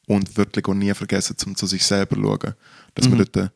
und 0.08 0.38
wirklich 0.38 0.66
auch 0.68 0.74
nie 0.74 0.94
vergessen, 0.94 1.38
zum 1.38 1.56
zu 1.56 1.66
sich 1.66 1.84
selber 1.84 2.16
zu 2.16 2.22
schauen. 2.22 2.54
Dass 2.96 3.10
man 3.10 3.18
dort 3.18 3.52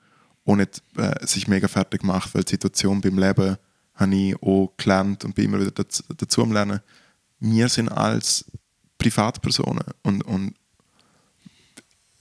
auch 0.46 0.56
nicht 0.56 0.84
äh, 0.98 1.26
sich 1.26 1.48
mega 1.48 1.68
fertig 1.68 2.04
macht, 2.04 2.34
weil 2.36 2.44
die 2.44 2.52
Situation 2.52 3.02
beim 3.02 3.18
Leben 3.18 3.58
habe 3.96 4.16
ich 4.16 4.36
auch 4.42 4.74
gelernt 4.78 5.24
und 5.24 5.36
bin 5.36 5.46
immer 5.46 5.60
wieder 5.60 5.72
dazu, 5.72 6.04
dazu 6.16 6.42
am 6.44 6.52
Lernen. 6.52 6.82
Wir 7.40 7.70
sind 7.70 7.90
als 7.90 8.46
Privatpersonen 8.98 9.84
und, 10.02 10.24
und 10.24 10.56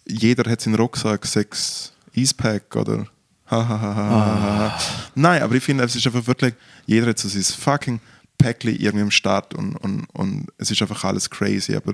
jeder 0.06 0.50
hat 0.50 0.60
seinen 0.60 0.74
Rucksack, 0.74 1.26
sechs 1.26 1.92
Eispack 2.16 2.74
oder 2.76 3.06
hahaha. 3.46 4.78
Nein, 5.14 5.42
aber 5.42 5.54
ich 5.54 5.62
finde, 5.62 5.84
es 5.84 5.94
ist 5.94 6.06
einfach 6.06 6.26
wirklich, 6.26 6.54
jeder 6.86 7.08
hat 7.08 7.18
so 7.18 7.28
sein 7.28 7.42
fucking 7.42 8.00
Päckchen 8.42 8.76
irgendwie 8.76 9.02
am 9.02 9.10
Start 9.10 9.54
und, 9.54 9.76
und, 9.76 10.06
und 10.12 10.46
es 10.58 10.70
ist 10.70 10.82
einfach 10.82 11.04
alles 11.04 11.30
crazy. 11.30 11.74
Aber 11.74 11.92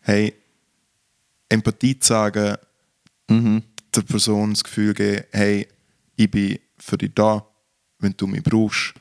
hey, 0.00 0.34
Empathie 1.48 1.98
zu 1.98 2.08
sagen, 2.08 2.56
der 3.28 4.02
Person 4.02 4.50
das 4.50 4.64
Gefühl 4.64 4.94
geben, 4.94 5.24
hey, 5.32 5.68
ich 6.16 6.30
bin 6.30 6.58
für 6.78 6.98
dich 6.98 7.12
da, 7.14 7.46
wenn 7.98 8.14
du 8.16 8.26
mich 8.26 8.42
brauchst, 8.42 8.94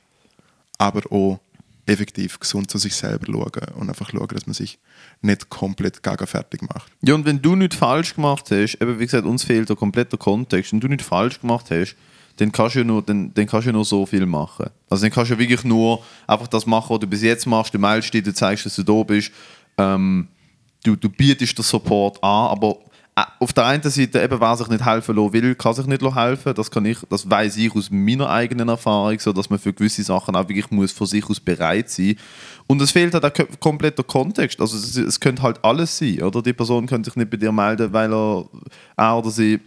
aber 0.78 1.02
auch 1.12 1.40
effektiv 1.86 2.40
gesund 2.40 2.72
zu 2.72 2.78
sich 2.78 2.96
selber 2.96 3.26
schauen 3.26 3.76
und 3.76 3.90
einfach 3.90 4.10
schauen, 4.10 4.28
dass 4.28 4.46
man 4.46 4.54
sich 4.54 4.80
nicht 5.22 5.50
komplett 5.50 6.02
gaga 6.02 6.26
fertig 6.26 6.62
macht. 6.62 6.92
Ja, 7.02 7.14
und 7.14 7.26
wenn 7.26 7.42
du 7.42 7.56
nichts 7.56 7.76
falsch 7.76 8.16
gemacht 8.16 8.50
hast, 8.52 8.76
eben 8.76 9.00
wie 9.00 9.06
gesagt, 9.06 9.26
uns 9.26 9.44
fehlt 9.44 9.70
der 9.70 9.76
komplette 9.76 10.18
Kontext, 10.18 10.72
wenn 10.72 10.80
du 10.80 10.88
nichts 10.88 11.06
falsch 11.06 11.42
gemacht 11.42 11.70
hast, 11.72 11.96
dann 12.38 12.52
kannst 12.52 12.76
du 12.76 12.80
ja 12.80 12.86
nur, 12.86 13.02
dann, 13.02 13.34
dann 13.34 13.46
kannst 13.46 13.66
du 13.66 13.70
ja 13.70 13.74
nur 13.74 13.86
so 13.86 14.06
viel 14.06 14.26
machen. 14.26 14.68
Also 14.90 15.04
dann 15.04 15.12
kannst 15.12 15.30
du 15.30 15.36
ja 15.36 15.40
wirklich 15.40 15.64
nur 15.64 16.04
einfach 16.28 16.48
das 16.48 16.66
machen, 16.66 16.90
was 16.90 17.00
du 17.00 17.08
bis 17.08 17.22
jetzt 17.22 17.46
machst, 17.46 17.74
du 17.74 17.80
meldest 17.80 18.14
dich, 18.14 18.24
du 18.24 18.34
zeigst, 18.34 18.66
dass 18.66 18.76
du 18.76 18.84
da 18.84 19.04
bist, 19.04 19.32
ähm, 19.78 20.28
du, 20.84 20.96
du 20.96 21.10
bietest 21.10 21.58
den 21.58 21.64
Support 21.64 22.24
an, 22.24 22.48
aber 22.52 22.78
äh, 23.16 23.22
auf 23.40 23.54
der 23.54 23.66
einen 23.66 23.84
Seite, 23.84 24.24
eben, 24.24 24.42
wer 24.42 24.58
sich 24.58 24.68
nicht 24.68 24.84
helfen 24.84 25.16
lassen 25.16 25.34
will, 25.34 25.54
kann 25.54 25.76
sich 25.76 25.86
nicht 25.86 26.02
helfen. 26.02 26.54
Das, 26.56 26.72
kann 26.72 26.86
ich, 26.86 26.98
das 27.10 27.30
weiß 27.30 27.58
ich 27.58 27.76
aus 27.76 27.92
meiner 27.92 28.30
eigenen 28.30 28.70
Erfahrung, 28.70 29.20
so 29.20 29.32
dass 29.32 29.52
man 29.52 29.60
für 29.60 29.72
gewisse 29.72 30.04
Sachen 30.04 30.36
auch 30.36 30.50
wirklich 30.50 30.72
muss 30.72 30.92
von 30.92 31.06
sich 31.06 31.30
aus 31.30 31.40
bereit 31.40 31.92
sein 31.92 32.16
Und 32.66 32.82
es 32.82 32.92
fehlt 32.92 33.14
halt 33.14 33.26
auch 33.26 33.60
komplett 33.60 34.00
der 34.00 34.06
Kontext. 34.06 34.60
Also 34.60 34.78
es, 34.78 34.96
es 34.96 35.20
könnte 35.20 35.44
halt 35.44 35.64
alles 35.64 35.96
sein, 35.96 36.24
oder? 36.24 36.42
Die 36.42 36.54
Person 36.54 36.88
könnte 36.88 37.12
sich 37.12 37.16
nicht 37.16 37.30
bei 37.30 37.38
dir 37.38 37.52
melden, 37.52 37.94
weil 37.94 38.12
er, 38.12 38.46
er 38.98 39.18
oder 39.18 39.30
sie 39.30 39.60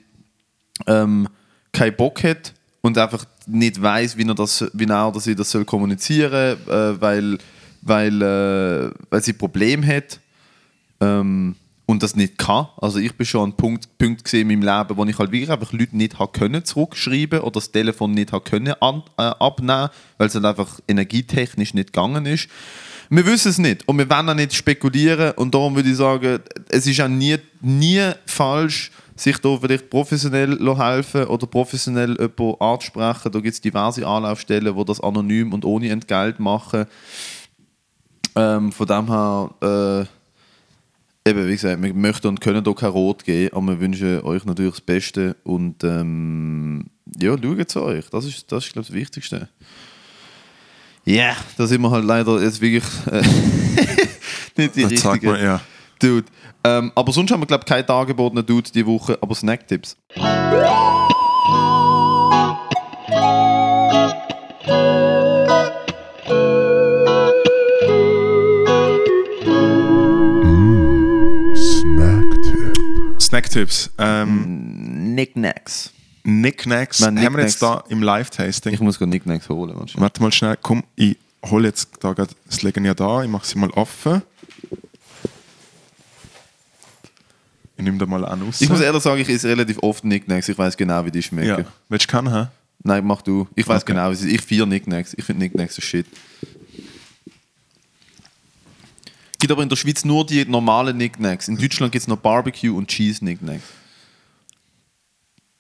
ähm, 0.88 1.28
keinen 1.72 1.96
Bock 1.96 2.24
hat 2.24 2.52
und 2.86 2.96
einfach 2.98 3.24
nicht 3.48 3.82
weiß, 3.82 4.16
wie 4.16 4.26
er, 4.26 4.34
das, 4.34 4.64
wie 4.72 4.86
er 4.86 5.08
oder 5.08 5.18
sie 5.18 5.34
das 5.34 5.50
soll 5.50 5.64
kommunizieren, 5.64 6.56
äh, 6.68 7.00
weil, 7.00 7.38
weil, 7.82 8.22
äh, 8.22 8.90
weil 9.10 9.22
sie 9.22 9.32
ein 9.32 9.38
Problem 9.38 9.84
hat. 9.84 10.20
Ähm, 11.00 11.56
und 11.88 12.02
das 12.02 12.16
nicht 12.16 12.36
kann. 12.36 12.66
Also 12.78 12.98
ich 12.98 13.14
bin 13.14 13.26
schon 13.26 13.50
an 13.50 13.56
Punkt, 13.56 13.96
Punkt 13.96 14.24
gesehen 14.24 14.50
in 14.50 14.58
meinem 14.58 14.78
Leben, 14.78 14.96
wo 14.96 15.04
ich 15.04 15.18
halt 15.18 15.30
wirklich 15.30 15.50
einfach 15.50 15.72
Leute 15.72 15.96
nicht 15.96 16.18
habe 16.18 16.32
können 16.32 16.64
zurückschreiben 16.64 17.40
oder 17.40 17.52
das 17.52 17.70
Telefon 17.70 18.10
nicht 18.12 18.32
habe 18.32 18.48
können 18.48 18.74
an, 18.80 19.02
äh, 19.18 19.22
abnehmen, 19.22 19.88
weil 20.18 20.26
es 20.26 20.34
halt 20.34 20.44
einfach 20.44 20.80
energietechnisch 20.88 21.74
nicht 21.74 21.92
gegangen 21.92 22.26
ist. 22.26 22.48
Wir 23.08 23.24
wissen 23.24 23.50
es 23.50 23.58
nicht 23.58 23.86
und 23.88 23.98
wir 23.98 24.10
wollen 24.10 24.28
auch 24.28 24.34
nicht 24.34 24.54
spekulieren 24.54 25.32
und 25.32 25.54
darum 25.54 25.76
würde 25.76 25.90
ich 25.90 25.96
sagen, 25.96 26.40
es 26.68 26.88
ist 26.88 27.00
auch 27.00 27.08
nie, 27.08 27.36
nie 27.60 28.10
falsch, 28.26 28.90
sich 29.16 29.38
da 29.38 29.56
vielleicht 29.56 29.90
professionell 29.90 30.58
helfen 30.76 31.24
oder 31.24 31.46
professionell 31.46 32.16
jemanden 32.16 32.60
anzusprechen. 32.60 33.32
Da 33.32 33.40
gibt 33.40 33.54
es 33.54 33.60
diverse 33.60 34.06
Anlaufstellen, 34.06 34.76
die 34.76 34.84
das 34.84 35.00
anonym 35.00 35.52
und 35.52 35.64
ohne 35.64 35.88
Entgelt 35.90 36.38
machen. 36.38 36.86
Ähm, 38.36 38.72
von 38.72 38.86
dem 38.86 39.06
her... 39.08 40.04
Äh, 40.04 40.06
eben, 41.26 41.46
wie 41.48 41.52
gesagt, 41.52 41.82
wir 41.82 41.94
möchten 41.94 42.28
und 42.28 42.40
können 42.40 42.64
hier 42.64 42.74
kein 42.74 42.90
Rot 42.90 43.24
geben, 43.24 43.56
aber 43.56 43.66
wir 43.68 43.80
wünschen 43.80 44.20
euch 44.22 44.44
natürlich 44.44 44.74
das 44.74 44.80
Beste 44.80 45.36
und 45.44 45.82
ähm, 45.84 46.86
ja, 47.20 47.36
schaut 47.36 47.70
zu 47.70 47.82
euch. 47.82 48.08
Das 48.10 48.24
ist, 48.24 48.50
das 48.50 48.64
ist 48.64 48.72
glaube 48.72 48.84
ich, 48.84 48.88
das 48.88 48.92
Wichtigste. 48.92 49.48
Ja, 51.04 51.14
yeah, 51.14 51.36
da 51.56 51.66
sind 51.66 51.82
wir 51.82 51.90
halt 51.90 52.04
leider 52.04 52.40
jetzt 52.42 52.60
wirklich 52.60 52.84
äh, 53.10 53.22
nicht 54.56 54.76
die 54.76 54.82
richtige 54.82 55.00
sagt 55.00 55.22
man, 55.22 55.40
ja. 55.40 55.60
Dude. 55.98 56.26
Ähm, 56.64 56.92
aber 56.94 57.12
sonst 57.12 57.30
haben 57.30 57.40
wir, 57.40 57.46
glaube 57.46 57.62
ich, 57.64 57.68
keine 57.68 57.84
dargebotenen 57.84 58.44
Dude 58.44 58.70
die 58.72 58.86
Woche, 58.86 59.18
aber 59.20 59.34
Snacktipps. 59.34 59.96
Snacktipp. 71.54 72.74
Snacktipps. 73.20 73.90
Ähm, 73.98 75.12
Knickknacks. 75.14 75.92
Knickknacks. 76.24 77.00
Nein, 77.00 77.24
Haben 77.24 77.36
wir 77.36 77.44
jetzt 77.44 77.62
da 77.62 77.84
im 77.88 78.02
Live-Tasting. 78.02 78.74
Ich 78.74 78.80
muss 78.80 78.98
gerade 78.98 79.10
Knickknacks 79.10 79.48
holen. 79.48 79.76
Warte 79.94 80.22
mal 80.22 80.32
schnell, 80.32 80.58
komm, 80.60 80.82
ich 80.96 81.16
hole 81.44 81.68
jetzt 81.68 81.90
da 82.00 82.12
das 82.14 82.62
Legen 82.62 82.84
ja 82.84 82.94
da, 82.94 83.22
ich 83.22 83.30
mache 83.30 83.46
sie 83.46 83.58
mal 83.58 83.70
offen. 83.70 84.22
Ich 87.76 87.84
nehme 87.84 87.98
da 87.98 88.06
mal 88.06 88.24
an 88.24 88.42
raus. 88.42 88.60
Ich 88.60 88.68
muss 88.68 88.80
ehrlich 88.80 89.02
sagen, 89.02 89.20
ich 89.20 89.28
esse 89.28 89.48
relativ 89.48 89.78
oft 89.82 90.00
Knickknacks. 90.02 90.48
Ich 90.48 90.56
weiß 90.56 90.76
genau, 90.76 91.04
wie 91.04 91.10
die 91.10 91.22
schmecken. 91.22 91.48
ja. 91.48 91.64
Willst 91.88 92.06
du 92.10 92.16
kennen, 92.16 92.32
hä? 92.32 92.46
Nein, 92.82 93.04
mach 93.06 93.20
du. 93.22 93.46
Ich 93.54 93.66
weiß 93.66 93.82
Okay. 93.82 93.92
genau, 93.92 94.10
wie 94.10 94.14
sie 94.14 94.30
Ich 94.34 94.40
vier 94.42 94.64
Knickknacks. 94.64 95.14
Ich 95.16 95.24
finde 95.24 95.40
Knickknacks 95.46 95.74
so 95.74 95.82
shit. 95.82 96.06
Gibt 99.38 99.52
aber 99.52 99.62
in 99.62 99.68
der 99.68 99.76
Schweiz 99.76 100.04
nur 100.04 100.24
die 100.24 100.44
normalen 100.46 100.96
Knickknacks. 100.96 101.48
In 101.48 101.56
Deutschland 101.58 101.92
gibt 101.92 102.02
es 102.02 102.08
noch 102.08 102.16
Barbecue 102.16 102.70
und 102.74 102.88
Cheese 102.88 103.18
Knickknacks. 103.18 103.64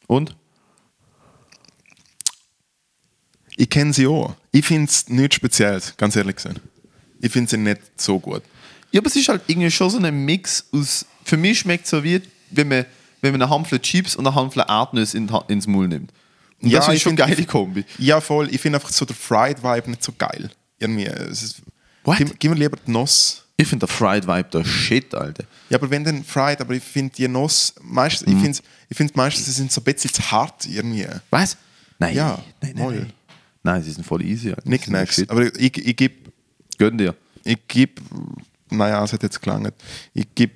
Und? 0.06 0.34
Ich 3.56 3.68
kenne 3.68 3.92
sie 3.92 4.06
auch. 4.06 4.34
Ich 4.52 4.64
finde 4.66 4.86
es 4.90 5.08
nichts 5.08 5.36
Spezielles, 5.36 5.94
ganz 5.96 6.16
ehrlich 6.16 6.36
gesagt. 6.36 6.60
Ich 7.20 7.32
finde 7.32 7.50
sie 7.50 7.56
nicht 7.58 7.80
so 8.00 8.18
gut. 8.18 8.42
Ja, 8.92 9.00
aber 9.00 9.08
es 9.08 9.16
ist 9.16 9.28
halt 9.28 9.42
irgendwie 9.46 9.70
schon 9.70 9.90
so 9.90 9.98
ein 9.98 10.24
Mix 10.24 10.64
aus. 10.72 11.04
Für 11.26 11.36
mich 11.36 11.58
schmeckt 11.60 11.84
es 11.84 11.90
so 11.90 12.04
wie, 12.04 12.22
wenn 12.50 12.68
man, 12.68 12.84
wenn 13.20 13.32
man 13.32 13.42
eine 13.42 13.50
Handvoll 13.50 13.80
Chips 13.80 14.14
und 14.16 14.26
eine 14.26 14.34
Handvoll 14.36 14.64
Erdnüsse 14.68 15.16
in, 15.18 15.28
ins 15.48 15.66
Maul 15.66 15.88
nimmt. 15.88 16.12
Und 16.62 16.70
Ja, 16.70 16.78
das 16.78 16.88
ist 16.88 16.94
ich 16.94 17.02
schon 17.02 17.18
eine 17.20 17.30
geile 17.34 17.44
Kombi. 17.46 17.84
Ja, 17.98 18.20
voll. 18.20 18.48
Ich 18.54 18.60
finde 18.60 18.78
einfach 18.78 18.90
so 18.90 19.04
der 19.04 19.16
Fried-Vibe 19.16 19.90
nicht 19.90 20.02
so 20.04 20.12
geil. 20.16 20.50
Irgendwie, 20.78 21.06
es 21.06 21.42
ist, 21.42 21.62
What? 22.04 22.18
gib, 22.18 22.38
gib 22.38 22.50
mir 22.52 22.56
lieber 22.56 22.78
die 22.86 22.90
Nuss. 22.90 23.42
Ich 23.58 23.66
finde 23.66 23.86
der 23.86 23.94
Fried 23.94 24.26
Vibe 24.26 24.48
der 24.52 24.64
Shit, 24.64 25.14
Alter. 25.14 25.44
Ja, 25.70 25.78
aber 25.78 25.88
wenn 25.90 26.04
dann 26.04 26.22
Fried, 26.22 26.60
aber 26.60 26.74
ich 26.74 26.82
finde 26.82 27.12
die 27.16 27.26
Nuss, 27.26 27.74
meistens, 27.82 28.28
Mhm. 28.28 28.36
ich 28.36 28.42
finde 28.42 28.58
ich 28.90 28.96
find 28.96 29.16
meistens, 29.16 29.46
sie 29.46 29.52
sind 29.52 29.72
so 29.72 29.80
ein 29.80 29.84
bisschen 29.84 30.12
zu 30.12 30.30
hart 30.30 30.66
irgendwie. 30.66 31.06
Was? 31.30 31.56
Nein. 31.98 32.14
Ja, 32.14 32.38
nein, 32.60 32.74
nein, 32.76 32.86
nein. 32.94 33.12
Nein, 33.62 33.82
sie 33.82 33.90
sind 33.92 34.04
voll 34.06 34.22
easy. 34.22 34.50
Alter. 34.50 34.62
Knickknacks. 34.62 35.16
Sie 35.16 35.22
sind 35.22 35.30
Aber 35.30 35.46
ich, 35.58 35.76
ich 35.78 35.96
gebe, 35.96 36.14
Shit. 36.14 36.78
Gönn 36.78 36.98
dir. 36.98 37.14
ich 37.44 37.58
geb, 37.66 38.00
naja, 38.70 39.02
es 39.02 39.12
hat 39.14 39.22
jetzt 39.22 39.40
gelangt. 39.40 39.72
Ich 40.12 40.26
gebe 40.34 40.52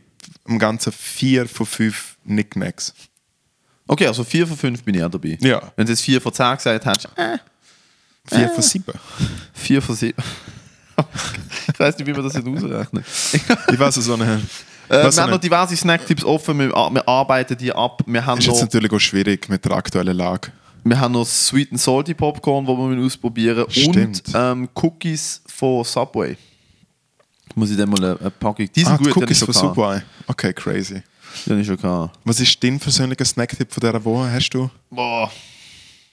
im 0.50 0.58
Ganzen 0.58 0.92
vier 0.92 1.48
von 1.48 1.66
fünf 1.66 2.16
Knickknacks. 2.24 2.92
Okay, 3.90 4.06
also 4.06 4.22
4 4.22 4.46
von 4.46 4.56
5 4.56 4.84
bin 4.84 4.94
ich 4.94 5.02
auch 5.02 5.10
dabei. 5.10 5.36
Ja. 5.40 5.60
Wenn 5.74 5.84
du 5.84 5.90
jetzt 5.90 6.02
4 6.02 6.20
von 6.20 6.32
10 6.32 6.56
gesagt 6.56 6.84
hättest, 6.86 7.08
äh, 7.16 7.38
Vier 8.24 8.48
von 8.48 8.62
sieben. 8.62 8.92
4 9.54 9.82
von 9.82 9.96
7. 9.96 10.22
ich 11.72 11.80
weiß 11.80 11.98
nicht, 11.98 12.06
wie 12.06 12.12
man 12.12 12.22
das 12.22 12.34
jetzt 12.34 12.46
ausrechnet. 12.46 13.04
Ich 13.72 13.78
weiß 13.78 13.94
so 13.96 14.14
eine. 14.14 14.40
Äh, 14.88 15.04
was 15.04 15.16
wir 15.16 15.22
haben 15.24 15.30
noch 15.30 15.40
diverse 15.40 15.76
Snacktipps 15.76 16.24
offen, 16.24 16.58
wir, 16.58 16.68
wir 16.68 17.08
arbeiten 17.08 17.56
die 17.56 17.72
ab. 17.72 18.02
Wir 18.06 18.24
haben, 18.24 18.38
ist 18.38 18.46
jetzt 18.46 18.54
noch, 18.56 18.62
natürlich 18.62 18.92
auch 18.92 18.98
schwierig 19.00 19.48
mit 19.48 19.64
der 19.64 19.72
aktuellen 19.72 20.16
Lage. 20.16 20.52
wir 20.84 21.00
haben 21.00 21.12
noch 21.12 21.26
Sweet 21.26 21.72
and 21.72 21.80
Salty 21.80 22.14
Popcorn, 22.14 22.66
das 22.66 22.76
wir 22.76 22.86
müssen 22.86 23.04
ausprobieren 23.04 23.64
Und 23.64 23.72
Stimmt. 23.72 24.22
ähm, 24.34 24.68
Cookies 24.74 25.42
von 25.46 25.82
Subway. 25.82 26.36
Muss 27.54 27.70
ich 27.70 27.76
dann 27.76 27.88
mal 27.90 27.98
eine, 28.04 28.20
eine 28.20 28.30
Packung. 28.30 28.68
Die 28.74 28.80
sind 28.80 28.92
Ah, 28.92 28.96
gut, 28.96 29.06
die 29.08 29.12
Cookies 29.12 29.38
von 29.40 29.50
ich 29.50 29.56
gehabt. 29.60 29.74
Subway. 29.76 30.00
Okay, 30.26 30.52
crazy. 30.52 31.02
Ich 31.46 31.66
schon 31.66 31.76
gehabt. 31.76 32.18
Was 32.24 32.40
ist 32.40 32.62
dein 32.62 32.78
persönlicher 32.78 33.24
Snacktipp 33.24 33.72
von 33.72 33.80
dieser 33.80 34.04
Woche? 34.04 34.30
Hast 34.32 34.50
du? 34.50 34.70
Boah. 34.90 35.30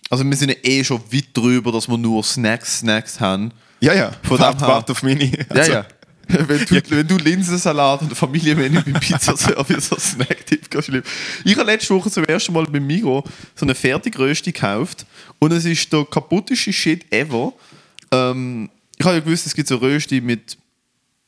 Also 0.10 0.24
wir 0.24 0.36
sind 0.38 0.50
ja 0.50 0.56
eh 0.64 0.84
schon 0.84 1.02
weit 1.12 1.26
drüber, 1.34 1.72
dass 1.72 1.88
wir 1.88 1.98
nur 1.98 2.24
Snacks, 2.24 2.80
Snacks 2.80 3.20
haben. 3.20 3.52
Ja, 3.80 3.94
ja. 3.94 4.12
Von 4.24 4.40
warte, 4.40 4.58
dem 4.58 4.66
her- 4.66 4.68
warte 4.76 4.92
auf 4.94 5.04
meine. 5.04 5.26
Ja, 5.26 5.46
Also, 5.50 5.72
ja. 5.72 5.86
Wenn 6.30 6.66
du, 6.66 6.82
wenn 6.90 7.08
du 7.08 7.16
Linsensalat 7.18 8.02
und 8.02 8.14
Familienmenü 8.14 8.82
beim 8.82 9.00
Pizzaservice 9.00 9.92
als 9.94 10.12
Snacktipp 10.12 10.70
kannst 10.70 10.90
du 10.90 11.02
Ich 11.46 11.56
habe 11.58 11.72
letzte 11.72 11.96
Woche 11.96 12.12
zum 12.12 12.26
ersten 12.26 12.52
Mal 12.52 12.66
beim 12.66 12.86
Migros 12.86 13.24
so 13.56 13.66
eine 13.66 13.74
Fertigrösti 13.74 14.52
gekauft 14.52 15.06
und 15.40 15.54
es 15.54 15.64
ist 15.64 15.92
der 15.94 16.04
kaputteste 16.04 16.74
Shit 16.74 17.10
ever. 17.14 17.54
Ähm, 18.12 18.70
ich 18.98 19.06
habe 19.06 19.16
ja 19.16 19.22
gewusst, 19.22 19.46
es 19.48 19.56
gibt 19.56 19.70
so 19.70 19.78
Rösti 19.78 20.20
mit 20.20 20.58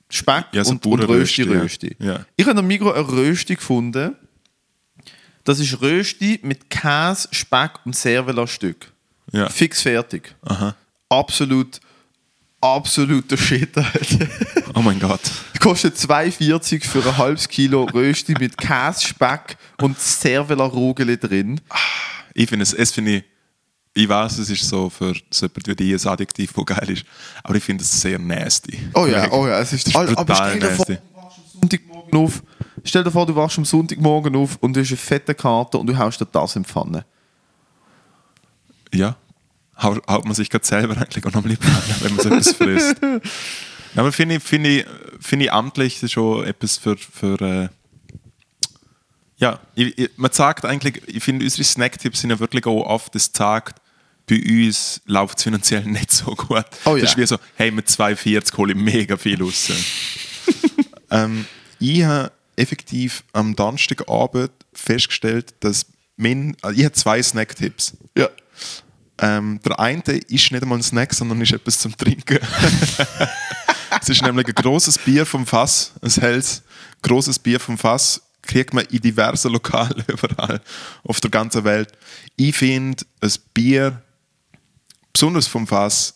Speck 0.10 0.46
Ja, 0.54 0.64
so 0.64 0.72
und, 0.72 0.86
und 0.86 0.98
Bauernrösti, 1.00 1.44
Rösti-Rösti. 1.44 1.96
ja. 2.00 2.26
Ich 2.36 2.48
habe 2.48 2.60
am 2.60 2.68
Migros 2.68 2.96
eine 2.96 3.08
Rösti 3.08 3.56
gefunden. 3.56 4.16
Das 5.44 5.60
ist 5.60 5.82
Rösti 5.82 6.40
mit 6.44 6.70
Käse, 6.70 7.28
Speck 7.32 7.72
und 7.86 7.96
Servela-Stück. 7.96 8.92
Ja. 9.32 9.50
Fix 9.50 9.82
fertig. 9.82 10.36
Aha. 10.44 10.76
Absolut, 11.10 11.80
absoluter 12.62 13.38
Shit, 13.38 13.78
Alter. 13.78 14.28
Oh 14.76 14.82
mein 14.82 15.00
Gott. 15.00 15.22
Kostet 15.60 15.96
2,40 15.96 16.86
für 16.86 17.06
ein 17.08 17.18
halbes 17.18 17.48
Kilo 17.48 17.84
Rösti 17.86 18.34
mit 18.40 18.58
Käse, 18.58 19.02
Speck 19.08 19.58
und 19.82 19.98
Cervela-Rugeli 20.00 21.18
drin. 21.18 21.62
Ich 22.34 22.50
finde 22.50 22.64
es, 22.64 22.74
es 22.74 22.92
finde 22.92 23.18
ich, 23.18 23.24
ich 23.94 24.08
weiß, 24.08 24.38
es 24.38 24.50
ist 24.50 24.68
so 24.68 24.90
für 24.90 25.14
so 25.30 25.46
jemand 25.48 25.68
wie 25.68 25.76
dich 25.76 26.06
ein 26.06 26.12
Adjektiv, 26.12 26.54
das 26.54 26.66
geil 26.66 26.90
ist, 26.90 27.06
aber 27.44 27.56
ich 27.56 27.64
finde 27.64 27.84
es 27.84 28.02
sehr 28.02 28.20
nasty. 28.20 28.80
Oh 28.94 29.06
ja, 29.06 29.32
oh 29.32 29.48
ja, 29.48 29.60
es 29.60 29.74
ist, 29.74 29.88
Das 29.88 30.10
ist 30.10 30.18
aber 30.18 30.26
brutal 30.26 30.50
stell 30.58 30.60
dir 30.60 30.76
vor, 30.76 30.86
nasty. 30.90 30.96
du 30.96 31.16
wachst 31.16 31.38
am 31.38 31.62
Sonntagmorgen 31.62 32.20
auf. 32.20 32.44
Stell 32.84 33.04
dir 33.04 33.12
vor, 33.12 33.26
du 33.26 33.36
wachst 33.36 33.58
am 33.58 33.66
Sonntagmorgen 33.66 34.36
auf 34.36 34.58
und 34.62 34.76
du 34.76 34.82
hast 34.82 34.90
eine 34.90 34.98
fette 34.98 35.36
Karte 35.36 35.78
und 35.78 35.88
du 35.88 35.98
haust 35.98 36.22
dir 36.22 36.26
das 36.26 36.56
in 36.56 36.64
die 36.64 36.70
Pfanne. 36.70 37.06
Ja. 38.94 39.16
Haut, 39.82 40.06
haut 40.08 40.26
man 40.26 40.34
sich 40.36 40.50
gerade 40.50 40.66
selber 40.66 40.98
eigentlich 40.98 41.26
auch 41.26 41.32
noch 41.32 41.44
am 41.44 41.50
liebsten 41.50 41.72
an, 41.72 41.82
wenn 42.02 42.16
man 42.16 42.24
so 42.24 42.30
etwas 42.30 42.52
frisst. 42.54 42.98
Ja, 43.96 44.02
aber 44.04 44.12
finde 44.12 44.36
ich, 44.36 44.44
finde 44.44 44.70
ich, 44.70 44.86
finde 45.20 45.46
ich 45.46 45.52
amtlich 45.52 46.00
schon 46.12 46.46
etwas 46.46 46.78
für, 46.78 46.96
für 46.96 47.42
äh, 47.42 47.70
ja, 49.40 49.60
ich, 49.74 49.98
ich, 49.98 50.10
man 50.18 50.32
sagt 50.32 50.66
eigentlich, 50.66 51.02
ich 51.08 51.24
finde, 51.24 51.46
unsere 51.46 51.64
Snacktipps 51.64 52.22
sind 52.22 52.30
ja 52.30 52.40
wirklich 52.40 52.66
auch 52.66 52.86
oft, 52.86 53.16
das 53.16 53.32
sagt, 53.34 53.82
bei 54.28 54.42
uns 54.46 55.02
läuft 55.06 55.38
es 55.38 55.44
finanziell 55.44 55.84
nicht 55.86 56.12
so 56.12 56.36
gut. 56.36 56.66
Oh 56.86 56.94
Das 56.94 57.02
ja. 57.02 57.04
ist 57.06 57.18
wie 57.18 57.26
so, 57.26 57.38
hey, 57.56 57.72
mit 57.72 57.88
2,40 57.88 58.58
hole 58.58 58.74
ich 58.74 58.80
mega 58.80 59.18
viel 59.18 59.42
raus. 59.42 59.72
ähm, 61.12 61.46
ich 61.80 62.04
habe 62.04 62.32
effektiv 62.58 63.24
am 63.32 63.56
Donnerstagabend 63.56 64.52
festgestellt, 64.74 65.56
dass 65.62 65.86
mein, 66.18 66.56
also 66.62 66.78
ich 66.78 66.84
habe 66.84 66.94
zwei 66.94 67.24
Snacktipps. 67.24 67.96
Ja. 68.18 68.30
Ähm, 69.22 69.60
der 69.66 69.80
eine 69.80 70.02
ist 70.02 70.52
nicht 70.52 70.62
einmal 70.62 70.80
ein 70.80 70.84
Snack, 70.84 71.14
sondern 71.14 71.40
ist 71.42 71.54
etwas 71.54 71.80
zum 71.80 71.96
Trinken. 71.96 72.40
es 74.02 74.10
ist 74.10 74.22
nämlich 74.22 74.48
ein 74.48 74.54
großes 74.54 74.98
Bier 75.00 75.26
vom 75.26 75.46
Fass, 75.46 75.94
ein 76.02 76.10
helles, 76.10 76.62
großes 77.02 77.40
Bier 77.40 77.60
vom 77.60 77.78
Fass, 77.78 78.22
kriegt 78.42 78.74
man 78.74 78.86
in 78.86 79.02
diversen 79.02 79.52
Lokalen 79.52 80.04
überall 80.08 80.62
auf 81.04 81.20
der 81.22 81.30
ganzen 81.30 81.64
Welt. 81.64 81.92
Ich 82.36 82.56
finde, 82.56 83.06
ein 83.22 83.32
Bier, 83.54 84.02
besonders 85.14 85.48
vom 85.48 85.68
Fass, 85.68 86.16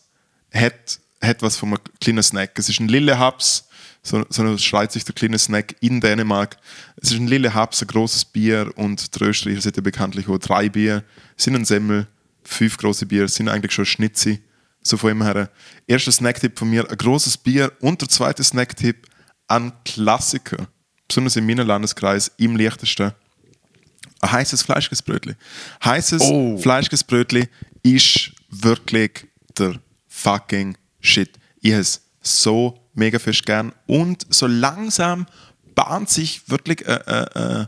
hat, 0.54 1.00
hat 1.22 1.42
was 1.42 1.58
von 1.58 1.70
einem 1.70 1.80
kleinen 2.00 2.24
Snack. 2.24 2.58
Es 2.58 2.70
ist 2.70 2.80
ein 2.80 2.88
Lille 2.88 3.20
Hubs, 3.20 3.68
so, 4.02 4.26
so 4.30 4.58
schreit 4.58 4.92
sich 4.92 5.06
der 5.06 5.16
kleine 5.16 5.40
Snack 5.40 5.76
in 5.80 6.02
Dänemark. 6.02 6.58
Es 6.98 7.12
ist 7.12 7.18
ein 7.18 7.28
Lille 7.28 7.56
Hubs, 7.56 7.82
ein 7.82 7.88
großes 7.88 8.26
Bier 8.26 8.72
und 8.76 9.16
der 9.16 9.30
Österreicher 9.30 9.62
sind 9.62 9.78
ja 9.78 9.82
bekanntlich 9.82 10.28
auch 10.28 10.38
drei 10.38 10.70
Bier, 10.70 11.04
sind 11.38 11.56
ein 11.56 11.66
Semmel, 11.66 12.08
fünf 12.44 12.78
große 12.78 13.06
Bier, 13.06 13.28
sind 13.28 13.48
eigentlich 13.48 13.72
schon 13.72 13.86
Schnitzi. 13.86 14.42
So 14.86 14.98
von 14.98 15.12
ihm 15.12 15.24
her. 15.24 15.50
Erster 15.88 16.12
Snacktipp 16.12 16.60
von 16.60 16.70
mir, 16.70 16.90
ein 16.90 16.98
großes 16.98 17.38
Bier 17.38 17.72
und 17.80 18.02
der 18.02 18.10
zweite 18.10 18.44
Snacktipp, 18.44 19.08
ein 19.48 19.72
Klassiker. 19.86 20.68
Besonders 21.08 21.36
in 21.36 21.46
meinem 21.46 21.68
Landeskreis, 21.68 22.32
im 22.38 22.56
leichtesten 22.56 23.14
ein 24.22 24.32
heißes 24.32 24.62
Fleischkäsebrötli. 24.64 25.36
Heißes 25.84 26.22
Oh. 26.22 26.58
Fleischkäsebrötli 26.58 27.50
ist 27.84 28.32
wirklich 28.50 29.28
der 29.58 29.80
fucking 30.08 30.78
Shit. 31.02 31.38
Ich 31.60 31.74
es 31.74 32.02
so 32.22 32.80
mega 32.94 33.20
fest 33.20 33.46
gern 33.46 33.74
und 33.86 34.26
so 34.30 34.48
langsam 34.48 35.26
bahnt 35.76 36.10
sich 36.10 36.50
wirklich 36.50 36.88
ein, 36.88 37.02
ein, 37.02 37.28
ein, 37.34 37.68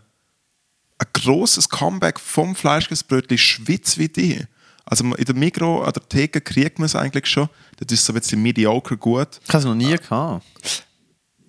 ein 0.97 1.07
großes 1.13 1.67
Comeback 1.67 2.19
vom 2.19 2.55
Fleischkäsebrötli 2.55 3.37
Schwitz 3.37 3.97
wie 3.97 4.07
die. 4.07 4.41
Also 4.85 5.03
in 5.03 5.25
der 5.25 5.35
Mikro, 5.35 5.83
an 5.83 5.91
der 5.91 6.07
Theke 6.07 6.39
kriegt 6.39 6.79
man 6.79 6.85
es 6.85 6.95
eigentlich 6.95 7.25
schon. 7.25 7.49
Das 7.77 7.91
ist 7.91 8.05
so 8.05 8.13
ein 8.13 8.19
bisschen 8.19 8.41
mediocre 8.41 8.95
gut 8.95 9.41
Ich 9.43 9.49
habe 9.49 9.57
es 9.59 9.65
noch 9.65 9.75
nie 9.75 9.95
gehabt. 9.97 10.45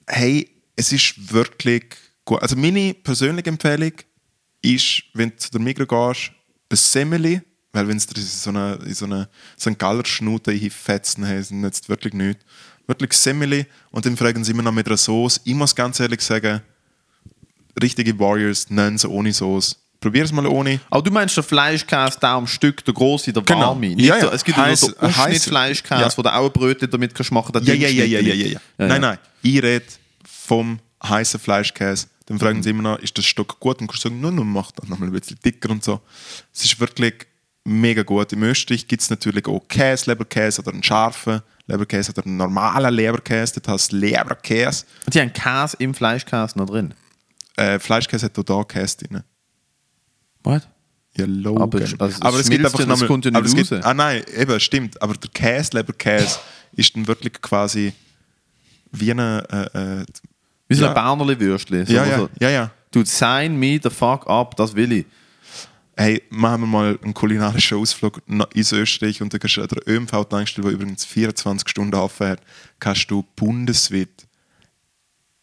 hey, 0.09 0.51
es 0.77 0.93
ist 0.93 1.33
wirklich 1.33 1.85
gut. 2.25 2.41
Also 2.43 2.57
meine 2.57 2.95
persönliche 2.95 3.49
Empfehlung 3.49 3.93
ist, 4.63 5.03
wenn 5.15 5.31
du 5.31 5.37
zu 5.37 5.51
der 5.51 5.61
Migros 5.61 5.89
gehst, 5.89 6.31
ein 6.71 6.77
Semmeli, 6.77 7.41
weil 7.73 7.89
wenn 7.89 7.97
es 7.97 8.07
dir 8.07 8.21
in 8.21 8.27
so 8.27 8.51
eine, 8.51 8.75
in 8.87 8.95
so 8.95 9.05
eine 9.05 9.29
St. 9.59 9.79
Galler 9.79 10.05
Schnute 10.05 10.53
hinfetzen, 10.53 11.25
hey, 11.25 11.43
sind 11.43 11.63
jetzt 11.65 11.89
wirklich 11.89 12.15
nichts. 12.15 12.45
Wirklich 12.87 13.13
Semmeli 13.15 13.67
und 13.91 14.07
dann 14.07 14.17
fragen 14.17 14.45
sie 14.45 14.53
immer 14.53 14.63
noch 14.63 14.73
mit 14.73 14.87
einer 14.87 14.97
Sauce. 14.97 15.41
Ich 15.45 15.55
muss 15.55 15.75
ganz 15.75 15.99
ehrlich 16.01 16.21
sagen, 16.21 16.61
richtige 17.83 18.19
Warriors 18.19 18.71
nennen 18.71 18.99
sie 18.99 19.09
ohne 19.09 19.33
Sauce. 19.33 19.77
Probier 20.01 20.25
es 20.25 20.33
mal 20.33 20.47
ohne. 20.47 20.79
Aber 20.91 21.03
du 21.03 21.11
meinst 21.11 21.37
der 21.37 21.43
Fleischkäse, 21.43 22.19
der 22.21 22.29
am 22.31 22.47
Stück, 22.47 22.85
der 22.85 22.95
große, 22.95 23.33
der 23.33 23.43
Genau. 23.43 23.61
warme. 23.69 23.89
Nicht 23.89 24.01
Ja, 24.07 24.19
ja. 24.19 24.31
Es 24.33 24.45
gibt 24.45 24.57
Heiß- 24.59 24.95
heiß- 24.95 24.99
Aufschnittfleischkäse, 25.01 26.01
ja. 26.03 26.17
wo 26.17 26.23
du 26.23 26.33
auch 26.33 26.49
Brötchen 26.53 26.89
damit 26.91 27.15
kannst 27.15 27.33
machen 27.33 27.53
kannst. 27.53 27.67
Ja, 27.67 27.75
ja, 27.75 27.89
ja, 27.89 28.05
ja, 28.05 28.21
ja, 28.21 28.35
ja, 28.35 28.47
ja. 28.47 28.61
Nein, 28.79 29.01
nein. 29.01 29.19
Ich 29.43 29.61
rede 29.63 29.85
vom 30.47 30.79
heißen 31.03 31.41
Fleischkäse. 31.41 32.07
Dann 32.27 32.39
fragen 32.39 32.63
sie 32.63 32.71
immer 32.71 32.83
noch, 32.83 32.99
ist 32.99 33.17
das 33.19 33.25
Stück 33.27 33.61
gut? 33.61 33.81
Und 33.81 33.87
kannst 33.87 34.05
du 34.05 34.09
sagen, 34.09 34.21
nur, 34.21 34.33
nur 34.33 34.45
mach 34.45 34.73
das 34.73 34.89
nochmal 34.89 35.09
ein 35.09 35.13
bisschen 35.13 35.39
dicker 35.45 35.71
und 35.71 35.85
so. 35.85 36.01
Es 36.53 36.65
ist 36.65 36.81
wirklich 36.81 37.15
mega 37.65 38.03
gut. 38.03 38.33
Im 38.33 38.43
Österreich 38.43 38.87
gibt 38.89 39.03
es 39.03 39.11
natürlich 39.11 39.47
auch 39.47 39.61
Käse, 39.69 40.11
Leberkäse 40.11 40.63
oder 40.63 40.73
einen 40.73 40.83
scharfen 40.83 41.43
Leberkäse 41.69 42.13
oder 42.13 42.25
einen 42.25 42.37
normalen 42.37 42.95
Leberkäse. 42.95 43.61
Das 43.61 43.73
heißt 43.73 43.93
Leberkäse. 43.93 44.87
Die 45.13 45.21
haben 45.21 45.33
Käse 45.33 45.77
im 45.79 45.95
Fleischkäse 45.95 46.59
noch 46.59 46.67
drin. 46.67 46.95
Äh, 47.57 47.79
Fleischkäse 47.79 48.27
hat 48.27 48.39
auch 48.39 48.45
da 48.45 48.65
Käse 48.65 48.97
drin. 48.99 49.23
Was? 50.43 50.67
Ja, 51.17 51.25
logisch. 51.27 51.95
Aber 51.95 52.07
es- 52.09 52.21
also 52.21 52.23
aber 52.23 52.41
es 52.41 52.51
gibt 52.51 52.65
einfach 52.65 52.79
das 52.79 52.87
nochmal- 52.89 53.07
kommt 53.09 53.25
nicht 53.25 53.35
aber 53.37 53.47
es 53.47 53.55
gibt. 53.55 53.73
Ah 53.73 53.95
nein, 53.95 54.23
eben, 54.37 54.61
stimmt. 54.61 55.01
Aber 55.01 55.15
der 55.15 55.31
Käse, 55.31 55.71
Leberkäse, 55.75 56.39
ist 56.73 56.95
dann 56.95 57.07
wirklich 57.07 57.35
quasi 57.41 57.93
wie 58.93 59.11
eine... 59.13 59.71
Äh, 59.75 60.01
äh, 60.03 60.07
Wie 60.69 60.75
so 60.75 60.85
Ja. 60.85 60.89
ein 60.91 60.95
Bernerli-Würstchen. 60.95 61.87
So, 61.87 61.93
ja, 61.93 62.05
ja, 62.05 62.19
so. 62.19 62.29
ja, 62.41 62.51
ja. 62.51 62.71
Du, 62.91 63.05
sign 63.05 63.57
me 63.57 63.79
the 63.83 63.91
fuck 63.91 64.27
up, 64.27 64.57
das 64.57 64.75
will 64.75 64.93
ich. 64.93 65.07
Hey, 65.99 66.23
machen 66.29 66.63
wir 66.63 66.67
mal 66.67 66.99
einen 67.03 67.15
kulinarischen 67.15 67.79
Ausflug 67.79 68.21
ins 68.55 68.73
Österreich 68.73 69.23
und 69.23 69.33
dann 69.33 69.41
kannst 69.41 69.57
du 69.57 69.63
an 69.63 69.69
der 69.69 69.89
ÖMV-Tankstelle, 69.89 70.69
die 70.69 70.75
übrigens 70.75 71.05
24 71.07 71.69
Stunden 71.69 71.97
hat, 71.97 72.41
kannst 72.79 73.11
du 73.11 73.25
bundesweit 73.35 74.27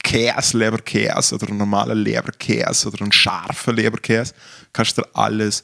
Käse, 0.04 0.58
Leberkäse 0.58 1.36
oder 1.36 1.48
einen 1.48 1.58
normalen 1.58 1.98
Leberkäse 1.98 2.90
oder 2.90 3.02
einen 3.02 3.12
scharfen 3.12 3.76
Leberkäse, 3.76 4.34
kannst 4.74 4.98
du 4.98 5.02
dir 5.02 5.08
alles 5.14 5.64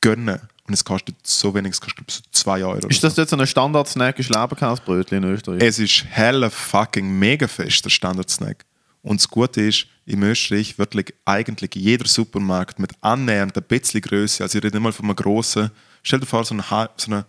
gönnen. 0.00 0.40
Und 0.66 0.74
es 0.74 0.84
kostet 0.84 1.16
so 1.26 1.52
wenig, 1.52 1.72
es 1.72 1.80
kostet 1.80 2.08
so 2.10 2.22
2 2.30 2.64
Euro. 2.64 2.86
Ist 2.86 3.02
das 3.02 3.16
jetzt 3.16 3.30
so 3.30 3.36
ein 3.36 3.46
Standard-Snack, 3.46 4.18
ist 4.20 4.30
Leberkäsebrötchen 4.30 5.18
in 5.18 5.24
Österreich? 5.24 5.60
Es 5.62 5.78
ist 5.80 6.04
hella 6.08 6.48
fucking 6.48 7.18
mega 7.18 7.48
fest, 7.48 7.84
der 7.84 7.90
Standardsnack. 7.90 8.64
Und 9.02 9.20
das 9.20 9.28
Gute 9.28 9.62
ist, 9.62 9.86
im 10.06 10.22
Österreich 10.22 10.78
wirklich 10.78 11.14
eigentlich 11.24 11.74
jeder 11.74 12.06
Supermarkt 12.06 12.78
mit 12.78 12.92
annähernd 13.00 13.56
ein 13.56 13.62
bisschen 13.64 14.00
Größe, 14.00 14.42
also 14.42 14.58
ich 14.58 14.64
rede 14.64 14.76
nicht 14.76 14.82
mal 14.82 14.92
von 14.92 15.06
einem 15.06 15.16
grossen, 15.16 15.70
stell 16.02 16.20
dir 16.20 16.26
vor, 16.26 16.44
so 16.44 16.54
ein, 16.54 16.62
so 16.96 17.10
eine 17.12 17.24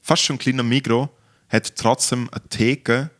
fast 0.00 0.22
schon 0.22 0.36
ein 0.36 0.38
kleiner 0.38 0.62
Mikro 0.62 1.08
hat 1.48 1.74
trotzdem 1.76 2.28
eine 2.30 2.48
Theke, 2.48 3.10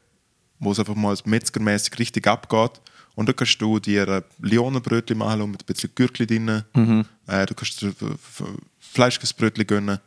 wo 0.59 0.73
es 0.73 0.79
einfach 0.79 0.95
mal 0.95 1.17
metzgermäßig 1.25 1.99
richtig 1.99 2.27
abgeht. 2.27 2.81
Und 3.17 3.29
da 3.29 3.33
kannst 3.33 3.61
du 3.61 3.81
dir 3.81 4.09
ein 4.09 4.23
Lionenbrötchen 4.41 5.19
machen 5.19 5.51
mit 5.51 5.63
ein 5.63 5.67
bisschen 5.67 5.91
Gürkli 5.95 6.27
drin. 6.27 6.63
Mhm. 6.75 7.05
Äh, 7.27 7.45
du 7.47 7.55
kannst 7.55 7.83
dir 7.83 7.89
F- 7.89 8.03
F- 8.03 8.45
Fleischkäsebrötchen 8.79 9.67
gönnen. 9.67 9.99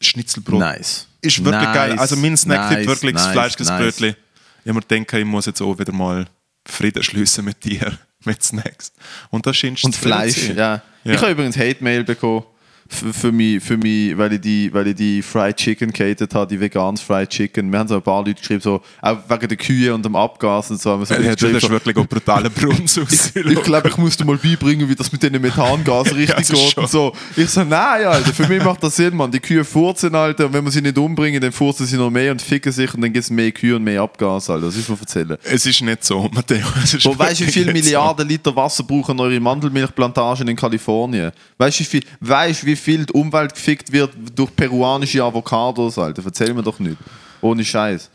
Schnitzelbrot. 0.00 0.60
Nice. 0.60 1.08
Ist 1.20 1.44
wirklich 1.44 1.62
Nice, 1.62 1.74
geil. 1.74 1.98
Also 1.98 2.16
mein 2.16 2.36
Snacktipp 2.36 2.78
nice, 2.78 2.86
wirklich 2.86 3.12
das 3.14 3.24
nice, 3.24 3.32
Fleischkäsebrötchen. 3.32 4.16
Ich 4.64 4.72
mir 4.72 4.80
denke, 4.82 5.18
ich 5.18 5.24
muss 5.24 5.46
jetzt 5.46 5.60
auch 5.60 5.76
wieder 5.78 5.92
mal 5.92 6.26
Frieden 6.64 7.02
schließen 7.02 7.44
mit 7.44 7.64
dir, 7.64 7.98
mit 8.24 8.42
Snacks. 8.42 8.92
Und 9.30 9.46
das 9.46 9.56
scheint 9.56 9.82
Und 9.84 9.96
Fleisch, 9.96 10.48
ja. 10.50 10.82
Ja. 11.04 11.14
Ich 11.14 11.20
habe 11.20 11.32
übrigens 11.32 11.56
Hate-Mail 11.56 12.04
bekommen. 12.04 12.44
Für, 12.92 13.12
für 13.12 13.32
mich, 13.32 13.62
für 13.62 13.76
mich, 13.76 14.16
weil 14.16 14.34
ich 14.34 14.40
die, 14.40 14.72
weil 14.72 14.88
ich 14.88 14.94
die 14.94 15.22
Fried 15.22 15.56
Chicken 15.56 15.92
gehatet 15.92 16.34
habe, 16.34 16.46
die 16.46 16.60
veganes 16.60 17.00
Fried 17.00 17.28
Chicken. 17.30 17.72
Wir 17.72 17.78
haben 17.78 17.88
so 17.88 17.96
ein 17.96 18.02
paar 18.02 18.24
Leute 18.24 18.40
geschrieben, 18.40 18.60
so, 18.60 18.82
auch 19.00 19.18
wegen 19.28 19.48
der 19.48 19.56
Kühe 19.56 19.94
und 19.94 20.04
dem 20.04 20.16
Abgas 20.16 20.70
und 20.70 20.80
so. 20.80 20.90
Haben 20.90 21.00
wir 21.00 21.06
so 21.06 21.14
Ja, 21.14 21.34
das 21.34 21.42
ist 21.42 21.62
so, 21.62 21.70
wirklich 21.70 21.96
auch 21.96 22.06
brutaler 22.06 22.50
Brunz 22.50 22.96
ich 22.96 23.62
glaube, 23.62 23.88
ich 23.88 23.96
muss 23.96 24.16
dir 24.16 24.24
mal 24.24 24.36
beibringen, 24.36 24.88
wie 24.88 24.94
das 24.94 25.10
mit 25.12 25.22
den 25.22 25.40
Methangasen 25.40 26.12
richtig 26.16 26.38
ist 26.40 26.50
geht 26.50 26.72
schon. 26.72 26.84
und 26.84 26.90
so. 26.90 27.12
Ich 27.36 27.48
so, 27.50 27.64
nein, 27.64 28.04
Alter, 28.04 28.32
für 28.32 28.46
mich 28.46 28.62
macht 28.62 28.82
das 28.82 28.96
Sinn, 28.96 29.16
Mann. 29.16 29.30
Die 29.30 29.40
Kühe 29.40 29.64
furzen, 29.64 30.14
Alter, 30.14 30.46
und 30.46 30.52
wenn 30.52 30.64
wir 30.64 30.70
sie 30.70 30.82
nicht 30.82 30.98
umbringen, 30.98 31.40
dann 31.40 31.52
furzen 31.52 31.86
sie 31.86 31.96
noch 31.96 32.10
mehr 32.10 32.32
und 32.32 32.42
ficken 32.42 32.72
sich 32.72 32.92
und 32.94 33.00
dann 33.00 33.12
gibt 33.12 33.24
es 33.24 33.30
mehr 33.30 33.52
Kühe 33.52 33.76
und 33.76 33.84
mehr 33.84 34.02
Abgas, 34.02 34.50
Alter. 34.50 34.66
Das 34.66 34.76
ist 34.76 34.88
mir 34.88 34.98
erzählen. 34.98 35.36
Es 35.44 35.66
ist 35.66 35.80
nicht 35.80 36.04
so, 36.04 36.28
Matteo. 36.32 36.66
Wo 37.04 37.18
weißt 37.18 37.40
du, 37.40 37.46
wie 37.46 37.52
viele 37.52 37.72
Milliarden 37.72 38.28
Liter 38.28 38.54
Wasser 38.54 38.82
brauchen 38.84 39.18
eure 39.20 39.40
Mandelmilchplantagen 39.40 40.48
in 40.48 40.56
Kalifornien? 40.56 41.32
Weißt 41.58 41.78
du, 41.78 41.80
wie 41.80 41.86
viel, 41.86 42.04
weißt, 42.20 42.64
wie 42.66 42.76
viel 42.82 43.06
die 43.06 43.12
Umwelt 43.12 43.54
gefickt 43.54 43.92
wird 43.92 44.12
durch 44.34 44.54
peruanische 44.54 45.22
Avocados, 45.22 45.98
Alter? 45.98 46.22
Erzähl 46.24 46.52
mir 46.52 46.62
doch 46.62 46.78
nicht. 46.78 46.96
Ohne 47.40 47.64
Scheiß. 47.64 48.10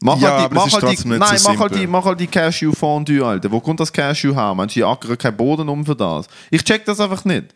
Mach 0.00 0.18
Ja, 0.20 0.40
halt 0.40 0.52
die, 0.52 0.56
es 0.56 0.72
mach 0.72 0.82
halt 0.82 1.04
die, 1.04 1.08
nein, 1.08 1.40
mach 1.42 1.58
halt 1.58 1.74
die, 1.74 1.86
mach 1.86 2.04
halt 2.04 2.20
die 2.20 2.26
Cashew-Fondue, 2.26 3.24
Alter. 3.24 3.50
Wo 3.50 3.60
kommt 3.60 3.80
das 3.80 3.92
Cashew 3.92 4.34
her? 4.34 4.54
Meinst 4.54 4.76
du, 4.76 4.80
die 4.80 4.84
ackern 4.84 5.18
keinen 5.18 5.36
Boden 5.36 5.68
um 5.68 5.84
für 5.84 5.96
das? 5.96 6.28
Ich 6.50 6.62
check 6.62 6.84
das 6.84 7.00
einfach 7.00 7.24
nicht. 7.24 7.46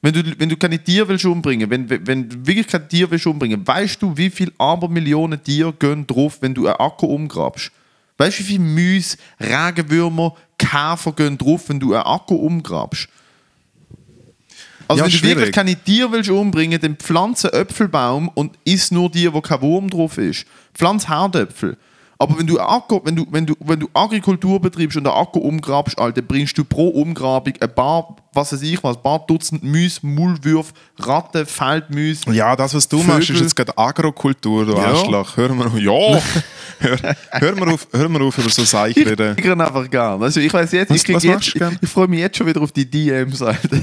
Wenn 0.00 0.12
du, 0.12 0.22
wenn 0.38 0.48
du 0.48 0.56
keine 0.56 0.82
Tiere 0.82 1.08
willst 1.08 1.24
umbringen, 1.24 1.68
wenn, 1.70 1.88
wenn 2.06 2.28
du 2.28 2.46
wirklich 2.46 2.68
kein 2.68 2.88
Tier 2.88 3.10
willst 3.10 3.26
umbringen, 3.26 3.66
weißt 3.66 4.00
du, 4.00 4.16
wie 4.16 4.30
viele 4.30 4.52
Abermillionen 4.58 5.42
Tiere 5.42 5.72
gehen 5.72 6.06
drauf, 6.06 6.38
wenn 6.40 6.54
du 6.54 6.66
einen 6.66 6.76
Acker 6.76 7.08
umgrabst? 7.08 7.72
Weißt 8.16 8.38
du, 8.38 8.42
wie 8.42 8.46
viele 8.46 8.60
Müs, 8.60 9.16
Regenwürmer, 9.40 10.34
Käfer 10.58 11.12
gehen 11.12 11.38
drauf, 11.38 11.68
wenn 11.68 11.80
du 11.80 11.94
einen 11.94 12.04
Acker 12.04 12.36
umgrabst? 12.36 13.08
Also 14.88 15.00
Ja, 15.00 15.04
wenn 15.04 15.12
du 15.12 15.16
schwierig. 15.18 15.36
wirklich 15.36 15.54
keine 15.54 15.76
Tiere 15.76 16.10
willst 16.12 16.30
umbringen, 16.30 16.80
dann 16.80 16.96
pflanze 16.96 17.52
einen 17.52 17.62
Äpfelbaum 17.62 18.28
und 18.34 18.58
iss 18.64 18.90
nur 18.90 19.10
die, 19.10 19.32
wo 19.32 19.40
kein 19.40 19.60
Wurm 19.60 19.88
drauf 19.90 20.18
ist. 20.18 20.46
Pflanz 20.74 21.08
Herdäpfel. 21.08 21.76
Aber 22.20 22.36
wenn 22.36 22.48
du, 22.48 22.58
Acker, 22.58 23.00
wenn, 23.04 23.14
du, 23.14 23.24
wenn, 23.30 23.46
du, 23.46 23.54
wenn 23.60 23.78
du 23.78 23.88
Agrikultur 23.94 24.60
betreibst 24.60 24.96
und 24.96 25.06
einen 25.06 25.14
Acker 25.14 25.40
umgrabst, 25.40 25.96
Alter, 26.00 26.20
bringst 26.20 26.58
du 26.58 26.64
pro 26.64 26.88
Umgrabung 26.88 27.54
ein 27.60 27.72
paar, 27.72 28.16
was 28.32 28.52
weiß 28.52 28.60
ich 28.62 28.82
was, 28.82 28.96
ein 28.96 29.02
paar 29.04 29.24
Dutzend 29.24 29.62
Müs, 29.62 30.02
Mullwürfe, 30.02 30.72
Ratten, 30.98 31.46
Feldmüs. 31.46 32.22
Ja, 32.32 32.56
das, 32.56 32.74
was 32.74 32.88
du 32.88 32.98
Vögel. 32.98 33.14
machst, 33.14 33.30
ist 33.30 33.40
jetzt 33.40 33.54
gerade 33.54 33.78
Agrokultur, 33.78 34.66
du 34.66 34.72
Ja. 34.72 34.86
Arschloch. 34.86 35.36
Hör 35.36 35.54
mal 35.54 35.68
auf. 35.68 35.78
Ja! 35.78 36.20
hör, 36.80 36.98
hör, 37.30 37.54
mal 37.54 37.68
auf, 37.72 37.86
hör 37.92 38.08
mal 38.08 38.22
auf, 38.22 38.36
über 38.36 38.50
so 38.50 38.64
Seich 38.64 38.96
Ich 38.96 39.06
reden. 39.06 39.36
kriege 39.36 39.52
einfach 39.52 39.88
gern. 39.88 40.20
Also 40.20 40.40
ich 40.40 40.52
weiß 40.52 40.72
jetzt, 40.72 40.90
Was- 40.90 41.04
ich, 41.04 41.14
was 41.14 41.22
jetzt 41.22 41.54
du 41.54 41.64
ich, 41.66 41.82
ich 41.82 41.88
freue 41.88 42.08
mich 42.08 42.18
jetzt 42.18 42.36
schon 42.36 42.48
wieder 42.48 42.60
auf 42.62 42.72
die 42.72 42.90
DMs, 42.90 43.40
Alter. 43.42 43.76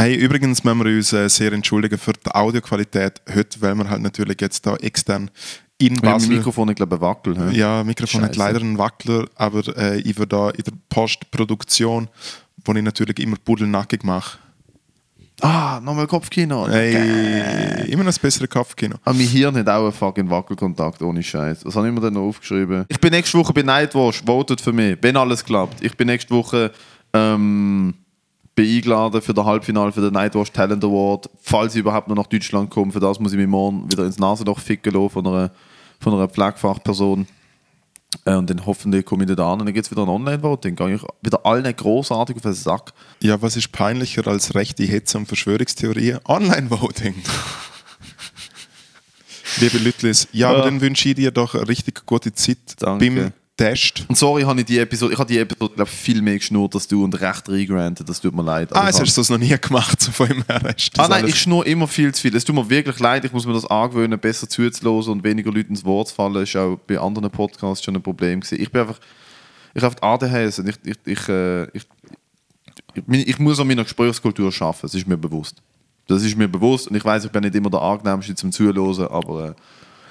Hey, 0.00 0.14
übrigens 0.14 0.64
müssen 0.64 0.78
wir 0.82 0.96
uns 0.96 1.12
äh, 1.12 1.28
sehr 1.28 1.52
entschuldigen 1.52 1.98
für 1.98 2.14
die 2.14 2.30
Audioqualität 2.30 3.20
heute, 3.34 3.60
weil 3.60 3.74
wir 3.74 3.90
halt 3.90 4.00
natürlich 4.00 4.40
jetzt 4.40 4.64
da 4.64 4.74
extern 4.76 5.30
in 5.76 5.96
Basel... 5.96 6.30
im 6.30 6.38
Mikrofon, 6.38 6.70
ich 6.70 6.76
glaube, 6.76 6.98
Wackel. 7.02 7.36
hä? 7.36 7.54
Ja, 7.54 7.84
Mikrofon 7.84 8.22
hat 8.22 8.30
Scheisse. 8.34 8.38
leider 8.38 8.60
einen 8.62 8.78
Wackler, 8.78 9.26
aber 9.34 9.62
äh, 9.76 10.00
ich 10.00 10.16
würde 10.16 10.36
da 10.36 10.48
in 10.48 10.64
der 10.64 10.72
Postproduktion, 10.88 12.08
wo 12.64 12.72
ich 12.72 12.82
natürlich 12.82 13.18
immer 13.18 13.36
pudelnackig 13.44 14.02
mache, 14.02 14.38
Ah, 15.42 15.80
nochmal 15.82 16.06
Kopfkino. 16.06 16.66
hey, 16.68 17.90
immer 17.90 18.04
noch 18.04 18.08
das 18.08 18.18
bessere 18.18 18.48
Kopfkino. 18.48 18.96
Ah, 19.04 19.12
mein 19.12 19.26
Hirn 19.26 19.54
hat 19.56 19.68
auch 19.68 19.84
einen 19.84 19.92
fucking 19.92 20.30
Wackelkontakt, 20.30 21.02
ohne 21.02 21.22
Scheiß. 21.22 21.64
Was 21.66 21.76
habe 21.76 21.88
ich 21.88 21.94
mir 21.94 22.00
denn 22.00 22.14
noch 22.14 22.22
aufgeschrieben? 22.28 22.86
Ich 22.88 23.00
bin 23.00 23.10
nächste 23.10 23.36
Woche 23.36 23.52
bei 23.52 23.62
Nightwash, 23.62 24.22
votet 24.24 24.62
für 24.62 24.72
mich, 24.72 24.96
wenn 25.02 25.18
alles 25.18 25.44
klappt. 25.44 25.82
Ich 25.84 25.94
bin 25.94 26.06
nächste 26.08 26.34
Woche 26.34 26.70
ähm, 27.12 27.94
bin 28.64 28.76
eingeladen 28.76 29.22
für 29.22 29.32
das 29.34 29.44
Halbfinale 29.44 29.92
für 29.92 30.00
den 30.00 30.12
Nightwash 30.12 30.50
Talent 30.52 30.84
Award. 30.84 31.30
Falls 31.40 31.74
ich 31.74 31.80
überhaupt 31.80 32.08
noch 32.08 32.16
nach 32.16 32.26
Deutschland 32.26 32.70
komme, 32.70 32.92
für 32.92 33.00
das 33.00 33.18
muss 33.20 33.32
ich 33.32 33.38
mich 33.38 33.46
morgen 33.46 33.90
wieder 33.90 34.04
ins 34.04 34.18
Nasenloch 34.18 34.58
ficken 34.58 34.92
lassen 34.92 35.10
von 35.10 35.26
einer, 35.26 35.50
von 35.98 36.14
einer 36.14 36.28
Pflegefachperson. 36.28 37.26
Äh, 38.24 38.34
und 38.34 38.50
dann 38.50 38.66
hoffentlich 38.66 39.04
komme 39.06 39.24
ich 39.24 39.34
da 39.34 39.52
an 39.52 39.60
und 39.60 39.66
dann 39.66 39.74
gibt 39.74 39.86
es 39.86 39.90
wieder 39.90 40.02
ein 40.02 40.08
Online-Voting. 40.08 40.76
Gehe 40.76 40.94
ich 40.96 41.02
wieder 41.22 41.46
allen 41.46 41.74
großartig 41.74 42.36
auf 42.36 42.42
den 42.42 42.54
Sack. 42.54 42.92
Ja, 43.22 43.40
was 43.40 43.56
ist 43.56 43.72
peinlicher 43.72 44.26
als 44.26 44.54
rechte 44.54 44.84
Hetze 44.84 45.16
und 45.18 45.26
Verschwörungstheorien? 45.26 46.18
Online-Voting. 46.26 47.14
Liebe 49.60 49.78
Lütlis, 49.78 50.28
ja, 50.32 50.48
aber 50.50 50.58
Ja. 50.58 50.64
dann 50.64 50.80
wünsche 50.80 51.08
ich 51.08 51.14
dir 51.16 51.30
doch 51.32 51.54
eine 51.54 51.66
richtig 51.68 52.04
gute 52.06 52.32
Zeit 52.32 52.58
Danke. 52.78 53.10
beim 53.10 53.32
Test. 53.60 54.06
Und 54.08 54.16
sorry, 54.16 54.42
habe 54.42 54.58
ich 54.60 54.66
die 54.66 54.78
Episode, 54.78 55.12
ich 55.12 55.18
habe 55.18 55.30
die 55.30 55.38
Episode 55.38 55.74
glaube 55.74 55.90
viel 55.90 56.22
mehr 56.22 56.38
geschnurrt 56.38 56.74
als 56.74 56.88
du 56.88 57.04
und 57.04 57.20
recht 57.20 57.46
reingerantet, 57.46 58.08
das 58.08 58.18
tut 58.18 58.34
mir 58.34 58.42
leid. 58.42 58.72
Ah, 58.72 58.80
Aber 58.80 58.90
ich 58.90 58.98
hast 58.98 59.14
du 59.16 59.20
das 59.20 59.28
noch 59.28 59.36
nie 59.36 59.54
gemacht, 59.60 60.00
so 60.02 60.10
von 60.12 60.30
ihm 60.30 60.42
her. 60.48 60.74
Ist 60.74 60.98
Ah 60.98 61.08
nein, 61.08 61.24
alles- 61.24 61.34
ich 61.34 61.40
schnurre 61.42 61.66
immer 61.66 61.86
viel 61.86 62.14
zu 62.14 62.22
viel. 62.22 62.34
Es 62.34 62.44
tut 62.44 62.54
mir 62.54 62.70
wirklich 62.70 62.98
leid, 63.00 63.24
ich 63.26 63.32
muss 63.32 63.44
mir 63.44 63.52
das 63.52 63.66
angewöhnen, 63.66 64.18
besser 64.18 64.48
zuzuhören 64.48 65.08
und 65.12 65.24
weniger 65.24 65.52
Leuten 65.52 65.70
ins 65.72 65.84
Wort 65.84 66.08
zu 66.08 66.14
fallen. 66.14 66.32
Das 66.34 66.44
ist 66.48 66.56
auch 66.56 66.78
bei 66.86 66.98
anderen 66.98 67.30
Podcasts 67.30 67.84
schon 67.84 67.94
ein 67.96 68.02
Problem 68.02 68.40
gewesen. 68.40 68.62
Ich 68.62 68.72
bin 68.72 68.80
einfach, 68.80 68.98
ich 69.74 69.82
habe 69.82 70.02
ADHS 70.02 70.60
und 70.60 70.68
ich, 70.70 70.76
ich, 70.84 70.96
ich, 71.04 71.28
äh, 71.28 71.64
ich, 71.76 71.86
ich, 72.94 73.28
ich 73.28 73.38
muss 73.38 73.60
an 73.60 73.66
meiner 73.66 73.84
Gesprächskultur 73.84 74.50
arbeiten, 74.58 74.78
das 74.82 74.94
ist 74.94 75.06
mir 75.06 75.18
bewusst. 75.18 75.56
Das 76.08 76.22
ist 76.22 76.34
mir 76.34 76.48
bewusst 76.48 76.88
und 76.88 76.96
ich 76.96 77.04
weiß, 77.04 77.26
ich 77.26 77.30
bin 77.30 77.42
nicht 77.42 77.54
immer 77.54 77.68
der 77.68 77.82
angenehmste 77.82 78.34
zum 78.34 78.52
Zuhören, 78.52 79.06
aber... 79.08 79.54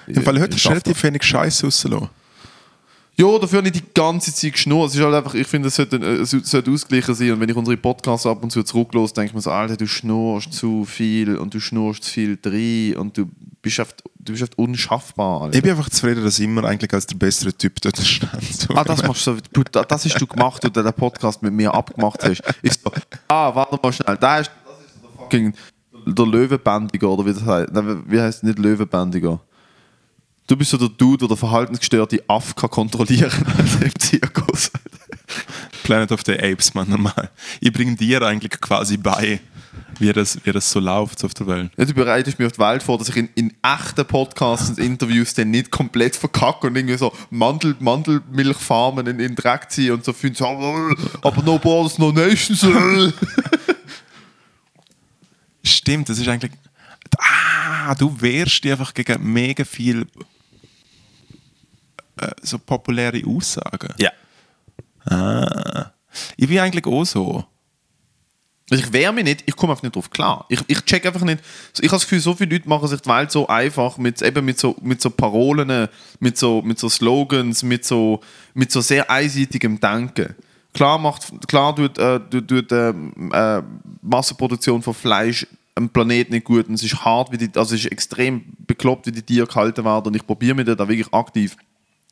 Äh, 0.08 0.14
Im 0.14 0.22
Fall 0.22 0.40
heute 0.40 0.58
schaffe 0.58 0.76
relativ 0.76 1.04
wenig 1.04 1.24
Scheiße 1.24 1.66
rausgelassen. 1.66 2.10
Ja, 3.20 3.38
dafür 3.40 3.62
nicht 3.62 3.76
die 3.76 3.84
ganze 3.94 4.34
Zeit 4.34 4.54
geschnurrt. 4.54 4.90
Es 4.92 4.96
ist 4.96 5.04
halt 5.04 5.14
einfach, 5.14 5.34
ich 5.34 5.46
finde, 5.48 5.68
es 5.68 5.76
sollte, 5.76 5.98
äh, 5.98 6.22
es 6.22 6.32
sollte 6.32 6.72
ausgeglichen 6.72 7.14
sein. 7.16 7.32
Und 7.34 7.40
wenn 7.42 7.50
ich 7.50 7.56
unsere 7.56 7.76
Podcasts 7.78 8.26
ab 8.26 8.42
und 8.44 8.50
zu 8.52 8.64
zurücklose, 8.64 9.14
denke 9.14 9.28
ich 9.30 9.34
mir 9.34 9.42
so, 9.42 9.52
Alter, 9.52 9.76
du 9.78 9.88
schnurst 9.88 10.54
zu 10.54 10.86
viel 10.86 11.36
und 11.38 11.54
du 11.54 11.60
schnurst 11.60 12.04
zu 12.06 12.12
viel 12.12 12.38
drin 12.42 12.96
und 12.96 13.18
du 13.18 13.26
bist 13.62 13.80
einfach, 13.80 13.94
du 14.20 14.32
bist 14.32 14.44
einfach 14.44 14.58
unschaffbar. 14.58 15.42
Alter. 15.42 15.56
Ich 15.58 15.62
bin 15.62 15.72
einfach 15.72 15.90
zufrieden, 15.90 16.24
dass 16.24 16.40
ich 16.40 16.46
immer 16.46 16.64
eigentlich 16.64 16.94
als 16.94 17.06
der 17.08 17.18
bessere 17.18 17.52
Typ 17.54 17.82
dort 17.82 17.98
stand. 17.98 18.42
So. 18.44 18.74
Ah, 18.74 18.84
das 18.86 19.04
machst 19.04 19.28
du 19.28 19.34
so, 19.36 19.38
du, 19.52 19.64
da- 19.70 19.84
das 19.84 20.06
hast 20.06 20.20
du 20.22 20.26
gemacht, 20.26 20.64
und 20.64 20.76
den 20.76 20.94
Podcast 20.94 21.42
mit 21.44 21.54
mir 21.54 21.74
abgemacht 21.74 22.24
hast. 22.24 22.42
Ich 22.62 22.72
so, 22.74 22.90
ah, 23.28 23.54
warte 23.54 23.78
mal 23.84 23.92
schnell, 23.92 24.18
da 24.18 24.40
ist, 24.40 24.50
das 24.66 24.86
ist 24.86 25.04
der 25.04 25.10
fucking, 25.18 25.54
der 26.08 26.26
Löwenbändiger, 26.26 27.10
oder 27.10 27.26
wie 27.26 27.34
das 27.34 27.46
heißt. 27.46 27.74
Nein, 27.74 28.04
Wie 28.08 28.20
heißt 28.22 28.44
nicht 28.44 28.60
Löwenbändiger? 28.60 29.42
Du 30.50 30.58
bist 30.58 30.72
so 30.72 30.78
der 30.78 30.90
Dude, 30.90 31.28
der 31.28 31.38
verhaltensgestörte 31.38 32.24
Aff 32.28 32.56
kann 32.56 32.72
kontrollieren 32.72 33.32
im 33.82 34.00
Zirkus. 34.00 34.72
Planet 35.84 36.12
of 36.12 36.22
the 36.26 36.40
Apes, 36.40 36.74
man, 36.74 36.90
normal. 36.90 37.30
Ich 37.62 37.72
bringe 37.72 37.96
dir 37.96 38.24
eigentlich 38.24 38.60
quasi 38.60 38.98
bei, 38.98 39.42
wie 40.00 40.12
das, 40.12 40.40
wie 40.44 40.52
das 40.52 40.72
so 40.72 40.80
läuft 40.80 41.24
auf 41.24 41.36
der 41.36 41.46
Welt. 41.46 41.72
Ja, 41.78 41.86
du 41.86 41.94
bereitest 41.94 42.40
mich 42.40 42.48
auf 42.48 42.54
die 42.54 42.60
Welt 42.62 42.82
vor, 42.82 42.98
dass 42.98 43.10
ich 43.10 43.18
in, 43.18 43.30
in 43.36 43.54
echten 43.62 44.04
Podcasts 44.08 44.70
und 44.70 44.80
Interviews 44.80 45.36
dann 45.36 45.52
nicht 45.52 45.70
komplett 45.70 46.16
verkacke 46.16 46.66
und 46.66 46.76
irgendwie 46.76 46.98
so 46.98 47.14
Mandel, 47.30 47.76
Mandelmilchfarmen 47.80 49.06
in, 49.06 49.20
in 49.20 49.36
Dreck 49.36 49.70
ziehe 49.70 49.94
und 49.94 50.04
so 50.04 50.14
finde, 50.14 50.40
so, 50.40 50.46
äh, 50.46 50.96
aber 51.22 51.44
no 51.44 51.60
borders, 51.60 52.00
no 52.00 52.12
nations. 52.12 52.64
äh. 52.64 53.12
Stimmt, 55.64 56.10
das 56.10 56.18
ist 56.18 56.28
eigentlich. 56.28 56.54
Ah, 57.20 57.94
du 57.94 58.20
wehrst 58.20 58.64
dich 58.64 58.72
einfach 58.72 58.96
gegen 58.96 59.32
mega 59.32 59.64
viel 59.64 60.08
äh, 62.22 62.32
so 62.42 62.60
populäre 62.60 63.22
Aussagen. 63.26 63.94
Ja. 63.98 64.12
Ah. 65.06 65.92
Ich 66.38 66.48
bin 66.48 66.60
eigentlich 66.60 66.86
auch 66.86 67.06
so. 67.06 67.46
Also 68.72 68.84
ich 68.84 68.94
wehre 68.94 69.12
mich 69.12 69.24
nicht, 69.24 69.44
ich 69.48 69.56
komme 69.56 69.74
einfach 69.74 69.84
nicht 69.84 69.96
drauf 69.96 70.12
klar. 70.12 70.46
Ich, 70.48 70.62
ich 70.68 70.86
check 70.86 71.06
einfach 71.06 71.22
nicht. 71.22 71.42
Ich 71.80 71.88
habe 71.88 71.96
das 71.96 72.04
Gefühl, 72.04 72.20
so 72.20 72.36
viele 72.36 72.56
Leute 72.56 72.70
machen 72.70 72.88
sich 72.88 73.02
die 73.02 73.10
Welt 73.10 73.32
so 73.32 73.48
einfach 73.48 73.98
mit, 73.98 74.22
eben 74.22 74.46
mit, 74.46 74.60
so, 74.60 74.76
mit 74.82 75.02
so 75.02 75.10
Parolen, 75.10 75.88
mit 76.20 76.38
so, 76.38 76.62
mit 76.62 76.78
so 76.78 76.88
Slogans, 76.88 77.64
mit 77.64 77.84
so, 77.84 78.22
mit 78.54 78.72
so 78.72 78.82
sehr 78.82 79.10
einseitigem 79.10 79.80
Denken. 79.80 80.36
Klar 80.74 81.00
macht, 81.00 81.48
klar 81.48 81.76
tut, 81.76 81.98
äh, 81.98 82.20
tut, 82.30 82.48
tut 82.48 82.72
äh, 82.72 82.90
äh, 82.90 83.64
Massenproduktion 84.04 84.84
von 84.84 84.94
Fleisch 84.94 85.48
am 85.74 85.90
Planeten 85.90 86.34
nicht 86.34 86.46
gut 86.46 86.68
und 86.68 86.76
es 86.76 86.84
ist 86.84 87.04
hart, 87.04 87.32
wie 87.32 87.38
die, 87.38 87.50
also 87.56 87.74
es 87.74 87.86
ist 87.86 87.92
extrem 87.92 88.44
bekloppt, 88.68 89.08
wie 89.08 89.12
die 89.12 89.24
Tiere 89.24 89.48
gehalten 89.48 89.84
werden 89.84 90.08
und 90.08 90.16
ich 90.16 90.28
probiere 90.28 90.56
mich 90.56 90.66
da 90.66 90.88
wirklich 90.88 91.12
aktiv 91.12 91.56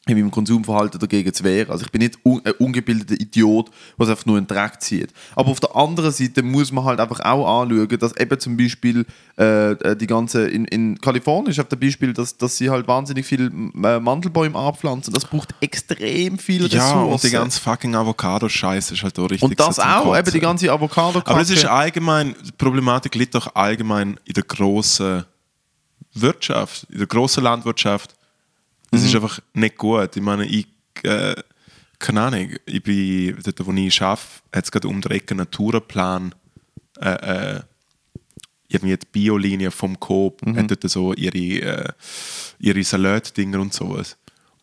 in 0.10 0.18
meinem 0.18 0.32
Konsumverhalten 0.32 1.00
dagegen 1.00 1.34
zu 1.34 1.44
wehren. 1.44 1.72
Also 1.72 1.86
ich 1.86 1.92
bin 1.92 2.02
nicht 2.02 2.18
un 2.24 2.42
ein 2.46 2.54
ungebildeter 2.60 3.20
Idiot, 3.20 3.70
was 3.98 4.10
einfach 4.10 4.26
nur 4.26 4.38
einen 4.38 4.48
Dreck 4.48 4.82
zieht. 4.82 5.12
Aber 5.36 5.50
auf 5.50 5.60
der 5.60 5.76
anderen 5.76 6.12
Seite 6.12 6.44
muss 6.44 6.72
man 6.72 6.86
halt 6.86 7.00
einfach 7.00 7.20
auch 7.22 7.62
anschauen, 7.62 7.88
dass 8.00 8.16
eben 8.18 8.40
zum 8.40 8.58
Beispiel 8.58 9.06
äh, 9.38 9.72
äh, 9.72 9.96
die 9.96 10.08
ganze, 10.08 10.48
in, 10.48 10.66
in 10.66 11.00
Kalifornien 11.02 11.52
ist 11.52 11.60
auf 11.60 11.68
dem 11.68 11.80
Beispiel, 11.80 12.14
dass, 12.14 12.38
dass 12.38 12.58
sie 12.58 12.70
halt 12.70 12.88
wahnsinnig 12.88 13.26
viel 13.26 13.48
äh, 13.84 14.00
Mandelbäume 14.00 14.58
anpflanzen. 14.58 15.14
Das 15.14 15.26
braucht 15.26 15.54
extrem 15.62 16.38
viel 16.40 16.68
Ja, 16.68 16.84
Ressourcen. 16.84 17.12
und 17.14 17.24
die 17.24 17.30
ganze 17.32 17.60
fucking 17.60 17.96
Avocado-Scheiße 17.96 18.94
ist 18.94 19.04
halt 19.04 19.18
auch 19.20 19.30
richtig. 19.30 19.44
und 19.44 19.60
das 19.60 19.80
auch, 19.80 20.04
Kotzen. 20.04 20.20
eben 20.20 20.32
die 20.32 20.40
ganze 20.40 20.72
avocado 20.72 21.22
Aber 21.26 21.42
es 21.42 21.50
ist 21.50 21.66
allgemein, 21.66 22.36
die 22.46 22.52
Problematik 22.52 23.16
liegt 23.16 23.36
doch 23.36 23.56
allgemein 23.56 24.20
in 24.26 24.34
der 24.34 24.44
grossen 24.44 25.26
Wirtschaft, 26.14 26.88
in 26.90 26.98
der 27.00 27.08
grossen 27.08 27.44
Landwirtschaft. 27.44 28.16
Das 28.92 29.02
Mhm. 29.02 29.08
ist 29.08 29.16
einfach 29.16 29.40
nicht 29.54 29.78
gut. 29.78 30.16
Ich 30.16 30.22
meine, 30.22 30.46
ich, 30.46 30.68
äh, 31.04 31.36
keine 32.00 32.22
Ahnung, 32.22 32.50
ich 32.66 32.84
bin 32.84 33.38
dort, 33.44 33.66
wo 33.66 33.74
ich 33.74 34.02
arbeite, 34.02 34.22
hat 34.54 34.66
es 34.66 34.72
gerade 34.72 34.88
um 34.88 35.02
die 35.02 35.10
Ecke 35.10 35.34
einen 35.34 35.50
Tourenplan, 35.50 36.34
äh, 37.00 37.56
äh, 37.56 37.62
irgendwie 38.70 38.98
die 38.98 39.06
Biolinie 39.12 39.72
vom 39.72 40.00
Coop, 40.00 40.46
Mhm. 40.46 40.58
hat 40.58 40.72
dort 40.72 40.90
so 40.90 41.14
ihre, 41.14 41.38
äh, 41.38 41.90
ihre 42.60 42.84
Salatdinger 42.84 43.60
und 43.60 43.74
sowas. 43.74 44.18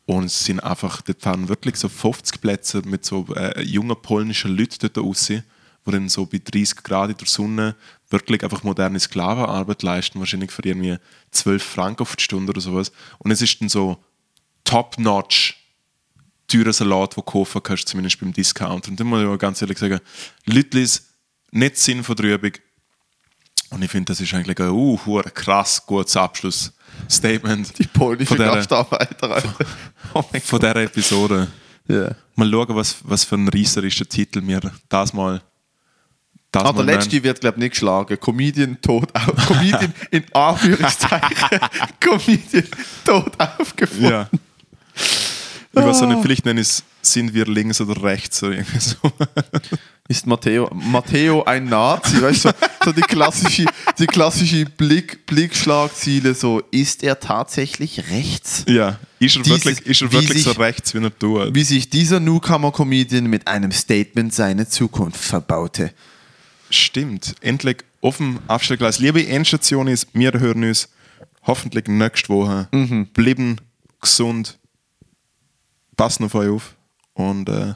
Und 0.07 0.25
es 0.27 0.45
sind 0.45 0.61
einfach, 0.61 1.01
dort 1.01 1.23
fahren 1.23 1.49
wirklich 1.49 1.77
so 1.77 1.89
50 1.89 2.41
Plätze 2.41 2.83
mit 2.85 3.05
so 3.07 3.27
äh, 3.35 3.63
jungen 3.63 3.97
polnischen 4.03 4.55
Leuten 4.57 4.77
dort 4.81 4.99
raus, 4.99 5.27
die 5.29 5.43
dann 5.91 6.09
so 6.11 6.27
bei 6.27 6.41
30 6.43 6.83
Grad 6.83 7.11
in 7.11 7.17
der 7.17 7.27
Sonne 7.27 7.75
wirklich 8.11 8.43
einfach 8.45 8.63
moderne 8.63 9.01
Sklavenarbeit 9.01 9.83
leisten, 9.83 10.19
wahrscheinlich 10.19 10.51
für 10.51 10.63
irgendwie 10.65 10.99
12 11.31 11.63
Franken 11.63 12.03
auf 12.03 12.17
die 12.17 12.23
Stunde 12.25 12.51
oder 12.51 12.61
sowas. 12.61 12.93
Und 13.19 13.31
es 13.31 13.41
ist 13.41 13.61
dann 13.63 13.69
so 13.71 13.97
top-notch 14.65 15.57
teurer 16.49 16.73
Salat, 16.73 17.13
den 17.13 17.17
du 17.17 17.23
kaufen 17.23 17.63
kannst, 17.63 17.89
zumindest 17.89 18.21
beim 18.21 18.33
Discounter. 18.33 18.91
Und 18.91 19.01
dann 19.01 19.07
muss 19.07 19.21
ich 19.21 19.27
mal 19.27 19.39
ganz 19.39 19.61
ehrlich 19.63 19.79
sagen, 19.79 20.01
Lütlis, 20.47 21.09
nicht 21.51 21.79
Sinn 21.79 22.03
von 22.03 22.17
der 22.17 22.35
Übung. 22.35 22.53
Und 23.71 23.83
ich 23.83 23.91
finde, 23.91 24.13
das 24.13 24.21
ist 24.21 24.33
eigentlich 24.35 24.59
ein 24.61 24.71
uh, 24.71 24.97
krass 25.35 25.85
gutes 25.85 26.17
Abschlussstatement 26.17 27.79
die 27.79 27.87
polnischen 27.87 28.29
von 28.29 28.37
dieser, 28.37 28.55
Gastarbeiter. 28.55 29.31
Alter. 29.31 29.55
Oh 30.13 30.23
von 30.23 30.61
dieser 30.61 30.77
Episode. 30.77 31.49
Ja. 31.89 32.15
Mal 32.37 32.51
schauen, 32.51 32.77
was, 32.77 32.97
was 33.03 33.25
für 33.25 33.37
ein 33.37 33.49
reißerischer 33.49 34.09
Titel 34.09 34.47
wir 34.47 34.61
das 34.89 35.13
mal. 35.13 35.43
Das 36.51 36.63
Ah, 36.63 36.73
der 36.73 36.85
mal 36.85 36.85
letzte 36.85 37.11
nennen. 37.11 37.25
wird, 37.25 37.41
glaube 37.41 37.57
ich, 37.57 37.63
nicht 37.63 37.71
geschlagen. 37.73 38.17
Comedian 38.21 38.81
tot 38.81 39.13
auf. 39.13 39.47
Comedian 39.49 39.93
in 40.13 40.25
Anführungszeichen. 40.33 41.59
Comedian 42.01 42.69
tot 43.05 43.33
aufgefunden. 43.41 44.11
Ja. 44.11 44.29
Ich 44.97 45.83
weiß 45.83 46.03
auch 46.03 46.09
nicht, 46.09 46.23
vielleicht 46.23 46.45
nenne 46.45 46.61
ich 46.61 46.69
es, 46.69 46.85
sind 47.03 47.35
wir 47.35 47.47
links 47.47 47.81
oder 47.81 48.01
rechts 48.03 48.43
oder 48.43 48.53
irgendwie 48.57 48.79
so. 48.79 48.97
Ist 50.07 50.27
Matteo, 50.27 50.71
Matteo 50.75 51.43
ein 51.45 51.65
Nazi? 51.65 52.21
Weißt 52.21 52.45
du, 52.45 52.49
so, 52.51 52.55
so 52.85 52.93
die 52.93 53.01
klassische, 53.01 53.65
die 53.99 54.07
klassische 54.07 54.67
Blick, 54.67 55.25
Blickschlagziele, 55.25 56.35
so, 56.35 56.61
ist 56.71 57.03
er 57.03 57.19
tatsächlich 57.19 58.11
rechts? 58.11 58.65
Ja, 58.69 58.99
ist 59.19 59.37
er 59.37 59.43
Dieses- 59.43 59.65
wirklich, 59.65 59.87
ist 59.87 60.03
er 60.03 60.13
wirklich 60.13 60.43
so 60.45 60.51
sich- 60.51 60.59
rechts, 60.59 60.93
wie 60.95 61.03
er 61.03 61.19
tut? 61.19 61.55
Wie 61.55 61.65
sich 61.65 61.89
dieser 61.89 62.21
Newcomer-Comedian 62.21 63.25
mit 63.25 63.49
einem 63.49 63.73
Statement 63.73 64.33
seine 64.35 64.69
Zukunft 64.69 65.17
verbaute. 65.19 65.91
Stimmt. 66.69 67.35
Endlich 67.41 67.79
auf 68.03 68.19
dem 68.19 68.41
Abstellgleis. 68.47 68.99
Liebe 68.99 69.27
Endstation 69.27 69.89
ist, 69.89 70.09
wir 70.13 70.33
hören 70.33 70.65
uns 70.65 70.91
hoffentlich 71.47 71.89
nächste 71.89 72.29
Woche. 72.29 72.69
Mhm. 72.73 73.07
Bleiben 73.15 73.57
gesund. 74.03 74.59
Passen 75.97 76.25
auf 76.25 76.35
euch 76.35 76.51
auf 76.51 76.77
und 77.15 77.49
äh, 77.49 77.75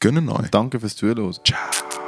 gönnen 0.00 0.28
euch. 0.28 0.50
Danke 0.50 0.80
fürs 0.80 0.96
Zuhören. 0.96 1.34
Ciao. 1.44 2.05